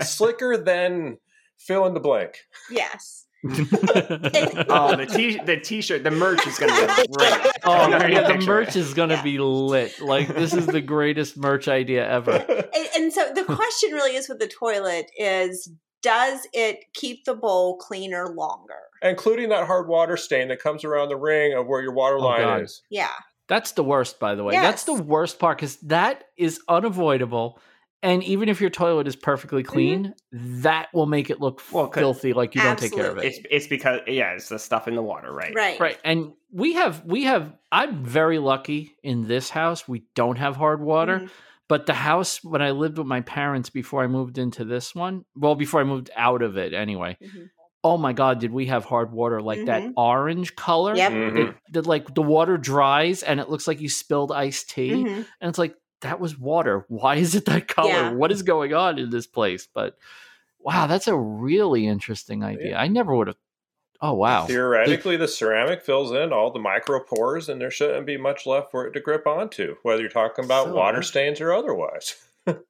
slicker 0.02 0.56
than 0.56 1.18
fill 1.58 1.86
in 1.86 1.94
the 1.94 2.00
blank. 2.00 2.38
Yes. 2.70 3.26
oh, 3.44 4.96
the 4.96 5.06
t 5.10 5.38
the 5.44 5.56
t-shirt, 5.62 6.02
the 6.02 6.10
merch 6.10 6.44
is 6.46 6.58
going 6.58 6.72
to 6.72 6.86
be 6.96 7.06
great. 7.12 7.52
Oh 7.64 7.72
I'm 7.72 8.10
yeah, 8.10 8.32
the 8.36 8.44
merch 8.44 8.70
it. 8.70 8.76
is 8.76 8.94
gonna 8.94 9.22
be 9.22 9.38
lit. 9.38 10.00
Like 10.00 10.28
this 10.34 10.52
is 10.54 10.66
the 10.66 10.80
greatest 10.80 11.36
merch 11.36 11.68
idea 11.68 12.08
ever. 12.08 12.44
And, 12.74 12.88
and 12.96 13.12
so 13.12 13.32
the 13.34 13.44
question 13.44 13.92
really 13.92 14.14
is 14.16 14.28
with 14.28 14.38
the 14.40 14.48
toilet 14.48 15.10
is 15.18 15.70
does 16.02 16.46
it 16.52 16.84
keep 16.94 17.24
the 17.24 17.34
bowl 17.34 17.76
cleaner 17.78 18.28
longer? 18.28 18.74
Including 19.02 19.48
that 19.50 19.66
hard 19.66 19.88
water 19.88 20.16
stain 20.16 20.48
that 20.48 20.60
comes 20.60 20.84
around 20.84 21.08
the 21.08 21.16
ring 21.16 21.54
of 21.54 21.66
where 21.66 21.80
your 21.82 21.92
water 21.92 22.16
Oh, 22.16 22.24
line 22.24 22.40
God. 22.42 22.62
is. 22.62 22.82
Yeah. 22.90 23.10
That's 23.48 23.72
the 23.72 23.82
worst, 23.84 24.20
by 24.20 24.34
the 24.34 24.44
way. 24.44 24.54
That's 24.54 24.84
the 24.84 24.94
worst 24.94 25.38
part 25.38 25.58
because 25.58 25.76
that 25.78 26.24
is 26.36 26.60
unavoidable. 26.68 27.58
And 28.02 28.22
even 28.22 28.48
if 28.48 28.60
your 28.60 28.70
toilet 28.70 29.08
is 29.08 29.16
perfectly 29.16 29.62
clean, 29.64 30.14
that 30.32 30.88
will 30.94 31.06
make 31.06 31.30
it 31.30 31.40
look 31.40 31.60
Well, 31.72 31.88
'cause- 31.88 32.00
filthy, 32.00 32.32
like 32.32 32.54
you 32.54 32.60
don't 32.62 32.78
take 32.78 32.92
care 32.94 33.10
of 33.10 33.18
it. 33.18 33.24
It's 33.24 33.38
it's 33.50 33.66
because 33.66 34.00
yeah, 34.06 34.32
it's 34.34 34.48
the 34.48 34.58
stuff 34.58 34.86
in 34.86 34.94
the 34.94 35.02
water, 35.02 35.32
right? 35.32 35.52
Right. 35.54 35.80
Right. 35.80 35.98
And 36.04 36.32
we 36.52 36.74
have 36.74 37.04
we 37.04 37.24
have 37.24 37.52
I'm 37.72 38.04
very 38.04 38.38
lucky 38.38 38.92
in 39.02 39.26
this 39.26 39.50
house. 39.50 39.88
We 39.88 40.04
don't 40.14 40.36
have 40.38 40.54
hard 40.56 40.80
water. 40.80 41.20
Mhm. 41.20 41.30
But 41.68 41.86
the 41.86 41.92
house 41.94 42.42
when 42.44 42.62
I 42.62 42.70
lived 42.70 42.98
with 42.98 43.06
my 43.08 43.20
parents 43.20 43.68
before 43.68 44.02
I 44.02 44.06
moved 44.06 44.38
into 44.38 44.64
this 44.64 44.94
one, 44.94 45.24
well, 45.36 45.54
before 45.56 45.80
I 45.80 45.84
moved 45.84 46.08
out 46.16 46.40
of 46.42 46.56
it 46.56 46.72
anyway. 46.72 47.16
Mhm. 47.22 47.50
Oh 47.84 47.96
my 47.98 48.12
god, 48.12 48.38
did 48.38 48.52
we 48.52 48.66
have 48.66 48.84
hard 48.84 49.12
water 49.12 49.42
like 49.42 49.64
that 49.66 49.82
Mhm. 49.82 49.92
orange 49.96 50.54
color? 50.56 50.94
Yep. 50.96 51.12
Mhm. 51.12 51.34
That, 51.34 51.54
that 51.72 51.86
like 51.86 52.14
the 52.14 52.22
water 52.22 52.56
dries 52.56 53.22
and 53.24 53.38
it 53.40 53.48
looks 53.50 53.66
like 53.68 53.80
you 53.80 53.88
spilled 53.88 54.30
iced 54.32 54.70
tea. 54.70 54.92
And 55.04 55.26
it's 55.42 55.58
like, 55.58 55.74
that 56.00 56.20
was 56.20 56.38
water. 56.38 56.84
Why 56.88 57.16
is 57.16 57.34
it 57.34 57.44
that 57.46 57.68
color? 57.68 57.88
Yeah. 57.90 58.10
What 58.12 58.32
is 58.32 58.42
going 58.42 58.74
on 58.74 58.98
in 58.98 59.10
this 59.10 59.26
place? 59.26 59.68
But 59.72 59.96
wow, 60.58 60.86
that's 60.86 61.08
a 61.08 61.16
really 61.16 61.86
interesting 61.86 62.42
idea. 62.44 62.76
I 62.76 62.88
never 62.88 63.14
would 63.14 63.28
have. 63.28 63.36
Oh 64.00 64.14
wow. 64.14 64.46
Theoretically, 64.46 65.16
the 65.16 65.26
ceramic 65.26 65.82
fills 65.82 66.12
in 66.12 66.32
all 66.32 66.52
the 66.52 66.60
micro 66.60 67.00
pores, 67.02 67.48
and 67.48 67.60
there 67.60 67.70
shouldn't 67.70 68.06
be 68.06 68.16
much 68.16 68.46
left 68.46 68.70
for 68.70 68.86
it 68.86 68.92
to 68.92 69.00
grip 69.00 69.26
onto, 69.26 69.74
whether 69.82 70.00
you're 70.00 70.08
talking 70.10 70.44
about 70.44 70.66
So- 70.66 70.74
water 70.74 71.02
stains 71.02 71.40
or 71.40 71.52
otherwise. 71.52 72.14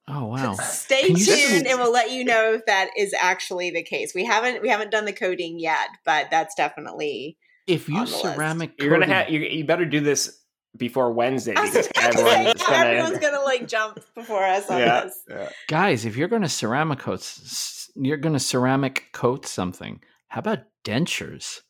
Oh 0.09 0.25
wow. 0.25 0.55
Stay 0.55 1.03
tuned 1.07 1.19
just- 1.19 1.65
and 1.65 1.79
we'll 1.79 1.93
let 1.93 2.11
you 2.11 2.25
know 2.25 2.53
if 2.55 2.65
that 2.65 2.89
is 2.97 3.13
actually 3.17 3.69
the 3.71 3.81
case. 3.81 4.13
We 4.13 4.25
haven't 4.25 4.61
we 4.61 4.67
haven't 4.67 4.91
done 4.91 5.05
the 5.05 5.13
coding 5.13 5.57
yet, 5.57 5.87
but 6.03 6.27
that's 6.29 6.53
definitely 6.53 7.37
If 7.65 7.87
you 7.87 7.95
on 7.99 8.05
the 8.05 8.11
list. 8.11 8.21
ceramic, 8.35 8.71
You're 8.77 8.89
gonna 8.89 9.05
have 9.05 9.29
you, 9.29 9.39
you 9.39 9.63
better 9.63 9.85
do 9.85 10.01
this 10.01 10.37
before 10.77 11.11
Wednesday 11.11 11.55
I 11.55 11.61
was 11.61 11.71
because 11.71 11.89
about 11.91 12.13
say, 12.13 12.19
everyone's 12.21 12.63
gonna, 12.63 12.85
everyone's 12.85 13.19
gonna 13.19 13.43
like 13.43 13.67
jump 13.67 13.99
before 14.15 14.43
us 14.43 14.69
on 14.69 14.79
yeah, 14.79 15.01
this. 15.01 15.23
yeah. 15.29 15.49
guys, 15.67 16.05
if 16.05 16.15
you're 16.15 16.27
going 16.27 16.41
to 16.43 16.49
ceramic 16.49 16.99
coat, 16.99 17.27
you're 17.95 18.17
going 18.17 18.33
to 18.33 18.39
ceramic 18.39 19.05
coat 19.11 19.45
something. 19.45 20.01
How 20.27 20.39
about 20.39 20.59
dentures? 20.83 21.61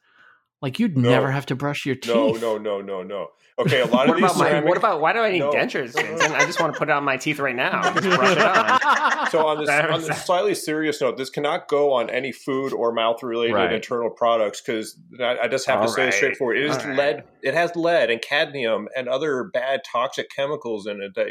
Like 0.62 0.80
you'd 0.80 0.98
No. 0.98 1.10
never 1.10 1.32
have 1.32 1.46
to 1.48 1.56
brush 1.56 1.86
your 1.86 1.96
teeth. 1.96 2.14
No, 2.14 2.34
no, 2.34 2.58
no, 2.58 2.82
no, 2.82 3.02
no. 3.04 3.28
Okay, 3.58 3.80
a 3.82 3.86
lot 3.86 4.08
What 4.08 4.16
of 4.16 4.16
these 4.22 4.32
about 4.32 4.38
my? 4.38 4.62
What 4.62 4.78
about 4.78 5.00
why 5.02 5.14
do 5.14 5.20
I 5.20 5.32
need 5.32 5.40
No. 5.40 5.52
dentures, 5.52 5.94
Vincent? 5.96 6.34
I 6.36 6.46
just 6.46 6.60
want 6.60 6.74
to 6.74 6.78
put 6.78 6.90
it 6.90 6.92
on 6.92 7.04
my 7.04 7.18
teeth 7.18 7.40
right 7.40 7.56
now. 7.56 7.94
Just 7.94 8.04
brush 8.18 8.36
it 8.38 8.44
on. 8.46 9.30
so 9.30 9.46
on 9.48 9.60
this 9.60 9.70
on 9.70 10.02
this 10.02 10.26
slightly 10.26 10.56
serious 10.56 11.00
note, 11.02 11.18
this 11.18 11.30
cannot 11.30 11.68
go 11.70 11.94
on 11.94 12.10
any 12.10 12.32
food 12.32 12.74
or 12.74 12.94
mouth 12.94 13.24
related 13.24 13.54
Right. 13.56 13.72
internal 13.72 14.10
products 14.10 14.62
because 14.62 14.98
I, 15.20 15.38
I 15.44 15.48
just 15.48 15.66
have 15.68 15.80
All 15.80 15.88
to 15.88 15.92
say 15.94 16.02
it 16.04 16.06
right. 16.06 16.14
straightforward. 16.14 16.58
It 16.58 16.66
is 16.66 16.78
All 16.78 16.86
right. 16.88 16.98
lead. 16.98 17.24
It 17.42 17.54
has 17.54 17.76
lead 17.76 18.10
and 18.10 18.22
cadmium 18.22 18.88
and 18.98 19.08
other 19.08 19.46
bad 19.54 19.82
toxic 19.90 20.30
chemicals 20.36 20.88
in 20.88 21.02
it 21.02 21.14
that 21.16 21.28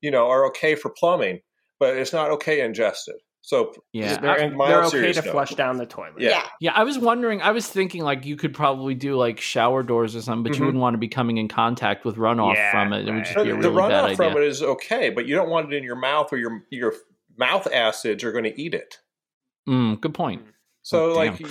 you 0.00 0.10
know 0.10 0.28
are 0.28 0.46
okay 0.46 0.74
for 0.74 0.90
plumbing, 0.90 1.40
but 1.78 1.96
it's 1.96 2.12
not 2.12 2.30
okay 2.30 2.60
ingested. 2.62 3.16
So 3.44 3.74
Yeah, 3.92 4.18
they're, 4.20 4.50
they're 4.56 4.84
okay 4.84 5.12
to 5.12 5.20
note. 5.22 5.30
flush 5.32 5.50
down 5.56 5.76
the 5.76 5.84
toilet. 5.84 6.12
Yeah. 6.20 6.28
Yeah. 6.30 6.46
Yeah, 6.60 6.72
I 6.76 6.84
was 6.84 6.96
wondering. 6.98 7.42
I 7.42 7.50
was 7.50 7.66
thinking 7.66 8.02
like 8.04 8.24
you 8.24 8.36
could 8.36 8.54
probably 8.54 8.94
do 8.94 9.16
like 9.16 9.40
shower 9.40 9.82
doors 9.82 10.14
or 10.14 10.22
something, 10.22 10.44
but 10.44 10.56
you 10.56 10.62
Mhm. 10.62 10.66
wouldn't 10.66 10.80
want 10.80 10.94
to 10.94 10.98
be 10.98 11.08
coming 11.08 11.38
in 11.38 11.48
contact 11.48 12.04
with 12.04 12.16
runoff 12.16 12.54
Yeah, 12.54 12.70
from 12.70 12.92
it. 12.92 13.08
It 13.08 13.12
would 13.12 13.24
just 13.24 13.36
the 13.36 13.42
be 13.44 13.50
a 13.50 13.56
the 13.60 13.70
really 13.70 13.88
bad 13.88 14.10
runoff 14.12 14.16
from 14.16 14.36
it 14.36 14.44
is 14.44 14.62
okay, 14.62 15.10
but 15.10 15.26
you 15.26 15.34
don't 15.34 15.50
want 15.50 15.72
it 15.72 15.76
in 15.76 15.82
your 15.82 15.96
mouth 15.96 16.32
or 16.32 16.36
your 16.38 16.62
your 16.70 16.94
mouth 17.36 17.66
acids 17.72 18.22
are 18.22 18.30
going 18.30 18.44
to 18.44 18.60
eat 18.60 18.74
it. 18.74 18.98
Mm, 19.68 20.00
good 20.00 20.14
point. 20.14 20.42
So 20.82 21.10
Oh, 21.10 21.14
like 21.14 21.40
you- 21.40 21.48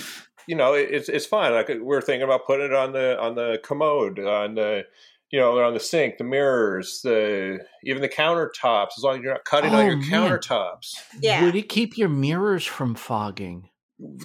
you 0.48 0.56
know, 0.56 0.74
it- 0.74 0.90
it's 0.92 1.10
it's 1.10 1.26
fine. 1.26 1.52
Like 1.54 1.70
we're 1.80 2.02
thinking 2.02 2.24
about 2.24 2.46
putting 2.46 2.68
it 2.68 2.74
on 2.74 2.94
the 2.94 3.20
on 3.20 3.36
the 3.36 3.60
commode, 3.64 4.18
on 4.20 4.56
the 4.56 4.86
you 5.32 5.40
know, 5.40 5.58
on 5.64 5.74
the 5.74 5.80
sink, 5.80 6.18
the 6.18 6.24
mirrors, 6.24 7.02
the 7.04 7.60
even 7.84 8.02
the 8.02 8.10
countertops. 8.10 8.90
As 8.98 9.04
long 9.04 9.18
as 9.18 9.24
you're 9.24 9.34
not 9.34 9.46
cutting 9.46 9.74
on 9.74 9.80
Oh, 9.82 9.86
your 9.86 9.98
man. 9.98 10.10
countertops. 10.10 10.94
Yeah. 11.22 11.44
Would 11.46 11.56
it 11.56 11.70
keep 11.70 11.98
your 11.98 12.10
mirrors 12.10 12.66
from 12.66 12.96
fogging? 12.96 13.70
Oh, 14.04 14.18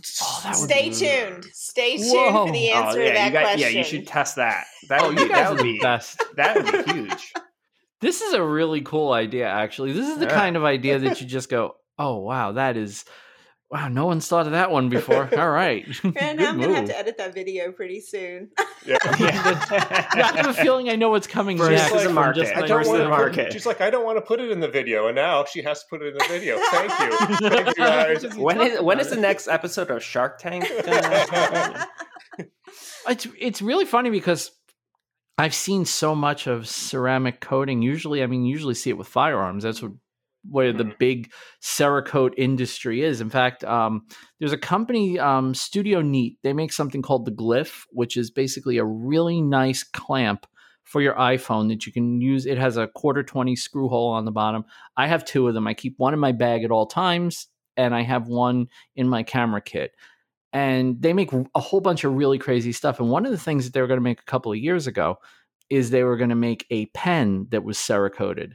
Stay 0.53 0.89
be- 0.89 0.95
tuned. 0.95 1.45
Stay 1.53 1.97
tuned 1.99 2.11
Whoa. 2.13 2.47
for 2.47 2.53
the 2.53 2.71
Oh, 2.73 2.77
answer 2.77 3.03
yeah, 3.03 3.09
to 3.09 3.15
that 3.15 3.27
you 3.27 3.33
got, 3.33 3.43
question. 3.43 3.61
yeah, 3.61 3.69
you 3.69 3.85
should 3.85 4.07
test 4.07 4.37
that. 4.37 4.65
That 4.89 5.03
Oh, 5.03 5.09
would 5.09 5.17
be, 5.17 5.29
that 5.29 5.51
would 5.53 5.63
be 5.63 5.79
best. 5.81 6.23
that 6.37 6.57
would 6.57 6.87
be 6.87 6.93
huge. 6.93 7.33
This 8.03 8.21
is 8.21 8.35
a 8.35 8.43
really 8.43 8.83
cool 8.83 9.13
idea, 9.13 9.49
actually. 9.49 9.93
This 9.93 10.07
is 10.07 10.19
the 10.19 10.27
Yeah. 10.27 10.35
kind 10.35 10.55
of 10.57 10.65
idea 10.65 10.99
that 10.99 11.19
you 11.23 11.27
just 11.27 11.49
go, 11.49 11.77
"Oh 11.99 12.19
wow, 12.19 12.53
that 12.53 12.77
is 12.77 13.07
wow, 13.71 13.89
no 13.89 14.07
one's 14.07 14.27
thought 14.29 14.47
of 14.47 14.53
that 14.53 14.71
one 14.71 14.89
before." 14.89 15.29
All 15.39 15.51
right, 15.51 15.85
And 16.05 16.39
Good 16.39 16.47
I'm 16.49 16.61
gonna 16.61 16.75
have 16.75 16.87
to 16.87 16.99
edit 16.99 17.17
that 17.19 17.35
video 17.35 17.73
pretty 17.73 18.01
soon. 18.01 18.51
Yeah. 18.87 18.99
Yeah, 19.19 20.07
I 20.14 20.33
have 20.37 20.47
a 20.47 20.55
feeling 20.55 20.89
I 20.91 20.95
know 20.95 21.11
what's 21.11 21.27
coming 21.27 21.59
First 21.59 21.71
next. 21.73 21.93
to 22.03 22.07
the 22.07 22.14
market. 22.14 22.39
just 22.43 22.55
I 22.55 22.61
don't 22.61 22.79
First 22.79 22.89
wanna 22.91 23.03
to 23.03 23.11
put- 23.11 23.19
market. 23.19 23.53
She's 23.53 23.67
like, 23.67 23.81
I 23.81 23.91
don't 23.91 24.05
want 24.05 24.17
to 24.19 24.21
put 24.23 24.39
it 24.41 24.49
in 24.53 24.61
the 24.61 24.69
video, 24.69 25.09
and 25.09 25.17
now 25.17 25.45
she 25.45 25.61
has 25.62 25.81
to 25.81 25.87
put 25.91 26.03
it 26.03 26.12
in 26.12 26.14
the 26.19 26.25
video. 26.29 26.57
Thank 26.71 26.93
you, 27.01 27.49
thank 27.51 27.67
you 27.67 27.75
guys. 27.75 28.37
when 28.37 28.61
is 28.61 28.81
when 28.81 29.01
is 29.01 29.11
the 29.11 29.17
next 29.17 29.49
episode 29.49 29.91
of 29.91 30.05
Shark 30.05 30.39
Tank? 30.39 30.67
It's 33.09 33.27
it's 33.39 33.62
really 33.62 33.85
funny 33.85 34.11
because 34.11 34.51
I've 35.39 35.55
seen 35.55 35.85
so 35.85 36.14
much 36.14 36.47
of 36.47 36.69
ceramic 36.69 37.41
coating. 37.41 37.83
Usually, 37.83 38.23
I 38.23 38.27
mean, 38.27 38.45
usually 38.45 38.75
see 38.75 38.91
it 38.91 38.99
with 38.99 39.09
firearms. 39.09 39.64
That's 39.64 39.83
what 39.83 39.93
where 40.51 40.72
the 40.72 40.84
Mhm. 40.84 40.99
big 40.99 41.32
Cerakote 41.62 42.34
industry 42.36 43.03
is. 43.03 43.20
In 43.20 43.30
fact, 43.30 43.64
um, 43.64 44.07
there's 44.38 44.53
a 44.53 44.59
company, 44.59 45.18
um, 45.18 45.55
Studio 45.55 46.03
Neat. 46.03 46.38
They 46.42 46.53
make 46.53 46.72
something 46.72 47.03
called 47.03 47.24
the 47.24 47.32
Glyph, 47.32 47.84
which 47.90 48.16
is 48.16 48.30
basically 48.30 48.78
a 48.78 48.84
really 48.84 49.40
nice 49.40 49.82
clamp 49.82 50.47
for 50.84 51.01
your 51.01 51.14
iPhone 51.14 51.68
that 51.68 51.86
you 51.86 51.92
can 51.92 52.20
use. 52.20 52.47
It 52.47 52.59
has 52.59 52.76
a 52.76 52.86
quarter 52.86 53.22
twenty 53.22 53.57
screw 53.57 53.88
hole 53.88 54.12
on 54.12 54.24
the 54.24 54.30
bottom. 54.30 54.64
I 54.97 55.09
have 55.09 55.24
two 55.24 55.49
of 55.49 55.55
them. 55.55 55.66
I 55.66 55.74
keep 55.74 55.94
one 55.99 56.14
in 56.14 56.20
my 56.20 56.32
bag 56.32 56.62
at 56.62 56.70
all 56.70 56.86
times, 56.86 57.49
and 57.76 57.94
I 57.94 58.03
have 58.03 58.28
one 58.28 58.68
in 58.94 59.09
my 59.09 59.22
camera 59.24 59.61
kit. 59.61 59.92
And 60.53 61.03
they 61.03 61.12
make 61.12 61.32
a 61.32 61.61
whole 61.61 61.80
bunch 61.80 62.05
of 62.05 62.14
really 62.14 62.38
crazy 62.38 62.72
stuff. 62.72 63.01
And 63.01 63.11
one 63.11 63.26
of 63.26 63.32
the 63.32 63.38
things 63.38 63.64
that 63.64 63.74
they 63.74 63.80
were 63.80 63.88
going 63.88 63.99
to 63.99 64.03
make 64.05 64.20
a 64.20 64.24
couple 64.30 64.53
of 64.53 64.59
years 64.59 64.86
ago 64.86 65.16
is 65.68 65.90
they 65.90 66.05
were 66.05 66.16
going 66.16 66.30
to 66.30 66.36
make 66.36 66.64
a 66.70 66.86
pen 66.86 67.49
that 67.51 67.64
was 67.64 67.76
Cerakoted. 67.76 68.53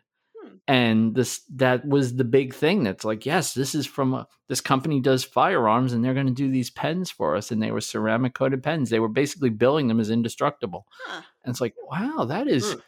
And 0.68 1.16
this 1.16 1.42
that 1.56 1.86
was 1.86 2.16
the 2.16 2.24
big 2.24 2.54
thing. 2.54 2.84
That's 2.84 3.04
like, 3.04 3.26
yes, 3.26 3.54
this 3.54 3.76
is 3.76 3.86
from 3.86 4.14
a, 4.14 4.28
this 4.48 4.62
company 4.62 5.00
does 5.02 5.24
firearms, 5.24 5.92
and 5.92 6.06
they're 6.06 6.14
going 6.14 6.28
to 6.28 6.34
do 6.34 6.50
these 6.50 6.70
pens 6.70 7.10
for 7.10 7.36
us. 7.36 7.52
And 7.52 7.62
they 7.62 7.72
were 7.72 7.82
ceramic 7.82 8.34
coated 8.36 8.64
pens. 8.64 8.90
They 8.90 9.00
were 9.00 9.10
basically 9.10 9.50
billing 9.50 9.88
them 9.88 10.00
as 10.00 10.10
indestructible. 10.10 10.86
Huh. 11.06 11.24
And 11.44 11.52
it's 11.52 11.62
like, 11.62 11.74
wow, 11.90 12.26
that 12.26 12.48
is. 12.48 12.74
Hmm. 12.74 12.80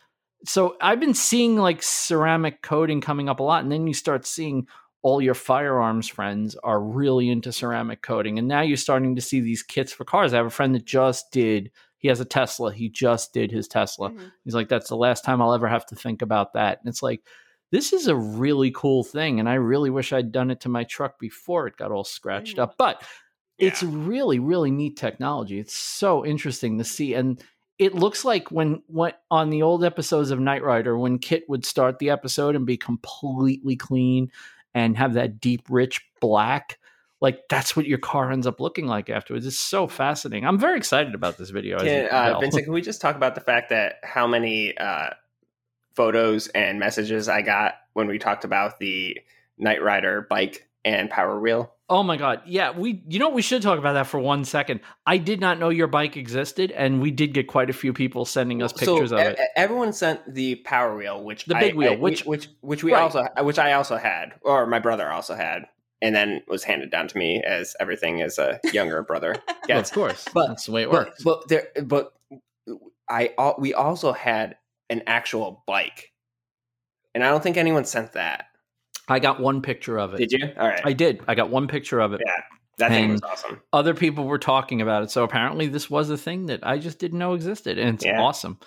So 0.45 0.77
I've 0.81 0.99
been 0.99 1.13
seeing 1.13 1.57
like 1.57 1.81
ceramic 1.81 2.61
coating 2.61 3.01
coming 3.01 3.27
up 3.27 3.39
a 3.39 3.43
lot, 3.43 3.63
and 3.63 3.71
then 3.71 3.87
you 3.87 3.93
start 3.93 4.25
seeing 4.25 4.67
all 5.01 5.21
your 5.21 5.33
firearms 5.33 6.07
friends 6.07 6.55
are 6.63 6.79
really 6.79 7.29
into 7.29 7.51
ceramic 7.51 8.01
coating, 8.01 8.39
and 8.39 8.47
now 8.47 8.61
you're 8.61 8.77
starting 8.77 9.15
to 9.15 9.21
see 9.21 9.41
these 9.41 9.63
kits 9.63 9.91
for 9.91 10.05
cars. 10.05 10.33
I 10.33 10.37
have 10.37 10.45
a 10.45 10.51
friend 10.51 10.73
that 10.75 10.85
just 10.85 11.31
did. 11.31 11.71
He 11.97 12.07
has 12.07 12.19
a 12.19 12.25
Tesla. 12.25 12.71
He 12.71 12.89
just 12.89 13.33
did 13.33 13.51
his 13.51 13.67
Tesla. 13.67 14.11
Mhm. 14.11 14.31
He's 14.43 14.55
like, 14.55 14.69
that's 14.69 14.89
the 14.89 14.97
last 14.97 15.23
time 15.25 15.41
I'll 15.41 15.53
ever 15.53 15.67
have 15.67 15.85
to 15.87 15.95
think 15.95 16.21
about 16.21 16.53
that. 16.53 16.79
And 16.79 16.89
it's 16.89 17.01
like, 17.01 17.21
this 17.73 17.91
is 17.91 18.07
a 18.07 18.15
really 18.15 18.71
cool 18.71 19.03
thing, 19.03 19.41
and 19.41 19.49
I 19.49 19.55
really 19.55 19.89
wish 19.89 20.13
I'd 20.13 20.31
done 20.31 20.51
it 20.51 20.61
to 20.61 20.69
my 20.69 20.85
truck 20.85 21.19
before 21.19 21.67
it 21.67 21.75
got 21.75 21.91
all 21.91 22.05
scratched 22.05 22.57
up. 22.59 22.75
But 22.77 23.03
it's 23.57 23.83
really 23.83 24.39
really 24.39 24.71
neat 24.71 24.97
technology 24.97 25.59
it's 25.59 25.75
so 25.75 26.25
interesting 26.25 26.77
to 26.77 26.83
see 26.83 27.13
and 27.13 27.43
it 27.79 27.95
looks 27.95 28.23
like 28.23 28.51
when 28.51 28.81
on 29.31 29.49
the 29.49 29.61
old 29.61 29.83
episodes 29.83 30.31
of 30.31 30.39
Knight 30.39 30.63
Rider 30.63 30.97
when 30.97 31.17
KITT 31.19 31.43
would 31.49 31.65
start 31.65 31.99
the 31.99 32.09
episode 32.09 32.55
and 32.55 32.65
be 32.65 32.77
completely 32.77 33.75
clean 33.75 34.31
and 34.73 34.97
have 34.97 35.13
that 35.13 35.39
deep 35.39 35.65
rich 35.69 36.01
black 36.21 36.79
like 37.21 37.41
that's 37.49 37.75
what 37.75 37.85
your 37.85 37.97
car 37.97 38.31
ends 38.31 38.47
up 38.47 38.59
looking 38.59 38.87
like 38.87 39.09
afterwards 39.09 39.45
it's 39.45 39.59
so 39.59 39.87
fascinating 39.87 40.47
i'm 40.47 40.59
very 40.59 40.77
excited 40.77 41.15
about 41.15 41.37
this 41.37 41.49
video 41.49 41.79
can 41.79 42.07
uh. 42.07 42.39
Vincent, 42.39 42.65
can 42.65 42.73
we 42.73 42.81
just 42.81 43.01
talk 43.01 43.15
about 43.15 43.35
the 43.35 43.41
fact 43.41 43.69
that 43.69 43.95
how 44.03 44.27
many 44.27 44.75
uh, 44.77 45.11
photos 45.95 46.47
and 46.49 46.79
messages 46.79 47.27
I 47.29 47.41
got 47.41 47.75
when 47.93 48.07
we 48.07 48.19
talked 48.19 48.43
about 48.45 48.79
the 48.79 49.17
Knight 49.57 49.81
Rider 49.83 50.25
bike 50.29 50.67
and 50.85 51.09
Power 51.09 51.39
Wheel? 51.39 51.71
oh 51.89 52.01
my 52.01 52.15
god 52.15 52.41
yeah 52.45 52.71
we 52.71 53.03
you 53.09 53.19
know 53.19 53.29
we 53.29 53.41
should 53.41 53.61
talk 53.61 53.77
about 53.77 53.91
that 53.93 54.07
for 54.07 54.17
one 54.17 54.45
second 54.45 54.79
i 55.05 55.17
did 55.17 55.41
not 55.41 55.59
know 55.59 55.67
your 55.67 55.85
bike 55.85 56.15
existed 56.15 56.71
and 56.71 57.01
we 57.01 57.11
did 57.11 57.33
get 57.33 57.45
quite 57.45 57.69
a 57.69 57.73
few 57.73 57.91
people 57.91 58.23
sending 58.23 58.63
us 58.63 58.71
pictures 58.71 59.09
so 59.09 59.17
of 59.17 59.21
it 59.27 59.39
everyone 59.57 59.91
sent 59.91 60.21
the 60.33 60.55
Power 60.55 60.95
Wheel, 60.95 61.21
which 61.21 61.43
The 61.43 61.57
I- 61.57 61.59
big 61.59 61.75
wheel, 61.75 61.91
I- 61.91 61.95
which- 61.97 62.25
which 62.25 62.47
which 62.61 62.85
we 62.85 62.93
Right. 62.93 63.01
also 63.01 63.25
which 63.41 63.59
I 63.59 63.73
also 63.73 63.97
had, 63.97 64.33
or 64.43 64.65
my 64.65 64.79
brother 64.79 65.11
also 65.11 65.35
had, 65.35 65.67
and 66.01 66.15
then 66.15 66.41
was 66.47 66.63
handed 66.63 66.89
down 66.89 67.09
to 67.09 67.17
me 67.17 67.43
as 67.45 67.75
everything 67.81 68.21
as 68.21 68.39
a 68.39 68.61
younger 68.71 69.03
brother 69.03 69.35
Well, 69.47 69.57
gets. 69.67 69.89
of 69.91 69.95
course 69.95 70.25
But- 70.33 70.47
that's 70.47 70.65
the 70.65 70.71
way 70.71 70.83
it 70.83 70.89
but 70.89 71.07
works 71.07 71.21
but 71.23 71.47
there 71.49 71.67
but 71.83 72.13
I 73.09 73.33
we 73.59 73.73
also 73.73 74.13
had 74.13 74.55
an 74.89 75.03
actual 75.07 75.63
bike, 75.67 76.11
and 77.13 77.23
I 77.23 77.29
don't 77.29 77.41
think 77.43 77.57
anyone 77.57 77.85
sent 77.85 78.13
that. 78.13 78.45
i 79.07 79.19
got 79.19 79.39
one 79.39 79.61
picture 79.61 79.97
of 79.97 80.13
it 80.13 80.17
Did 80.17 80.31
you? 80.31 80.49
All 80.57 80.67
right, 80.67 80.81
I 80.83 80.93
did. 80.93 81.21
I 81.27 81.35
got 81.35 81.49
one 81.49 81.67
picture 81.67 81.99
of 81.99 82.13
it. 82.13 82.21
Yeah. 82.25 82.41
that 82.79 82.89
thing 82.91 83.11
was 83.11 83.21
awesome. 83.23 83.61
Other 83.71 83.93
people 83.93 84.25
were 84.25 84.39
talking 84.39 84.81
about 84.81 85.03
it, 85.03 85.11
so 85.11 85.23
apparently 85.23 85.67
this 85.67 85.89
was 85.89 86.09
a 86.09 86.17
thing 86.17 86.47
that 86.47 86.65
I 86.65 86.77
just 86.77 86.99
didn't 86.99 87.19
know 87.19 87.33
existed, 87.33 87.77
and 87.77 87.95
it's 87.95 88.05
Yeah. 88.05 88.21
awesome. 88.21 88.57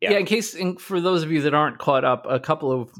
Yeah. 0.00 0.12
Yeah. 0.12 0.18
in 0.18 0.26
case 0.26 0.54
in, 0.54 0.76
for 0.78 1.00
those 1.00 1.22
of 1.22 1.30
you 1.30 1.42
that 1.42 1.54
aren't 1.54 1.78
caught 1.78 2.04
up, 2.04 2.26
a 2.28 2.40
couple 2.40 2.72
of 2.72 2.90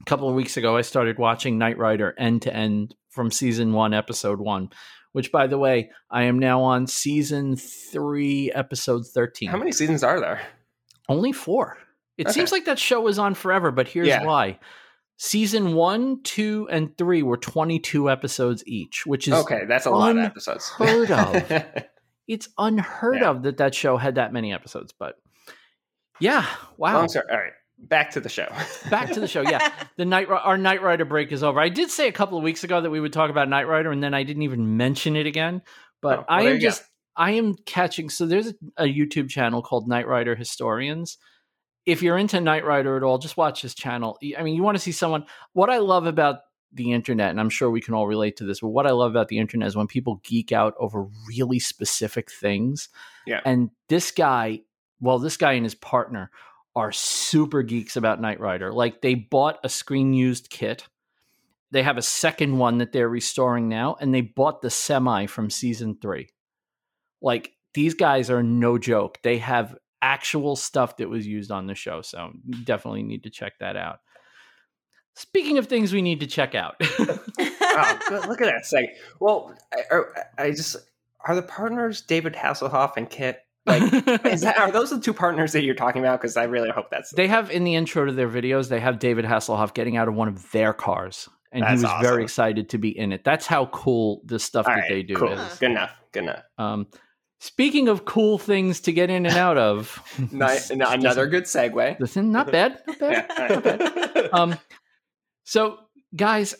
a 0.00 0.04
couple 0.04 0.28
of 0.28 0.34
weeks 0.34 0.56
ago, 0.56 0.76
I 0.76 0.82
started 0.82 1.18
watching 1.18 1.56
Knight 1.56 1.78
Rider 1.78 2.14
end 2.18 2.42
to 2.42 2.54
end 2.54 2.94
from 3.10 3.30
season 3.30 3.72
one, 3.72 3.94
episode 3.94 4.40
one. 4.40 4.70
Which, 5.12 5.32
by 5.32 5.46
the 5.46 5.56
way, 5.56 5.90
I 6.10 6.24
am 6.24 6.38
now 6.38 6.60
on 6.62 6.86
season 6.86 7.56
three, 7.56 8.52
episode 8.52 9.06
thirteen. 9.06 9.48
How 9.48 9.56
many 9.56 9.72
seasons 9.72 10.02
are 10.02 10.20
there? 10.20 10.42
Only 11.08 11.32
four. 11.32 11.78
It 12.18 12.26
Okay. 12.26 12.32
seems 12.34 12.52
like 12.52 12.64
that 12.64 12.78
show 12.78 13.00
was 13.00 13.18
on 13.18 13.34
forever, 13.34 13.70
but 13.70 13.88
here's 13.88 14.08
Yeah. 14.08 14.24
why. 14.24 14.58
Season 15.18 15.74
one, 15.74 16.22
two, 16.22 16.68
and 16.70 16.96
three 16.98 17.22
were 17.22 17.36
22 17.38 18.10
episodes 18.10 18.62
each, 18.66 19.06
which 19.06 19.26
is 19.28 19.34
Okay, 19.34 19.64
that's 19.66 19.86
a 19.86 19.90
lot 19.90 20.10
of 20.16 20.18
episodes. 20.24 20.70
of. 20.78 21.64
it's 22.28 22.48
unheard 22.58 23.20
Yeah. 23.20 23.30
of 23.30 23.42
that 23.44 23.56
that 23.58 23.74
show 23.74 23.96
had 23.96 24.16
that 24.16 24.32
many 24.32 24.52
episodes. 24.52 24.92
But 24.98 25.16
yeah, 26.20 26.44
wow. 26.76 26.94
Long 26.94 27.08
story. 27.08 27.24
All 27.30 27.38
right, 27.38 27.52
back 27.78 28.10
to 28.12 28.20
the 28.20 28.28
show. 28.28 28.48
Back 28.90 29.12
to 29.12 29.20
the 29.20 29.28
show. 29.28 29.42
Yeah, 29.42 29.70
the 29.96 30.04
night 30.04 30.28
our 30.30 30.56
Knight 30.58 30.82
Rider 30.82 31.04
break 31.04 31.32
is 31.32 31.42
over. 31.42 31.60
I 31.60 31.68
did 31.68 31.90
say 31.90 32.08
a 32.08 32.12
couple 32.12 32.36
of 32.38 32.44
weeks 32.44 32.64
ago 32.64 32.80
that 32.80 32.90
we 32.90 33.00
would 33.00 33.12
talk 33.12 33.30
about 33.30 33.48
Knight 33.48 33.68
Rider, 33.68 33.90
and 33.92 34.02
then 34.02 34.14
I 34.14 34.22
didn't 34.22 34.42
even 34.42 34.76
mention 34.76 35.16
it 35.16 35.26
again. 35.26 35.62
But 36.02 36.20
Oh, 36.20 36.24
well, 36.28 36.38
I 36.38 36.42
am 36.42 36.46
you 36.46 36.52
go. 36.54 36.58
just 36.60 36.84
I 37.16 37.32
am 37.32 37.54
catching. 37.64 38.10
So 38.10 38.26
there's 38.26 38.48
a, 38.48 38.54
a 38.78 38.84
YouTube 38.84 39.28
channel 39.30 39.62
called 39.62 39.88
Knight 39.88 40.06
Rider 40.06 40.34
Historians. 40.34 41.16
If 41.86 42.02
you're 42.02 42.18
into 42.18 42.40
Knight 42.40 42.64
Rider 42.64 42.96
at 42.96 43.02
all, 43.04 43.18
just 43.18 43.36
watch 43.36 43.62
this 43.62 43.74
channel. 43.74 44.18
I 44.36 44.42
mean, 44.42 44.56
you 44.56 44.62
want 44.62 44.76
to 44.76 44.82
see 44.82 44.92
someone. 44.92 45.24
What 45.52 45.70
I 45.70 45.78
love 45.78 46.06
about 46.06 46.40
the 46.72 46.92
internet, 46.92 47.30
and 47.30 47.40
I'm 47.40 47.48
sure 47.48 47.70
we 47.70 47.80
can 47.80 47.94
all 47.94 48.06
relate 48.06 48.36
to 48.36 48.44
this, 48.44 48.60
but 48.60 48.68
what 48.68 48.86
I 48.86 48.90
love 48.90 49.10
about 49.10 49.28
the 49.28 49.38
internet 49.38 49.68
is 49.68 49.76
when 49.76 49.86
people 49.86 50.20
geek 50.24 50.52
out 50.52 50.74
over 50.78 51.06
really 51.28 51.58
specific 51.58 52.30
things. 52.30 52.88
Yeah. 53.26 53.40
And 53.44 53.70
this 53.88 54.10
guy, 54.10 54.60
well, 55.00 55.18
this 55.18 55.36
guy 55.36 55.52
and 55.52 55.64
his 55.64 55.74
partner 55.74 56.30
are 56.74 56.92
super 56.92 57.62
geeks 57.62 57.96
about 57.96 58.20
Knight 58.20 58.40
Rider. 58.40 58.72
Like 58.72 59.00
they 59.00 59.14
bought 59.14 59.58
a 59.64 59.68
screen 59.68 60.12
used 60.12 60.50
kit. 60.50 60.86
They 61.70 61.82
have 61.82 61.96
a 61.96 62.02
second 62.02 62.58
one 62.58 62.78
that 62.78 62.92
they're 62.92 63.08
restoring 63.08 63.68
now, 63.68 63.96
and 64.00 64.14
they 64.14 64.20
bought 64.20 64.60
the 64.60 64.70
semi 64.70 65.26
from 65.26 65.50
season 65.50 65.96
three. 66.00 66.28
Like 67.22 67.52
these 67.74 67.94
guys 67.94 68.30
are 68.30 68.42
no 68.42 68.78
joke. 68.78 69.18
They 69.22 69.38
have 69.38 69.76
actual 70.02 70.56
stuff 70.56 70.96
that 70.98 71.08
was 71.08 71.26
used 71.26 71.50
on 71.50 71.66
the 71.66 71.74
show. 71.74 72.02
So 72.02 72.32
definitely 72.64 73.02
need 73.02 73.24
to 73.24 73.30
check 73.30 73.58
that 73.60 73.76
out. 73.76 74.00
Speaking 75.14 75.56
of 75.58 75.66
things 75.66 75.92
we 75.92 76.02
need 76.02 76.20
to 76.20 76.26
check 76.26 76.54
out. 76.54 76.74
oh, 76.98 77.98
good. 78.08 78.26
Look 78.28 78.40
at 78.42 78.46
that 78.52 78.64
seg. 78.64 78.88
Well, 79.20 79.54
I, 79.72 79.96
I- 79.96 80.44
I 80.44 80.50
just 80.50 80.76
are 81.26 81.34
the 81.34 81.42
partners 81.42 82.02
David 82.02 82.34
Hasselhoff 82.34 82.96
and 82.96 83.08
KITT. 83.08 83.36
Like, 83.64 83.82
is 84.26 84.42
that 84.42 84.58
are 84.58 84.70
those 84.70 84.90
the 84.90 85.00
two 85.00 85.12
partners 85.12 85.50
that 85.52 85.64
you're 85.64 85.74
talking 85.74 86.00
about? 86.00 86.20
Because 86.20 86.36
I 86.36 86.44
really 86.44 86.70
hope 86.70 86.88
that's 86.90 87.10
they 87.10 87.26
have 87.26 87.50
in 87.50 87.64
the 87.64 87.74
intro 87.74 88.04
to 88.04 88.12
their 88.12 88.28
videos, 88.28 88.68
they 88.68 88.78
have 88.78 89.00
David 89.00 89.24
Hasselhoff 89.24 89.74
getting 89.74 89.96
out 89.96 90.06
of 90.06 90.14
one 90.14 90.28
of 90.28 90.52
their 90.52 90.72
cars. 90.72 91.28
And 91.50 91.62
That's 91.64 91.80
he 91.80 91.84
was 91.86 91.92
awesome. 91.92 92.02
very 92.02 92.22
excited 92.22 92.68
to 92.70 92.78
be 92.78 92.96
in 92.96 93.12
it. 93.12 93.24
That's 93.24 93.46
how 93.46 93.66
cool 93.66 94.20
the 94.24 94.38
stuff 94.38 94.68
All 94.68 94.74
that 94.74 94.82
right, 94.82 94.88
they 94.90 95.02
do 95.02 95.14
cool. 95.16 95.32
is. 95.32 95.58
Good 95.58 95.70
enough. 95.70 95.92
Good 96.12 96.24
enough. 96.24 96.42
Um, 96.58 96.86
speaking 97.38 97.88
of 97.88 98.04
cool 98.04 98.38
things 98.38 98.80
to 98.82 98.92
get 98.92 99.10
in 99.10 99.26
and 99.26 99.36
out 99.36 99.56
of, 99.58 100.02
Ni- 100.32 100.56
another 100.70 101.26
good 101.26 101.44
segue. 101.44 101.98
Listen, 102.00 102.32
not 102.32 102.50
bad, 102.52 102.80
not 102.86 102.98
bad, 102.98 103.26
Yeah, 103.38 103.48
not 103.48 103.64
bad. 103.64 104.28
Um, 104.32 104.58
so, 105.44 105.78
guys, 106.14 106.54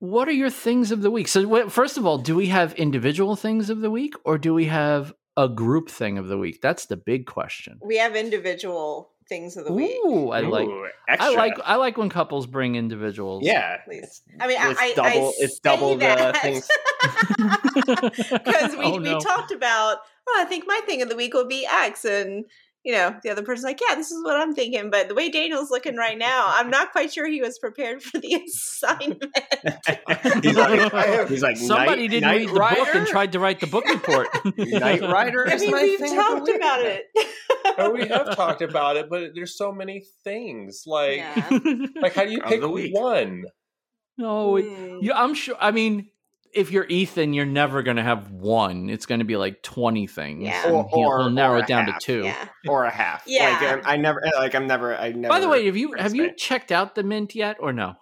what 0.00 0.28
are 0.28 0.32
your 0.32 0.50
things 0.50 0.92
of 0.92 1.02
the 1.02 1.10
week? 1.10 1.28
So, 1.28 1.44
wh- 1.66 1.70
first 1.70 1.96
of 1.98 2.06
all, 2.06 2.18
do 2.18 2.36
we 2.36 2.46
have 2.46 2.72
individual 2.74 3.36
things 3.36 3.70
of 3.70 3.80
the 3.80 3.90
week, 3.90 4.14
or 4.24 4.38
do 4.38 4.54
we 4.54 4.66
have 4.66 5.12
a 5.36 5.48
group 5.48 5.88
thing 5.88 6.18
of 6.18 6.28
the 6.28 6.38
week? 6.38 6.60
That's 6.62 6.86
the 6.86 6.96
big 6.96 7.26
question. 7.26 7.78
we 7.82 7.96
have 7.98 8.14
individual 8.16 9.10
things 9.28 9.56
of 9.56 9.64
the 9.64 9.72
week. 9.72 9.96
Ooh, 10.04 10.30
I 10.30 10.40
like, 10.40 10.66
Ooh, 10.66 10.86
I 11.08 11.34
like, 11.34 11.58
I 11.64 11.76
like 11.76 11.96
when 11.96 12.08
couples 12.08 12.46
bring 12.46 12.74
individuals. 12.76 13.44
Yeah, 13.44 13.78
Please. 13.84 14.22
I 14.40 14.46
mean, 14.48 14.58
it's 14.60 14.80
I, 14.80 14.84
I, 14.84 14.92
double. 14.94 15.28
I 15.28 15.32
it's 15.38 15.54
say 15.54 15.60
double 15.62 15.96
the 15.96 16.38
things. 16.40 16.68
because 18.44 18.76
we, 18.76 18.84
Oh, 18.84 18.98
no. 18.98 19.16
we 19.16 19.20
talked 19.20 19.50
about. 19.50 19.98
Oh, 20.28 20.36
I 20.40 20.44
think 20.44 20.64
my 20.66 20.80
thing 20.84 21.02
of 21.02 21.08
the 21.08 21.16
week 21.16 21.34
would 21.34 21.48
be 21.48 21.66
X, 21.70 22.04
and 22.04 22.44
you 22.84 22.92
know, 22.92 23.14
the 23.22 23.30
other 23.30 23.42
person's 23.42 23.64
like, 23.64 23.80
"Yeah, 23.86 23.96
this 23.96 24.10
is 24.10 24.22
what 24.24 24.36
I'm 24.36 24.54
thinking." 24.54 24.90
But 24.90 25.08
the 25.08 25.14
way 25.14 25.28
Daniel's 25.30 25.70
looking 25.70 25.96
right 25.96 26.16
now, 26.16 26.46
I'm 26.48 26.70
not 26.70 26.92
quite 26.92 27.12
sure 27.12 27.26
he 27.28 27.40
was 27.42 27.58
prepared 27.58 28.02
for 28.02 28.18
the 28.18 28.34
assignment. 28.46 29.24
he's 30.44 30.56
like, 30.56 31.28
he's 31.28 31.42
like 31.42 31.56
Somebody 31.56 32.02
Knight, 32.02 32.10
didn't 32.10 32.22
Knight 32.22 32.38
read 32.46 32.48
the 32.48 32.52
Rider? 32.60 32.76
book 32.84 32.94
and 32.94 33.06
tried 33.06 33.32
to 33.32 33.40
write 33.40 33.60
the 33.60 33.66
book 33.66 33.86
report. 33.88 34.28
Knight 34.56 35.02
Rider 35.02 35.46
I 35.48 35.56
mean, 35.56 35.72
we've 35.72 35.98
thing 35.98 36.10
of 36.12 36.16
the 36.16 36.22
talked 36.22 36.48
about 36.56 36.80
it. 36.82 37.04
Oh, 37.78 37.90
we 37.90 38.06
have 38.08 38.34
talked 38.36 38.62
about 38.62 38.96
it, 38.96 39.08
but 39.10 39.30
there's 39.34 39.56
so 39.56 39.72
many 39.72 40.04
things. 40.24 40.84
Like, 40.86 41.16
Yeah. 41.18 41.48
like 42.00 42.14
how 42.14 42.24
do 42.24 42.30
you 42.32 42.40
pick 42.40 42.60
the 42.60 42.68
week. 42.68 42.94
one? 42.94 43.44
no, 44.16 44.56
it- 44.56 44.64
Mm. 44.64 45.02
you, 45.02 45.12
I'm 45.12 45.34
sure. 45.34 45.56
I 45.60 45.70
mean, 45.70 46.08
if 46.58 46.70
you're 46.70 46.86
Ethan, 46.88 47.32
you're 47.34 47.46
never 47.46 47.82
going 47.82 47.96
to 47.96 48.02
have 48.02 48.30
one. 48.30 48.90
It's 48.90 49.06
going 49.06 49.20
to 49.20 49.24
be 49.24 49.36
like 49.36 49.62
20 49.62 50.06
things. 50.06 50.42
Yeah. 50.42 50.66
and 50.66 50.74
Or- 50.74 50.88
he'll, 50.90 50.98
or- 50.98 51.18
he'll 51.20 51.30
narrow 51.30 51.56
or 51.56 51.58
it 51.60 51.66
down 51.66 51.86
half. 51.86 51.98
to 52.00 52.04
two. 52.06 52.24
Yeah. 52.24 52.48
or 52.68 52.84
a 52.84 52.90
half. 52.90 53.22
Yeah. 53.26 53.50
like 53.60 53.62
I'm, 53.86 53.92
I 53.92 53.96
never, 53.96 54.22
like 54.36 54.54
I'm 54.54 54.66
never, 54.66 54.96
I 54.96 55.12
never. 55.12 55.28
By 55.32 55.40
the 55.40 55.48
way, 55.48 55.66
have 55.66 55.76
you 55.76 55.92
have 55.94 56.14
you 56.14 56.32
checked 56.34 56.72
out 56.72 56.94
the 56.94 57.02
mint 57.02 57.34
yet 57.34 57.56
or 57.60 57.72
no? 57.72 57.94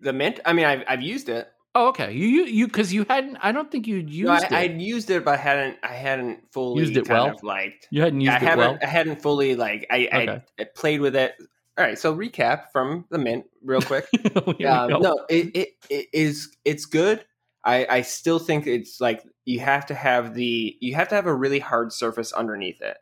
The 0.00 0.12
mint. 0.12 0.40
I 0.44 0.52
mean, 0.54 0.64
I've 0.64 0.82
I've 0.88 1.02
used 1.02 1.28
it. 1.28 1.48
Oh, 1.74 1.88
okay. 1.88 2.12
You 2.12 2.26
you 2.26 2.44
you 2.46 2.66
because 2.66 2.92
you 2.92 3.04
hadn't. 3.08 3.36
I 3.42 3.52
don't 3.52 3.70
think 3.70 3.86
you'd 3.86 4.10
used 4.10 4.26
No, 4.26 4.32
I, 4.32 4.38
it. 4.38 4.52
I'd 4.52 4.80
used 4.82 5.10
it, 5.10 5.24
but 5.24 5.34
I 5.34 5.36
hadn't. 5.36 5.76
I 5.84 5.92
hadn't 5.92 6.50
fully 6.52 6.80
Used 6.80 6.96
it 6.96 7.04
kind 7.06 7.24
well? 7.26 7.34
of 7.36 7.42
liked. 7.44 7.86
you 7.92 8.02
hadn't 8.02 8.20
used 8.22 8.32
I 8.32 8.36
it 8.36 8.42
haven't. 8.42 8.58
well. 8.58 8.78
I 8.82 8.86
hadn't 8.86 9.22
fully 9.22 9.54
like. 9.56 9.86
I, 9.90 10.08
I, 10.10 10.22
Okay. 10.22 10.42
I 10.58 10.64
played 10.74 11.00
with 11.00 11.14
it. 11.14 11.34
All 11.78 11.84
right. 11.84 11.96
So 11.98 12.16
recap 12.16 12.72
from 12.72 13.04
the 13.10 13.18
mint, 13.18 13.44
real 13.62 13.82
quick. 13.82 14.06
Um, 14.46 15.00
no, 15.00 15.24
it, 15.28 15.54
it 15.56 15.68
it 15.88 16.06
is 16.12 16.56
it's 16.64 16.86
good. 16.86 17.24
I 17.64 17.86
I 17.88 18.02
still 18.02 18.38
think 18.38 18.66
it's 18.66 19.00
like 19.00 19.22
you 19.44 19.60
have 19.60 19.86
to 19.86 19.94
have 19.94 20.34
the 20.34 20.76
you 20.80 20.94
have 20.94 21.08
to 21.08 21.14
have 21.14 21.26
a 21.26 21.34
really 21.34 21.58
hard 21.58 21.92
surface 21.92 22.32
underneath 22.32 22.80
it. 22.80 22.96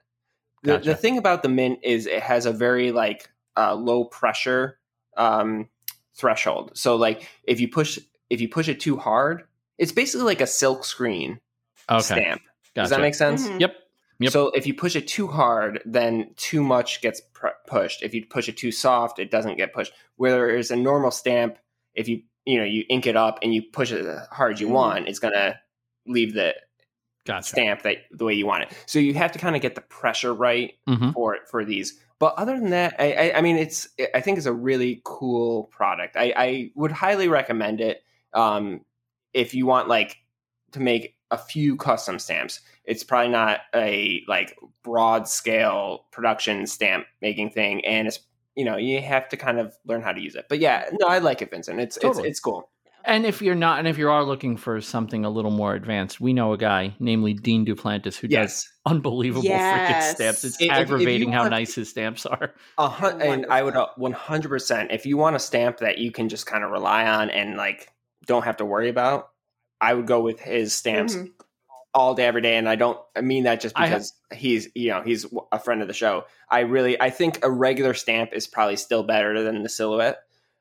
The 0.63 0.73
Gotcha. 0.73 0.89
the 0.91 0.95
thing 0.97 1.19
about 1.19 1.43
the 1.43 1.49
mint 1.49 1.81
is 1.83 2.07
it 2.07 2.23
has 2.23 2.47
a 2.47 2.53
very 2.53 2.91
like 2.93 3.31
uh, 3.57 3.75
low 3.75 4.05
pressure 4.05 4.79
um, 5.17 5.69
threshold. 6.15 6.73
So 6.75 6.97
like 6.97 7.29
if 7.45 7.61
you 7.61 7.69
push 7.69 7.99
if 8.31 8.41
you 8.41 8.49
push 8.49 8.69
it 8.69 8.81
too 8.81 8.97
hard, 8.97 9.45
it's 9.79 9.93
basically 9.93 10.27
like 10.27 10.41
a 10.41 10.47
silk 10.47 10.85
screen 10.85 11.41
Okay. 11.91 12.01
stamp. 12.03 12.43
Does 12.75 12.91
that 12.91 13.01
make 13.01 13.15
sense? 13.15 13.47
Mhm. 13.49 13.61
Yep. 13.61 13.75
Yep. 14.21 14.33
So 14.33 14.51
if 14.51 14.67
you 14.67 14.75
push 14.75 14.97
it 14.97 15.07
too 15.07 15.29
hard, 15.29 15.81
then 15.85 16.35
too 16.37 16.63
much 16.63 17.01
gets 17.01 17.21
pr- 17.33 17.49
pushed. 17.69 18.03
If 18.03 18.15
you 18.15 18.27
push 18.27 18.49
it 18.49 18.57
too 18.57 18.73
soft, 18.73 19.21
it 19.21 19.31
doesn't 19.31 19.57
get 19.57 19.73
pushed. 19.73 19.93
Whereas 20.17 20.73
a 20.73 20.77
normal 20.77 21.13
stamp, 21.13 21.59
if 21.95 22.09
you 22.09 22.23
you 22.49 22.59
know 22.59 22.65
you 22.65 22.85
ink 22.89 23.07
it 23.07 23.17
up 23.17 23.39
and 23.43 23.55
you 23.55 23.63
push 23.63 23.93
it 23.93 24.05
as 24.05 24.27
hard 24.33 24.55
as 24.55 24.61
you 24.61 24.69
Mhm. 24.69 24.73
want, 24.73 25.09
it's 25.09 25.19
gonna 25.19 25.61
leave 26.07 26.33
the 26.35 26.55
Gotcha. 27.27 27.51
stamp 27.51 27.83
that 27.83 27.99
the 28.11 28.25
way 28.25 28.33
you 28.33 28.47
want 28.47 28.63
it. 28.65 28.73
So 28.87 28.99
you 28.99 29.13
have 29.15 29.33
to 29.33 29.39
kind 29.39 29.55
of 29.55 29.61
get 29.61 29.75
the 29.75 29.83
pressure 29.83 30.33
right 30.33 30.73
Mhm. 30.89 31.13
for 31.13 31.37
for 31.51 31.65
these. 31.65 32.01
But 32.19 32.35
other 32.37 32.59
than 32.59 32.71
that, 32.71 32.97
I, 32.99 33.13
I, 33.13 33.39
I 33.39 33.41
mean, 33.43 33.57
it's 33.57 33.87
I 34.15 34.21
think 34.21 34.39
it's 34.39 34.47
a 34.47 34.53
really 34.53 35.03
cool 35.05 35.65
product. 35.65 36.17
I, 36.17 36.33
I 36.37 36.71
would 36.75 36.91
highly 36.91 37.29
recommend 37.29 37.81
it 37.81 38.03
um, 38.33 38.85
if 39.35 39.55
you 39.55 39.67
want 39.67 39.89
like 39.89 40.17
to 40.73 40.81
make 40.81 41.17
a 41.31 41.37
few 41.39 41.77
custom 41.77 42.19
stamps. 42.19 42.61
It's 42.85 43.05
probably 43.05 43.29
not 43.31 43.61
a 43.75 44.23
like 44.27 44.57
broad 44.83 45.29
scale 45.29 46.07
production 46.11 46.67
stamp 46.67 47.07
making 47.21 47.51
thing, 47.51 47.85
and 47.85 48.09
it's 48.09 48.21
you 48.59 48.65
know 48.65 48.77
you 48.77 49.01
have 49.01 49.29
to 49.31 49.37
kind 49.37 49.59
of 49.59 49.75
learn 49.87 50.03
how 50.03 50.13
to 50.13 50.21
use 50.21 50.35
it. 50.35 50.47
But 50.49 50.59
yeah, 50.59 50.89
no, 51.01 51.07
I 51.07 51.19
like 51.19 51.41
it, 51.43 51.51
Vincent. 51.51 51.81
It's 51.81 51.97
Totally. 51.97 52.23
it's 52.29 52.33
it's 52.33 52.41
cool. 52.41 52.69
And 53.05 53.25
if 53.25 53.41
you're 53.41 53.55
not, 53.55 53.79
and 53.79 53.89
if 53.89 53.97
you 53.97 54.11
are 54.11 54.23
looking 54.25 54.57
for 54.59 54.81
something 54.83 55.25
a 55.25 55.31
little 55.31 55.53
more 55.53 55.75
advanced, 55.75 56.21
we 56.21 56.33
know 56.35 56.53
a 56.53 56.59
guy, 56.59 56.95
namely 56.99 57.33
Dean 57.33 57.65
Duplantis, 57.65 58.17
who 58.19 58.27
does 58.29 58.33
Yes, 58.33 58.69
unbelievable 58.85 59.49
freaking 59.49 60.03
stamps. 60.03 60.45
It's 60.45 60.57
If- 60.61 60.63
if- 60.63 60.71
if 60.71 60.71
aggravating 60.77 61.33
how 61.33 61.43
want- 61.43 61.53
nice 61.53 61.75
his 61.75 61.89
stamps 61.89 62.27
are. 62.27 62.53
a 62.77 62.89
hun- 62.89 63.19
They're 63.19 63.33
and 63.33 63.47
I 63.49 63.63
would 63.63 63.77
one 63.97 64.13
hundred 64.13 64.49
percent. 64.51 64.91
If 64.91 65.07
you 65.07 65.17
want 65.17 65.37
a 65.37 65.39
stamp 65.39 65.79
that 65.79 65.99
you 65.99 66.11
can 66.11 66.29
just 66.29 66.45
kind 66.47 66.65
of 66.65 66.71
rely 66.71 67.07
on 67.07 67.31
and 67.31 67.57
like 67.57 67.89
don't 68.27 68.45
have 68.45 68.59
to 68.59 68.65
worry 68.67 68.89
about, 68.91 69.31
I 69.81 69.95
would 69.95 70.07
go 70.07 70.21
with 70.21 70.41
his 70.41 70.75
stamps 70.75 71.15
Mhm. 71.15 71.31
All 71.95 72.15
day, 72.15 72.27
every 72.27 72.43
day. 72.43 72.57
And 72.57 72.69
I 72.69 72.77
don't 72.77 72.99
I 73.17 73.21
mean 73.21 73.45
that 73.45 73.61
just 73.61 73.79
I 73.79 73.87
have- 73.87 73.99
because 73.99 74.13
he's 74.33 74.69
you 74.75 74.91
know 74.91 75.03
he's 75.03 75.27
a 75.53 75.59
friend 75.59 75.83
of 75.83 75.89
the 75.89 75.95
show. 75.95 76.25
I 76.51 76.61
really 76.61 77.01
I 77.01 77.11
think 77.11 77.45
a 77.45 77.51
regular 77.51 77.95
stamp 77.95 78.33
is 78.33 78.47
probably 78.47 78.77
still 78.77 79.03
better 79.03 79.43
than 79.43 79.63
the 79.63 79.69
silhouette. 79.69 80.19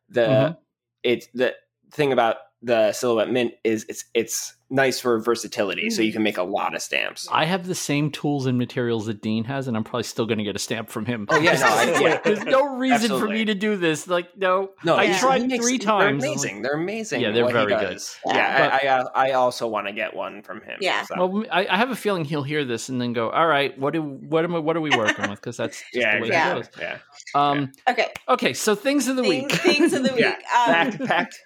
The 0.10 0.22
Mhm. 0.22 0.58
it's 1.04 1.28
the 1.34 1.56
thing 1.92 2.12
about 2.12 2.38
the 2.62 2.92
silhouette 2.92 3.30
mint 3.30 3.54
is 3.64 3.86
it's 3.88 4.06
it's 4.14 4.56
nice 4.70 5.00
for 5.00 5.20
versatility, 5.20 5.90
so 5.90 6.02
you 6.02 6.12
can 6.12 6.24
make 6.24 6.38
a 6.38 6.44
lot 6.44 6.76
of 6.76 6.82
stamps. 6.82 7.28
I 7.32 7.46
have 7.46 7.68
the 7.68 7.76
same 7.76 8.12
tools 8.12 8.46
and 8.46 8.58
materials 8.58 9.06
that 9.06 9.22
Dean 9.22 9.46
has, 9.46 9.68
and 9.68 9.78
I'm 9.78 9.84
probably 9.84 10.04
still 10.04 10.26
going 10.26 10.40
to 10.40 10.44
get 10.44 10.56
a 10.56 10.60
stamp 10.60 10.90
from 10.90 11.06
him. 11.06 11.26
Oh, 11.30 11.40
yeah, 11.40 11.54
no, 11.54 11.66
I- 11.68 12.00
yeah. 12.02 12.20
There's 12.24 12.44
no 12.44 12.76
reason 12.76 13.18
for 13.20 13.28
me 13.28 13.46
to 13.46 13.56
do 13.56 13.78
this. 13.78 14.08
Like, 14.08 14.36
no, 14.38 14.72
No, 14.84 14.96
I 14.96 15.04
Yeah. 15.04 15.20
tried 15.20 15.48
makes- 15.48 15.64
three 15.66 15.78
They're 15.78 15.86
times. 15.88 16.24
amazing. 16.24 16.62
They're 16.64 16.74
amazing. 16.74 17.22
Yeah, 17.22 17.32
they're 17.32 17.48
very 17.50 17.74
good. 17.76 17.94
does. 17.94 18.18
Yeah. 18.26 18.36
Yeah, 18.84 19.04
I, 19.16 19.22
I, 19.24 19.30
I 19.30 19.32
also 19.34 19.68
want 19.68 19.88
to 19.88 19.94
get 19.94 20.14
one 20.14 20.42
from 20.44 20.62
him. 20.62 20.78
Yeah. 20.82 21.04
so. 21.04 21.26
Well, 21.26 21.46
I, 21.52 21.66
I 21.68 21.78
have 21.78 21.90
a 21.92 21.96
feeling 21.96 22.26
he'll 22.26 22.44
hear 22.44 22.66
this 22.66 22.90
and 22.90 23.00
then 23.00 23.14
go, 23.14 23.30
"All 23.30 23.48
right, 23.48 23.78
what 23.80 23.94
do 23.94 24.02
what 24.02 24.44
am 24.44 24.56
I, 24.56 24.60
what 24.60 24.76
are 24.76 24.82
we 24.82 24.90
working 24.90 25.30
with?" 25.30 25.40
Because 25.40 25.58
that's 25.58 25.78
just 25.94 25.96
yeah, 25.96 26.16
the 26.18 26.22
way 26.24 26.28
Yeah. 26.30 26.52
it 26.52 26.56
goes. 26.56 26.70
yeah. 26.80 26.98
Um, 27.36 27.72
Okay. 27.90 28.08
okay, 28.28 28.54
so 28.54 28.76
things 28.76 29.08
of 29.08 29.16
the 29.16 29.24
Thing- 29.24 29.44
week. 29.44 29.52
things 29.54 29.94
of 29.94 30.04
the 30.04 30.10
week. 30.14 30.20
Yeah. 30.22 30.36
Um, 30.36 30.74
Packed, 30.98 31.06
packed. 31.06 31.40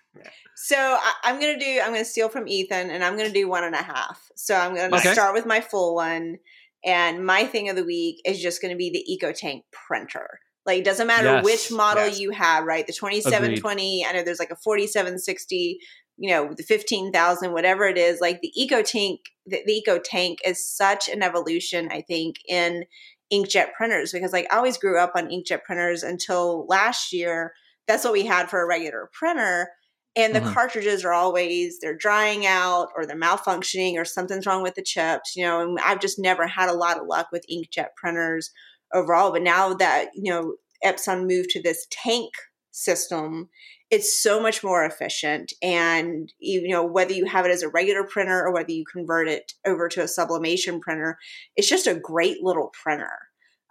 So 0.64 0.76
I, 0.78 1.14
I'm 1.24 1.40
gonna 1.40 1.58
do. 1.60 1.80
I'm 1.84 1.92
gonna 1.92 2.06
steal 2.06 2.30
from 2.30 2.48
Ethan, 2.48 2.92
and 2.92 3.04
I'm 3.04 3.18
gonna 3.18 3.32
do 3.32 3.48
one 3.48 3.64
and 3.64 3.74
a 3.74 3.82
half. 3.82 4.32
So 4.36 4.56
I'm 4.56 4.76
gonna 4.76 4.96
Okay. 4.96 5.12
start 5.12 5.34
with 5.34 5.46
my 5.48 5.60
full 5.60 5.96
one, 5.96 6.38
and 6.86 7.26
my 7.26 7.46
thing 7.46 7.70
of 7.70 7.76
the 7.76 7.84
week 7.84 8.22
is 8.26 8.40
just 8.40 8.62
gonna 8.62 8.76
be 8.76 8.92
the 8.92 9.06
EcoTank 9.26 9.64
printer. 9.72 10.40
Like 10.66 10.80
it 10.80 10.86
doesn't 10.86 11.08
matter 11.08 11.26
Yes, 11.28 11.44
which 11.44 11.72
model 11.72 12.06
yes. 12.06 12.20
you 12.20 12.30
have, 12.30 12.66
right? 12.66 12.86
The 12.86 12.94
2720. 12.94 14.06
I 14.06 14.12
know 14.12 14.24
there's 14.24 14.40
like 14.40 14.52
a 14.52 14.56
4760. 14.56 15.80
You 16.18 16.30
know, 16.30 16.54
the 16.54 16.62
15,000, 16.62 17.52
whatever 17.52 17.86
it 17.86 17.98
is. 17.98 18.22
Like 18.22 18.42
the 18.42 18.54
EcoTank, 18.56 19.18
the, 19.48 19.64
the 19.66 19.84
EcoTank 19.88 20.36
is 20.46 20.64
such 20.64 21.10
an 21.10 21.24
evolution. 21.24 21.90
I 21.92 22.02
think 22.02 22.36
in 22.48 22.86
inkjet 23.34 23.74
printers 23.74 24.12
because 24.12 24.32
like 24.34 24.46
I 24.54 24.58
always 24.58 24.78
grew 24.78 25.00
up 25.00 25.14
on 25.16 25.30
inkjet 25.30 25.64
printers 25.64 26.04
until 26.04 26.68
last 26.68 27.12
year. 27.12 27.54
That's 27.88 28.04
what 28.04 28.14
we 28.14 28.28
had 28.28 28.50
for 28.50 28.62
a 28.62 28.68
regular 28.68 29.10
printer 29.12 29.70
and 30.16 30.36
the 30.36 30.42
Mhm. 30.42 30.54
cartridges 30.54 31.06
are 31.06 31.14
always 31.14 31.80
they're 31.80 31.96
drying 31.96 32.46
out 32.46 32.90
or 32.96 33.06
they're 33.06 33.16
malfunctioning 33.20 33.96
or 33.96 34.06
something's 34.06 34.46
wrong 34.46 34.64
with 34.64 34.76
the 34.76 34.82
chips 34.82 35.36
you 35.36 35.44
know 35.44 35.62
and 35.62 35.80
i've 35.80 36.00
just 36.02 36.20
never 36.20 36.48
had 36.48 36.70
a 36.70 36.74
lot 36.74 37.00
of 37.00 37.08
luck 37.08 37.28
with 37.32 37.46
inkjet 37.52 37.90
printers 37.96 38.52
overall 38.94 39.32
but 39.32 39.42
now 39.42 39.74
that 39.74 40.10
you 40.14 40.32
know 40.32 40.56
epson 40.86 41.28
moved 41.28 41.50
to 41.50 41.62
this 41.62 41.88
tank 41.92 42.32
system 42.72 43.50
it's 43.90 44.18
so 44.22 44.42
much 44.42 44.64
more 44.64 44.86
efficient 44.86 45.52
and 45.62 46.32
you 46.40 46.68
know 46.70 46.86
whether 46.86 47.14
you 47.14 47.26
have 47.26 47.46
it 47.46 47.52
as 47.52 47.62
a 47.64 47.70
regular 47.70 48.04
printer 48.04 48.42
or 48.46 48.54
whether 48.54 48.72
you 48.72 48.86
convert 48.92 49.28
it 49.28 49.54
over 49.66 49.90
to 49.90 50.02
a 50.02 50.08
sublimation 50.08 50.80
printer 50.80 51.18
it's 51.56 51.70
just 51.70 51.88
a 51.88 51.96
great 51.96 52.42
little 52.42 52.72
printer 52.82 53.12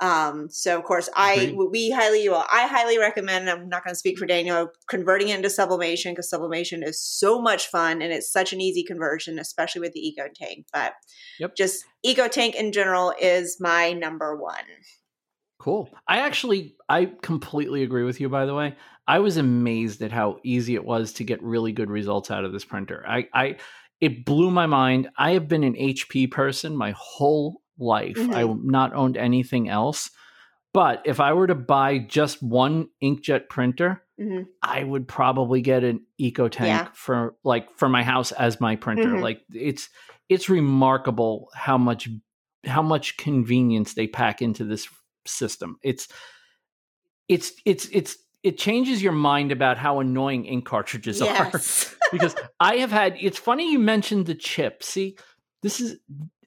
um, 0.00 0.48
so 0.48 0.78
of 0.78 0.84
course, 0.84 1.08
I 1.14 1.34
Agreed. 1.34 1.68
we 1.70 1.90
highly 1.90 2.28
well, 2.28 2.46
I 2.50 2.66
highly 2.66 2.98
recommend. 2.98 3.50
I'm 3.50 3.68
not 3.68 3.84
going 3.84 3.92
to 3.92 3.98
speak 3.98 4.18
for 4.18 4.26
Daniel 4.26 4.70
converting 4.88 5.28
it 5.28 5.36
into 5.36 5.50
sublimation 5.50 6.12
because 6.12 6.30
sublimation 6.30 6.82
is 6.82 7.02
so 7.02 7.40
much 7.40 7.66
fun 7.66 8.00
and 8.00 8.12
it's 8.12 8.32
such 8.32 8.52
an 8.52 8.60
easy 8.60 8.82
conversion, 8.82 9.38
especially 9.38 9.82
with 9.82 9.92
the 9.92 10.00
Eco 10.00 10.24
Tank. 10.34 10.66
But 10.72 10.94
Yep. 11.38 11.54
just 11.56 11.84
Eco 12.02 12.28
Tank 12.28 12.54
in 12.54 12.72
general 12.72 13.12
is 13.20 13.58
my 13.60 13.92
number 13.92 14.36
one. 14.36 14.54
Cool. 15.58 15.90
I 16.08 16.20
actually, 16.20 16.76
I 16.88 17.12
completely 17.20 17.82
agree 17.82 18.04
with 18.04 18.20
you. 18.20 18.30
By 18.30 18.46
the 18.46 18.54
way, 18.54 18.76
I 19.06 19.18
was 19.18 19.36
amazed 19.36 20.00
at 20.00 20.12
how 20.12 20.38
easy 20.42 20.74
it 20.74 20.84
was 20.84 21.12
to 21.14 21.24
get 21.24 21.42
really 21.42 21.72
good 21.72 21.90
results 21.90 22.30
out 22.30 22.44
of 22.46 22.52
this 22.52 22.64
printer. 22.64 23.04
I, 23.06 23.28
I, 23.34 23.56
it 24.00 24.24
blew 24.24 24.50
my 24.50 24.64
mind. 24.64 25.10
I 25.18 25.32
have 25.32 25.48
been 25.48 25.64
an 25.64 25.74
HP 25.74 26.30
person 26.30 26.74
my 26.74 26.94
whole 26.96 27.59
life. 27.80 28.16
Mhm. 28.16 28.34
I've 28.34 28.64
not 28.64 28.94
owned 28.94 29.16
anything 29.16 29.68
else. 29.68 30.10
But 30.72 31.02
if 31.04 31.18
I 31.18 31.32
were 31.32 31.48
to 31.48 31.54
buy 31.56 31.98
just 31.98 32.42
one 32.42 32.88
inkjet 33.02 33.48
printer, 33.48 34.04
Mhm. 34.20 34.46
I 34.62 34.84
would 34.84 35.08
probably 35.08 35.62
get 35.62 35.82
an 35.82 36.06
eco 36.18 36.48
tank 36.48 36.68
Yeah. 36.68 36.88
for 36.94 37.34
like 37.42 37.76
for 37.76 37.88
my 37.88 38.02
house 38.04 38.30
as 38.32 38.60
my 38.60 38.76
printer. 38.76 39.08
Mhm. 39.14 39.22
Like 39.22 39.42
it's 39.52 39.88
it's 40.28 40.48
remarkable 40.48 41.48
how 41.54 41.76
much 41.78 42.08
how 42.66 42.82
much 42.82 43.16
convenience 43.16 43.94
they 43.94 44.06
pack 44.06 44.42
into 44.42 44.64
this 44.64 44.86
system. 45.26 45.78
It's 45.82 46.06
it's 47.28 47.52
it's 47.64 47.86
it's 47.92 48.16
it 48.42 48.58
changes 48.58 49.02
your 49.02 49.12
mind 49.12 49.52
about 49.52 49.76
how 49.76 50.00
annoying 50.00 50.44
ink 50.46 50.64
cartridges 50.66 51.20
are 51.22 51.50
because 52.12 52.34
I 52.60 52.76
have 52.76 52.90
had. 52.92 53.16
It's 53.20 53.38
funny 53.38 53.72
you 53.72 53.78
mentioned 53.78 54.26
the 54.26 54.34
chip. 54.34 54.82
See, 54.82 55.16
this 55.62 55.80
is 55.80 55.96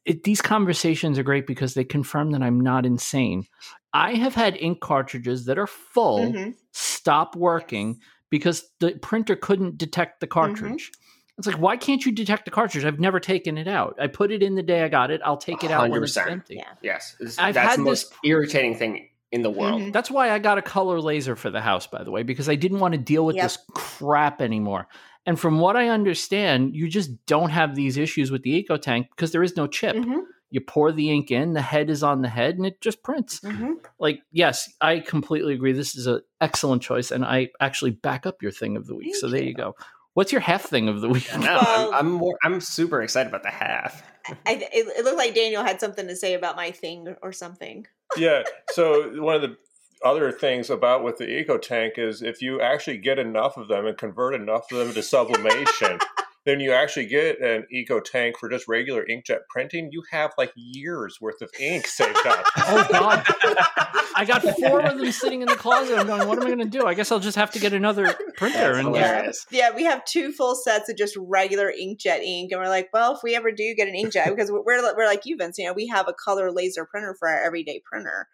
it, 0.06 0.24
these 0.24 0.42
conversations 0.42 1.18
are 1.18 1.24
great 1.24 1.48
because 1.48 1.74
they 1.74 1.84
confirm 1.84 2.32
that 2.32 2.44
I'm 2.44 2.60
not 2.60 2.86
insane. 2.86 3.46
I 3.94 4.16
have 4.16 4.36
had 4.36 4.58
ink 4.58 4.80
cartridges 4.82 5.46
that 5.46 5.58
are 5.58 5.68
full 5.68 6.32
Mhm. 6.32 6.56
stop 6.72 7.36
working 7.36 8.00
because 8.30 8.70
the 8.80 8.94
printer 9.02 9.36
couldn't 9.36 9.78
detect 9.78 10.20
the 10.20 10.28
cartridge. 10.28 10.92
It's 11.38 11.48
like, 11.48 11.58
why 11.60 11.78
can't 11.78 12.06
you 12.06 12.12
detect 12.12 12.46
the 12.46 12.52
cartridge? 12.52 12.86
I've 12.86 13.00
never 13.00 13.20
taken 13.20 13.58
it 13.58 13.68
out. 13.68 13.96
I 14.00 14.08
put 14.08 14.32
it 14.32 14.44
in 14.44 14.56
the 14.56 14.62
day 14.64 14.84
I 14.84 14.88
got 14.90 15.10
it. 15.10 15.22
I'll 15.24 15.38
take 15.38 15.64
it 15.64 15.72
out 15.72 15.90
when 15.90 16.04
it's 16.04 16.16
100%. 16.16 16.32
empty. 16.32 16.56
Yeah. 16.56 16.64
Yes, 16.82 17.16
I've 17.40 17.54
that's 17.56 17.70
had 17.72 17.80
the 17.80 17.84
most 17.84 18.10
this- 18.10 18.20
irritating 18.24 18.76
thing 18.76 19.10
in 19.32 19.42
the 19.42 19.50
world. 19.50 19.82
Mhm. 19.82 19.94
That's 19.94 20.12
why 20.12 20.30
I 20.32 20.38
got 20.40 20.60
a 20.60 20.62
color 20.62 21.00
laser 21.02 21.36
for 21.36 21.50
the 21.50 21.62
house, 21.62 21.88
by 21.88 22.04
the 22.04 22.12
way, 22.12 22.22
because 22.24 22.50
I 22.50 22.56
didn't 22.56 22.80
want 22.80 22.94
to 22.94 23.00
deal 23.00 23.26
with 23.26 23.36
Yep. 23.36 23.44
this 23.46 23.58
crap 23.74 24.42
anymore. 24.42 24.88
And 25.26 25.40
from 25.40 25.60
what 25.60 25.76
I 25.78 25.88
understand, 25.90 26.76
you 26.76 26.90
just 26.90 27.26
don't 27.26 27.50
have 27.50 27.76
these 27.76 27.98
issues 27.98 28.30
with 28.32 28.44
the 28.44 28.52
Eco 28.56 28.78
Tank 28.78 29.08
because 29.16 29.32
there 29.32 29.44
is 29.44 29.56
no 29.56 29.68
chip. 29.68 29.96
Mhm. 29.96 30.24
You 30.50 30.62
pour 30.62 30.92
the 30.92 31.10
ink 31.10 31.32
in, 31.32 31.54
the 31.54 31.62
head 31.62 31.90
is 31.90 32.04
on 32.04 32.22
the 32.22 32.28
head, 32.30 32.58
and 32.58 32.66
it 32.66 32.80
just 32.82 33.02
prints. 33.04 33.40
Mhm. 33.40 33.76
Like, 34.00 34.20
yes, 34.32 34.70
I 34.82 35.00
completely 35.00 35.54
agree. 35.56 35.72
This 35.72 35.96
is 35.96 36.06
an 36.08 36.22
excellent 36.42 36.82
choice, 36.84 37.10
and 37.10 37.26
I 37.26 37.50
actually 37.60 37.92
back 37.92 38.26
up 38.26 38.42
your 38.44 38.52
thing 38.52 38.76
of 38.78 38.86
the 38.86 38.96
week. 38.96 39.14
Thank 39.14 39.16
so 39.16 39.30
there 39.30 39.42
you 39.42 39.48
you. 39.50 39.56
go. 39.56 39.76
What's 40.14 40.32
your 40.32 40.42
half 40.42 40.64
thing 40.64 40.90
of 40.90 41.02
the 41.02 41.10
week? 41.10 41.28
No, 41.34 41.40
Well- 41.40 41.94
I'm, 41.94 42.06
I'm 42.06 42.12
more. 42.12 42.38
I'm 42.44 42.62
super 42.62 43.02
excited 43.02 43.30
about 43.30 43.42
the 43.44 43.50
half. 43.50 44.04
I, 44.46 44.54
it, 44.54 44.70
it 45.00 45.04
looked 45.06 45.18
like 45.18 45.34
Daniel 45.34 45.64
had 45.64 45.80
something 45.80 46.08
to 46.08 46.16
say 46.16 46.34
about 46.36 46.56
my 46.56 46.70
thing 46.72 47.16
or 47.24 47.32
something. 47.32 47.88
yeah. 48.16 48.44
So 48.74 49.22
one 49.24 49.36
of 49.36 49.42
the 49.42 49.58
other 50.04 50.32
things 50.32 50.70
about 50.70 51.04
with 51.04 51.18
the 51.18 51.30
eco 51.30 51.58
tank 51.58 51.94
is 51.98 52.22
if 52.22 52.42
you 52.42 52.62
actually 52.62 52.98
get 52.98 53.20
enough 53.20 53.58
of 53.58 53.68
them 53.68 53.86
and 53.86 53.98
convert 53.98 54.34
enough 54.34 54.72
of 54.72 54.78
them 54.78 54.94
to 54.94 55.04
sublimation 55.04 56.00
then 56.46 56.60
you 56.60 56.74
actually 56.74 57.06
get 57.06 57.40
an 57.42 57.66
eco 57.72 58.00
tank 58.00 58.38
for 58.38 58.50
just 58.50 58.68
regular 58.68 59.06
inkjet 59.10 59.40
printing. 59.50 59.90
You 59.92 60.04
have 60.12 60.34
like 60.38 60.52
years 60.56 61.20
worth 61.22 61.42
of 61.42 61.50
ink 61.60 61.88
saved 61.88 62.18
up. 62.26 62.46
Oh 62.66 62.88
god. 62.92 63.26
I 64.16 64.26
got 64.26 64.42
four 64.42 64.82
of 64.82 64.98
them 64.98 65.12
sitting 65.12 65.42
in 65.42 65.48
the 65.48 65.56
closet. 65.56 65.98
I'm 65.98 66.08
going 66.08 66.28
what 66.28 66.38
am 66.38 66.44
i 66.44 66.48
going 66.48 66.60
to 66.60 66.66
do? 66.66 66.86
I 66.86 66.94
guess 66.94 67.12
i'll 67.12 67.20
just 67.20 67.36
have 67.36 67.52
to 67.52 67.60
get 67.60 67.74
another 67.74 68.16
printer 68.38 68.74
and 68.76 68.96
yeah. 68.96 69.32
yeah 69.52 69.76
we 69.76 69.84
have 69.84 70.06
two 70.06 70.32
full 70.32 70.56
sets 70.56 70.90
of 70.90 70.98
just 70.98 71.16
regular 71.18 71.72
inkjet 71.72 72.22
ink 72.22 72.52
and 72.52 72.62
we're 72.62 72.70
like 72.70 72.90
well 72.94 73.16
if 73.16 73.20
we 73.24 73.36
ever 73.36 73.52
do 73.52 73.74
get 73.76 73.88
an 73.88 73.96
inkjet 73.96 74.30
because 74.30 74.52
we're, 74.52 74.64
we're 74.66 75.06
like 75.06 75.22
you 75.26 75.36
vince 75.38 75.58
you 75.58 75.66
know 75.66 75.74
we 75.74 75.88
have 75.88 76.08
a 76.08 76.14
color 76.14 76.52
laser 76.52 76.86
printer 76.86 77.16
for 77.20 77.28
our 77.28 77.44
everyday 77.44 77.82
printer 77.84 78.28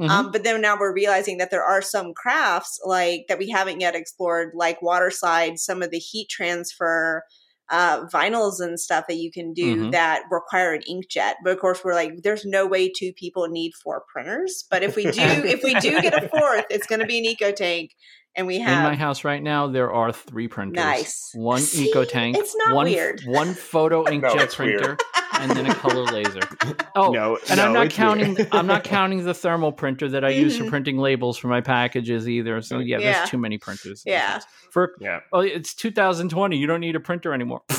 Mm-hmm. 0.00 0.10
Um, 0.10 0.32
but 0.32 0.42
then 0.42 0.60
now 0.60 0.76
we're 0.78 0.94
realizing 0.94 1.38
that 1.38 1.50
there 1.50 1.62
are 1.62 1.80
some 1.80 2.14
crafts 2.14 2.80
like 2.84 3.26
that 3.28 3.38
we 3.38 3.48
haven't 3.48 3.80
yet 3.80 3.94
explored, 3.94 4.50
like 4.54 4.82
water 4.82 5.10
slides, 5.10 5.64
some 5.64 5.82
of 5.82 5.90
the 5.90 5.98
heat 5.98 6.28
transfer 6.28 7.22
uh, 7.70 8.04
vinyls 8.12 8.60
and 8.60 8.78
stuff 8.78 9.06
that 9.08 9.16
you 9.16 9.30
can 9.30 9.52
do 9.52 9.76
mm-hmm. 9.76 9.90
that 9.90 10.22
require 10.30 10.74
an 10.74 10.82
inkjet. 10.90 11.34
But 11.42 11.52
of 11.52 11.60
course, 11.60 11.82
we're 11.84 11.94
like, 11.94 12.22
there's 12.22 12.44
no 12.44 12.66
way 12.66 12.90
two 12.90 13.12
people 13.12 13.48
need 13.48 13.72
four 13.82 14.04
printers. 14.12 14.64
But 14.70 14.82
if 14.82 14.96
we 14.96 15.04
do, 15.04 15.12
if 15.20 15.62
we 15.62 15.74
do 15.74 16.00
get 16.02 16.22
a 16.22 16.28
fourth, 16.38 16.66
it's 16.70 16.86
going 16.86 17.00
to 17.00 17.06
be 17.06 17.18
an 17.18 17.24
eco 17.24 17.52
tank. 17.52 17.92
And 18.36 18.48
we 18.48 18.58
have 18.58 18.78
in 18.78 18.90
my 18.90 18.96
house 18.96 19.22
right 19.22 19.42
now. 19.42 19.68
There 19.68 19.92
are 19.92 20.12
three 20.12 20.48
printers. 20.48 20.74
Nice. 20.74 21.30
One 21.34 21.62
eco 21.72 22.04
tank. 22.04 22.36
It's 22.36 22.56
not 22.56 22.74
one, 22.74 22.86
weird. 22.86 23.22
One 23.26 23.54
photo 23.54 24.04
inkjet 24.06 24.36
no, 24.36 24.46
printer. 24.46 24.80
Weird 24.88 25.00
and 25.40 25.50
then 25.52 25.66
a 25.66 25.74
color 25.74 26.04
laser. 26.04 26.40
Oh, 26.96 27.10
no, 27.10 27.38
and 27.48 27.56
no, 27.56 27.64
I'm 27.64 27.72
not 27.72 27.90
counting. 27.90 28.36
I'm 28.52 28.68
not 28.68 28.84
counting 28.94 29.24
the 29.24 29.34
thermal 29.34 29.72
printer 29.72 30.08
that 30.10 30.24
I 30.24 30.30
mm-hmm. 30.32 30.42
use 30.42 30.56
for 30.56 30.62
mm-hmm. 30.62 30.70
printing 30.70 30.98
labels 30.98 31.36
for 31.36 31.48
my 31.48 31.60
packages 31.60 32.28
either. 32.28 32.62
So 32.62 32.78
yeah, 32.78 32.98
yeah. 32.98 33.12
there's 33.12 33.30
too 33.30 33.38
many 33.38 33.58
printers. 33.58 34.04
Yeah. 34.06 34.38
For 34.70 34.94
yeah. 35.00 35.20
Oh, 35.32 35.40
it's 35.40 35.74
2020. 35.74 36.56
You 36.56 36.66
don't 36.68 36.78
need 36.78 36.94
a 36.94 37.00
printer 37.00 37.34
anymore. 37.34 37.62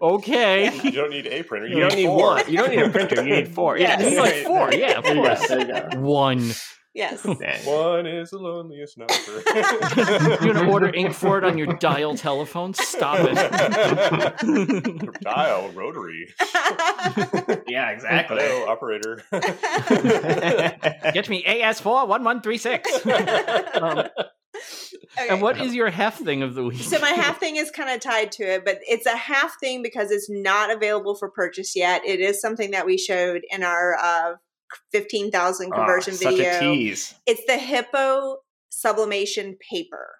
okay. 0.00 0.80
You 0.84 0.92
don't 0.92 1.10
need 1.10 1.26
a 1.26 1.42
printer. 1.42 1.66
You, 1.66 1.74
you 1.74 1.80
don't 1.80 1.96
need 1.96 2.06
four. 2.06 2.34
one. 2.34 2.48
You 2.48 2.56
don't 2.58 2.70
need 2.70 2.82
a 2.82 2.90
printer. 2.90 3.16
You 3.24 3.34
need 3.34 3.48
four. 3.48 3.78
Yeah, 3.78 4.00
you 4.00 4.10
need 4.10 4.18
like 4.18 4.44
four. 4.44 4.72
Yeah, 4.72 4.98
of 4.98 5.04
course. 5.04 5.96
One. 5.96 6.52
Yes. 6.94 7.24
One 7.64 8.06
is 8.06 8.30
the 8.30 8.38
loneliest 8.38 8.98
number. 8.98 9.14
You're 10.44 10.54
gonna 10.54 10.70
order 10.70 10.94
ink 10.94 11.14
for 11.14 11.38
it 11.38 11.44
on 11.44 11.56
your 11.56 11.68
dial 11.78 12.16
telephone? 12.16 12.74
Stop 12.74 13.18
it. 13.20 13.36
dial 15.22 15.70
rotary. 15.72 16.28
yeah, 17.66 17.90
exactly. 17.90 18.38
Hello, 18.40 18.66
operator. 18.68 19.22
Get 21.12 21.28
me 21.30 21.42
AS4 21.44 22.08
1136. 22.08 23.06
Um, 23.80 24.08
Okay. 25.18 25.28
And 25.28 25.42
what 25.42 25.60
is 25.60 25.74
your 25.74 25.90
half 25.90 26.18
thing 26.18 26.42
of 26.42 26.54
the 26.54 26.64
week? 26.64 26.80
So 26.82 26.98
my 26.98 27.10
half 27.10 27.38
thing 27.38 27.56
is 27.56 27.70
kind 27.70 27.90
of 27.90 28.00
tied 28.00 28.32
to 28.32 28.44
it, 28.44 28.64
but 28.64 28.78
it's 28.82 29.04
a 29.04 29.16
half 29.16 29.58
thing 29.60 29.82
because 29.82 30.10
it's 30.10 30.30
not 30.30 30.70
available 30.70 31.14
for 31.14 31.28
purchase 31.28 31.76
yet. 31.76 32.02
It 32.06 32.20
is 32.20 32.40
something 32.40 32.70
that 32.70 32.86
we 32.86 32.96
showed 32.96 33.42
in 33.50 33.62
our 33.62 33.96
uh, 34.00 34.32
15,000 34.92 35.72
ah, 35.72 35.76
conversion 35.76 36.14
oh, 36.14 36.30
video. 36.30 36.94
It's 37.26 37.44
the 37.46 37.52
Hiipoo 37.52 38.36
sublimation 38.70 39.56
paper. 39.70 40.16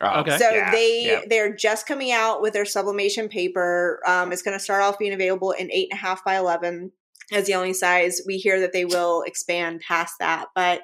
Oh, 0.00 0.20
okay. 0.20 0.38
So 0.38 0.50
yeah, 0.50 0.70
they 0.70 1.06
yeah. 1.06 1.20
they're 1.28 1.54
just 1.54 1.86
coming 1.86 2.12
out 2.12 2.40
with 2.40 2.52
their 2.52 2.64
sublimation 2.64 3.28
paper. 3.28 4.00
Um, 4.06 4.30
it's 4.32 4.42
going 4.42 4.56
to 4.56 4.62
start 4.62 4.82
off 4.82 4.98
being 4.98 5.12
available 5.12 5.50
in 5.50 5.72
eight 5.72 5.88
and 5.90 5.98
a 5.98 6.00
half 6.00 6.24
by 6.24 6.36
eleven 6.36 6.92
as 7.32 7.46
the 7.46 7.54
only 7.54 7.72
size. 7.72 8.20
We 8.24 8.38
hear 8.38 8.60
that 8.60 8.72
they 8.72 8.84
will 8.84 9.22
expand 9.22 9.80
past 9.86 10.14
that, 10.20 10.46
but 10.54 10.82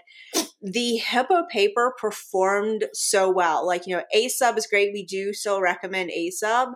the 0.61 1.01
Hiipoo 1.07 1.49
paper 1.49 1.95
performed 2.01 2.87
so 2.93 3.31
well. 3.31 3.65
Like 3.65 3.87
you 3.87 3.97
know, 3.97 4.03
A 4.13 4.29
sub 4.29 4.59
is 4.59 4.67
great. 4.67 4.93
We 4.93 5.05
do 5.05 5.33
still 5.33 5.61
recommend 5.61 6.11
A 6.11 6.31
sub, 6.31 6.71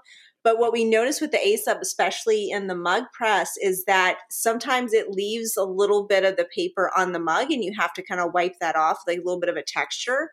but 0.45 0.59
what 0.59 0.73
we 0.73 0.85
notice 0.85 1.21
with 1.21 1.33
the 1.33 1.39
ASUB, 1.39 1.81
especially 1.81 2.51
in 2.51 2.67
the 2.69 2.75
mug 2.75 3.05
press, 3.13 3.53
is 3.61 3.85
that 3.85 4.19
sometimes 4.31 4.93
it 4.93 5.11
leaves 5.11 5.57
a 5.57 5.65
little 5.65 6.07
bit 6.07 6.25
of 6.25 6.37
the 6.37 6.49
paper 6.55 6.91
on 6.97 7.13
the 7.13 7.19
mug 7.19 7.51
and 7.51 7.65
you 7.65 7.73
have 7.79 7.93
to 7.95 8.03
kind 8.03 8.21
of 8.21 8.33
wipe 8.33 8.55
that 8.61 8.77
off, 8.77 8.99
like 9.07 9.19
a 9.19 9.23
little 9.23 9.41
bit 9.41 9.51
of 9.51 9.57
a 9.57 9.63
texture 9.63 10.31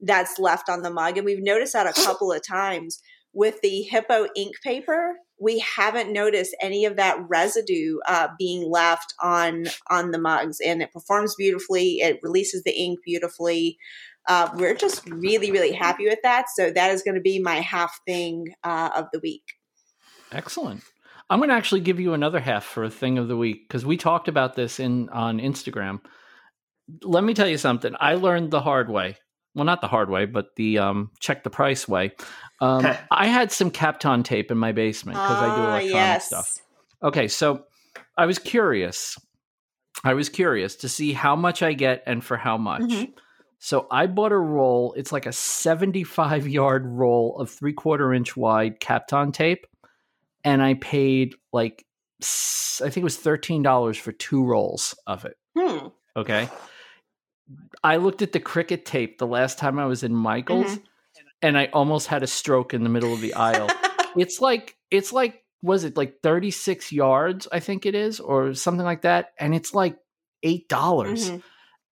that's 0.00 0.38
left 0.38 0.68
on 0.68 0.82
the 0.82 0.90
mug. 0.90 1.16
And 1.16 1.24
we've 1.24 1.42
noticed 1.42 1.72
that 1.72 1.86
a 1.86 2.04
couple 2.04 2.32
of 2.32 2.46
times 2.46 3.00
with 3.36 3.60
the 3.60 3.86
Hiipoo 3.92 4.28
ink 4.34 4.56
paper. 4.64 5.16
We 5.38 5.58
haven't 5.58 6.10
noticed 6.10 6.56
any 6.62 6.86
of 6.86 6.96
that 6.96 7.18
residue 7.28 7.98
uh, 8.08 8.28
being 8.38 8.70
left 8.70 9.12
on 9.22 9.66
on 9.90 10.10
the 10.10 10.18
mugs, 10.18 10.58
and 10.64 10.80
it 10.80 10.90
performs 10.90 11.34
beautifully. 11.36 11.98
It 11.98 12.18
releases 12.22 12.62
the 12.62 12.72
ink 12.72 13.00
beautifully. 13.04 13.76
Uh, 14.28 14.50
we're 14.54 14.74
just 14.74 15.08
really, 15.08 15.50
really 15.50 15.72
happy 15.72 16.06
with 16.06 16.18
that. 16.22 16.46
So 16.54 16.70
that 16.70 16.90
is 16.90 17.02
going 17.02 17.14
to 17.14 17.20
be 17.20 17.38
my 17.38 17.56
half 17.56 17.98
thing 18.06 18.54
uh, 18.64 18.90
of 18.96 19.06
the 19.12 19.20
week. 19.20 19.44
Excellent. 20.32 20.82
I'm 21.28 21.38
going 21.38 21.50
to 21.50 21.54
actually 21.56 21.80
give 21.80 21.98
you 21.98 22.14
another 22.14 22.40
half 22.40 22.64
for 22.64 22.84
a 22.84 22.90
thing 22.90 23.18
of 23.18 23.28
the 23.28 23.36
week 23.36 23.68
because 23.68 23.84
we 23.84 23.96
talked 23.96 24.28
about 24.28 24.54
this 24.54 24.78
in 24.78 25.08
on 25.08 25.38
Instagram. 25.38 26.00
Let 27.02 27.24
me 27.24 27.34
tell 27.34 27.48
you 27.48 27.58
something. 27.58 27.94
I 27.98 28.14
learned 28.14 28.50
the 28.50 28.60
hard 28.60 28.88
way. 28.88 29.16
Well, 29.54 29.64
not 29.64 29.80
the 29.80 29.88
hard 29.88 30.10
way, 30.10 30.26
but 30.26 30.54
the 30.56 30.78
um, 30.78 31.10
check 31.18 31.42
the 31.42 31.50
price 31.50 31.88
way. 31.88 32.12
Um, 32.60 32.86
I 33.10 33.26
had 33.26 33.50
some 33.50 33.70
Kapton 33.70 34.22
tape 34.22 34.50
in 34.50 34.58
my 34.58 34.72
basement 34.72 35.16
because 35.16 35.38
I 35.38 35.46
do 35.46 35.62
ah, 35.62 35.68
electronic 35.68 35.90
yes. 35.92 36.26
stuff. 36.26 36.58
Okay, 37.02 37.28
so 37.28 37.64
I 38.16 38.26
was 38.26 38.38
curious. 38.38 39.16
I 40.04 40.14
was 40.14 40.28
curious 40.28 40.76
to 40.76 40.88
see 40.88 41.12
how 41.12 41.34
much 41.36 41.62
I 41.62 41.72
get 41.72 42.02
and 42.06 42.22
for 42.22 42.36
how 42.36 42.58
much. 42.58 42.82
Mm-hmm. 42.82 43.12
So 43.66 43.88
I 43.90 44.06
bought 44.06 44.30
a 44.30 44.38
roll. 44.38 44.94
It's 44.96 45.10
like 45.10 45.26
a 45.26 45.32
75 45.32 46.46
yard 46.46 46.86
roll 46.86 47.36
of 47.36 47.50
three 47.50 47.72
quarter 47.72 48.14
inch 48.14 48.36
wide 48.36 48.78
Kapton 48.78 49.32
tape. 49.32 49.66
And 50.44 50.62
I 50.62 50.74
paid 50.74 51.34
like, 51.52 51.84
I 52.22 52.24
think 52.78 52.98
it 52.98 53.02
was 53.02 53.18
$13 53.18 53.98
for 53.98 54.12
two 54.12 54.44
rolls 54.44 54.94
of 55.08 55.24
it. 55.24 55.36
Hmm. 55.58 55.88
Okay. 56.16 56.48
I 57.82 57.96
looked 57.96 58.22
at 58.22 58.30
the 58.30 58.38
Cricut 58.38 58.84
tape 58.84 59.18
the 59.18 59.26
last 59.26 59.58
time 59.58 59.80
I 59.80 59.86
was 59.86 60.04
in 60.04 60.14
Michael's 60.14 60.66
mm-hmm. 60.66 60.84
and 61.42 61.58
I 61.58 61.66
almost 61.72 62.06
had 62.06 62.22
a 62.22 62.28
stroke 62.28 62.72
in 62.72 62.84
the 62.84 62.88
middle 62.88 63.12
of 63.12 63.20
the 63.20 63.34
aisle. 63.34 63.68
it's 64.16 64.40
like, 64.40 64.76
it's 64.92 65.12
like, 65.12 65.42
was 65.60 65.82
it 65.82 65.96
like 65.96 66.20
36 66.22 66.92
yards? 66.92 67.48
I 67.50 67.58
think 67.58 67.84
it 67.84 67.96
is, 67.96 68.20
or 68.20 68.54
something 68.54 68.86
like 68.86 69.02
that. 69.02 69.32
And 69.40 69.56
it's 69.56 69.74
like 69.74 69.98
8. 70.44 70.68
dollars 70.68 71.30
mm-hmm 71.30 71.40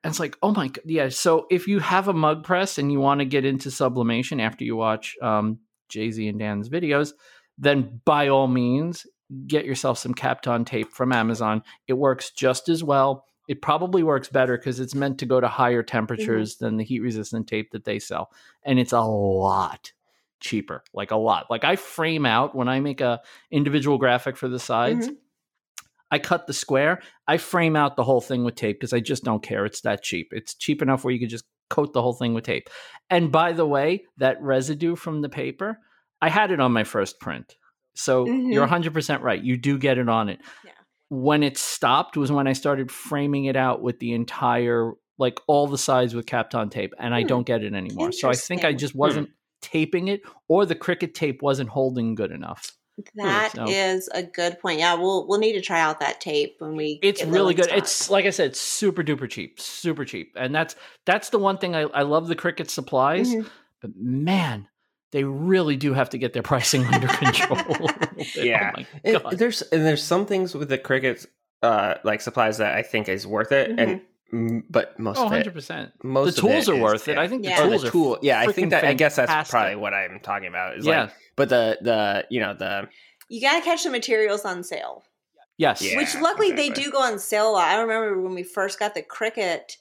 and 0.05 0.11
it's 0.11 0.21
like, 0.21 0.37
oh 0.43 0.53
my 0.53 0.69
god, 0.69 0.85
yeah. 0.85 1.09
So 1.09 1.47
if 1.51 1.67
you 1.67 1.81
have 1.81 2.09
a 2.09 2.13
mug 2.13 2.45
press 2.45 2.77
and 2.77 2.93
you 2.93 3.01
want 3.01 3.21
to 3.21 3.25
get 3.25 3.47
into 3.47 3.71
sublimation 3.71 4.39
after 4.39 4.63
you 4.63 4.77
watch 4.77 5.17
um, 5.23 5.59
Jay 5.89 6.11
Z 6.11 6.29
and 6.29 6.39
Dan's 6.39 6.69
videos, 6.69 7.13
then 7.57 8.01
by 8.05 8.29
all 8.29 8.47
means 8.47 9.07
get 9.47 9.65
yourself 9.65 9.97
some 9.97 10.15
Kapton 10.15 10.67
tape 10.67 10.93
from 10.93 11.11
Amazon. 11.11 11.63
It 11.89 11.95
works 11.95 12.31
just 12.31 12.69
as 12.69 12.85
well. 12.85 13.25
It 13.49 13.63
probably 13.63 14.03
works 14.03 14.29
better 14.29 14.59
because 14.59 14.79
it's 14.79 14.95
meant 14.95 15.19
to 15.21 15.27
go 15.27 15.41
to 15.41 15.49
higher 15.49 15.83
temperatures 15.83 16.55
mm-hmm. 16.55 16.65
than 16.65 16.77
the 16.77 16.85
heat 16.85 17.01
resistant 17.01 17.47
tape 17.47 17.73
that 17.73 17.85
they 17.85 17.99
sell, 17.99 18.31
and 18.63 18.79
it's 18.79 18.93
a 18.93 19.01
lot 19.01 19.93
cheaper, 20.41 20.85
like 20.93 21.13
a 21.13 21.17
lot. 21.17 21.47
Like 21.49 21.65
I 21.65 21.77
frame 21.77 22.27
out 22.27 22.55
when 22.55 22.69
I 22.69 22.81
make 22.81 23.01
a 23.01 23.23
individual 23.51 23.97
graphic 23.97 24.37
for 24.37 24.49
the 24.49 24.59
sides. 24.59 25.07
Mm-hmm. 25.07 25.17
I 26.15 26.21
cut 26.21 26.47
the 26.47 26.53
square. 26.53 27.03
I 27.27 27.39
frame 27.39 27.75
out 27.75 27.97
the 27.97 28.05
whole 28.05 28.21
thing 28.21 28.45
with 28.45 28.55
tape 28.55 28.79
because 28.79 28.93
I 28.93 29.01
just 29.01 29.25
don't 29.25 29.43
care. 29.43 29.67
It's 29.67 29.81
that 29.81 30.05
cheap. 30.05 30.29
It's 30.31 30.55
cheap 30.55 30.81
enough 30.81 31.03
where 31.03 31.13
you 31.13 31.19
could 31.19 31.29
just 31.29 31.45
coat 31.71 31.93
the 31.93 32.03
whole 32.03 32.13
thing 32.13 32.35
with 32.35 32.45
tape. 32.45 32.71
And 33.11 33.33
by 33.33 33.53
the 33.53 33.67
way, 33.67 34.05
that 34.19 34.41
residue 34.41 34.95
from 34.95 35.23
the 35.23 35.29
paper, 35.29 35.81
I 36.23 36.29
had 36.29 36.53
it 36.53 36.61
on 36.61 36.71
my 36.71 36.85
first 36.85 37.19
print. 37.19 37.57
So 37.95 38.27
mm-hmm. 38.27 38.53
you're 38.53 38.65
100% 38.65 39.23
right. 39.23 39.43
You 39.43 39.57
do 39.57 39.77
get 39.77 39.99
it 39.99 40.09
on 40.09 40.29
it. 40.29 40.41
Yeah. 40.65 40.71
When 41.09 41.43
it 41.43 41.59
stopped 41.59 42.17
was 42.17 42.31
when 42.31 42.47
I 42.47 42.53
started 42.53 42.93
framing 42.93 43.47
it 43.47 43.57
out 43.57 43.83
with 43.83 43.99
the 43.99 44.13
entire, 44.13 44.93
like 45.19 45.41
all 45.49 45.67
the 45.67 45.77
sides 45.77 46.15
with 46.15 46.27
Kapton 46.27 46.71
tape, 46.71 46.95
and 46.97 47.13
I 47.13 47.23
hmm. 47.23 47.27
don't 47.27 47.47
get 47.47 47.65
it 47.65 47.75
anymore. 47.75 48.13
So 48.13 48.31
I 48.31 48.35
think 48.35 48.65
I 48.65 48.73
just 48.73 48.93
hmm. 48.93 49.01
wasn't 49.01 49.31
taping 49.63 50.07
it, 50.07 50.21
or 50.47 50.65
the 50.65 50.77
Cricut 50.77 51.13
tape 51.13 51.43
wasn't 51.43 51.71
holding 51.71 52.15
good 52.15 52.31
enough. 52.31 52.71
That 53.17 53.53
so. 53.55 53.67
is 53.69 54.09
a 54.15 54.23
good 54.23 54.61
point. 54.61 54.79
Yeah, 54.79 54.95
we'll 54.95 55.27
we'll 55.27 55.41
need 55.41 55.55
to 55.55 55.61
try 55.61 55.81
out 55.81 55.99
that 56.01 56.21
tape 56.21 56.57
when 56.61 56.77
we. 56.77 57.01
It's 57.03 57.25
really 57.25 57.55
good. 57.55 57.67
It's 57.71 58.09
like 58.09 58.25
I 58.25 58.31
said, 58.31 58.55
super 58.55 59.03
duper 59.03 59.29
cheap, 59.29 59.61
super 59.61 60.05
cheap, 60.05 60.33
and 60.37 60.55
that's 60.55 60.77
that's 61.05 61.31
the 61.31 61.39
one 61.39 61.59
thing 61.59 61.75
I, 61.75 61.83
I 61.83 62.03
love 62.03 62.29
the 62.29 62.37
Cricut 62.37 62.71
supplies, 62.71 63.31
mm-hmm. 63.31 63.49
but 63.81 63.97
man, 63.97 64.69
they 65.11 65.25
really 65.25 65.77
do 65.77 65.93
have 65.93 66.11
to 66.11 66.19
get 66.19 66.35
their 66.35 66.43
pricing 66.45 66.85
under 66.87 67.09
control. 67.09 67.91
yeah, 68.37 68.73
oh 69.07 69.31
there's 69.33 69.63
and 69.63 69.85
there's 69.85 70.03
some 70.03 70.25
things 70.25 70.55
with 70.55 70.69
the 70.69 70.79
Cricut 70.79 71.27
uh, 71.63 71.95
like 72.05 72.21
supplies 72.21 72.59
that 72.59 72.77
I 72.77 72.83
think 72.83 73.09
is 73.09 73.27
worth 73.27 73.51
it, 73.51 73.71
mm-hmm. 73.71 73.79
and 73.81 74.01
but 74.33 74.99
most 74.99 75.19
oh, 75.19 75.29
100%. 75.29 75.93
Most 76.03 76.35
the 76.37 76.41
tools 76.41 76.69
are 76.69 76.77
worth 76.77 77.09
it. 77.09 77.19
I 77.19 77.29
think 77.29 77.45
yeah. 77.45 77.63
the 77.63 77.69
tools 77.69 77.83
the 77.83 77.91
tool, 77.91 78.19
Yeah, 78.23 78.41
I 78.41 78.47
think 78.53 78.71
that 78.71 78.83
fantastic. 78.83 78.89
I 78.89 78.95
guess 78.95 79.17
that's 79.17 79.51
probably 79.51 79.77
what 79.77 79.95
I'm 79.95 80.21
talking 80.21 80.49
about. 80.49 80.77
Is 80.79 80.87
yeah. 80.87 81.03
Like, 81.03 81.13
but 81.37 81.49
the 81.49 81.79
the 81.81 82.27
you 82.31 82.41
know 82.41 82.55
the 82.55 82.89
you 83.29 83.41
got 83.41 83.59
to 83.59 83.65
catch 83.65 83.85
the 83.85 83.91
materials 83.91 84.45
on 84.45 84.63
sale. 84.65 85.05
Yes. 85.57 85.83
Yeah, 85.83 85.97
which 85.97 86.15
luckily 86.17 86.51
they 86.51 86.67
exactly. 86.69 86.85
do 86.85 86.91
go 86.91 87.03
on 87.03 87.19
sale 87.19 87.51
a 87.51 87.53
lot. 87.53 87.69
I 87.69 87.81
remember 87.81 88.21
when 88.21 88.35
we 88.35 88.43
first 88.43 88.79
got 88.79 88.95
the 88.95 89.03
Cricut, 89.03 89.77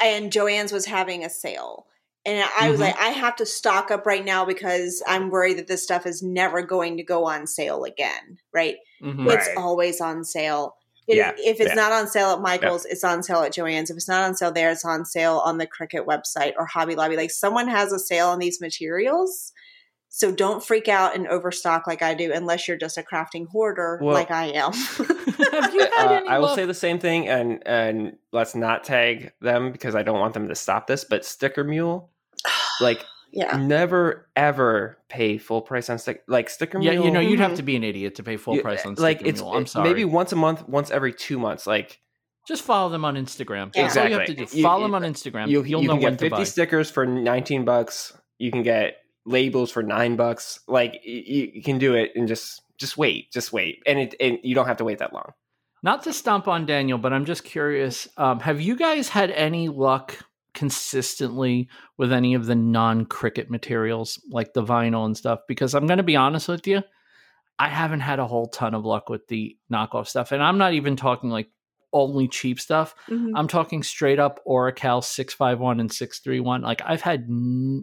and 0.00 0.30
Joann's 0.30 0.72
was 0.72 0.84
having 0.86 1.24
a 1.24 1.30
sale, 1.30 1.86
and 2.26 2.46
I 2.60 2.70
was 2.70 2.78
Mhm. 2.80 2.84
like, 2.84 2.98
I 2.98 3.08
have 3.08 3.36
to 3.36 3.46
stock 3.46 3.90
up 3.90 4.04
right 4.06 4.24
now 4.24 4.44
because 4.44 5.02
I'm 5.06 5.30
worried 5.30 5.58
that 5.58 5.68
this 5.68 5.82
stuff 5.82 6.06
is 6.06 6.22
never 6.22 6.62
going 6.62 6.98
to 6.98 7.02
go 7.02 7.24
on 7.24 7.46
sale 7.46 7.84
again. 7.84 8.38
Right? 8.52 8.76
Mhm. 9.02 9.26
Right. 9.26 9.38
It's 9.38 9.48
always 9.56 10.00
on 10.00 10.22
sale. 10.24 10.76
It- 11.06 11.16
Yeah, 11.16 11.32
if 11.36 11.60
it's 11.60 11.68
yeah. 11.70 11.74
not 11.74 11.92
on 11.92 12.06
sale 12.08 12.30
at 12.30 12.40
Michael's, 12.40 12.84
it's 12.86 13.04
on 13.04 13.22
sale 13.22 13.40
at 13.42 13.52
Joann's. 13.52 13.90
If 13.90 13.96
it's 13.96 14.08
not 14.08 14.24
on 14.24 14.34
sale 14.34 14.52
there, 14.52 14.70
it's 14.70 14.84
on 14.84 15.04
sale 15.04 15.42
on 15.44 15.58
the 15.58 15.66
Cricut 15.66 16.06
website 16.06 16.52
or 16.58 16.66
Hobby 16.66 16.94
Lobby. 16.94 17.16
Like 17.16 17.30
someone 17.30 17.68
has 17.68 17.92
a 17.92 17.98
sale 17.98 18.28
on 18.28 18.38
these 18.38 18.60
materials. 18.60 19.52
So 20.08 20.30
don't 20.30 20.64
freak 20.64 20.86
out 20.88 21.16
and 21.16 21.26
overstock 21.26 21.88
like 21.88 22.00
I 22.00 22.14
do 22.14 22.32
unless 22.32 22.68
you're 22.68 22.76
just 22.76 22.96
a 22.96 23.02
crafting 23.02 23.48
hoarder 23.48 23.98
Well- 24.00 24.14
like 24.14 24.30
I 24.30 24.46
am. 24.52 24.72
Have 25.52 25.74
you 25.74 25.80
had 25.80 26.06
Uh, 26.06 26.12
any 26.14 26.28
I 26.28 26.38
will 26.38 26.46
luck? 26.46 26.54
say 26.56 26.64
the 26.66 26.72
same 26.74 26.98
thing, 27.00 27.28
and 27.28 27.62
and 27.66 28.16
let's 28.32 28.54
not 28.54 28.84
tag 28.84 29.32
them 29.40 29.72
because 29.72 29.94
I 29.96 30.02
don't 30.04 30.20
want 30.20 30.32
them 30.34 30.48
to 30.48 30.54
stop 30.54 30.86
this. 30.86 31.04
But 31.04 31.24
Sticker 31.24 31.64
Mule, 31.64 32.10
like, 32.80 33.04
yeah. 33.34 33.56
never 33.56 34.28
ever 34.36 34.96
pay 35.08 35.38
full 35.38 35.60
price 35.62 35.90
on 35.90 35.98
stick. 35.98 36.22
Like 36.28 36.48
Sticker 36.48 36.80
Yeah, 36.80 36.92
Mule, 36.92 37.04
you 37.06 37.10
know, 37.10 37.20
you'd 37.20 37.40
have 37.40 37.56
to 37.56 37.62
be 37.62 37.76
an 37.76 37.84
idiot 37.84 38.14
to 38.16 38.22
pay 38.22 38.36
full 38.36 38.54
you- 38.56 38.62
price 38.62 38.84
on 38.86 38.94
like 38.94 39.18
Sticker 39.18 39.30
it's 39.30 39.40
Mule. 39.40 39.54
I'm 39.54 39.66
sorry. 39.66 39.88
maybe 39.88 40.04
once 40.04 40.32
a 40.32 40.36
month, 40.36 40.68
once 40.68 40.90
every 40.90 41.12
two 41.12 41.38
months. 41.38 41.66
Like 41.66 42.00
just 42.46 42.62
follow 42.62 42.90
them 42.90 43.04
on 43.04 43.16
Instagram. 43.16 43.74
Yeah. 43.74 43.82
That's 43.84 43.96
all 43.96 44.08
you 44.08 44.18
have 44.18 44.26
to 44.26 44.32
Exactly. 44.32 44.56
do. 44.58 44.62
Follow 44.62 44.86
you- 44.86 44.92
them 44.92 44.94
on 44.94 45.02
Instagram. 45.02 45.48
you, 45.48 45.62
You, 45.64 45.76
will 45.76 45.82
you 45.82 45.88
know 45.88 45.94
can 45.94 46.02
when 46.02 46.12
get 46.14 46.18
to 46.20 46.24
fifty 46.26 46.36
buy. 46.40 46.44
stickers 46.44 46.90
for 46.90 47.06
nineteen 47.06 47.64
bucks. 47.64 48.16
You 48.38 48.50
can 48.50 48.62
get 48.62 48.96
labels 49.26 49.70
for 49.70 49.82
nine 49.82 50.16
bucks. 50.16 50.60
Like 50.68 51.00
you, 51.04 51.50
you 51.54 51.62
can 51.62 51.78
do 51.78 51.94
it 51.94 52.12
and 52.14 52.28
just 52.28 52.60
just 52.78 52.96
wait, 52.98 53.30
just 53.32 53.52
wait, 53.52 53.80
and 53.86 53.98
it 53.98 54.14
and 54.20 54.38
you 54.42 54.54
don't 54.54 54.66
have 54.66 54.76
to 54.78 54.84
wait 54.84 54.98
that 54.98 55.12
long. 55.12 55.32
Not 55.82 56.02
to 56.04 56.12
stomp 56.12 56.48
on 56.48 56.64
Daniel, 56.66 56.96
but 56.98 57.12
I'm 57.12 57.24
just 57.26 57.44
curious. 57.44 58.08
Um, 58.16 58.40
have 58.40 58.60
you 58.60 58.74
guys 58.74 59.08
had 59.10 59.30
any 59.30 59.68
luck 59.68 60.16
consistently 60.54 61.68
with 61.98 62.12
any 62.12 62.34
of 62.34 62.46
the 62.46 62.54
non 62.54 63.06
Cricut 63.06 63.50
materials, 63.50 64.20
like 64.30 64.52
the 64.54 64.62
vinyl 64.64 65.04
and 65.06 65.16
stuff? 65.16 65.40
Because 65.48 65.74
I'm 65.74 65.86
going 65.86 65.98
to 65.98 66.02
be 66.02 66.16
honest 66.16 66.48
with 66.48 66.66
you, 66.66 66.82
I 67.58 67.68
haven't 67.68 68.00
had 68.00 68.18
a 68.18 68.26
whole 68.26 68.46
ton 68.46 68.74
of 68.74 68.84
luck 68.84 69.08
with 69.08 69.26
the 69.28 69.56
knockoff 69.72 70.08
stuff. 70.08 70.32
And 70.32 70.42
I'm 70.42 70.58
not 70.58 70.72
even 70.74 70.96
talking 70.96 71.30
like 71.30 71.48
only 71.92 72.26
cheap 72.26 72.58
stuff. 72.58 72.94
Mhm. 73.08 73.32
I'm 73.36 73.46
talking 73.46 73.82
straight 73.84 74.18
up 74.18 74.40
Oracal 74.44 75.00
651 75.00 75.78
and 75.78 75.92
631. 75.92 76.62
Like 76.62 76.82
I've 76.84 77.02
had, 77.02 77.28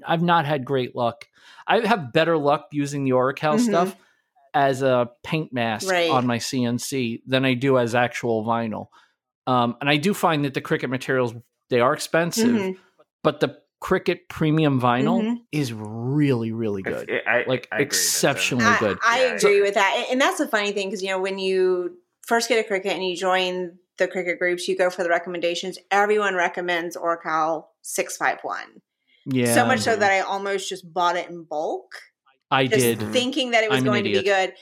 I've 0.05 0.21
not 0.23 0.45
had 0.45 0.65
great 0.65 0.95
luck. 0.95 1.25
I 1.67 1.79
have 1.87 2.11
better 2.11 2.37
luck 2.37 2.67
using 2.73 3.05
the 3.05 3.13
Oracal 3.13 3.55
Mhm. 3.55 3.61
stuff 3.69 3.95
as 4.53 4.81
a 4.81 5.09
paint 5.23 5.53
mask 5.53 5.89
Right. 5.89 6.09
on 6.09 6.27
my 6.27 6.37
CNC 6.39 7.21
than 7.25 7.45
I 7.45 7.53
do 7.53 7.77
as 7.77 7.95
actual 7.95 8.43
vinyl. 8.45 8.87
Um, 9.47 9.77
and 9.79 9.89
I 9.89 9.95
do 9.95 10.13
find 10.13 10.43
that 10.43 10.53
the 10.53 10.61
Cricut 10.61 10.89
materials 10.89 11.33
they 11.71 11.79
are 11.79 11.93
expensive, 11.93 12.47
Mhm. 12.51 12.77
but 13.23 13.39
the 13.39 13.59
Cricut 13.81 14.27
premium 14.29 14.79
vinyl 14.79 15.23
Mhm. 15.23 15.37
is 15.51 15.73
really, 15.73 16.51
really 16.51 16.83
good. 16.83 17.09
I, 17.25 17.45
Like 17.47 17.47
I 17.47 17.47
agree 17.47 17.47
with 17.47 17.67
that. 17.71 17.81
exceptionally 17.81 18.75
good. 18.79 18.99
I 19.03 19.25
Yeah. 19.25 19.33
agree 19.33 19.61
with 19.61 19.73
that. 19.73 20.05
And 20.11 20.21
that's 20.21 20.37
the 20.37 20.47
funny 20.47 20.71
thing 20.71 20.89
because, 20.89 21.01
you 21.01 21.09
know, 21.09 21.19
when 21.19 21.39
you 21.39 21.97
first 22.27 22.47
get 22.47 22.63
a 22.63 22.69
Cricut 22.71 22.91
and 22.91 23.03
you 23.03 23.15
join 23.15 23.79
the 23.97 24.07
Cricut 24.07 24.37
groups, 24.37 24.67
you 24.67 24.77
go 24.77 24.91
for 24.91 25.01
the 25.01 25.09
recommendations. 25.09 25.79
Everyone 25.89 26.35
recommends 26.35 26.95
Oracal 26.95 27.71
651. 27.81 28.81
Yeah, 29.25 29.53
so 29.55 29.65
much 29.65 29.79
so 29.79 29.95
that 29.95 30.11
I 30.11 30.19
almost 30.19 30.69
just 30.69 30.93
bought 30.93 31.15
it 31.15 31.29
in 31.29 31.43
bulk. 31.43 31.91
I 32.51 32.67
just 32.67 32.99
did. 32.99 32.99
thinking 33.11 33.51
that 33.51 33.63
it 33.63 33.69
was 33.69 33.79
I'm 33.79 33.85
going 33.85 34.03
to 34.03 34.11
be 34.11 34.21
good. 34.21 34.53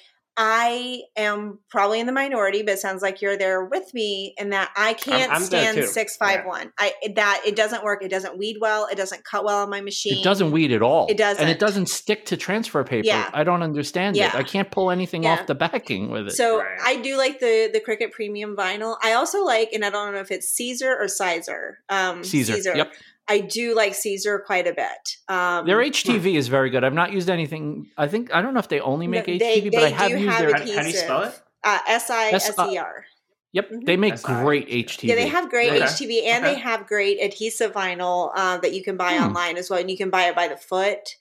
I 0.41 1.01
am 1.17 1.59
probably 1.69 1.99
in 1.99 2.05
the 2.07 2.13
minority, 2.13 2.63
but 2.63 2.75
it 2.75 2.79
sounds 2.79 3.01
like 3.01 3.21
you're 3.21 3.37
there 3.37 3.65
with 3.65 3.93
me 3.93 4.33
in 4.37 4.51
that 4.51 4.71
I 4.77 4.93
can't 4.93 5.29
I'm 5.29 5.39
there 5.41 5.45
stand 5.45 5.75
too. 5.75 5.85
six 5.85 6.15
five 6.15 6.45
one. 6.45 6.71
I 6.79 6.93
that 7.15 7.41
it 7.45 7.57
doesn't 7.57 7.83
work. 7.83 8.01
It 8.01 8.07
doesn't 8.07 8.37
weed 8.37 8.55
well. 8.61 8.87
It 8.89 8.95
doesn't 8.95 9.25
cut 9.25 9.43
well 9.43 9.63
on 9.63 9.69
my 9.69 9.81
machine. 9.81 10.19
It 10.19 10.23
doesn't 10.23 10.51
weed 10.51 10.71
at 10.71 10.81
all. 10.81 11.07
It 11.09 11.17
doesn't. 11.17 11.41
and 11.41 11.51
it 11.51 11.59
doesn't 11.59 11.89
stick 11.89 12.25
to 12.27 12.37
transfer 12.37 12.81
paper. 12.85 13.05
Yeah. 13.05 13.29
I 13.33 13.43
don't 13.43 13.61
understand 13.61 14.15
Yeah. 14.15 14.29
it. 14.29 14.35
I 14.35 14.43
can't 14.43 14.71
pull 14.71 14.91
anything 14.91 15.23
Yeah. 15.23 15.33
off 15.33 15.45
the 15.47 15.55
backing 15.55 16.09
with 16.09 16.27
it. 16.27 16.31
So 16.31 16.59
Right. 16.59 16.79
I 16.81 16.95
do 17.01 17.17
like 17.17 17.39
the 17.41 17.69
the 17.73 17.81
Cricut 17.81 18.11
Premium 18.13 18.55
vinyl. 18.55 18.95
I 19.03 19.13
also 19.13 19.43
like, 19.43 19.73
and 19.73 19.83
I 19.83 19.89
don't 19.89 20.13
know 20.13 20.21
if 20.21 20.31
it's 20.31 20.47
Caesar 20.53 20.95
or 20.97 21.09
Sizer. 21.09 21.79
Um, 21.89 22.23
Caesar. 22.23 22.77
Yep. 22.77 22.93
I 23.29 23.39
do 23.41 23.75
like 23.75 23.93
Caesar 23.93 24.39
quite 24.45 24.65
a 24.67 24.73
bit. 24.73 25.17
Um, 25.27 25.65
Their 25.67 25.77
HTV 25.77 26.35
is 26.35 26.47
very 26.47 26.69
good. 26.71 26.83
I've 26.83 26.93
not 26.93 27.13
used 27.13 27.29
anything. 27.29 27.87
I 27.97 28.07
think 28.07 28.33
I 28.33 28.41
don't 28.41 28.53
know 28.55 28.59
if 28.59 28.67
they 28.69 28.79
only 28.79 29.07
make 29.07 29.25
They- 29.25 29.37
HTV, 29.37 29.71
but 29.71 29.79
they 29.81 29.85
I 29.85 29.89
have 29.89 30.11
used 30.11 30.29
have 30.29 30.39
their. 30.39 30.49
adhesive. 30.55 30.75
How 30.75 30.81
do 30.83 30.89
you 30.89 30.95
spell 30.95 31.23
it? 31.23 31.41
Uh, 31.63 31.77
S 31.87 32.09
I 32.09 32.29
S 32.31 32.51
E 32.57 32.77
R. 32.77 33.05
Yep, 33.51 33.71
Mhm. 33.71 33.85
they 33.85 33.97
make 33.97 34.13
That's 34.13 34.23
great 34.23 34.67
HTV. 34.69 35.07
Yeah, 35.09 35.15
they 35.15 35.27
have 35.27 35.49
great 35.49 35.71
Okay. 35.71 35.81
HTV 35.81 36.25
and 36.27 36.45
Okay. 36.45 36.53
they 36.55 36.59
have 36.59 36.85
great 36.87 37.19
adhesive 37.21 37.71
vinyl 37.73 38.31
uh, 38.35 38.57
that 38.57 38.73
you 38.73 38.83
can 38.83 38.95
buy 38.97 39.13
Hmm. 39.17 39.25
online 39.27 39.57
as 39.57 39.69
well, 39.69 39.79
and 39.79 39.89
you 39.89 39.97
can 39.97 40.09
buy 40.09 40.25
it 40.29 40.35
by 40.35 40.47
the 40.47 40.57
foot. 40.57 41.15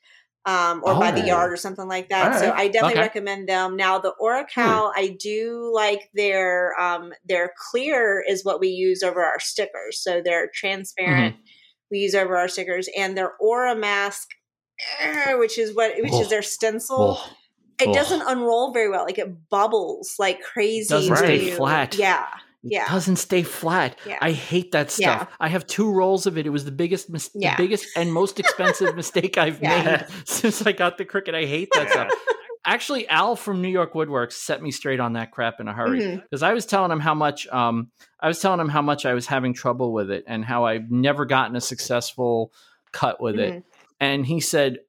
Um, 0.46 0.80
or 0.82 0.94
by 0.94 1.10
the 1.10 1.22
Oh. 1.24 1.26
yard 1.26 1.52
or 1.52 1.56
something 1.56 1.88
like 1.88 2.08
that. 2.08 2.32
All 2.32 2.38
So 2.38 2.48
right. 2.48 2.58
I 2.60 2.68
definitely 2.68 2.92
Okay. 2.94 3.00
recommend 3.02 3.48
them. 3.50 3.76
Now 3.76 3.98
the 3.98 4.10
Oracal, 4.18 4.92
I 4.96 5.14
do 5.20 5.70
like 5.74 6.08
their 6.14 6.78
um, 6.80 7.12
their 7.26 7.52
clear 7.70 8.24
is 8.26 8.46
what 8.46 8.58
we 8.58 8.68
use 8.68 9.02
over 9.02 9.22
our 9.22 9.40
stickers. 9.40 10.00
So 10.00 10.22
they're 10.24 10.48
transparent. 10.54 11.34
Mm-hmm. 11.34 11.44
We 11.90 11.98
use 11.98 12.14
over 12.14 12.36
our 12.36 12.48
stickers, 12.48 12.88
and 12.96 13.16
their 13.16 13.32
Oramask, 13.42 14.26
eh, 15.00 15.34
which 15.34 15.58
is 15.58 15.74
what 15.74 15.92
which 15.98 16.12
Oh. 16.12 16.20
is 16.22 16.28
their 16.28 16.42
stencil. 16.42 17.18
Oh, 17.20 17.32
it 17.80 17.88
oh. 17.88 17.94
doesn't 17.94 18.22
unroll 18.22 18.72
very 18.72 18.88
well. 18.90 19.04
Like 19.04 19.18
it 19.18 19.48
bubbles 19.48 20.14
like 20.18 20.40
crazy. 20.42 20.88
doesn't 20.88 21.16
stay 21.16 21.46
you- 21.46 21.54
flat. 21.56 21.94
Yeah, 21.96 22.24
it 22.64 22.72
yeah. 22.72 22.88
doesn't 22.88 23.16
stay 23.16 23.42
flat. 23.42 23.96
Yeah. 24.06 24.18
I 24.20 24.32
hate 24.32 24.72
that 24.72 24.94
Yeah. 24.98 25.16
stuff. 25.18 25.28
I 25.40 25.48
have 25.48 25.66
two 25.66 25.90
rolls 25.90 26.26
of 26.26 26.36
it. 26.36 26.46
It 26.46 26.50
was 26.50 26.64
the 26.64 26.72
biggest, 26.72 27.08
mis- 27.08 27.30
Yeah. 27.34 27.56
the 27.56 27.62
biggest 27.62 27.86
and 27.96 28.12
most 28.12 28.38
expensive 28.40 28.94
mistake 28.96 29.38
I've 29.38 29.58
Yeah. 29.62 29.82
made 29.84 30.28
since 30.28 30.66
I 30.66 30.72
got 30.72 30.98
the 30.98 31.04
Cricut. 31.04 31.34
I 31.34 31.44
hate 31.46 31.68
that 31.74 31.86
Yeah. 31.86 31.92
stuff. 32.08 32.12
Actually, 32.68 33.08
Al 33.08 33.34
from 33.34 33.62
New 33.62 33.68
York 33.68 33.94
Woodworks 33.94 34.32
set 34.34 34.62
me 34.62 34.70
straight 34.70 35.00
on 35.00 35.14
that 35.14 35.30
crap 35.32 35.58
in 35.58 35.68
a 35.68 35.72
hurry 35.72 36.00
because 36.22 36.42
I 36.42 36.52
was 36.52 36.66
telling 36.66 36.90
him 36.92 37.00
how 37.00 37.14
much 37.14 37.46
um, 37.48 37.90
I 38.20 38.28
was 38.28 38.40
telling 38.40 38.60
him 38.60 38.68
how 38.68 38.82
much 38.82 39.06
I 39.06 39.14
was 39.14 39.26
having 39.26 39.54
trouble 39.54 39.92
with 39.92 40.10
it 40.10 40.24
and 40.26 40.44
how 40.44 40.64
I've 40.66 40.90
never 40.90 41.24
gotten 41.24 41.56
a 41.56 41.62
successful 41.62 42.52
cut 42.92 43.22
with 43.22 43.38
it. 43.38 43.54
Mhm. 43.54 43.62
And 44.00 44.26
he 44.26 44.40
said, 44.40 44.80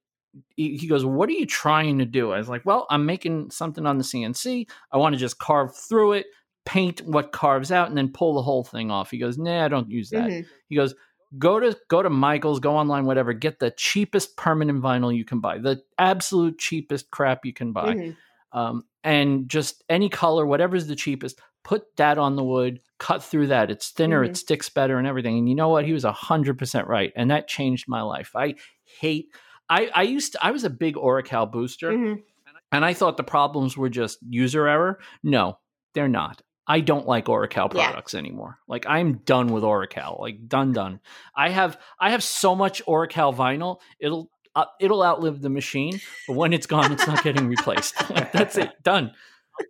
he 0.57 0.87
goes, 0.87 1.05
"What 1.05 1.29
are 1.29 1.33
you 1.33 1.45
trying 1.45 1.99
to 1.99 2.05
do?" 2.05 2.31
I 2.31 2.37
was 2.37 2.49
like, 2.49 2.65
"Well, 2.65 2.85
I'm 2.89 3.05
making 3.05 3.51
something 3.51 3.85
on 3.85 3.97
the 3.97 4.03
CNC. 4.03 4.67
I 4.91 4.97
want 4.97 5.13
to 5.15 5.19
just 5.19 5.39
carve 5.39 5.73
through 5.75 6.13
it, 6.13 6.25
paint 6.65 7.01
what 7.05 7.31
carves 7.31 7.71
out, 7.71 7.87
and 7.87 7.97
then 7.97 8.11
pull 8.11 8.33
the 8.35 8.41
whole 8.43 8.63
thing 8.65 8.91
off." 8.91 9.09
He 9.09 9.17
goes, 9.17 9.37
"Nah, 9.37 9.63
I 9.65 9.69
don't 9.69 9.89
use 9.89 10.09
that." 10.09 10.29
Mhm. 10.29 10.45
He 10.67 10.75
goes, 10.75 10.93
"Go 11.37 11.59
to 11.59 11.77
go 11.89 12.01
to 12.01 12.09
Michaels, 12.09 12.59
go 12.59 12.75
online, 12.75 13.05
whatever. 13.05 13.33
Get 13.33 13.59
the 13.59 13.71
cheapest 13.71 14.35
permanent 14.37 14.81
vinyl 14.81 15.15
you 15.15 15.25
can 15.25 15.39
buy, 15.39 15.57
the 15.59 15.81
absolute 15.97 16.57
cheapest 16.57 17.11
crap 17.11 17.45
you 17.45 17.53
can 17.53 17.71
buy." 17.71 17.93
Mhm. 17.95 18.17
um, 18.51 18.83
and 19.03 19.47
just 19.47 19.83
any 19.89 20.09
color, 20.09 20.43
whatever's 20.45 20.87
the 20.87 20.95
cheapest, 20.95 21.39
put 21.63 21.95
that 21.97 22.17
on 22.17 22.35
the 22.35 22.43
wood, 22.43 22.79
cut 22.97 23.21
through 23.23 23.45
that. 23.47 23.69
It's 23.69 23.91
thinner, 23.91 24.23
Mhm. 24.25 24.29
it 24.29 24.37
sticks 24.37 24.69
better, 24.69 24.97
and 24.97 25.05
everything. 25.05 25.37
And 25.37 25.47
you 25.47 25.53
know 25.53 25.69
what? 25.69 25.85
He 25.85 25.93
was 25.93 26.03
hundred 26.03 26.57
percent 26.57 26.87
right, 26.87 27.13
and 27.15 27.29
that 27.29 27.47
changed 27.47 27.85
my 27.87 28.01
life. 28.01 28.31
I 28.35 28.55
hate. 28.99 29.27
I 29.69 29.91
I 29.93 30.01
used 30.01 30.31
to, 30.33 30.43
I 30.43 30.49
was 30.49 30.63
a 30.63 30.69
big 30.71 30.97
Oracal 30.97 31.45
booster, 31.45 31.91
Mhm. 31.91 32.23
and 32.71 32.83
I 32.83 32.93
thought 32.93 33.17
the 33.17 33.23
problems 33.23 33.77
were 33.77 33.89
just 33.89 34.17
user 34.27 34.67
error. 34.67 34.99
No, 35.21 35.59
they're 35.93 36.07
not. 36.07 36.41
I 36.69 36.79
don't 36.81 37.07
like 37.07 37.27
Oracal 37.27 37.69
Yeah. 37.73 37.87
products 37.87 38.13
anymore. 38.13 38.59
Like 38.67 38.85
I'm 38.87 39.17
done 39.25 39.47
with 39.47 39.63
Oracal. 39.63 40.17
Like 40.21 40.47
done 40.47 40.71
done. 40.71 40.99
I 41.35 41.49
have 41.49 41.77
I 41.99 42.11
have 42.11 42.23
so 42.23 42.55
much 42.55 42.81
Oracal 42.85 43.33
vinyl. 43.33 43.79
It'll 43.99 44.29
uh, 44.55 44.65
it'll 44.79 45.03
outlive 45.03 45.41
the 45.41 45.49
machine, 45.49 45.99
but 46.27 46.35
when 46.35 46.53
it's 46.53 46.65
gone, 46.67 46.91
it's 46.91 47.05
not 47.07 47.23
getting 47.23 47.47
replaced. 47.47 47.95
Like, 48.09 48.31
that's 48.31 48.57
it. 48.57 48.71
Done. 48.83 49.11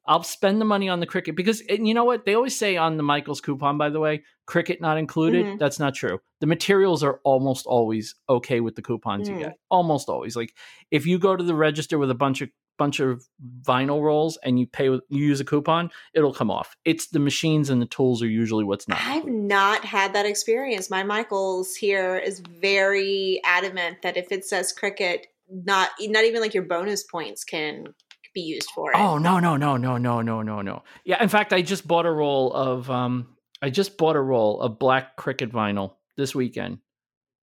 I'll 0.07 0.21
spend 0.23 0.61
the 0.61 0.65
money 0.65 0.87
on 0.87 0.99
the 0.99 1.07
Cricut 1.07 1.35
because 1.35 1.61
and 1.67 1.87
you 1.87 1.93
know 1.95 2.03
what 2.03 2.23
they 2.25 2.35
always 2.35 2.55
say 2.55 2.77
on 2.77 2.97
the 2.97 3.03
Michaels 3.03 3.41
coupon. 3.41 3.77
By 3.77 3.89
the 3.89 3.99
way, 3.99 4.23
Cricut 4.47 4.79
not 4.81 4.97
included. 4.97 5.45
Mhm. 5.45 5.59
That's 5.59 5.79
not 5.79 5.95
true. 5.95 6.19
The 6.41 6.47
materials 6.47 7.01
are 7.03 7.19
almost 7.23 7.65
always 7.65 8.15
okay 8.29 8.59
with 8.59 8.75
the 8.75 8.81
coupons 8.83 9.27
Mm. 9.29 9.33
you 9.33 9.39
get. 9.45 9.57
Almost 9.69 10.07
always. 10.09 10.35
Like 10.35 10.53
if 10.91 11.05
you 11.07 11.17
go 11.17 11.35
to 11.35 11.43
the 11.43 11.55
register 11.55 11.97
with 11.97 12.11
a 12.11 12.15
bunch 12.15 12.41
of 12.41 12.49
bunch 12.79 12.99
of 12.99 13.23
vinyl 13.61 14.01
rolls 14.01 14.39
and 14.43 14.59
you 14.59 14.65
pay 14.65 14.89
with 14.89 15.01
you 15.09 15.23
use 15.23 15.39
a 15.39 15.45
coupon, 15.45 15.91
it'll 16.15 16.33
come 16.33 16.49
off. 16.49 16.75
It's 16.85 17.09
the 17.09 17.19
machines 17.19 17.69
and 17.69 17.79
the 17.79 17.85
tools 17.85 18.23
are 18.23 18.27
usually 18.27 18.63
what's 18.63 18.87
not. 18.87 18.99
I've 18.99 19.27
not 19.27 19.85
had 19.85 20.13
that 20.13 20.25
experience. 20.25 20.89
My 20.89 21.03
Michaels 21.03 21.75
here 21.75 22.17
is 22.17 22.39
very 22.39 23.39
adamant 23.45 24.01
that 24.01 24.17
if 24.17 24.31
it 24.31 24.45
says 24.45 24.73
Cricut, 24.73 25.25
not 25.49 25.89
not 25.99 26.23
even 26.23 26.41
like 26.41 26.55
your 26.55 26.63
bonus 26.63 27.03
points 27.03 27.43
can 27.43 27.93
be 28.33 28.41
used 28.41 28.69
for 28.73 28.91
it. 28.91 28.97
Oh 28.97 29.17
no 29.17 29.39
no 29.39 29.57
no 29.57 29.77
no 29.77 29.97
no 29.97 30.21
no 30.21 30.41
no 30.41 30.61
no. 30.61 30.83
Yeah, 31.03 31.21
in 31.21 31.29
fact, 31.29 31.53
I 31.53 31.61
just 31.61 31.87
bought 31.87 32.05
a 32.05 32.11
roll 32.11 32.53
of 32.53 32.89
um, 32.89 33.35
I 33.61 33.69
just 33.69 33.97
bought 33.97 34.15
a 34.15 34.21
roll 34.21 34.61
of 34.61 34.79
black 34.79 35.17
Cricut 35.17 35.51
vinyl 35.51 35.93
this 36.17 36.33
weekend, 36.33 36.79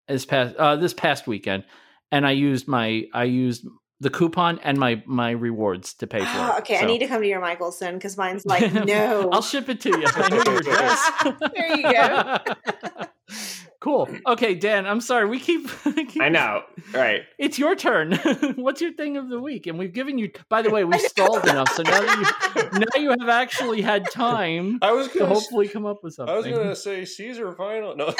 this 0.08 0.24
past 0.24 0.56
uh 0.56 0.76
this 0.76 0.94
past 0.94 1.26
weekend, 1.26 1.64
and 2.10 2.26
I 2.26 2.32
used 2.32 2.68
my 2.68 3.04
I 3.12 3.24
used 3.24 3.66
the 4.00 4.10
coupon 4.10 4.58
and 4.62 4.78
my 4.78 5.02
my 5.06 5.30
rewards 5.30 5.94
to 5.94 6.06
pay 6.06 6.20
for 6.20 6.26
Oh, 6.28 6.56
it. 6.56 6.58
okay, 6.60 6.78
I 6.78 6.84
need 6.84 6.98
to 6.98 7.06
come 7.06 7.22
to 7.22 7.28
your 7.28 7.40
Michelson 7.40 7.94
because 7.94 8.16
mine's 8.16 8.44
like 8.44 8.72
no. 8.86 9.30
I'll 9.32 9.42
ship 9.42 9.68
it 9.68 9.80
to 9.82 9.88
you. 9.88 10.04
I 10.06 10.28
know 10.28 10.42
your 10.44 10.58
address. 10.58 11.10
There 11.54 11.76
you 11.76 11.82
go. 11.82 12.38
cool. 13.80 14.08
Okay, 14.26 14.54
Dan. 14.54 14.86
I'm 14.86 15.00
sorry. 15.00 15.26
We 15.28 15.40
keep. 15.40 15.68
keep 16.08 16.20
I 16.22 16.28
know, 16.28 16.62
right? 16.92 17.22
It's 17.38 17.58
your 17.58 17.74
turn. 17.74 18.12
What's 18.56 18.80
your 18.80 18.92
thing 18.92 19.16
of 19.16 19.28
the 19.28 19.40
week? 19.40 19.66
And 19.66 19.78
we've 19.78 19.92
given 19.92 20.18
you. 20.18 20.30
By 20.48 20.62
the 20.62 20.70
way, 20.70 20.84
we 20.84 20.98
stalled 20.98 21.44
enough, 21.44 21.70
so 21.74 21.82
now 21.82 22.00
you 22.00 22.26
now 22.72 23.00
you 23.00 23.10
have 23.10 23.28
actually 23.28 23.80
had 23.82 24.10
time 24.10 24.78
I 24.82 24.92
was 24.92 25.08
to 25.08 25.20
gonna. 25.20 25.34
hopefully 25.34 25.68
come 25.68 25.86
up 25.86 26.02
with 26.04 26.14
something. 26.14 26.34
I 26.34 26.36
was 26.38 26.46
gonna 26.46 26.76
say 26.76 27.04
Caesar 27.04 27.52
final. 27.54 27.96
No. 27.96 28.12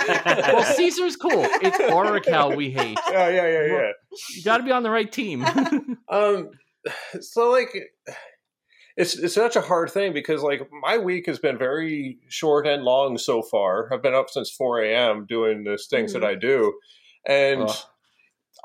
well, 0.28 0.74
Caesar's 0.74 1.16
cool. 1.16 1.46
It's 1.62 1.78
Oracal 1.92 2.56
we 2.56 2.70
hate. 2.70 2.98
yeah, 3.10 3.28
yeah, 3.28 3.48
yeah, 3.48 3.66
yeah. 3.66 3.90
You 4.34 4.42
got 4.42 4.58
to 4.58 4.62
be 4.62 4.72
on 4.72 4.82
the 4.82 4.90
right 4.90 5.10
team. 5.10 5.44
Um, 6.08 6.50
so 7.20 7.50
like, 7.50 7.70
it's 8.98 9.16
it's 9.16 9.34
such 9.34 9.56
a 9.56 9.62
hard 9.62 9.90
thing 9.90 10.12
because 10.12 10.42
like 10.42 10.60
my 10.82 10.98
week 10.98 11.24
has 11.26 11.38
been 11.38 11.56
very 11.56 12.18
short 12.28 12.66
and 12.66 12.82
long 12.82 13.16
so 13.16 13.40
far. 13.40 13.88
I've 13.90 14.02
been 14.02 14.12
up 14.12 14.28
since 14.28 14.50
four 14.50 14.82
a.m. 14.82 15.24
doing 15.26 15.64
the 15.64 15.78
things 15.88 16.12
that 16.12 16.22
I 16.22 16.34
do, 16.34 16.74
and 17.26 17.62
Ugh. 17.62 17.76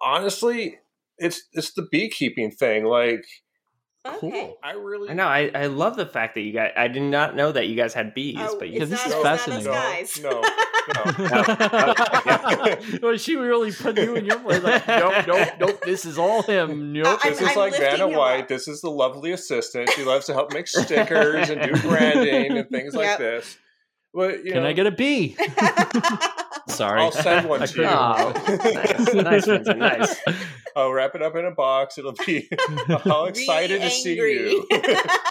honestly, 0.04 0.80
it's 1.18 1.44
it's 1.54 1.72
the 1.72 1.88
beekeeping 1.90 2.52
thing. 2.52 2.84
Like, 2.84 3.24
okay. 4.06 4.54
I 4.62 4.72
really 4.72 5.10
I 5.10 5.14
know. 5.14 5.28
I, 5.28 5.49
I 5.56 5.66
love 5.68 5.95
the 5.95 6.06
fact 6.06 6.36
that 6.36 6.41
you 6.41 6.52
guys. 6.52 6.74
I 6.76 6.90
did 6.90 7.04
not 7.04 7.36
know 7.36 7.54
that 7.54 7.68
you 7.68 7.78
guys 7.78 7.94
had 7.94 8.14
bees, 8.14 8.38
Oh, 8.40 8.58
but 8.60 8.68
it's 8.68 8.74
you. 8.74 8.80
Yeah, 8.80 8.86
this 8.86 8.99
not, 8.99 9.08
is 9.08 9.14
it's 9.14 9.24
fascinating. 9.24 9.66
No, 9.66 9.72
us 9.72 9.78
guys. 9.78 10.20
No, 10.95 11.03
no, 13.01 13.09
Was 13.09 13.22
she 13.22 13.35
really 13.35 13.72
put 13.72 13.97
you 13.97 14.15
in 14.15 14.26
your 14.26 14.39
place? 14.39 14.64
Like, 14.64 14.88
nope, 14.88 15.27
nope, 15.27 15.47
nope. 15.59 15.81
This 15.84 16.05
is 16.05 16.18
all 16.18 16.41
him. 16.43 16.93
Nope. 16.97 17.19
I- 17.23 17.30
This 17.30 17.39
I'm- 17.41 17.45
is 17.45 17.51
I'm 17.51 17.57
like 17.57 17.72
lifting 17.73 17.89
Vanna 17.99 18.18
White. 18.18 18.41
up. 18.43 18.47
This 18.47 18.68
is 18.68 18.81
the 18.81 18.89
lovely 18.91 19.31
assistant. 19.31 19.89
She 19.91 20.03
loves 20.03 20.26
to 20.27 20.34
help 20.34 20.53
make 20.53 20.68
stickers 20.68 21.49
and 21.49 21.61
do 21.61 21.80
branding 21.88 22.57
and 22.57 22.69
things 22.69 22.93
like 22.95 23.18
this. 23.18 23.57
But 24.14 24.45
you 24.45 24.53
Can 24.53 24.64
know, 24.64 24.69
I 24.69 24.73
get 24.73 24.88
a 24.88 24.91
B? 24.91 25.35
Sorry. 26.69 27.01
I'll 27.01 27.11
send 27.11 27.47
one 27.47 27.59
to 27.68 27.81
you. 27.81 27.85
Oh, 27.88 28.34
nice, 28.47 29.14
nice, 29.14 29.45
Vincent, 29.45 29.77
nice. 29.77 30.15
I'll 30.76 30.91
wrap 30.91 31.14
it 31.15 31.22
up 31.22 31.35
in 31.35 31.45
a 31.45 31.51
box. 31.51 31.97
It'll 31.97 32.14
be 32.26 32.49
all 33.05 33.26
excited 33.26 33.81
to 33.81 33.89
see 33.89 34.15
you. 34.15 34.65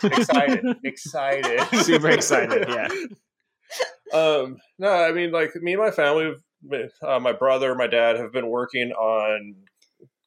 excited, 0.03 0.65
excited, 0.85 1.61
Super 1.83 2.11
excited. 2.11 2.69
Yeah. 2.69 2.89
Um, 4.13 4.59
no, 4.79 4.89
I 4.91 5.13
mean, 5.13 5.33
like 5.33 5.51
me 5.57 5.73
and 5.75 5.83
my 5.83 5.91
family, 5.91 6.33
uh, 7.03 7.19
my 7.21 7.33
brother, 7.33 7.75
my 7.75 7.87
dad 7.87 8.17
have 8.17 8.33
been 8.33 8.49
working 8.49 8.93
on 8.93 9.55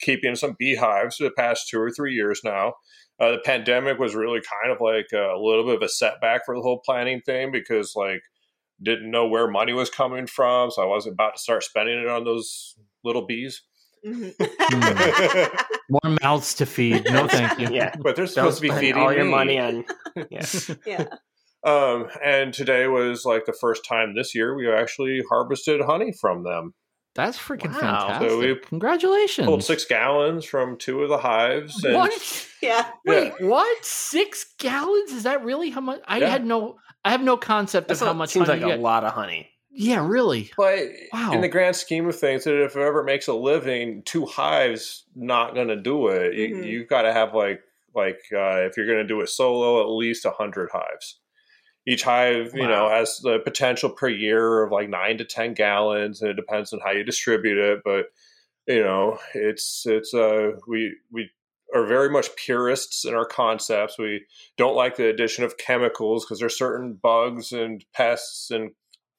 keeping 0.02 0.36
some 0.36 0.56
beehives 0.57 1.16
for 1.18 1.24
the 1.26 1.32
past 1.32 1.68
two 1.70 1.80
or 1.80 1.90
three 1.91 2.14
years 2.14 2.41
now. 2.44 2.74
Uh, 3.20 3.32
the 3.32 3.40
pandemic 3.44 3.99
was 3.99 4.16
really 4.16 4.40
kind 4.41 4.74
of 4.74 4.80
like 4.82 5.07
a 5.14 5.38
little 5.38 5.66
bit 5.66 5.76
of 5.76 5.82
a 5.82 5.90
setback 5.90 6.45
for 6.45 6.56
the 6.56 6.61
whole 6.61 6.82
planning 6.86 7.22
thing 7.26 7.52
because, 7.52 7.94
like, 7.95 8.22
didn't 8.82 9.11
know 9.11 9.28
where 9.28 9.48
money 9.49 9.74
was 9.74 9.90
coming 9.90 10.26
from, 10.26 10.72
so 10.72 10.82
I 10.82 10.86
wasn't 10.86 11.14
about 11.16 11.36
to 11.36 11.41
start 11.41 11.64
spending 11.64 11.99
it 11.99 12.07
on 12.07 12.24
those 12.24 12.76
little 13.03 13.26
bees. 13.26 13.61
Mhm. 14.06 14.34
More 15.90 16.18
mouths 16.22 16.53
to 16.56 16.66
feed. 16.66 17.03
No, 17.11 17.28
thank 17.28 17.60
you. 17.60 17.68
Yeah. 17.72 17.94
But 18.02 18.16
they're 18.16 18.26
Don't 18.26 18.34
supposed 18.34 18.57
to 18.57 18.61
be 18.61 18.70
feeding 18.70 19.02
all 19.02 19.11
your 19.11 19.26
me. 19.26 19.32
money 19.32 19.60
on. 19.60 19.84
Yeah. 20.30 20.45
yeah. 20.86 21.06
Um, 21.65 22.07
and 22.23 22.53
today 22.53 22.88
was 22.88 23.26
like 23.26 23.45
the 23.45 23.53
first 23.53 23.84
time 23.86 24.15
this 24.15 24.34
year 24.34 24.56
we 24.56 24.72
actually 24.72 25.22
harvested 25.30 25.81
honey 25.81 26.14
from 26.14 26.44
them. 26.44 26.73
That's 27.15 27.38
freaking 27.38 27.73
Wow. 27.73 27.80
fantastic. 27.80 28.30
So 28.30 28.40
we 28.40 28.56
Congratulations. 28.68 29.45
Pulled 29.45 29.64
six 29.64 29.84
gallons 29.84 30.45
from 30.45 30.77
two 30.77 31.02
of 31.03 31.10
the 31.10 31.18
hives. 31.18 31.84
And 31.84 31.95
What? 31.95 32.45
Yeah. 32.61 32.90
Wait, 33.06 33.34
what? 33.40 33.86
Six 33.86 34.53
gallons? 34.57 35.11
Is 35.14 35.23
that 35.23 35.44
really 35.45 35.69
how 35.69 35.80
much? 35.80 36.02
I 36.06 36.18
Yeah. 36.19 36.27
had 36.30 36.45
no. 36.45 36.77
I 37.06 37.11
have 37.11 37.22
no 37.22 37.38
concept 37.38 37.88
That's 37.88 38.02
of 38.02 38.07
how 38.07 38.11
a- 38.11 38.15
much 38.15 38.31
seems 38.31 38.48
honey 38.48 38.60
like 38.60 38.68
you 38.68 38.73
a 38.73 38.76
get. 38.76 38.81
lot 38.84 39.06
of 39.06 39.14
honey. 39.14 39.49
Yeah, 39.72 40.06
really. 40.06 40.52
But 40.57 40.80
Wow. 41.14 41.31
in 41.31 41.40
the 41.41 41.48
grand 41.48 41.77
scheme 41.77 42.07
of 42.10 42.19
things, 42.19 42.45
if 42.45 42.76
it 42.76 42.81
ever 42.81 43.02
makes 43.03 43.27
a 43.30 43.34
living, 43.34 44.03
two 44.03 44.26
hives 44.26 45.06
not 45.15 45.56
going 45.56 45.69
to 45.69 45.77
do 45.77 46.07
it. 46.07 46.34
You, 46.34 46.56
Mhm. 46.57 46.65
you've 46.65 46.88
got 46.90 47.03
to 47.03 47.14
have 47.14 47.34
like 47.34 47.61
like 47.95 48.19
uh, 48.34 48.60
if 48.68 48.76
you're 48.77 48.86
going 48.86 48.99
to 48.99 49.07
do 49.07 49.22
it 49.22 49.30
solo, 49.30 49.80
at 49.81 49.88
least 49.90 50.26
a 50.26 50.31
hundred 50.31 50.69
hives. 50.73 51.19
Each 51.90 52.03
hive, 52.03 52.52
you 52.53 52.68
know, 52.68 52.88
has 52.90 53.18
the 53.20 53.40
potential 53.40 53.90
per 53.90 54.10
year 54.10 54.61
of 54.64 54.72
like 54.72 54.90
nine 54.90 55.18
to 55.18 55.26
ten 55.26 55.53
gallons, 55.56 56.22
and 56.22 56.30
it 56.30 56.36
depends 56.36 56.72
on 56.72 56.80
how 56.82 56.91
you 56.91 57.03
distribute 57.03 57.57
it. 57.57 57.80
But 57.84 58.11
you 58.68 58.84
know, 58.84 59.18
it's 59.34 59.86
it's 59.88 60.14
uh 60.14 60.52
we 60.68 60.95
we 61.11 61.32
are 61.74 61.86
very 61.86 62.10
much 62.10 62.36
purists 62.36 63.06
in 63.06 63.16
our 63.16 63.26
concepts. 63.26 63.98
We 63.98 64.26
don't 64.57 64.76
like 64.76 64.98
the 64.98 65.07
addition 65.07 65.44
of 65.44 65.57
chemicals 65.57 66.26
because 66.26 66.40
there's 66.40 66.57
certain 66.57 66.94
bugs 66.94 67.52
and 67.52 67.84
pests 67.94 68.52
and 68.52 68.72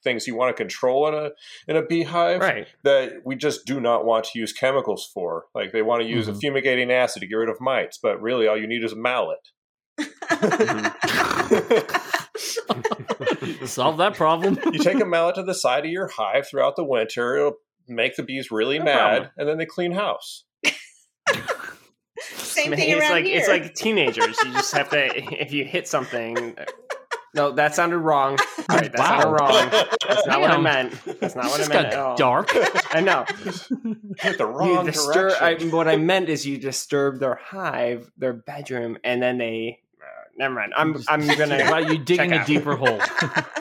things 0.02 0.26
you 0.26 0.34
want 0.34 0.54
to 0.56 0.60
control 0.62 1.06
in 1.08 1.14
a 1.14 1.30
in 1.68 1.76
a 1.76 1.82
beehive 1.82 2.40
Right. 2.40 2.68
that 2.84 3.22
we 3.24 3.34
just 3.36 3.66
do 3.66 3.80
not 3.80 4.04
want 4.04 4.24
to 4.26 4.38
use 4.38 4.52
chemicals 4.52 5.10
for. 5.12 5.46
Like 5.54 5.72
they 5.72 5.82
want 5.82 6.02
to 6.02 6.08
use 6.08 6.28
a 6.28 6.32
Mhm. 6.32 6.40
fumigating 6.40 6.92
acid 6.92 7.20
to 7.20 7.26
get 7.26 7.34
rid 7.34 7.48
of 7.48 7.60
mites, 7.60 7.98
but 8.02 8.20
really 8.22 8.46
all 8.46 8.56
you 8.56 8.66
need 8.68 8.84
is 8.84 8.92
a 8.92 8.96
mallet. 8.96 9.40
Solve 13.66 13.98
that 13.98 14.14
problem. 14.14 14.58
you 14.72 14.78
take 14.78 15.00
a 15.00 15.04
mallet 15.04 15.34
to 15.36 15.42
the 15.42 15.54
side 15.54 15.84
of 15.84 15.90
your 15.90 16.08
hive 16.08 16.46
throughout 16.48 16.76
the 16.76 16.84
winter, 16.84 17.36
it'll 17.36 17.54
make 17.88 18.16
the 18.16 18.22
bees 18.22 18.50
really 18.50 18.78
No 18.78 18.84
mad, 18.86 18.94
problem. 19.10 19.30
and 19.38 19.48
then 19.48 19.58
they 19.58 19.66
clean 19.66 19.92
house. 19.92 20.44
Same 22.20 22.72
thing 22.74 22.90
it's 22.90 23.00
around 23.00 23.10
like 23.12 23.24
here. 23.24 23.38
it's 23.38 23.48
like 23.48 23.74
teenagers. 23.74 24.36
You 24.44 24.52
just 24.52 24.72
have 24.74 24.90
to 24.90 25.06
if 25.42 25.52
you 25.52 25.64
hit 25.64 25.88
something. 25.88 26.58
Uh, 26.58 26.64
no, 27.32 27.52
that 27.52 27.74
sounded 27.76 27.98
wrong. 27.98 28.36
All 28.68 28.76
right, 28.76 28.90
that 28.92 28.98
Wow. 28.98 29.20
sounded 29.20 29.40
wrong. 29.40 29.86
That's 30.08 30.26
not 30.26 30.40
what 30.40 30.50
I 30.50 30.58
meant. 30.58 30.92
That's 31.20 31.36
not 31.36 31.44
This 31.44 31.52
what 31.52 31.54
I 31.54 31.58
just 31.58 31.68
meant 31.70 31.86
at 31.86 31.94
all. 31.98 32.16
dark. 32.16 32.50
I 32.92 33.00
know. 33.00 33.24
Hit 34.18 34.36
the 34.36 34.46
You 34.48 34.52
wrong 34.52 34.84
disturb. 34.84 35.32
I, 35.40 35.50
direction. 35.50 35.70
what 35.70 35.86
I 35.88 35.96
meant 35.96 36.28
is 36.28 36.44
you 36.44 36.58
disturb 36.58 37.20
their 37.20 37.36
hive, 37.36 38.10
their 38.18 38.32
bedroom, 38.32 38.98
and 39.04 39.22
then 39.22 39.38
they. 39.38 39.78
Never 40.40 40.54
mind. 40.54 40.72
I'm 40.74 40.96
I'm 41.06 41.26
gonna. 41.36 41.58
Wow, 41.70 41.78
you 41.78 41.98
digging 41.98 42.30
check 42.30 42.38
a 42.38 42.40
out. 42.40 42.46
deeper 42.46 42.74
hole. 42.74 42.98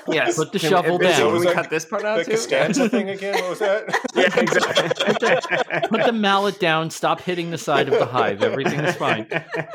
Yes. 0.07 0.37
Put 0.37 0.53
the 0.53 0.59
Can- 0.59 0.69
shovel 0.71 0.97
Vincent, 0.97 1.19
down. 1.19 1.31
Can 1.31 1.39
we 1.39 1.45
that 1.45 1.53
cut 1.53 1.69
this 1.69 1.85
part 1.85 2.03
out 2.03 2.17
the 2.17 2.23
too? 2.23 2.31
Costanza 2.31 2.89
thing 2.89 3.09
again? 3.09 3.35
What 3.35 3.49
was 3.51 3.59
that? 3.59 3.83
Yeah, 4.15 4.39
exactly. 4.39 5.87
Put 5.89 6.05
the 6.07 6.13
mallet 6.13 6.59
down. 6.59 6.89
Stop 6.89 7.21
hitting 7.21 7.51
the 7.51 7.59
side 7.59 7.89
of 7.89 7.99
the 7.99 8.07
hive. 8.07 8.41
Everything's 8.41 8.95
fine. 8.95 9.27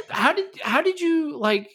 How 0.08 0.32
did 0.32 0.46
how 0.60 0.82
did 0.82 0.98
you 0.98 1.38
like? 1.38 1.70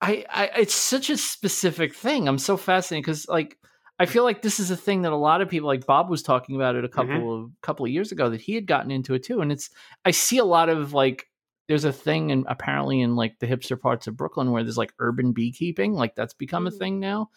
I, 0.00 0.24
I 0.30 0.44
it's 0.58 0.74
such 0.74 1.10
a 1.10 1.16
specific 1.16 1.94
thing. 1.94 2.28
I'm 2.28 2.38
so 2.38 2.56
fascinated 2.56 3.04
because 3.04 3.26
like 3.26 3.56
I 3.98 4.06
feel 4.06 4.22
like 4.22 4.42
this 4.42 4.60
is 4.60 4.70
a 4.70 4.76
thing 4.76 5.02
that 5.02 5.12
a 5.12 5.16
lot 5.16 5.40
of 5.40 5.48
people 5.48 5.66
like 5.66 5.86
Bob 5.86 6.10
was 6.10 6.22
talking 6.22 6.54
about 6.54 6.76
it 6.76 6.84
a 6.84 6.88
mm-hmm. 6.88 7.12
couple 7.12 7.34
of 7.34 7.50
couple 7.62 7.86
of 7.86 7.90
years 7.90 8.12
ago 8.12 8.30
that 8.30 8.42
he 8.42 8.54
had 8.54 8.66
gotten 8.66 8.92
into 8.92 9.14
it 9.14 9.24
too. 9.24 9.40
And 9.40 9.50
it's 9.50 9.70
I 10.04 10.12
see 10.12 10.38
a 10.38 10.44
lot 10.44 10.68
of 10.68 10.92
like 10.92 11.26
there's 11.68 11.84
a 11.84 11.92
thing 11.92 12.30
and 12.30 12.44
apparently 12.48 13.00
in 13.00 13.16
like 13.16 13.38
the 13.38 13.46
hipster 13.46 13.80
parts 13.80 14.06
of 14.06 14.16
Brooklyn 14.16 14.50
where 14.50 14.62
there's 14.62 14.76
like 14.78 14.92
urban 14.98 15.32
beekeeping, 15.32 15.94
like 15.94 16.14
that's 16.14 16.34
become 16.34 16.66
a 16.66 16.70
Mhm. 16.70 16.78
thing 16.78 17.00
now. 17.00 17.30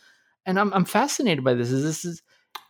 And 0.45 0.59
I'm 0.59 0.73
I'm 0.73 0.85
fascinated 0.85 1.43
by 1.43 1.53
this. 1.53 1.71
Is 1.71 1.83
this 1.83 2.05
is 2.05 2.21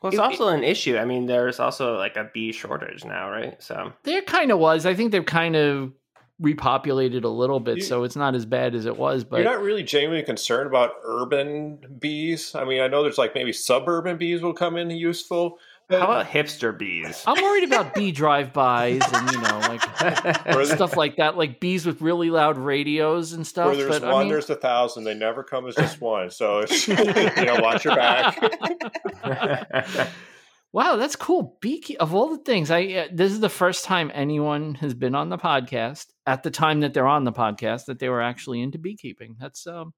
Well, 0.02 0.10
it's 0.12 0.18
It- 0.20 0.22
also 0.22 0.50
an 0.50 0.64
issue. 0.64 0.98
I 0.98 1.06
mean, 1.06 1.26
there's 1.28 1.60
also 1.60 1.96
like 1.98 2.18
a 2.18 2.30
bee 2.34 2.52
shortage 2.52 3.06
now, 3.06 3.30
right? 3.32 3.56
So 3.64 3.94
there 4.04 4.22
kind 4.22 4.52
of 4.52 4.60
was. 4.60 4.86
I 4.86 4.94
think 4.94 5.12
they've 5.12 5.26
kind 5.26 5.56
of 5.56 5.94
repopulated 6.42 7.24
a 7.24 7.28
little 7.30 7.60
bit, 7.60 7.78
You- 7.78 7.84
so 7.84 8.04
it's 8.04 8.16
not 8.16 8.36
as 8.36 8.46
bad 8.46 8.76
as 8.76 8.86
it 8.86 8.96
was. 8.98 9.24
But 9.24 9.38
You're 9.38 9.52
not 9.52 9.62
really 9.62 9.84
genuinely 9.84 10.24
concerned 10.24 10.68
about 10.68 10.92
urban 11.04 11.80
bees. 12.00 12.54
I 12.54 12.64
mean, 12.64 12.82
I 12.82 12.88
know 12.88 13.02
there's 13.02 13.18
like 13.18 13.34
maybe 13.34 13.52
suburban 13.54 14.18
bees 14.18 14.42
will 14.42 14.54
come 14.54 14.78
in 14.78 14.90
useful. 14.92 15.58
How 15.90 16.04
about 16.04 16.26
hipster 16.28 16.78
bees? 16.78 17.24
I'm 17.26 17.42
worried 17.42 17.64
about 17.64 17.94
bee 17.94 18.12
drive-bys 18.12 19.02
and 19.14 19.32
you 19.32 19.40
know 19.40 19.60
like 19.60 20.66
stuff 20.66 20.98
like 20.98 21.16
that, 21.16 21.38
like 21.38 21.62
bees 21.62 21.86
with 21.86 22.02
really 22.02 22.30
loud 22.30 22.58
radios 22.58 23.32
and 23.32 23.48
stuff. 23.48 23.68
Where 23.68 23.76
there's 23.78 24.00
but 24.00 24.02
one, 24.02 24.14
I 24.14 24.20
mean, 24.20 24.30
there's 24.30 24.50
a 24.50 24.56
thousand. 24.56 25.06
They 25.06 25.14
never 25.14 25.44
come 25.44 25.66
as 25.66 25.76
just 25.76 26.02
one. 26.02 26.30
So 26.30 26.66
you 26.88 27.46
know, 27.46 27.60
watch 27.62 27.86
your 27.86 27.96
back. 27.96 28.38
wow, 30.74 30.98
that's 30.98 31.16
cool. 31.16 31.58
Beekeep 31.64 31.96
of 31.98 32.14
all 32.14 32.36
the 32.36 32.44
things, 32.44 32.70
I 32.70 32.84
uh, 32.84 33.08
this 33.14 33.32
is 33.32 33.40
the 33.40 33.48
first 33.48 33.86
time 33.86 34.12
anyone 34.14 34.76
has 34.76 34.94
been 34.94 35.16
on 35.16 35.30
the 35.30 35.38
podcast 35.38 36.08
at 36.26 36.44
the 36.44 36.52
time 36.52 36.82
that 36.82 36.94
they're 36.94 37.08
on 37.08 37.24
the 37.24 37.32
podcast 37.32 37.86
that 37.86 38.00
they 38.00 38.10
were 38.10 38.22
actually 38.22 38.62
into 38.62 38.78
beekeeping. 38.78 39.38
That's 39.40 39.66
um, 39.66 39.94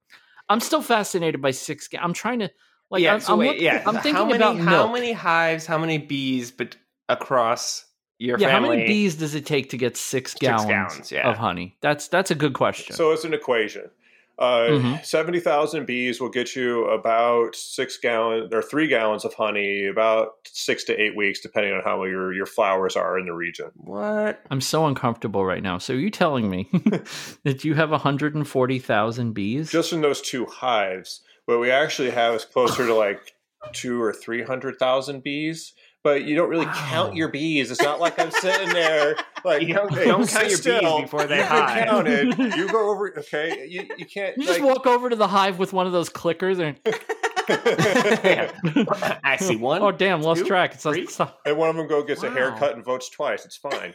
I'm 0.47 0.59
still 0.59 0.83
fascinated 0.83 1.41
by 1.41 1.51
six. 1.51 1.87
ga- 1.87 1.99
I'm 1.99 2.13
trying 2.13 2.39
to 2.39 2.51
like 2.89 3.01
yeah, 3.03 3.13
I'm, 3.13 3.19
so 3.19 3.33
I'm, 3.33 3.39
wait, 3.39 3.47
look- 3.53 3.61
yeah. 3.61 3.83
I'm 3.85 3.95
thinking 3.95 4.15
how 4.15 4.25
many, 4.25 4.37
about 4.37 4.57
how 4.57 4.69
milk. 4.85 4.93
many 4.93 5.11
hives, 5.13 5.65
how 5.65 5.77
many 5.77 5.97
bees, 5.97 6.51
but 6.51 6.75
across 7.07 7.85
your 8.17 8.37
yeah, 8.39 8.47
family? 8.47 8.67
how 8.69 8.73
many 8.75 8.87
bees 8.87 9.15
does 9.15 9.35
it 9.35 9.45
take 9.45 9.69
to 9.69 9.77
get 9.77 9.95
six, 9.97 10.31
Six 10.33 10.39
gallons, 10.41 10.67
gallons, 10.69 11.11
yeah. 11.11 11.29
of 11.29 11.37
honey? 11.37 11.75
That's 11.81 12.07
that's 12.07 12.31
a 12.31 12.35
good 12.35 12.53
question. 12.53 12.95
So 12.95 13.11
it's 13.11 13.23
an 13.23 13.33
equation. 13.33 13.89
Uh, 14.37 14.69
Mhm. 14.69 15.05
Seventy 15.05 15.41
thousand 15.41 15.85
bees 15.85 16.21
will 16.21 16.29
get 16.29 16.55
you 16.55 16.85
about 16.85 17.57
six 17.57 17.97
gallons 17.97 18.53
or 18.53 18.61
three 18.61 18.87
gallons 18.87 19.25
of 19.25 19.33
honey, 19.33 19.85
about 19.85 20.29
six 20.45 20.85
to 20.85 20.97
eight 20.97 21.13
weeks, 21.13 21.41
depending 21.41 21.73
on 21.73 21.81
how 21.83 22.05
your 22.05 22.31
your 22.33 22.45
flowers 22.45 22.95
are 22.95 23.19
in 23.19 23.25
the 23.25 23.33
region. 23.33 23.69
What? 23.75 24.41
I'm 24.49 24.61
so 24.61 24.85
uncomfortable 24.85 25.43
right 25.45 25.61
now. 25.61 25.77
So 25.77 25.91
you 25.91 26.09
telling 26.09 26.49
me 26.49 26.69
that 27.43 27.65
you 27.65 27.73
have 27.75 27.91
140,000 27.91 29.33
bees? 29.33 29.69
Just 29.71 29.91
in 29.93 29.99
those 30.01 30.21
two 30.21 30.45
hives, 30.45 31.21
what 31.49 31.59
we 31.59 31.71
actually 31.71 32.11
have 32.11 32.35
is 32.35 32.45
closer 32.45 32.85
to 32.85 32.93
like 32.93 33.33
two 33.73 34.01
or 34.01 34.13
three 34.13 34.43
hundred 34.43 34.77
thousand 34.77 35.23
bees. 35.23 35.73
But 36.01 36.23
you 36.23 36.33
don't 36.37 36.49
really 36.49 36.65
Wow. 36.65 36.85
count 36.89 37.15
your 37.15 37.27
bees. 37.27 37.71
It's 37.71 37.81
not 37.81 37.99
like 37.99 38.17
I'm 38.17 38.31
sitting 38.31 38.69
there 38.69 39.17
like 39.43 39.63
You 39.67 39.73
don't- 39.73 39.93
"Hey, 39.93 40.05
don't 40.05 40.25
sit 40.25 40.39
count 40.39 40.65
your 40.65 40.79
bees 40.81 41.01
before 41.01 41.25
they 41.25 41.37
You've 41.39 41.45
hive." 41.47 42.05
been 42.05 42.33
counted. 42.37 42.37
You 42.57 42.71
go 42.71 42.89
over. 42.89 43.13
Okay, 43.19 43.67
you, 43.69 43.85
you 43.97 44.05
can't. 44.05 44.37
you 44.37 44.45
just 44.45 44.61
like, 44.61 44.75
walk 44.75 44.87
over 44.87 45.09
to 45.09 45.15
the 45.17 45.27
hive 45.27 45.59
with 45.59 45.73
one 45.73 45.87
of 45.87 45.91
those 45.91 46.09
clickers 46.09 46.59
and 46.59 46.79
I 49.23 49.37
see 49.37 49.55
one. 49.55 49.81
oh 49.81 49.91
damn, 49.91 50.21
lost 50.21 50.41
two, 50.41 50.47
track. 50.47 50.75
It's, 50.75 50.83
three. 50.83 51.01
it's, 51.01 51.19
and 51.19 51.57
one 51.57 51.69
of 51.69 51.75
them 51.75 51.87
go 51.87 52.03
gets 52.03 52.23
a 52.23 52.29
haircut 52.29 52.75
and 52.75 52.85
votes 52.85 53.09
twice. 53.09 53.45
It's 53.45 53.57
fine. 53.57 53.93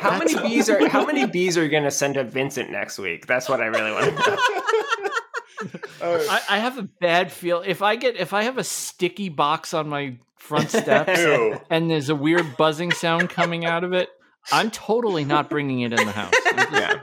How 0.00 0.18
many 0.18 0.34
bees 0.40 0.68
are 0.70 0.88
how 0.88 1.04
many 1.06 1.26
bees 1.26 1.58
are 1.58 1.62
you 1.62 1.68
going 1.70 1.84
to 1.84 1.90
send 1.90 2.14
to 2.14 2.24
Vincent 2.24 2.70
next 2.70 2.98
week? 2.98 3.26
That's 3.26 3.48
what 3.48 3.60
I 3.60 3.66
really 3.66 3.92
want 3.92 4.06
to 4.06 4.12
know. 4.30 4.36
Uh, 6.00 6.18
I, 6.28 6.40
I 6.50 6.58
have 6.58 6.78
a 6.78 6.82
bad 6.82 7.32
feel 7.32 7.62
if 7.66 7.82
I 7.82 7.96
get 7.96 8.16
if 8.16 8.32
I 8.32 8.42
have 8.44 8.58
a 8.58 8.64
sticky 8.64 9.28
box 9.28 9.74
on 9.74 9.88
my 9.88 10.16
front 10.36 10.70
steps 10.70 11.18
ew. 11.20 11.60
and 11.70 11.90
there's 11.90 12.08
a 12.08 12.14
weird 12.14 12.56
buzzing 12.56 12.92
sound 12.92 13.30
coming 13.30 13.64
out 13.64 13.84
of 13.84 13.92
it, 13.92 14.08
I'm 14.52 14.70
totally 14.70 15.24
not 15.24 15.50
bringing 15.50 15.80
it 15.80 15.92
in 15.92 16.06
the 16.06 16.12
house. 16.12 16.32
Just- 16.54 16.72
yeah, 16.72 17.02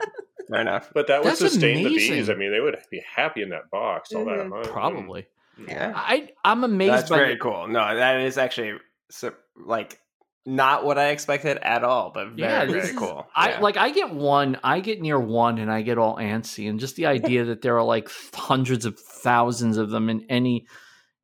fair 0.50 0.62
enough. 0.62 0.90
But 0.94 1.08
that 1.08 1.22
would 1.22 1.30
That's 1.32 1.40
sustain 1.40 1.84
the 1.84 1.90
bees. 1.96 2.30
I 2.30 2.36
mean, 2.36 2.52
they 2.52 2.60
would 2.62 2.78
be 2.90 3.04
happy 3.16 3.42
in 3.42 3.50
that 3.50 3.70
box 3.72 4.14
all 4.14 4.26
Mhm. 4.26 4.50
that 4.50 4.64
time. 4.64 4.74
Probably. 4.74 5.28
Yeah, 5.68 5.94
I 5.96 6.30
I'm 6.44 6.64
amazed 6.64 6.94
that's 6.94 7.10
by 7.10 7.18
very 7.18 7.34
the- 7.36 7.40
cool. 7.40 7.68
No, 7.68 7.96
that 7.96 8.22
is 8.22 8.38
actually 8.38 8.74
so, 9.10 9.34
like 9.58 10.00
not 10.46 10.86
what 10.86 10.98
I 10.98 11.10
expected 11.10 11.58
at 11.58 11.84
all, 11.84 12.12
but 12.14 12.30
very 12.30 12.42
yeah, 12.42 12.66
very 12.66 12.80
is- 12.80 12.92
cool. 12.92 13.28
I 13.36 13.50
Yeah. 13.52 13.60
like 13.62 13.78
I 13.78 13.90
get 13.92 14.12
one, 14.14 14.60
I 14.64 14.80
get 14.80 15.02
near 15.02 15.20
one 15.20 15.58
and 15.58 15.72
I 15.72 15.82
get 15.82 15.98
all 15.98 16.18
antsy 16.18 16.70
and 16.70 16.80
just 16.80 16.96
the 16.96 17.06
idea 17.18 17.46
that 17.46 17.62
there 17.62 17.76
are 17.78 17.84
like 17.84 18.10
hundreds 18.34 18.86
of 18.86 19.00
thousands 19.00 19.78
of 19.78 19.90
them 19.90 20.10
in 20.10 20.26
any 20.30 20.68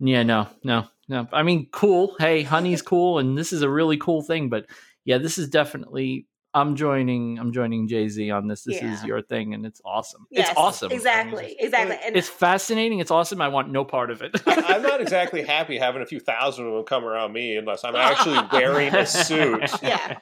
yeah, 0.04 0.24
no, 0.24 0.48
no, 0.64 0.86
no. 1.08 1.28
I 1.32 1.44
mean, 1.44 1.68
cool. 1.72 2.16
Hey, 2.18 2.42
honey's 2.42 2.82
cool 2.82 3.20
and 3.20 3.38
this 3.38 3.54
is 3.54 3.62
a 3.62 3.70
really 3.70 3.98
cool 3.98 4.24
thing, 4.24 4.50
but 4.50 4.66
yeah, 5.06 5.20
this 5.20 5.38
is 5.38 5.48
definitely 5.50 6.26
I'm 6.54 6.76
joining 6.76 7.40
I'm 7.40 7.54
joining 7.54 7.88
Jay-Z 7.88 8.30
on 8.30 8.48
this. 8.48 8.64
This 8.64 8.82
is 8.82 9.04
your 9.06 9.22
thing 9.22 9.54
and 9.54 9.66
it's 9.66 9.82
awesome. 9.86 10.28
Yes, 10.30 10.50
it's 10.50 10.58
awesome. 10.58 10.92
Exactly. 10.92 11.56
Exactly. 11.58 11.98
And 12.06 12.18
It's 12.18 12.28
fascinating, 12.28 13.00
it's 13.00 13.10
awesome. 13.12 13.42
I 13.42 13.48
want 13.48 13.70
no 13.72 13.86
part 13.86 14.12
of 14.12 14.22
it. 14.22 14.32
I- 14.46 14.76
I'm 14.76 14.82
not 14.82 15.00
exactly 15.06 15.44
happy 15.44 15.78
having 15.78 16.02
a 16.02 16.06
few 16.06 16.20
thousand 16.20 16.68
of 16.68 16.74
them 16.74 16.84
come 16.84 17.06
around 17.06 17.32
me 17.32 17.56
unless 17.56 17.86
I'm 17.86 17.96
actually 17.96 18.40
wearing 18.52 18.94
a 18.94 19.06
suit. 19.06 19.70
yeah. 19.82 20.18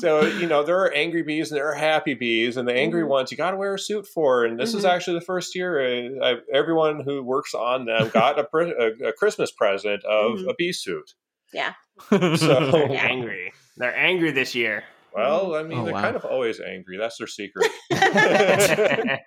So, 0.00 0.22
you 0.24 0.46
know, 0.46 0.62
there 0.62 0.78
are 0.80 0.90
angry 0.92 1.22
bees 1.22 1.50
and 1.52 1.58
there 1.58 1.68
are 1.70 1.74
happy 1.74 2.14
bees, 2.14 2.56
and 2.56 2.66
the 2.66 2.72
angry 2.74 3.02
Mhm. 3.02 3.08
ones 3.08 3.30
you 3.30 3.36
got 3.36 3.50
to 3.50 3.56
wear 3.58 3.74
a 3.74 3.78
suit 3.78 4.06
for. 4.06 4.46
And 4.46 4.58
this 4.58 4.72
is 4.72 4.84
Mhm. 4.84 4.88
actually 4.88 5.18
the 5.18 5.24
first 5.26 5.54
year 5.54 5.78
uh, 6.22 6.26
I, 6.26 6.34
everyone 6.54 7.00
who 7.00 7.22
works 7.22 7.52
on 7.54 7.84
them 7.84 8.08
got 8.14 8.38
a, 8.38 8.44
pre- 8.44 8.70
a, 8.72 9.08
a 9.08 9.12
Christmas 9.12 9.50
present 9.50 10.02
of 10.04 10.38
Mhm. 10.38 10.48
a 10.50 10.54
bee 10.56 10.72
suit. 10.72 11.12
Yeah. 11.52 11.74
They're 12.10 12.36
So, 12.38 12.86
Yeah. 12.90 13.04
angry. 13.06 13.52
They're 13.76 13.94
angry 13.96 14.30
this 14.30 14.54
year. 14.54 14.84
Well, 15.16 15.54
I 15.56 15.62
mean, 15.64 15.78
Oh, 15.78 15.84
they're 15.84 15.94
wow. 15.94 16.00
kind 16.02 16.16
of 16.16 16.24
always 16.24 16.60
angry. 16.60 16.98
That's 16.98 17.16
their 17.18 17.26
secret. 17.26 17.66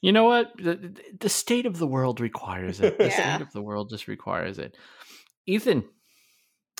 You 0.00 0.12
know 0.12 0.24
what? 0.24 0.52
The, 0.56 0.94
the 1.18 1.28
state 1.28 1.66
of 1.66 1.78
the 1.78 1.86
world 1.86 2.20
requires 2.20 2.80
it. 2.80 2.98
The 2.98 3.06
Yeah. 3.06 3.34
state 3.36 3.42
of 3.44 3.52
the 3.52 3.62
world 3.62 3.90
just 3.90 4.06
requires 4.06 4.58
it. 4.60 4.76
Ethan, 5.44 5.82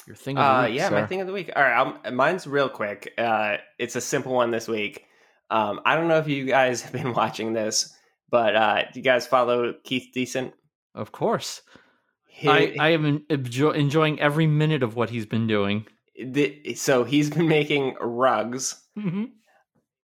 your 0.06 0.14
thing 0.14 0.38
of 0.38 0.44
the 0.44 0.48
Uh, 0.48 0.66
week, 0.68 0.76
yeah, 0.76 0.90
my 0.90 1.00
sir. 1.00 1.06
thing 1.08 1.20
of 1.22 1.26
the 1.26 1.32
week. 1.32 1.50
All 1.56 1.62
right, 1.62 1.76
um, 2.06 2.14
mine's 2.14 2.46
real 2.46 2.68
quick. 2.68 3.12
Uh, 3.18 3.56
it's 3.76 3.96
a 3.96 4.00
simple 4.00 4.32
one 4.34 4.52
this 4.52 4.68
week. 4.68 5.02
Um, 5.50 5.80
I 5.84 5.96
don't 5.96 6.06
know 6.06 6.18
if 6.18 6.28
you 6.28 6.44
guys 6.44 6.82
have 6.82 6.92
been 6.92 7.12
watching 7.12 7.54
this, 7.54 7.92
but 8.30 8.54
uh, 8.54 8.82
do 8.92 9.00
you 9.00 9.04
guys 9.04 9.26
follow 9.26 9.74
Keith 9.82 10.10
Decent? 10.14 10.54
Of 10.94 11.10
course. 11.10 11.62
He- 12.28 12.48
I, 12.48 12.76
I 12.78 12.88
am 12.90 13.18
enjo- 13.28 13.74
enjoying 13.74 14.20
every 14.20 14.46
minute 14.46 14.84
of 14.84 14.94
what 14.94 15.10
he's 15.10 15.26
been 15.26 15.48
doing. 15.48 15.86
The, 16.24 16.74
so 16.74 17.04
he's 17.04 17.30
been 17.30 17.48
making 17.48 17.96
rugs 18.00 18.82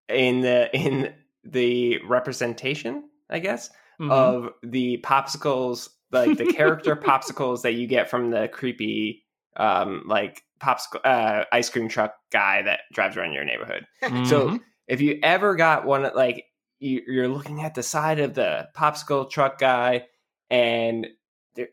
in 0.09 0.41
the 0.41 0.75
in 0.77 1.15
the 1.45 1.99
representation, 2.07 3.09
I 3.31 3.39
guess, 3.39 3.71
Mhm. 4.01 4.11
of 4.11 4.51
the 4.63 4.99
popsicles, 5.05 5.89
like 6.11 6.37
the 6.37 6.47
character 6.47 6.97
popsicles 7.05 7.63
that 7.63 7.75
you 7.75 7.87
get 7.87 8.11
from 8.11 8.31
the 8.31 8.49
creepy, 8.49 9.25
um, 9.57 10.05
like 10.07 10.43
popsicle 10.61 11.01
uh, 11.05 11.45
ice 11.53 11.69
cream 11.71 11.89
truck 11.89 12.15
guy 12.31 12.63
that 12.63 12.81
drives 12.93 13.17
around 13.17 13.33
your 13.33 13.45
neighborhood. 13.45 13.87
So 14.25 14.49
Mhm. 14.49 14.61
if 14.89 15.01
you 15.01 15.19
ever 15.23 15.55
got 15.57 15.85
one, 15.85 16.09
like 16.15 16.45
you, 16.79 17.03
you're 17.07 17.29
looking 17.29 17.63
at 17.63 17.75
the 17.75 17.83
side 17.83 18.21
of 18.21 18.35
the 18.35 18.69
popsicle 18.77 19.31
truck 19.31 19.59
guy, 19.59 20.07
and 20.51 21.07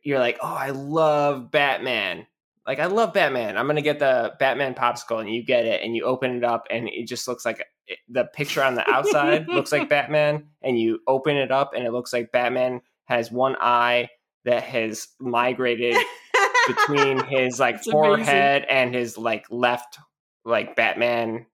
you're 0.03 0.19
like, 0.19 0.38
"Oh, 0.41 0.53
I 0.53 0.69
love 0.72 1.51
Batman." 1.51 2.27
Like 2.66 2.80
I 2.80 2.86
love 2.86 3.14
Batman. 3.14 3.58
I'm 3.58 3.68
gonna 3.68 3.82
get 3.82 4.00
the 4.00 4.34
Batman 4.40 4.74
popsicle, 4.76 5.20
and 5.20 5.34
you 5.34 5.44
get 5.44 5.66
it, 5.66 5.82
and 5.84 5.96
you 5.96 6.04
open 6.04 6.36
it 6.36 6.44
up, 6.44 6.68
and 6.70 6.88
it 6.90 7.08
just 7.08 7.28
looks 7.28 7.46
like 7.46 7.66
it, 7.88 7.98
the 8.08 8.26
picture 8.26 8.64
on 8.64 8.76
the 8.76 8.90
outside 8.90 9.48
looks 9.48 9.72
like 9.72 9.90
Batman, 9.90 10.48
and 10.62 10.80
you 10.80 11.00
open 11.08 11.38
it 11.38 11.52
up, 11.52 11.72
and 11.76 11.86
it 11.86 11.92
looks 11.92 12.14
like 12.14 12.32
Batman 12.32 12.82
has 13.06 13.32
one 13.32 13.56
eye 13.60 14.10
that 14.46 14.64
has 14.64 15.08
migrated 15.20 15.98
between 16.68 17.24
his 17.26 17.60
like 17.60 17.76
That's 17.76 17.88
amazing. 17.88 17.92
forehead 17.92 18.66
and 18.70 18.94
his 18.94 19.18
like 19.18 19.46
left 19.50 19.98
like 20.46 20.76
Batman 20.76 21.46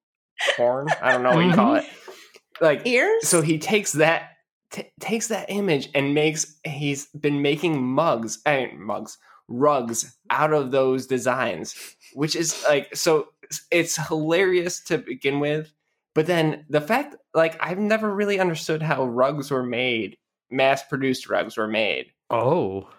horn. 0.55 0.87
I 1.01 1.11
don't 1.11 1.23
know 1.23 1.35
what 1.35 1.45
you 1.45 1.53
call 1.53 1.75
mm-hmm. 1.75 1.85
it. 1.85 2.61
Like 2.61 2.85
Ears? 2.87 3.27
so 3.27 3.41
he 3.41 3.59
takes 3.59 3.93
that 3.93 4.31
t- 4.71 4.91
takes 4.99 5.27
that 5.27 5.49
image 5.49 5.89
and 5.93 6.13
makes 6.13 6.59
he's 6.63 7.07
been 7.07 7.41
making 7.41 7.83
mugs 7.83 8.39
and 8.45 8.79
mugs 8.79 9.17
rugs 9.47 10.15
out 10.29 10.51
of 10.53 10.71
those 10.71 11.07
designs 11.07 11.73
which 12.13 12.35
is 12.35 12.63
like 12.67 12.93
so 12.95 13.27
it's 13.71 13.95
hilarious 14.07 14.81
to 14.83 14.97
begin 14.97 15.39
with 15.39 15.71
but 16.13 16.25
then 16.25 16.65
the 16.69 16.81
fact 16.81 17.15
like 17.33 17.55
i've 17.63 17.79
never 17.79 18.13
really 18.13 18.39
understood 18.39 18.81
how 18.81 19.05
rugs 19.05 19.49
were 19.49 19.63
made 19.63 20.17
mass 20.51 20.83
produced 20.83 21.29
rugs 21.29 21.55
were 21.57 21.67
made 21.67 22.07
Oh. 22.29 22.89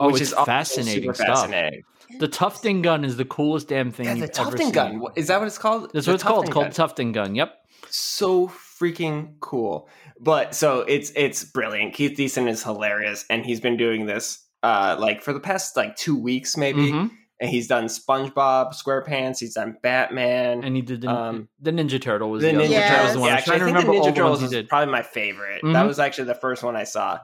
Oh, 0.00 0.12
which 0.12 0.20
it's 0.20 0.30
is 0.30 0.38
fascinating 0.44 1.12
stuff. 1.12 1.26
fascinating. 1.26 1.82
The 2.20 2.28
Tufting 2.28 2.82
gun 2.82 3.04
is 3.04 3.16
the 3.16 3.24
coolest 3.24 3.66
damn 3.66 3.90
thing 3.90 4.06
yeah 4.06 4.12
you've 4.14 4.32
the 4.32 4.40
ever 4.40 4.50
tufting 4.50 4.70
gun 4.70 5.02
Is 5.16 5.26
that 5.26 5.38
what 5.40 5.46
it's 5.48 5.58
called 5.58 5.90
That's 5.92 6.06
The 6.06 6.12
what 6.12 6.14
it's 6.14 6.22
called. 6.22 6.44
It's 6.44 6.52
called. 6.54 6.66
Tufting 6.72 7.12
gun. 7.12 7.34
Yep. 7.34 7.52
so 7.90 8.46
freaking 8.46 9.32
cool. 9.40 9.88
But 10.20 10.54
so 10.54 10.80
it's 10.82 11.10
it's 11.16 11.42
brilliant. 11.44 11.94
Keith 11.94 12.16
Decent 12.16 12.48
is 12.48 12.62
hilarious, 12.62 13.24
and 13.28 13.44
he's 13.44 13.60
been 13.60 13.76
doing 13.76 14.06
this 14.06 14.38
uh 14.62 14.96
like 14.98 15.22
for 15.22 15.32
the 15.32 15.40
past 15.40 15.76
like 15.76 15.96
two 15.96 16.16
weeks 16.16 16.56
maybe. 16.56 16.92
Mhm. 16.92 17.10
And 17.40 17.48
he's 17.48 17.68
done 17.68 17.84
SpongeBob 17.84 18.74
SquarePants. 18.74 19.38
He's 19.38 19.54
done 19.54 19.76
Batman. 19.80 20.64
And 20.64 20.74
he 20.74 20.82
did 20.82 21.02
the, 21.02 21.08
Um, 21.08 21.48
the 21.60 21.70
Ninja 21.70 22.02
Turtle 22.02 22.30
was 22.30 22.42
the 22.42 22.48
the, 22.50 22.64
Ninja. 22.64 23.04
Was 23.04 23.12
the 23.12 23.20
one. 23.20 23.28
Yeah, 23.28 23.34
I 23.34 23.38
actually, 23.38 23.56
I 23.56 23.58
think 23.64 23.76
the 23.78 23.84
Ninja 23.92 24.12
Turtles 24.14 24.42
is 24.42 24.66
probably 24.68 24.90
my 24.90 25.02
favorite. 25.02 25.62
Mhm. 25.62 25.72
That 25.74 25.86
was 25.86 26.00
actually 26.00 26.24
the 26.24 26.34
first 26.34 26.64
one 26.64 26.74
I 26.74 26.82
saw. 26.82 27.20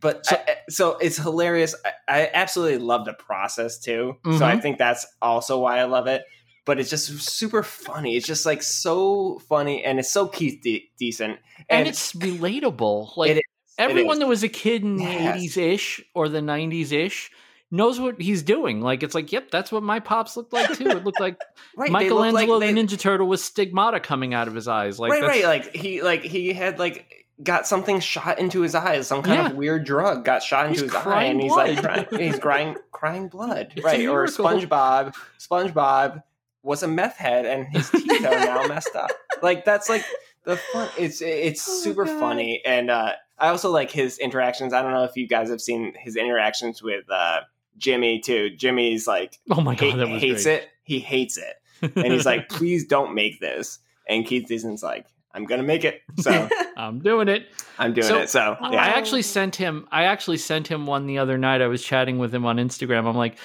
But 0.00 0.26
So- 0.26 0.36
I- 0.36 0.56
so 0.68 0.96
it's 0.98 1.16
hilarious. 1.16 1.74
I, 1.86 1.92
I 2.06 2.30
absolutely 2.34 2.76
love 2.84 3.06
the 3.06 3.14
process 3.14 3.78
too. 3.78 4.16
So 4.26 4.44
I 4.44 4.56
Mhm. 4.56 4.60
think 4.62 4.76
that's 4.78 5.06
also 5.22 5.58
why 5.58 5.78
I 5.78 5.84
love 5.84 6.06
it. 6.06 6.22
But 6.66 6.78
it's 6.78 6.90
just 6.90 7.06
super 7.30 7.62
funny. 7.62 8.14
It's 8.16 8.26
just 8.26 8.44
like 8.44 8.62
so 8.62 9.38
funny, 9.48 9.82
and 9.84 9.98
it's 9.98 10.10
so 10.12 10.26
Keith 10.28 10.60
De- 10.62 10.90
decent. 10.98 11.38
and, 11.70 11.88
it's 11.88 12.12
relatable. 12.12 13.16
Like 13.16 13.30
It. 13.36 13.42
Everyone 13.78 14.18
that 14.20 14.26
was 14.28 14.42
a 14.42 14.48
kid 14.48 14.82
in 14.82 14.98
Yes. 14.98 15.18
the 15.22 15.28
eighties 15.38 15.56
ish 15.56 16.04
or 16.14 16.28
the 16.28 16.42
nineties 16.42 16.92
ish 16.92 17.30
knows 17.70 17.98
what 17.98 18.20
he's 18.20 18.42
doing. 18.42 18.80
Like 18.80 19.02
it's 19.02 19.14
like, 19.14 19.32
yep, 19.32 19.50
that's 19.50 19.72
what 19.72 19.82
my 19.82 19.98
pops 20.00 20.36
looked 20.36 20.52
like 20.52 20.72
too. 20.76 20.88
It 20.88 21.04
looked 21.04 21.20
like 21.20 21.36
right, 21.76 21.90
Michelangelo 21.90 22.58
like 22.58 22.74
the 22.74 22.80
Ninja 22.80 22.98
Turtle 22.98 23.26
with 23.26 23.40
stigmata 23.40 24.00
coming 24.00 24.34
out 24.34 24.46
of 24.48 24.54
his 24.54 24.68
eyes. 24.68 24.98
Like 25.00 25.10
right, 25.12 25.22
right. 25.22 25.44
Like 25.44 25.74
he, 25.74 26.02
like 26.02 26.22
he 26.22 26.52
had 26.52 26.78
like 26.78 27.26
got 27.42 27.66
something 27.66 28.00
shot 28.00 28.38
into 28.38 28.60
his 28.62 28.74
eyes. 28.74 29.06
Some 29.08 29.22
kind 29.22 29.40
Yeah. 29.42 29.50
of 29.50 29.56
weird 29.56 29.84
drug 29.84 30.24
got 30.24 30.42
shot 30.42 30.66
into 30.66 30.82
He's 30.84 30.92
his 30.92 30.94
eye, 30.94 31.24
and 31.24 31.40
he's 31.42 31.50
like, 31.52 31.78
crying, 31.82 32.06
he's 32.18 32.38
crying, 32.38 32.76
crying 32.92 33.28
blood. 33.28 33.72
It's 33.76 33.84
right, 33.84 34.06
or. 34.06 34.26
SpongeBob. 34.26 35.14
SpongeBob 35.38 36.22
was 36.62 36.82
a 36.82 36.88
meth 36.88 37.16
head, 37.16 37.46
and 37.46 37.66
his 37.68 37.90
teeth 37.90 38.24
are 38.24 38.30
now 38.30 38.66
messed 38.66 38.94
up. 38.96 39.10
Like 39.42 39.64
that's 39.64 39.88
like 39.88 40.04
the 40.46 40.56
fun. 40.56 40.88
It's 40.96 41.20
it's 41.20 41.68
Oh 41.68 41.80
super 41.82 42.06
funny, 42.06 42.62
and 42.64 42.90
uh, 42.90 43.12
I 43.38 43.48
also 43.48 43.70
like 43.70 43.90
his 43.90 44.18
interactions. 44.18 44.72
I 44.72 44.80
don't 44.82 44.92
know 44.92 45.04
if 45.04 45.16
you 45.16 45.28
guys 45.28 45.50
have 45.50 45.60
seen 45.60 45.92
his 45.98 46.16
interactions 46.16 46.82
with 46.82 47.04
uh, 47.10 47.40
Jimmy 47.76 48.20
too. 48.20 48.50
Jimmy's 48.56 49.06
like 49.06 49.38
Oh 49.50 49.60
my 49.60 49.74
god, 49.74 49.84
hate- 49.90 49.96
that 49.96 50.08
was 50.08 50.22
hates 50.22 50.44
great. 50.44 50.54
it. 50.62 50.68
He 50.84 50.98
hates 51.00 51.36
it 51.36 51.56
and 51.96 52.12
he's 52.12 52.24
like, 52.24 52.48
"Please 52.48 52.86
don't 52.86 53.14
make 53.14 53.40
this." 53.40 53.78
And 54.08 54.24
Keith 54.24 54.46
Decent's 54.48 54.82
like, 54.82 55.06
"I'm 55.34 55.44
gonna 55.44 55.62
make 55.64 55.84
it." 55.84 56.00
So 56.18 56.48
I'm 56.76 57.00
doing 57.00 57.28
it. 57.28 57.48
I'm 57.78 57.92
doing 57.92 58.06
So, 58.06 58.18
it. 58.20 58.30
So 58.30 58.56
I 58.60 58.86
actually 58.90 59.22
sent 59.22 59.56
him. 59.56 59.86
I 59.90 60.04
actually 60.04 60.38
sent 60.38 60.68
him 60.68 60.86
one 60.86 61.06
the 61.06 61.18
other 61.18 61.36
night. 61.36 61.60
I 61.60 61.66
was 61.66 61.82
chatting 61.82 62.18
with 62.18 62.34
him 62.34 62.46
on 62.46 62.56
Instagram. 62.58 63.06
I'm 63.06 63.16
like, 63.16 63.36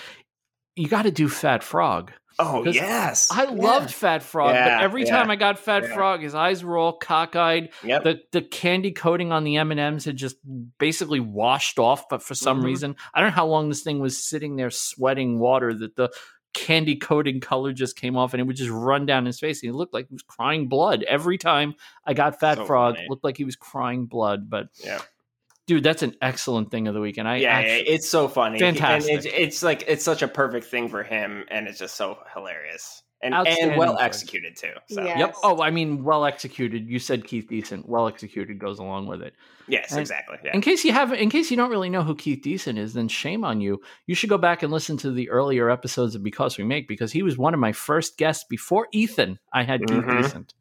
you 0.75 0.87
got 0.87 1.01
to 1.03 1.11
do 1.11 1.27
Fat 1.27 1.63
Frog. 1.63 2.11
Oh 2.41 2.63
yes, 2.65 3.29
I 3.31 3.43
Yeah. 3.43 3.49
loved 3.51 3.93
Fat 3.93 4.23
Frog, 4.23 4.53
Yeah, 4.55 4.77
but 4.77 4.83
every 4.83 5.03
yeah, 5.03 5.17
time 5.17 5.29
I 5.31 5.35
got 5.35 5.59
Fat. 5.59 5.85
Frog, 5.87 6.21
his 6.21 6.35
eyes 6.35 6.63
were 6.63 6.77
all 6.77 6.97
cockeyed. 6.97 7.69
Yep. 7.83 8.03
The 8.03 8.21
the 8.31 8.41
candy 8.41 8.91
coating 8.91 9.31
on 9.31 9.43
the 9.43 9.57
M 9.57 9.71
and 9.71 9.79
M's 9.79 10.05
had 10.05 10.17
just 10.17 10.37
basically 10.77 11.19
washed 11.19 11.79
off. 11.79 12.09
But 12.09 12.23
for 12.23 12.35
some 12.35 12.61
Mhm. 12.61 12.65
reason, 12.65 12.95
I 13.13 13.21
don't 13.21 13.29
know 13.29 13.35
how 13.35 13.47
long 13.47 13.69
this 13.69 13.83
thing 13.83 13.99
was 13.99 14.23
sitting 14.23 14.55
there 14.55 14.69
sweating 14.71 15.39
water 15.39 15.73
that 15.73 15.95
the 15.95 16.09
candy 16.53 16.97
coating 16.97 17.39
color 17.39 17.71
just 17.71 17.95
came 17.95 18.17
off 18.17 18.33
and 18.33 18.41
it 18.41 18.43
would 18.43 18.57
just 18.57 18.69
run 18.69 19.05
down 19.05 19.25
his 19.25 19.39
face. 19.39 19.61
And 19.63 19.69
he 19.69 19.71
looked 19.71 19.93
like 19.93 20.07
he 20.09 20.13
was 20.13 20.21
crying 20.23 20.67
blood 20.67 21.01
every 21.03 21.37
time 21.37 21.75
I 22.05 22.13
got 22.13 22.39
Fat 22.41 22.57
So 22.57 22.65
Frog. 22.65 22.95
funny. 22.95 23.07
Looked 23.09 23.23
like 23.23 23.37
he 23.37 23.45
was 23.45 23.55
crying 23.55 24.05
blood. 24.05 24.49
But 24.49 24.67
Yeah. 24.83 24.99
Dude, 25.75 25.83
that's 25.83 26.03
an 26.03 26.13
excellent 26.21 26.69
thing 26.69 26.87
of 26.89 26.93
the 26.93 26.99
week. 26.99 27.17
And 27.17 27.25
I 27.27 27.37
yeah, 27.37 27.59
actu- 27.59 27.83
it's 27.87 28.09
so 28.09 28.27
funny. 28.27 28.59
Fantastic. 28.59 29.09
And 29.15 29.25
it's, 29.25 29.33
it's 29.37 29.63
like 29.63 29.85
it's 29.87 30.03
such 30.03 30.21
a 30.21 30.27
perfect 30.27 30.65
thing 30.67 30.89
for 30.89 31.01
him, 31.03 31.45
and 31.49 31.67
it's 31.67 31.79
just 31.79 31.95
so 31.95 32.17
hilarious 32.33 33.03
and 33.23 33.33
and 33.33 33.77
well 33.77 33.97
executed 33.99 34.57
too. 34.57 34.73
So 34.89 35.03
Yeah. 35.03 35.19
Yep. 35.19 35.35
Oh, 35.43 35.61
I 35.61 35.69
mean, 35.71 36.03
well 36.03 36.25
executed. 36.25 36.89
You 36.89 36.99
said 36.99 37.23
Keith 37.23 37.47
Decent. 37.47 37.87
Well 37.87 38.07
executed 38.07 38.59
goes 38.59 38.79
along 38.79 39.05
with 39.07 39.21
it. 39.21 39.33
yes, 39.67 39.91
And- 39.91 39.99
exactly. 40.01 40.37
Yeah. 40.43 40.51
In 40.55 40.59
case 40.61 40.83
you 40.83 40.91
haven't, 40.91 41.19
in 41.19 41.29
case 41.29 41.49
you 41.51 41.55
don't 41.55 41.69
really 41.69 41.89
know 41.89 42.01
who 42.03 42.15
Keith 42.15 42.41
Decent 42.41 42.77
is, 42.79 42.93
then 42.95 43.07
shame 43.07 43.45
on 43.45 43.61
you. 43.61 43.79
You 44.07 44.15
should 44.15 44.29
go 44.29 44.37
back 44.39 44.63
and 44.63 44.73
listen 44.73 44.97
to 44.97 45.11
the 45.11 45.29
earlier 45.29 45.69
episodes 45.69 46.15
of 46.15 46.23
Because 46.23 46.57
We 46.57 46.63
Make 46.65 46.87
because 46.87 47.11
he 47.13 47.21
was 47.23 47.37
one 47.37 47.53
of 47.53 47.59
my 47.61 47.71
first 47.71 48.17
guests 48.17 48.43
before 48.49 48.87
Ethan. 48.91 49.39
I 49.53 49.63
had 49.63 49.81
Keith 49.87 49.99
Mhm. 50.03 50.21
Decent. 50.23 50.53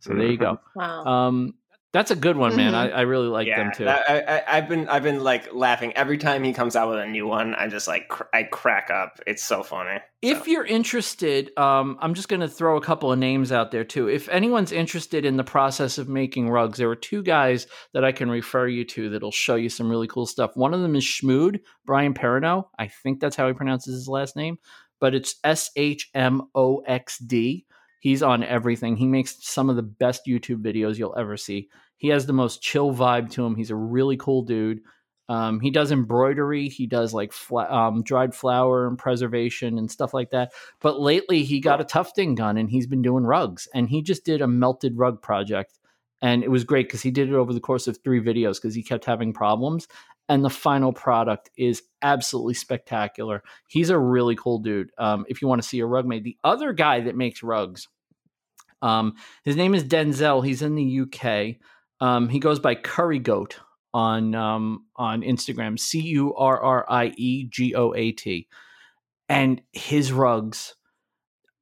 So 0.00 0.12
there 0.14 0.26
you 0.26 0.36
go. 0.38 0.58
Wow. 0.76 1.04
Um, 1.04 1.54
that's 1.92 2.10
a 2.10 2.16
good 2.16 2.36
one, 2.36 2.54
man. 2.54 2.72
Mhm. 2.72 2.76
I, 2.76 2.88
I 2.90 3.00
really 3.02 3.28
like 3.28 3.46
them 3.48 3.70
too. 3.74 3.84
that- 3.86 4.08
I, 4.10 4.20
I, 4.36 4.58
I've 4.58 4.68
been 4.68 4.88
I've 4.88 5.02
been 5.02 5.24
like 5.24 5.54
laughing 5.54 5.92
every 5.94 6.18
time 6.18 6.44
he 6.44 6.52
comes 6.52 6.76
out 6.76 6.90
with 6.90 6.98
a 6.98 7.06
new 7.06 7.26
one. 7.26 7.54
I 7.54 7.68
just 7.68 7.88
like 7.88 8.08
cr- 8.08 8.24
I 8.32 8.42
crack 8.42 8.90
up. 8.90 9.20
It's 9.26 9.42
so 9.42 9.62
funny. 9.62 9.98
If 10.20 10.44
So, 10.44 10.50
you're 10.50 10.66
interested, 10.66 11.56
um, 11.56 11.96
I'm 12.00 12.12
just 12.14 12.28
going 12.28 12.40
to 12.40 12.48
throw 12.48 12.76
a 12.76 12.80
couple 12.82 13.10
of 13.12 13.18
names 13.18 13.52
out 13.52 13.70
there 13.70 13.84
too. 13.84 14.08
If 14.08 14.28
anyone's 14.28 14.72
interested 14.72 15.24
in 15.24 15.36
the 15.36 15.44
process 15.44 15.96
of 15.96 16.08
making 16.08 16.50
rugs, 16.50 16.76
there 16.78 16.90
are 16.90 16.96
two 16.96 17.22
guys 17.22 17.66
that 17.94 18.04
I 18.04 18.12
can 18.12 18.28
refer 18.30 18.66
you 18.66 18.84
to 18.84 19.10
that'll 19.10 19.30
show 19.30 19.54
you 19.54 19.68
some 19.68 19.88
really 19.88 20.08
cool 20.08 20.26
stuff. 20.26 20.50
One 20.54 20.74
of 20.74 20.80
them 20.80 20.96
is 20.96 21.04
Schmood, 21.04 21.60
Brian 21.86 22.14
Perino. 22.14 22.64
I 22.78 22.88
think 22.88 23.20
that's 23.20 23.36
how 23.36 23.46
he 23.46 23.54
pronounces 23.54 23.94
his 23.94 24.08
last 24.08 24.34
name, 24.36 24.58
but 25.00 25.14
it's 25.14 25.36
S 25.44 25.70
H 25.76 26.10
M 26.14 26.42
O 26.54 26.78
X 26.86 27.18
D. 27.18 27.64
He's 28.00 28.22
on 28.22 28.44
everything. 28.44 28.96
He 28.96 29.06
makes 29.06 29.36
some 29.40 29.68
of 29.70 29.76
the 29.76 29.82
best 29.82 30.26
YouTube 30.26 30.62
videos 30.62 30.98
you'll 30.98 31.18
ever 31.18 31.36
see. 31.36 31.68
He 31.96 32.08
has 32.08 32.26
the 32.26 32.32
most 32.32 32.62
chill 32.62 32.94
vibe 32.94 33.30
to 33.32 33.44
him. 33.44 33.56
He's 33.56 33.70
a 33.70 33.76
really 33.76 34.16
cool 34.16 34.42
dude. 34.42 34.80
Um, 35.28 35.60
he 35.60 35.70
does 35.70 35.92
embroidery. 35.92 36.68
He 36.68 36.86
does 36.86 37.12
like 37.12 37.32
fla- 37.32 37.70
um, 37.70 38.02
dried 38.02 38.34
flower 38.34 38.86
and 38.86 38.96
preservation 38.96 39.76
and 39.76 39.90
stuff 39.90 40.14
like 40.14 40.30
that. 40.30 40.52
But 40.80 41.00
lately, 41.00 41.42
he 41.42 41.60
got 41.60 41.80
a 41.80 41.84
tufting 41.84 42.34
gun 42.34 42.56
and 42.56 42.70
he's 42.70 42.86
been 42.86 43.02
doing 43.02 43.24
rugs. 43.24 43.68
And 43.74 43.88
he 43.88 44.00
just 44.00 44.24
did 44.24 44.40
a 44.40 44.48
melted 44.48 44.96
rug 44.96 45.20
project, 45.20 45.78
and 46.20 46.42
it 46.42 46.50
was 46.50 46.64
great 46.64 46.86
because 46.86 47.02
he 47.02 47.10
did 47.10 47.28
it 47.28 47.34
over 47.34 47.52
the 47.52 47.60
course 47.60 47.86
of 47.86 47.98
three 47.98 48.20
videos 48.20 48.56
because 48.56 48.74
he 48.74 48.82
kept 48.82 49.04
having 49.04 49.32
problems. 49.32 49.86
And 50.30 50.44
the 50.44 50.50
final 50.50 50.92
product 50.92 51.50
is 51.56 51.82
absolutely 52.02 52.54
spectacular. 52.54 53.42
He's 53.66 53.88
a 53.88 53.98
really 53.98 54.36
cool 54.36 54.58
dude. 54.58 54.90
Um, 54.98 55.24
if 55.28 55.40
you 55.40 55.48
want 55.48 55.62
to 55.62 55.68
see 55.68 55.80
a 55.80 55.86
rug 55.86 56.06
made, 56.06 56.24
the 56.24 56.36
other 56.44 56.74
guy 56.74 57.00
that 57.00 57.16
makes 57.16 57.42
rugs, 57.42 57.88
um, 58.82 59.14
his 59.44 59.56
name 59.56 59.74
is 59.74 59.84
Denzel. 59.84 60.44
He's 60.44 60.62
in 60.62 60.74
the 60.74 61.00
UK. 61.00 61.56
Um, 62.00 62.28
he 62.28 62.40
goes 62.40 62.58
by 62.58 62.74
Currie 62.74 63.18
Goat 63.18 63.58
on 63.94 64.34
um, 64.34 64.84
on 64.96 65.22
Instagram. 65.22 65.78
C 65.78 66.00
U 66.00 66.34
R 66.34 66.60
R 66.60 66.86
I 66.88 67.12
E 67.16 67.44
G 67.44 67.74
O 67.74 67.94
A 67.94 68.12
T. 68.12 68.48
And 69.28 69.60
his 69.72 70.12
rugs, 70.12 70.74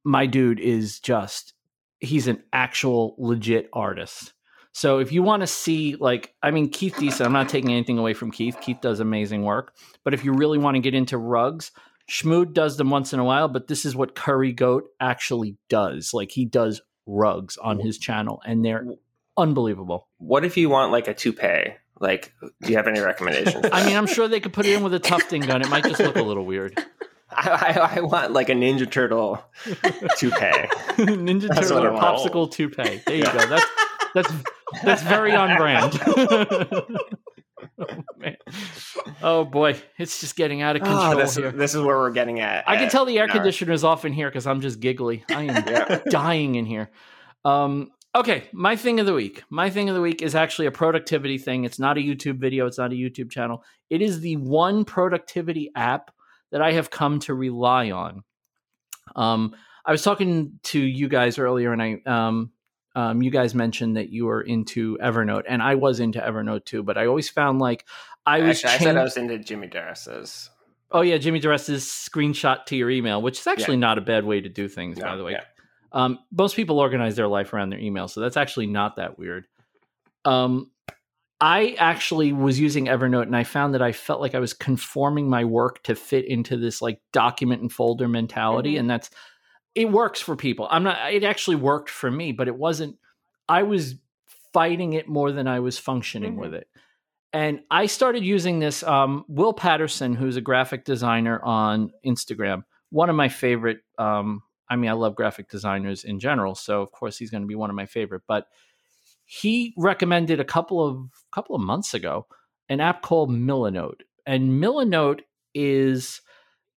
my 0.03 0.25
dude 0.25 0.59
is 0.59 0.99
just 0.99 1.53
he's 1.99 2.27
an 2.27 2.43
actual 2.53 3.15
legit 3.17 3.69
artist. 3.73 4.33
So 4.77 4.99
if 4.99 5.11
you 5.11 5.23
want 5.23 5.41
to 5.41 5.47
see 5.47 5.95
like 5.95 6.35
I 6.43 6.51
mean 6.51 6.69
Keith 6.69 6.95
Decent, 6.99 7.25
I'm 7.25 7.33
not 7.33 7.49
taking 7.49 7.71
anything 7.71 7.97
away 7.97 8.13
from 8.13 8.29
Keith. 8.29 8.57
Keith 8.61 8.77
does 8.79 8.99
amazing 8.99 9.41
work. 9.41 9.73
But 10.03 10.13
if 10.13 10.23
you 10.23 10.33
really 10.33 10.59
want 10.59 10.75
to 10.75 10.79
get 10.81 10.93
into 10.93 11.17
rugs, 11.17 11.71
Schmood 12.07 12.53
does 12.53 12.77
them 12.77 12.91
once 12.91 13.11
in 13.11 13.19
a 13.19 13.23
while, 13.23 13.47
but 13.47 13.67
this 13.67 13.85
is 13.85 13.95
what 13.95 14.13
Currie 14.13 14.53
Goat 14.53 14.83
actually 14.99 15.57
does. 15.67 16.13
Like 16.13 16.29
he 16.31 16.45
does 16.45 16.79
rugs 17.07 17.57
on 17.57 17.79
his 17.79 17.97
channel 17.97 18.39
and 18.45 18.63
they're 18.63 18.85
unbelievable. 19.35 20.07
what 20.19 20.45
if 20.45 20.57
you 20.57 20.69
want 20.69 20.91
like 20.91 21.07
a 21.07 21.13
toupee? 21.15 21.73
Like, 21.99 22.31
do 22.61 22.69
you 22.69 22.75
have 22.77 22.85
any 22.87 22.99
recommendations? 22.99 23.65
I 23.71 23.83
mean, 23.83 23.97
I'm 23.97 24.05
sure 24.05 24.27
they 24.27 24.39
could 24.39 24.53
put 24.53 24.67
it 24.67 24.73
in 24.75 24.83
with 24.83 24.93
a 24.93 24.99
tufting 24.99 25.41
gun. 25.41 25.61
It 25.63 25.69
might 25.69 25.85
just 25.85 25.99
look 25.99 26.15
a 26.17 26.21
little 26.21 26.45
weird. 26.45 26.77
I, 27.31 27.49
I, 27.79 27.95
I 27.97 27.99
want 28.01 28.31
like 28.31 28.49
a 28.49 28.53
Ninja 28.53 28.89
Turtle 28.89 29.43
toupee. 30.17 30.67
Ninja 30.97 31.53
Turtle 31.55 31.83
or 31.83 31.91
popsicle 31.99 32.51
toupee. 32.51 33.01
There 33.07 33.15
you 33.15 33.23
Yeah. 33.23 33.33
go. 33.33 33.47
That's 33.47 33.65
that's 34.23 34.33
that's 34.83 35.01
very 35.03 35.33
on 35.35 35.55
brand. 35.57 35.99
oh, 36.05 36.85
man. 38.17 38.37
Oh, 39.23 39.45
boy, 39.45 39.81
it's 39.97 40.19
just 40.19 40.35
getting 40.35 40.61
out 40.61 40.75
of 40.75 40.83
control 40.83 41.13
Oh, 41.13 41.15
this, 41.15 41.35
here. 41.35 41.51
this 41.51 41.73
is 41.73 41.81
where 41.81 41.97
we're 41.97 42.11
getting 42.11 42.39
at. 42.39 42.67
I 42.69 42.77
can 42.77 42.89
tell 42.89 43.05
the 43.05 43.17
air 43.17 43.27
conditioner 43.27 43.71
is 43.73 43.83
off 43.83 44.05
in 44.05 44.13
here 44.13 44.29
because 44.29 44.45
I'm 44.45 44.61
just 44.61 44.79
giggly. 44.79 45.23
I 45.29 45.43
am 45.43 45.47
Yeah. 45.67 45.99
dying 46.09 46.55
in 46.55 46.65
here. 46.65 46.91
Um, 47.45 47.89
okay, 48.13 48.43
my 48.53 48.75
thing 48.75 48.99
of 48.99 49.05
the 49.07 49.13
week. 49.13 49.43
My 49.49 49.69
thing 49.71 49.89
of 49.89 49.95
the 49.95 50.01
week 50.01 50.21
is 50.21 50.35
actually 50.35 50.67
a 50.67 50.71
productivity 50.71 51.37
thing. 51.39 51.63
It's 51.63 51.79
not 51.79 51.97
a 51.97 52.01
YouTube 52.01 52.37
video. 52.37 52.67
It's 52.67 52.77
not 52.77 52.91
a 52.91 52.95
YouTube 52.95 53.31
channel. 53.31 53.63
It 53.89 54.01
is 54.01 54.19
the 54.19 54.35
one 54.37 54.85
productivity 54.85 55.71
app 55.75 56.11
that 56.51 56.61
I 56.61 56.73
have 56.73 56.89
come 56.91 57.19
to 57.21 57.33
rely 57.33 57.89
on. 57.91 58.23
Um, 59.15 59.55
I 59.85 59.91
was 59.91 60.03
talking 60.03 60.59
to 60.65 60.79
you 60.79 61.07
guys 61.07 61.39
earlier, 61.39 61.71
and 61.73 61.81
I 61.81 62.01
um, 62.05 62.51
um, 62.97 63.21
you 63.21 63.29
guys 63.29 63.53
mentioned 63.53 63.95
that 63.95 64.09
you 64.09 64.25
were 64.25 64.41
into 64.41 64.97
Evernote, 64.97 65.43
and 65.47 65.61
I 65.61 65.75
was 65.75 65.99
into 65.99 66.19
Evernote 66.19 66.65
too. 66.65 66.81
But 66.81 66.97
I 66.97 67.05
always 67.05 67.29
found 67.29 67.59
like 67.59 67.85
I 68.25 68.39
was. 68.41 68.63
Actually, 68.65 68.73
I 68.73 68.89
said 68.91 68.97
I 68.97 69.03
was 69.03 69.17
into 69.17 69.37
Jimmy 69.37 69.67
DeResta's. 69.67 70.49
Oh 70.91 71.01
yeah, 71.01 71.17
Jimmy 71.17 71.39
DeResta's 71.39 71.83
screenshot 71.85 72.65
to 72.65 72.75
your 72.75 72.89
email, 72.89 73.21
which 73.21 73.39
is 73.39 73.45
actually 73.45 73.77
not 73.77 73.97
a 73.97 74.01
bad 74.01 74.25
way 74.25 74.41
to 74.41 74.49
do 74.49 74.67
things, 74.67 74.99
by 74.99 75.15
the 75.15 75.23
way. 75.23 75.33
yeah. 75.33 75.43
Um, 75.91 76.19
most 76.31 76.55
people 76.55 76.79
organize 76.79 77.15
their 77.15 77.27
life 77.27 77.53
around 77.53 77.69
their 77.69 77.79
email, 77.79 78.07
so 78.07 78.19
that's 78.19 78.37
actually 78.37 78.67
not 78.67 78.95
that 78.95 79.19
weird. 79.19 79.45
Um, 80.25 80.71
I 81.39 81.75
actually 81.77 82.33
was 82.33 82.59
using 82.59 82.87
Evernote, 82.87 83.23
and 83.23 83.35
I 83.35 83.43
found 83.43 83.73
that 83.75 83.81
I 83.81 83.91
felt 83.91 84.21
like 84.21 84.33
I 84.33 84.39
was 84.39 84.53
conforming 84.53 85.29
my 85.29 85.45
work 85.45 85.83
to 85.83 85.93
fit 85.95 86.25
into 86.25 86.57
this 86.57 86.81
like 86.81 86.99
document 87.13 87.61
and 87.61 87.71
folder 87.71 88.07
mentality, 88.07 88.73
Mhm. 88.75 88.79
and 88.79 88.89
that's 88.89 89.09
it 89.77 89.91
works 89.91 90.19
for 90.19 90.35
people. 90.35 90.67
I'm 90.69 90.83
not. 90.83 91.13
It 91.13 91.23
actually 91.23 91.55
worked 91.57 91.89
for 91.89 92.09
me, 92.09 92.31
but 92.31 92.47
it 92.47 92.55
wasn't. 92.55 92.97
I 93.47 93.63
was 93.63 93.95
fighting 94.53 94.93
it 94.93 95.07
more 95.07 95.31
than 95.31 95.47
I 95.47 95.59
was 95.59 95.77
functioning 95.77 96.35
Mhm. 96.35 96.39
with 96.39 96.53
it 96.55 96.67
and 97.33 97.59
I 97.69 97.85
started 97.85 98.23
using 98.23 98.59
this. 98.59 98.81
Um, 98.83 99.25
Will 99.27 99.53
Patterson, 99.53 100.15
who's 100.15 100.37
a 100.37 100.41
graphic 100.41 100.85
designer 100.85 101.39
on 101.43 101.91
Instagram, 102.05 102.63
one 102.89 103.09
of 103.09 103.15
my 103.15 103.29
favorite. 103.29 103.79
Um, 103.97 104.41
I 104.69 104.75
mean, 104.77 104.89
I 104.89 104.93
love 104.93 105.15
graphic 105.15 105.49
designers 105.49 106.03
in 106.05 106.19
general, 106.19 106.55
so 106.55 106.81
of 106.81 106.91
course 106.91 107.17
he's 107.17 107.29
going 107.29 107.43
to 107.43 107.47
be 107.47 107.55
one 107.55 107.69
of 107.69 107.75
my 107.75 107.85
favorite. 107.85 108.23
But 108.27 108.47
he 109.25 109.73
recommended 109.77 110.39
a 110.39 110.45
couple 110.45 110.83
of 110.85 111.09
couple 111.31 111.55
of 111.55 111.61
months 111.61 111.93
ago 111.93 112.25
an 112.69 112.79
app 112.79 113.01
called 113.01 113.29
Milanote, 113.29 114.01
and 114.25 114.61
Milanote 114.61 115.21
is 115.53 116.21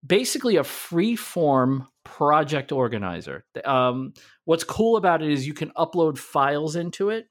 basically 0.04 0.56
a 0.56 0.64
free 0.64 1.14
form 1.14 1.86
project 2.18 2.72
organizer. 2.72 3.44
Um, 3.64 4.12
what's 4.44 4.64
cool 4.64 4.96
about 4.96 5.22
it 5.22 5.30
is 5.30 5.46
you 5.46 5.54
can 5.54 5.70
upload 5.76 6.18
files 6.18 6.74
into 6.74 7.10
it 7.10 7.28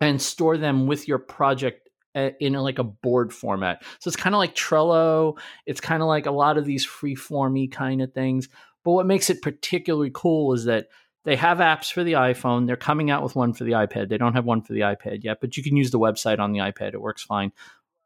and 0.00 0.22
store 0.22 0.56
them 0.56 0.86
with 0.86 1.08
your 1.08 1.18
project 1.18 1.88
uh, 2.14 2.30
in 2.38 2.52
like 2.52 2.78
a 2.78 2.84
board 2.84 3.32
format. 3.34 3.82
So 3.98 4.06
it's 4.06 4.16
kind 4.16 4.32
of 4.32 4.38
like 4.38 4.54
Trello. 4.54 5.36
It's 5.66 5.80
kind 5.80 6.02
of 6.02 6.08
like 6.08 6.26
a 6.26 6.30
lot 6.30 6.56
of 6.56 6.64
these 6.64 6.84
free 6.84 7.16
formy 7.16 7.66
kind 7.66 8.00
of 8.00 8.12
things. 8.12 8.48
But 8.84 8.92
what 8.92 9.06
makes 9.06 9.28
it 9.28 9.42
particularly 9.42 10.12
cool 10.14 10.52
is 10.52 10.66
that 10.66 10.86
they 11.24 11.34
have 11.34 11.58
apps 11.58 11.92
for 11.92 12.04
the 12.04 12.12
iPhone. 12.12 12.68
They're 12.68 12.76
coming 12.76 13.10
out 13.10 13.24
with 13.24 13.34
one 13.34 13.52
for 13.54 13.64
the 13.64 13.72
iPad. 13.72 14.08
They 14.08 14.18
don't 14.18 14.34
have 14.34 14.46
one 14.46 14.62
for 14.62 14.72
the 14.72 14.80
iPad 14.80 15.24
yet, 15.24 15.38
but 15.40 15.56
you 15.56 15.64
can 15.64 15.76
use 15.76 15.90
the 15.90 15.98
website 15.98 16.38
on 16.38 16.52
the 16.52 16.60
iPad. 16.60 16.94
It 16.94 17.02
works 17.02 17.24
fine. 17.24 17.50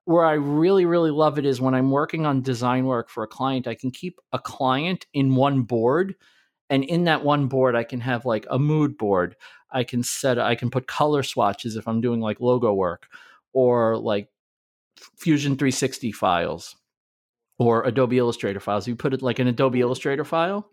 Where 0.06 0.24
I 0.24 0.34
really, 0.34 0.84
really 0.84 1.10
love 1.10 1.38
it 1.38 1.46
is 1.46 1.60
when 1.60 1.74
I'm 1.74 1.90
working 1.90 2.26
on 2.26 2.42
design 2.42 2.84
work 2.84 3.08
for 3.08 3.22
a 3.22 3.28
client, 3.28 3.66
I 3.66 3.74
can 3.74 3.90
keep 3.90 4.18
a 4.32 4.38
client 4.38 5.06
in 5.14 5.34
one 5.34 5.62
board. 5.62 6.14
And 6.68 6.84
in 6.84 7.04
that 7.04 7.24
one 7.24 7.46
board, 7.46 7.74
I 7.74 7.84
can 7.84 8.00
have 8.00 8.26
like 8.26 8.46
a 8.50 8.58
mood 8.58 8.98
board. 8.98 9.36
I 9.70 9.84
can 9.84 10.02
set, 10.02 10.38
I 10.38 10.54
can 10.54 10.70
put 10.70 10.86
color 10.86 11.22
swatches 11.22 11.76
if 11.76 11.88
I'm 11.88 12.00
doing 12.00 12.20
like 12.20 12.40
logo 12.40 12.72
work 12.72 13.08
or 13.52 13.96
like 13.96 14.28
Fusion 15.16 15.56
360 15.56 16.12
files 16.12 16.76
or 17.58 17.84
Adobe 17.84 18.18
Illustrator 18.18 18.60
files. 18.60 18.86
You 18.86 18.96
put 18.96 19.14
it 19.14 19.22
like 19.22 19.38
an 19.38 19.46
Adobe 19.46 19.80
Illustrator 19.80 20.24
file, 20.24 20.70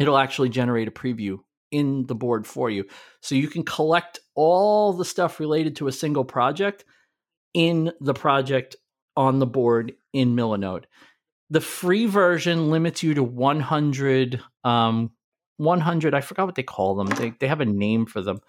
it'll 0.00 0.18
actually 0.18 0.48
generate 0.48 0.88
a 0.88 0.92
preview 0.92 1.38
in 1.70 2.06
the 2.06 2.14
board 2.14 2.46
for 2.46 2.70
you. 2.70 2.84
So 3.20 3.34
you 3.34 3.48
can 3.48 3.62
collect 3.62 4.20
all 4.34 4.92
the 4.92 5.04
stuff 5.04 5.40
related 5.40 5.76
to 5.76 5.88
a 5.88 5.92
single 5.92 6.24
project 6.24 6.84
in 7.54 7.92
the 8.00 8.14
project 8.14 8.76
on 9.16 9.38
the 9.38 9.46
board 9.46 9.92
in 10.12 10.36
Milanote. 10.36 10.84
The 11.50 11.60
free 11.60 12.06
version 12.06 12.70
limits 12.70 13.02
you 13.02 13.14
to 13.14 13.22
100 13.22 14.40
um 14.64 15.10
100 15.56 16.14
I 16.14 16.20
forgot 16.20 16.46
what 16.46 16.54
they 16.54 16.62
call 16.62 16.94
them. 16.94 17.08
They 17.08 17.30
they 17.40 17.48
have 17.48 17.60
a 17.60 17.66
name 17.66 18.06
for 18.06 18.22
them, 18.22 18.40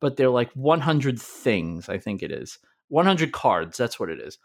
but 0.00 0.16
they're 0.16 0.30
like 0.30 0.52
100 0.52 1.20
things, 1.20 1.88
I 1.88 1.98
think 1.98 2.22
it 2.22 2.32
is. 2.32 2.58
100 2.88 3.32
cards, 3.32 3.76
that's 3.76 3.98
what 3.98 4.08
it 4.10 4.20
is. 4.20 4.38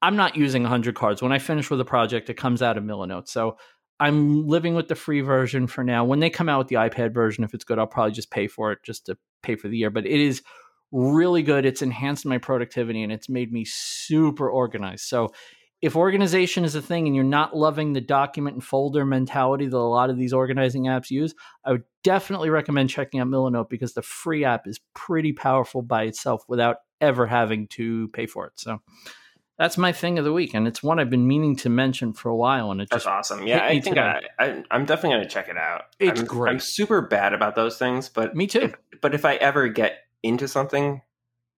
I'm 0.00 0.16
not 0.16 0.36
using 0.36 0.62
100 0.62 0.94
cards. 0.94 1.22
When 1.22 1.32
I 1.32 1.38
finish 1.38 1.70
with 1.70 1.80
a 1.80 1.84
project, 1.84 2.30
it 2.30 2.34
comes 2.34 2.62
out 2.62 2.78
of 2.78 2.84
Milanote. 2.84 3.28
So 3.28 3.58
I'm 4.00 4.46
living 4.46 4.74
with 4.74 4.88
the 4.88 4.94
free 4.94 5.22
version 5.22 5.66
for 5.66 5.82
now. 5.82 6.04
When 6.04 6.20
they 6.20 6.30
come 6.30 6.48
out 6.48 6.58
with 6.58 6.68
the 6.68 6.76
iPad 6.76 7.12
version, 7.12 7.42
if 7.42 7.52
it's 7.52 7.64
good, 7.64 7.78
I'll 7.78 7.86
probably 7.86 8.12
just 8.12 8.30
pay 8.30 8.46
for 8.46 8.70
it 8.70 8.78
just 8.84 9.06
to 9.06 9.18
pay 9.42 9.56
for 9.56 9.68
the 9.68 9.76
year. 9.76 9.90
But 9.90 10.06
it 10.06 10.20
is 10.20 10.42
really 10.92 11.42
good. 11.42 11.64
It's 11.64 11.82
enhanced 11.82 12.26
my 12.26 12.38
productivity 12.38 13.02
and 13.02 13.12
it's 13.12 13.28
made 13.28 13.52
me 13.52 13.64
super 13.66 14.48
organized. 14.48 15.04
So 15.04 15.28
if 15.80 15.94
organization 15.94 16.64
is 16.64 16.74
a 16.74 16.82
thing 16.82 17.06
and 17.06 17.14
you're 17.14 17.24
not 17.24 17.56
loving 17.56 17.92
the 17.92 18.00
document 18.00 18.54
and 18.54 18.64
folder 18.64 19.04
mentality 19.04 19.66
that 19.66 19.76
a 19.76 19.78
lot 19.78 20.10
of 20.10 20.16
these 20.16 20.32
organizing 20.32 20.84
apps 20.84 21.10
use, 21.10 21.34
I 21.64 21.72
would 21.72 21.84
definitely 22.02 22.50
recommend 22.50 22.90
checking 22.90 23.20
out 23.20 23.28
Milanote 23.28 23.68
because 23.68 23.94
the 23.94 24.02
free 24.02 24.44
app 24.44 24.66
is 24.66 24.80
pretty 24.94 25.32
powerful 25.32 25.82
by 25.82 26.04
itself 26.04 26.42
without 26.48 26.78
ever 27.00 27.26
having 27.26 27.68
to 27.68 28.08
pay 28.08 28.26
for 28.26 28.46
it. 28.46 28.52
So 28.56 28.80
that's 29.56 29.76
my 29.76 29.92
thing 29.92 30.18
of 30.18 30.24
the 30.24 30.32
week, 30.32 30.54
and 30.54 30.68
it's 30.68 30.82
one 30.84 31.00
I've 31.00 31.10
been 31.10 31.26
meaning 31.26 31.56
to 31.56 31.68
mention 31.68 32.12
for 32.12 32.28
a 32.28 32.36
while. 32.36 32.70
And 32.70 32.80
it 32.80 32.90
that's 32.90 33.04
just 33.04 33.12
awesome. 33.12 33.46
Yeah, 33.46 33.64
I 33.64 33.80
think 33.80 33.98
I, 33.98 34.20
I, 34.38 34.62
am 34.70 34.84
definitely 34.84 35.16
going 35.16 35.22
to 35.24 35.28
check 35.28 35.48
it 35.48 35.56
out. 35.56 35.82
It's 35.98 36.20
I'm, 36.20 36.26
great. 36.26 36.52
I'm 36.52 36.60
super 36.60 37.02
bad 37.02 37.34
about 37.34 37.56
those 37.56 37.76
things, 37.76 38.08
but 38.08 38.36
me 38.36 38.46
too. 38.46 38.60
If, 38.60 39.00
but 39.00 39.14
if 39.14 39.24
I 39.24 39.34
ever 39.34 39.68
get 39.68 39.98
into 40.22 40.48
something, 40.48 41.02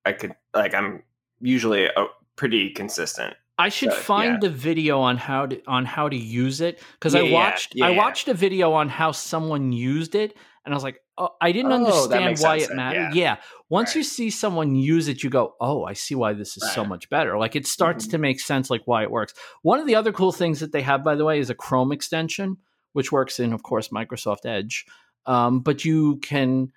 I 0.05 0.13
could 0.13 0.35
like 0.55 0.75
I'm 0.75 1.03
usually 1.41 1.87
a, 1.87 2.07
pretty 2.37 2.71
consistent. 2.71 3.35
I 3.59 3.69
should 3.69 3.93
so, 3.93 3.99
find 3.99 4.35
yeah. 4.35 4.49
the 4.49 4.51
video 4.51 5.01
on 5.01 5.19
how 5.19 5.47
to 5.47 5.63
on 5.67 5.85
how 5.85 6.09
to 6.09 6.17
use 6.17 6.61
it 6.61 6.81
because 6.95 7.15
yeah, 7.15 7.21
I 7.21 7.31
watched 7.31 7.75
yeah, 7.75 7.87
I 7.87 7.91
watched 7.91 8.29
a 8.29 8.35
video 8.35 8.73
on 8.73 8.89
how 8.89 9.13
someone 9.13 9.73
used 9.73 10.15
it 10.15 10.37
and 10.65 10.75
I 10.75 10.77
was 10.77 10.85
like, 10.85 11.01
oh, 11.17 11.31
I 11.41 11.53
didn't 11.53 11.73
oh, 11.73 11.77
understand 11.77 12.39
why 12.39 12.57
it 12.57 12.75
mattered. 12.75 13.15
Yeah. 13.15 13.37
Once 13.69 13.91
right. 13.91 13.97
you 13.97 14.03
see 14.03 14.31
someone 14.31 14.75
use 14.75 15.09
it, 15.09 15.23
you 15.23 15.31
go, 15.31 15.55
oh, 15.61 15.85
I 15.85 15.95
see 15.95 16.15
why 16.15 16.33
this 16.35 16.57
is 16.57 16.63
right. 16.63 16.75
so 16.75 16.85
much 16.85 17.09
better. 17.09 17.39
Like 17.39 17.57
it 17.57 17.67
starts 17.67 18.05
mm-hmm. 18.05 18.13
to 18.13 18.19
make 18.19 18.41
sense, 18.41 18.69
like 18.69 18.83
why 18.85 19.03
it 19.03 19.11
works. 19.11 19.33
One 19.63 19.79
of 19.79 19.87
the 19.87 19.95
other 19.95 20.13
cool 20.13 20.33
things 20.33 20.61
that 20.61 20.73
they 20.73 20.83
have, 20.83 21.03
by 21.03 21.15
the 21.15 21.25
way, 21.25 21.39
is 21.39 21.51
a 21.51 21.55
Chrome 21.55 21.93
extension, 21.93 22.59
which 22.93 23.11
works 23.11 23.41
in, 23.41 23.53
of 23.53 23.63
course, 23.63 23.89
Microsoft 23.89 24.45
Edge. 24.45 24.85
Um, 25.27 25.61
but 25.61 25.85
you 25.85 26.19
can 26.19 26.73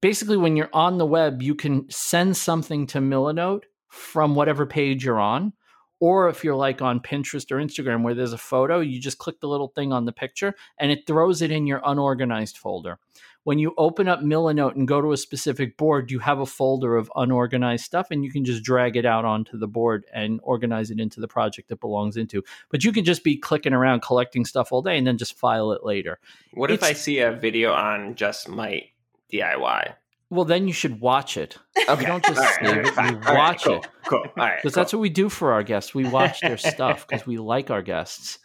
basically, 0.00 0.36
when 0.36 0.56
you're 0.56 0.70
on 0.72 0.98
the 0.98 1.06
web, 1.06 1.42
you 1.42 1.54
can 1.54 1.88
send 1.90 2.36
something 2.36 2.86
to 2.88 2.98
Milanote 2.98 3.64
from 3.88 4.34
whatever 4.34 4.66
page 4.66 5.04
you're 5.04 5.20
on. 5.20 5.52
Or 6.00 6.28
if 6.28 6.44
you're 6.44 6.54
like 6.54 6.80
on 6.80 7.00
Pinterest 7.00 7.50
or 7.50 7.56
Instagram 7.56 8.02
where 8.04 8.14
there's 8.14 8.32
a 8.32 8.38
photo, 8.38 8.78
you 8.78 9.00
just 9.00 9.18
click 9.18 9.40
the 9.40 9.48
little 9.48 9.68
thing 9.68 9.92
on 9.92 10.04
the 10.04 10.12
picture 10.12 10.54
and 10.78 10.92
it 10.92 11.08
throws 11.08 11.42
it 11.42 11.50
in 11.50 11.66
your 11.66 11.80
unorganized 11.84 12.56
folder. 12.56 12.98
When 13.42 13.58
you 13.58 13.74
open 13.78 14.06
up 14.06 14.20
Milanote 14.20 14.76
and 14.76 14.86
go 14.86 15.00
to 15.00 15.10
a 15.10 15.16
specific 15.16 15.76
board, 15.76 16.10
you 16.12 16.20
have 16.20 16.38
a 16.38 16.46
folder 16.46 16.96
of 16.96 17.10
unorganized 17.16 17.84
stuff 17.84 18.12
and 18.12 18.24
you 18.24 18.30
can 18.30 18.44
just 18.44 18.62
drag 18.62 18.96
it 18.96 19.06
out 19.06 19.24
onto 19.24 19.58
the 19.58 19.66
board 19.66 20.04
and 20.12 20.38
organize 20.44 20.92
it 20.92 21.00
into 21.00 21.18
the 21.18 21.26
project 21.26 21.72
it 21.72 21.80
belongs 21.80 22.16
into. 22.16 22.44
But 22.68 22.84
you 22.84 22.92
can 22.92 23.04
just 23.04 23.24
be 23.24 23.36
clicking 23.36 23.72
around 23.72 24.02
collecting 24.02 24.44
stuff 24.44 24.70
all 24.70 24.82
day 24.82 24.98
and 24.98 25.06
then 25.06 25.18
just 25.18 25.36
file 25.36 25.72
it 25.72 25.82
later. 25.82 26.20
What 26.52 26.70
It's- 26.70 26.88
if 26.88 26.90
I 26.90 26.96
see 26.96 27.18
a 27.18 27.32
video 27.32 27.72
on 27.72 28.14
just 28.14 28.48
my 28.48 28.84
DIY? 29.32 29.94
Well, 30.30 30.44
then 30.44 30.66
you 30.66 30.74
should 30.74 31.00
watch 31.00 31.36
it. 31.36 31.56
Okay. 31.88 32.04
don't 32.04 32.24
just 32.24 32.38
right, 32.38 32.56
save 32.60 32.76
right, 32.76 32.86
it, 32.86 32.94
fine. 32.94 33.14
you 33.14 33.20
All 33.20 33.34
right, 33.34 33.36
watch 33.36 33.64
cool, 33.64 33.76
it. 33.76 33.88
Cool. 34.06 34.18
All 34.18 34.32
right. 34.36 34.56
because 34.56 34.74
cool. 34.74 34.82
that's 34.82 34.92
what 34.92 34.98
we 35.00 35.08
do 35.08 35.28
for 35.28 35.52
our 35.52 35.62
guests. 35.62 35.94
We 35.94 36.06
watch 36.06 36.40
their 36.42 36.58
stuff 36.58 37.06
because 37.08 37.26
we 37.26 37.38
like 37.38 37.70
our 37.70 37.82
guests. 37.82 38.38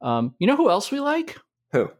Um, 0.00 0.34
you 0.38 0.46
know 0.46 0.56
who 0.56 0.70
else 0.70 0.92
we 0.92 1.00
like? 1.00 1.36
Who? 1.72 1.90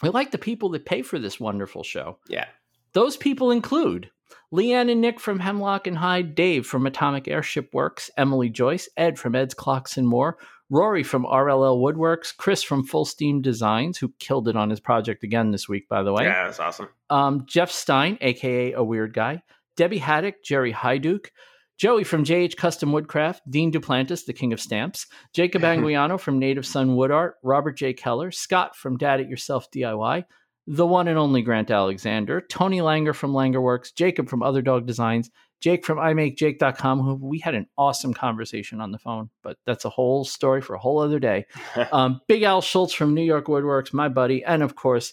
We 0.00 0.10
like 0.10 0.30
the 0.30 0.38
people 0.38 0.68
that 0.70 0.86
pay 0.86 1.02
for 1.02 1.18
this 1.18 1.40
wonderful 1.40 1.82
show. 1.82 2.18
Yeah. 2.28 2.46
Those 2.92 3.16
people 3.16 3.50
include 3.50 4.10
Leanne 4.52 4.90
and 4.90 5.00
Nick 5.00 5.18
from 5.18 5.40
Hemlock 5.40 5.86
and 5.86 5.98
Hyde, 5.98 6.34
Dave 6.34 6.64
from 6.64 6.86
Atomic 6.86 7.26
Airship 7.26 7.70
Works, 7.72 8.10
Emily 8.16 8.48
Joyce, 8.48 8.88
Ed 8.96 9.18
from 9.18 9.34
Ed's 9.34 9.54
Clocks 9.54 9.96
and 9.96 10.06
More, 10.06 10.38
Rory 10.70 11.02
from 11.02 11.24
RLL 11.24 11.78
Woodworks, 11.78 12.36
Chris 12.36 12.62
from 12.62 12.84
Full 12.84 13.04
Steam 13.04 13.40
Designs, 13.40 13.98
who 13.98 14.12
killed 14.18 14.48
it 14.48 14.56
on 14.56 14.68
his 14.70 14.80
project 14.80 15.24
again 15.24 15.50
this 15.50 15.68
week, 15.68 15.88
by 15.88 16.02
the 16.02 16.12
way. 16.12 16.24
Yeah, 16.24 16.44
that's 16.44 16.60
awesome. 16.60 16.88
Um, 17.08 17.44
Jeff 17.46 17.70
Stein, 17.70 18.18
aka 18.20 18.72
a 18.72 18.84
weird 18.84 19.14
guy, 19.14 19.42
Debbie 19.76 19.98
Haddock, 19.98 20.42
Jerry 20.44 20.72
Hyduke, 20.72 21.30
Joey 21.78 22.04
from 22.04 22.24
JH 22.24 22.56
Custom 22.56 22.92
Woodcraft, 22.92 23.48
Dean 23.48 23.72
Duplantis, 23.72 24.26
the 24.26 24.32
king 24.32 24.52
of 24.52 24.60
stamps, 24.60 25.06
Jacob 25.32 25.62
Anguiano 25.64 26.20
from 26.20 26.38
Native 26.38 26.66
Son 26.66 26.96
Wood 26.96 27.12
Art, 27.12 27.36
Robert 27.42 27.76
J. 27.76 27.94
Keller, 27.94 28.30
Scott 28.30 28.76
from 28.76 28.98
Dad 28.98 29.20
It 29.20 29.28
Yourself 29.28 29.70
DIY, 29.70 30.24
the 30.66 30.86
one 30.86 31.08
and 31.08 31.18
only 31.18 31.40
Grant 31.40 31.70
Alexander, 31.70 32.42
Tony 32.42 32.80
Langer 32.80 33.14
from 33.14 33.32
Langer 33.32 33.62
Works, 33.62 33.92
Jacob 33.92 34.28
from 34.28 34.42
Other 34.42 34.60
Dog 34.60 34.86
Designs, 34.86 35.30
Jake 35.60 35.84
from 35.84 35.98
IMakeJake.com, 35.98 37.00
who 37.00 37.14
we 37.14 37.38
had 37.38 37.54
an 37.54 37.66
awesome 37.76 38.14
conversation 38.14 38.80
on 38.80 38.92
the 38.92 38.98
phone, 38.98 39.30
but 39.42 39.56
that's 39.66 39.84
a 39.84 39.90
whole 39.90 40.24
story 40.24 40.60
for 40.60 40.74
a 40.74 40.78
whole 40.78 41.00
other 41.00 41.18
day. 41.18 41.46
um, 41.92 42.20
Big 42.28 42.42
Al 42.42 42.60
Schultz 42.60 42.94
from 42.94 43.14
New 43.14 43.22
York 43.22 43.46
Woodworks, 43.46 43.92
my 43.92 44.08
buddy, 44.08 44.44
and 44.44 44.62
of 44.62 44.76
course, 44.76 45.12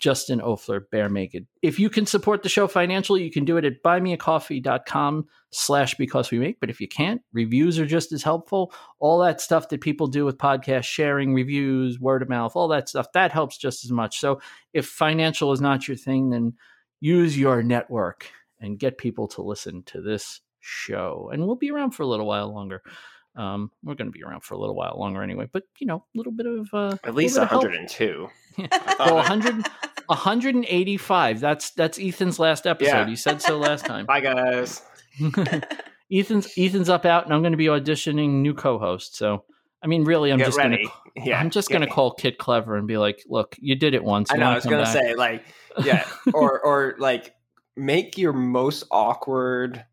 Justin 0.00 0.40
Ofler, 0.40 0.82
Bear 0.90 1.08
Naked. 1.08 1.46
If 1.62 1.78
you 1.78 1.88
can 1.88 2.06
support 2.06 2.42
the 2.42 2.48
show 2.48 2.66
financially, 2.66 3.22
you 3.22 3.30
can 3.30 3.44
do 3.44 3.56
it 3.56 3.64
at 3.64 3.82
buymeacoffee.com 3.84 5.26
slash 5.50 5.94
because 5.94 6.30
we 6.30 6.38
make. 6.38 6.58
But 6.58 6.70
if 6.70 6.80
you 6.80 6.88
can't, 6.88 7.22
reviews 7.32 7.78
are 7.78 7.86
just 7.86 8.10
as 8.10 8.22
helpful. 8.22 8.72
All 8.98 9.20
that 9.20 9.40
stuff 9.40 9.68
that 9.68 9.80
people 9.80 10.08
do 10.08 10.24
with 10.24 10.38
podcast 10.38 10.84
sharing, 10.84 11.34
reviews, 11.34 12.00
word 12.00 12.22
of 12.22 12.28
mouth, 12.28 12.56
all 12.56 12.68
that 12.68 12.88
stuff, 12.88 13.12
that 13.12 13.30
helps 13.30 13.56
just 13.58 13.84
as 13.84 13.92
much. 13.92 14.18
So 14.18 14.40
if 14.72 14.86
financial 14.86 15.52
is 15.52 15.60
not 15.60 15.86
your 15.86 15.96
thing, 15.96 16.30
then 16.30 16.54
use 17.00 17.38
your 17.38 17.62
network 17.62 18.28
and 18.62 18.78
get 18.78 18.96
people 18.96 19.28
to 19.28 19.42
listen 19.42 19.82
to 19.84 20.00
this 20.00 20.40
show. 20.60 21.28
And 21.32 21.44
we'll 21.44 21.56
be 21.56 21.70
around 21.70 21.90
for 21.90 22.04
a 22.04 22.06
little 22.06 22.26
while 22.26 22.52
longer. 22.54 22.82
Um, 23.34 23.70
we're 23.82 23.94
going 23.94 24.08
to 24.08 24.12
be 24.12 24.22
around 24.22 24.44
for 24.44 24.54
a 24.54 24.58
little 24.58 24.74
while 24.76 24.96
longer 24.98 25.22
anyway, 25.22 25.48
but 25.50 25.64
you 25.78 25.86
know, 25.86 26.04
a 26.14 26.18
little 26.18 26.32
bit 26.32 26.46
of 26.46 26.68
uh, 26.72 26.96
At 27.04 27.14
least 27.14 27.34
little 27.36 27.60
bit 27.60 27.80
of 27.80 27.92
help. 27.92 28.28
102. 28.58 28.98
well, 28.98 29.16
100, 29.16 29.66
185. 30.06 31.40
That's 31.40 31.70
that's 31.70 31.98
Ethan's 31.98 32.38
last 32.38 32.66
episode. 32.66 32.90
Yeah. 32.90 33.06
He 33.06 33.16
said 33.16 33.42
so 33.42 33.58
last 33.58 33.86
time. 33.86 34.06
Bye, 34.06 34.20
guys. 34.20 34.82
Ethan's 36.12 36.52
Ethan's 36.58 36.90
up 36.90 37.06
out, 37.06 37.24
and 37.24 37.32
I'm 37.32 37.40
going 37.40 37.52
to 37.52 37.56
be 37.58 37.66
auditioning 37.66 38.42
new 38.42 38.52
co-host. 38.52 39.16
So, 39.16 39.44
I 39.82 39.86
mean, 39.86 40.04
really, 40.04 40.30
I'm 40.30 40.38
Get 40.38 40.46
just 40.48 40.58
going 40.58 40.72
to 41.16 41.22
Yeah. 41.24 41.40
I'm 41.40 41.50
just 41.50 41.70
going 41.70 41.82
to 41.82 41.88
call 41.88 42.12
Kid 42.12 42.36
Clever 42.36 42.76
and 42.76 42.86
be 42.86 42.98
like, 42.98 43.22
"Look, 43.26 43.56
you 43.58 43.76
did 43.76 43.94
it 43.94 44.04
once. 44.04 44.30
I 44.30 44.36
know. 44.36 44.46
I 44.46 44.54
was 44.54 44.66
gonna 44.66 44.86
say 44.86 45.14
like, 45.14 45.42
yeah, 45.82 46.06
or 46.34 46.60
or 46.60 46.96
like 46.98 47.34
make 47.76 48.18
your 48.18 48.32
most 48.32 48.84
awkward 48.90 49.84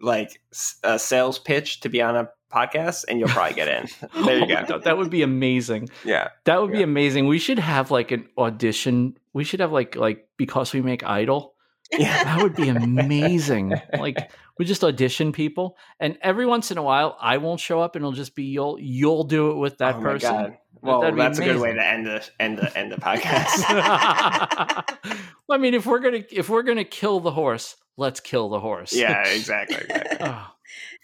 like 0.00 0.40
s- 0.52 0.76
uh, 0.82 0.98
sales 0.98 1.38
pitch 1.38 1.80
to 1.80 1.88
be 1.88 2.02
on 2.02 2.16
a 2.16 2.28
podcast, 2.52 3.04
and 3.08 3.18
you'll 3.18 3.28
probably 3.28 3.54
get 3.54 3.68
in. 3.68 3.88
There 4.26 4.38
you 4.38 4.56
Oh 4.56 4.64
go. 4.66 4.78
That 4.78 4.98
would 4.98 5.10
be 5.10 5.22
amazing. 5.22 5.88
Yeah, 6.04 6.28
That 6.44 6.60
would 6.60 6.72
be 6.72 6.82
amazing. 6.82 7.26
We 7.26 7.38
should 7.38 7.58
have 7.58 7.90
like 7.90 8.10
an 8.10 8.28
audition. 8.36 9.16
We 9.32 9.44
should 9.44 9.60
have 9.60 9.72
like 9.72 9.96
like 9.96 10.28
because 10.36 10.72
we 10.72 10.82
make 10.82 11.04
Idol. 11.04 11.54
yeah. 11.90 12.24
That 12.24 12.42
would 12.42 12.54
be 12.56 12.68
amazing. 12.68 13.74
like 13.98 14.30
we 14.58 14.64
just 14.64 14.84
audition 14.84 15.32
people, 15.32 15.76
and 16.00 16.18
every 16.20 16.46
once 16.46 16.70
in 16.70 16.78
a 16.78 16.82
while, 16.82 17.16
I 17.20 17.38
won't 17.38 17.60
show 17.60 17.80
up, 17.80 17.96
and 17.96 18.02
it'll 18.02 18.12
just 18.12 18.34
be 18.34 18.44
you'll 18.44 18.78
you'll 18.80 19.24
do 19.24 19.50
it 19.52 19.56
with 19.56 19.78
that 19.78 19.96
oh 19.96 20.00
my 20.00 20.12
person. 20.12 20.56
Well, 20.82 21.00
That'd 21.00 21.18
that's 21.18 21.38
a 21.38 21.44
good 21.44 21.60
way 21.60 21.72
to 21.72 21.86
end 21.86 22.06
the 22.06 22.28
end 22.40 22.58
the 22.58 22.76
end 22.76 22.90
the 22.90 22.96
podcast. 22.96 23.68
well, 25.48 25.56
I 25.56 25.58
mean, 25.58 25.74
if 25.74 25.86
we're 25.86 26.00
gonna 26.00 26.24
if 26.30 26.48
we're 26.48 26.64
gonna 26.64 26.84
kill 26.84 27.20
the 27.20 27.30
horse, 27.30 27.76
let's 27.96 28.20
kill 28.20 28.48
the 28.48 28.58
horse. 28.60 28.92
yeah, 28.92 29.22
exactly. 29.28 29.76
exactly. 29.76 30.18
Oh. 30.20 30.48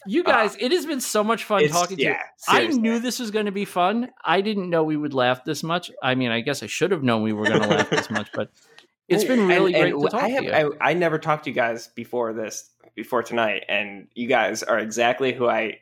You 0.07 0.23
uh, 0.23 0.31
guys, 0.31 0.57
it 0.59 0.73
has 0.73 0.87
been 0.87 1.01
so 1.01 1.23
much 1.23 1.45
fun 1.45 1.67
talking 1.69 1.97
to 1.97 2.03
you. 2.03 2.09
yeah, 2.11 2.23
I 2.49 2.67
knew 2.69 2.99
this 2.99 3.19
was 3.19 3.31
going 3.31 3.47
to 3.47 3.53
be 3.53 3.65
fun. 3.65 4.11
I 4.25 4.41
didn't 4.41 4.71
know 4.71 4.83
we 4.83 4.97
would 4.97 5.13
laugh 5.13 5.45
this 5.45 5.63
much. 5.63 5.91
I 6.03 6.15
mean, 6.15 6.31
I 6.31 6.41
guess 6.41 6.63
I 6.63 6.67
should 6.67 6.91
have 6.91 7.03
known 7.03 7.23
we 7.23 7.33
were 7.33 7.45
going 7.45 7.63
to 7.63 7.69
laugh 7.69 7.91
this 7.91 8.09
much, 8.09 8.31
but 8.33 8.51
it's 9.09 9.25
been 9.25 9.41
And- 9.41 9.49
really 9.49 9.75
and 9.75 9.93
great 9.93 10.03
to 10.03 10.09
talk 10.09 10.23
I 10.23 10.29
have, 10.29 10.45
to 10.45 10.47
you. 10.47 10.77
I, 10.81 10.91
I 10.91 10.95
never 10.95 11.19
talked 11.19 11.45
to 11.45 11.51
you 11.51 11.55
guys 11.55 11.89
before 11.89 12.33
this, 12.33 12.71
before 12.95 13.23
tonight, 13.23 13.65
and 13.69 14.09
you 14.15 14.29
guys 14.29 14.63
are 14.63 14.79
exactly 14.79 15.33
who 15.33 15.49
I 15.49 15.81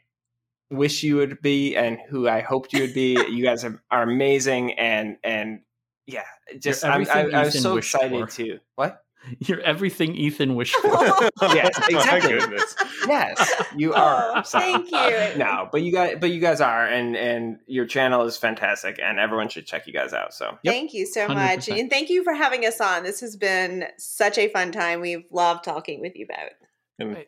wish 0.70 1.02
you 1.02 1.16
would 1.16 1.40
be 1.40 1.76
and 1.76 1.98
who 2.08 2.28
I 2.28 2.40
hoped 2.40 2.72
you 2.72 2.82
would 2.82 2.94
be. 2.94 3.12
you 3.30 3.44
guys 3.44 3.64
are, 3.64 3.82
are 3.90 4.02
amazing, 4.02 4.72
and 4.74 5.16
and 5.22 5.60
yeah, 6.06 6.24
just 6.58 6.84
I'm, 6.84 7.06
I, 7.08 7.20
everything 7.20 7.34
I 7.34 7.44
was 7.44 7.60
so 7.60 7.76
excited 7.76 8.30
for. 8.30 8.36
to 8.36 8.58
what. 8.74 9.02
You're 9.40 9.60
everything 9.60 10.14
Ethan 10.14 10.54
wished 10.54 10.76
for. 10.76 10.88
yes, 11.42 11.76
exactly. 11.88 12.38
goodness. 12.38 12.76
yes, 13.08 13.62
you 13.74 13.92
oh, 13.92 13.96
are. 13.96 14.32
Oh, 14.36 14.42
thank 14.42 14.88
you. 14.88 14.96
Uh, 14.96 15.32
no, 15.36 15.68
but 15.72 15.82
you 15.82 15.90
guys, 15.90 16.16
but 16.20 16.30
you 16.30 16.40
guys 16.40 16.60
are, 16.60 16.86
and 16.86 17.16
and 17.16 17.58
your 17.66 17.86
channel 17.86 18.22
is 18.22 18.36
fantastic, 18.36 19.00
and 19.02 19.18
everyone 19.18 19.48
should 19.48 19.66
check 19.66 19.86
you 19.88 19.92
guys 19.92 20.12
out. 20.12 20.32
So 20.32 20.56
Yep. 20.62 20.72
Thank 20.72 20.94
you 20.94 21.06
so 21.06 21.26
much. 21.26 21.66
100%. 21.66 21.80
And 21.80 21.90
thank 21.90 22.08
you 22.08 22.22
for 22.22 22.34
having 22.34 22.64
us 22.64 22.80
on. 22.80 23.02
This 23.02 23.20
has 23.20 23.34
been 23.36 23.86
such 23.98 24.38
a 24.38 24.48
fun 24.48 24.70
time. 24.70 25.00
We've 25.00 25.26
loved 25.32 25.64
talking 25.64 26.00
with 26.00 26.14
you 26.14 26.26
about. 26.26 26.52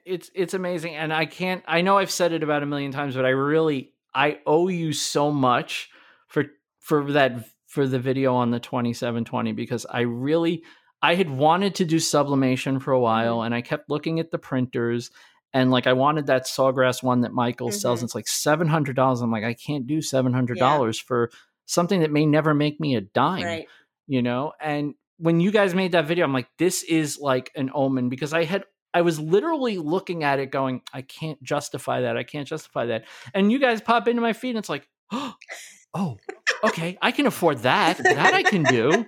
It's 0.04 0.30
it's 0.34 0.54
amazing 0.54 0.94
and 0.96 1.12
i 1.12 1.26
can't 1.26 1.62
i 1.68 1.82
know 1.82 1.98
i've 1.98 2.10
said 2.10 2.32
it 2.32 2.42
about 2.42 2.62
a 2.62 2.66
million 2.66 2.90
times 2.90 3.14
but 3.14 3.26
i 3.26 3.30
really 3.30 3.92
i 4.14 4.38
owe 4.46 4.68
you 4.68 4.92
so 4.94 5.30
much 5.30 5.90
for 6.26 6.44
for 6.80 7.12
that 7.12 7.44
for 7.66 7.86
the 7.86 7.98
video 7.98 8.34
on 8.34 8.50
the 8.50 8.60
2720 8.60 9.52
because 9.52 9.84
i 9.90 10.00
really 10.00 10.62
i 11.02 11.14
had 11.14 11.28
wanted 11.28 11.74
to 11.74 11.84
do 11.84 11.98
sublimation 11.98 12.80
for 12.80 12.92
a 12.92 13.00
while 13.00 13.42
and 13.42 13.54
i 13.54 13.60
kept 13.60 13.90
looking 13.90 14.18
at 14.20 14.30
the 14.30 14.38
printers 14.38 15.10
and 15.52 15.70
like 15.70 15.86
i 15.86 15.92
wanted 15.92 16.26
that 16.28 16.46
sawgrass 16.46 17.02
one 17.02 17.20
that 17.20 17.32
michael 17.34 17.70
sells 17.70 18.00
Mhm. 18.00 18.04
it's 18.04 18.14
like 18.14 18.26
$700 18.26 19.22
i'm 19.22 19.30
like 19.30 19.44
i 19.44 19.52
can't 19.54 19.86
do 19.86 19.98
$700 19.98 20.98
for 21.02 21.30
something 21.66 22.00
that 22.00 22.10
may 22.10 22.24
never 22.24 22.54
make 22.54 22.80
me 22.80 22.96
a 22.96 23.02
dime 23.02 23.44
Right. 23.44 23.66
you 24.06 24.22
know 24.22 24.52
and 24.60 24.94
when 25.18 25.40
you 25.40 25.50
guys 25.50 25.74
made 25.74 25.92
that 25.92 26.06
video 26.06 26.24
i'm 26.24 26.32
like 26.32 26.48
this 26.58 26.82
is 26.84 27.18
like 27.18 27.50
an 27.54 27.70
omen 27.74 28.08
because 28.08 28.32
i 28.32 28.44
had 28.44 28.64
i 28.94 29.00
was 29.02 29.18
literally 29.20 29.78
looking 29.78 30.24
at 30.24 30.38
it 30.38 30.50
going 30.50 30.82
i 30.92 31.02
can't 31.02 31.42
justify 31.42 32.00
that 32.02 32.16
i 32.16 32.22
can't 32.22 32.48
justify 32.48 32.86
that 32.86 33.04
and 33.34 33.50
you 33.52 33.58
guys 33.58 33.80
pop 33.80 34.08
into 34.08 34.22
my 34.22 34.32
feed 34.32 34.50
and 34.50 34.58
it's 34.58 34.68
like 34.68 34.88
oh 35.12 36.18
okay 36.64 36.98
i 37.02 37.10
can 37.12 37.26
afford 37.26 37.58
that 37.58 37.98
that 37.98 38.34
i 38.34 38.42
can 38.42 38.66
do 38.66 39.06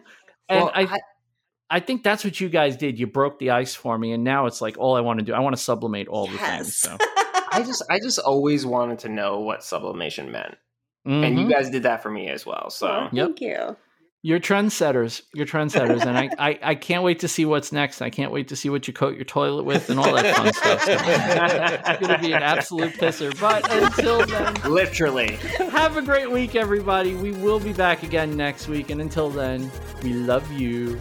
and 0.48 0.65
Well, 0.65 0.73
I, 0.74 1.01
I 1.69 1.81
think 1.81 2.02
that's 2.02 2.24
what 2.24 2.40
you 2.40 2.48
guys 2.48 2.77
did 2.77 2.98
you 2.98 3.07
broke 3.07 3.39
the 3.39 3.51
ice 3.51 3.74
for 3.74 3.97
me 3.97 4.12
and 4.12 4.24
now 4.24 4.47
it's 4.47 4.61
like 4.61 4.77
all 4.78 4.97
i 4.97 5.01
want 5.01 5.19
to 5.20 5.24
do 5.24 5.32
i 5.32 5.40
want 5.40 5.57
to 5.57 5.62
sublimate 5.62 6.09
all 6.09 6.27
the 6.27 6.39
things 6.39 6.77
so 6.77 6.97
I 7.52 7.65
just, 7.65 7.82
I 7.90 7.98
just 7.98 8.20
always 8.20 8.65
wanted 8.65 9.01
to 9.01 9.09
know 9.09 9.40
what 9.40 9.65
sublimation 9.65 10.31
meant, 10.31 10.57
and 11.05 11.36
you 11.36 11.47
Mhm. 11.47 11.51
guys 11.51 11.69
did 11.69 11.82
that 11.82 12.01
for 12.01 12.09
me 12.09 12.28
as 12.28 12.47
well. 12.47 12.70
So 12.70 12.86
Well, 12.86 13.11
Yep. 13.12 13.27
Thank 13.27 13.40
you. 13.40 13.77
You're 14.23 14.39
trendsetters. 14.41 15.23
You're 15.33 15.47
trendsetters, 15.47 16.05
and 16.05 16.19
I, 16.19 16.31
I, 16.39 16.59
I 16.63 16.75
can't 16.75 17.03
wait 17.03 17.21
to 17.21 17.29
see 17.29 17.47
what's 17.47 17.73
next. 17.73 18.03
I 18.03 18.11
can't 18.11 18.33
wait 18.33 18.49
to 18.49 18.57
see 18.57 18.69
what 18.69 18.87
you 18.87 18.93
coat 18.93 19.15
your 19.15 19.25
toilet 19.25 19.65
with 19.65 19.89
and 19.89 19.99
all 19.99 20.13
that 20.13 20.37
fun 20.37 20.53
stuff. 20.53 20.85
It's 20.87 22.07
going 22.07 22.15
to 22.15 22.21
be 22.21 22.33
an 22.33 22.43
absolute 22.43 22.93
pisser. 22.95 23.39
But 23.41 23.71
until 23.73 24.27
then, 24.27 24.55
literally. 24.71 25.37
have 25.71 25.97
a 25.97 26.03
great 26.03 26.31
week, 26.31 26.55
everybody. 26.55 27.15
We 27.15 27.33
will 27.33 27.61
be 27.61 27.73
back 27.73 28.03
again 28.03 28.37
next 28.37 28.69
week, 28.69 28.91
and 28.91 29.01
until 29.01 29.31
then, 29.31 29.71
we 30.03 30.13
love 30.13 30.51
you. 30.53 31.01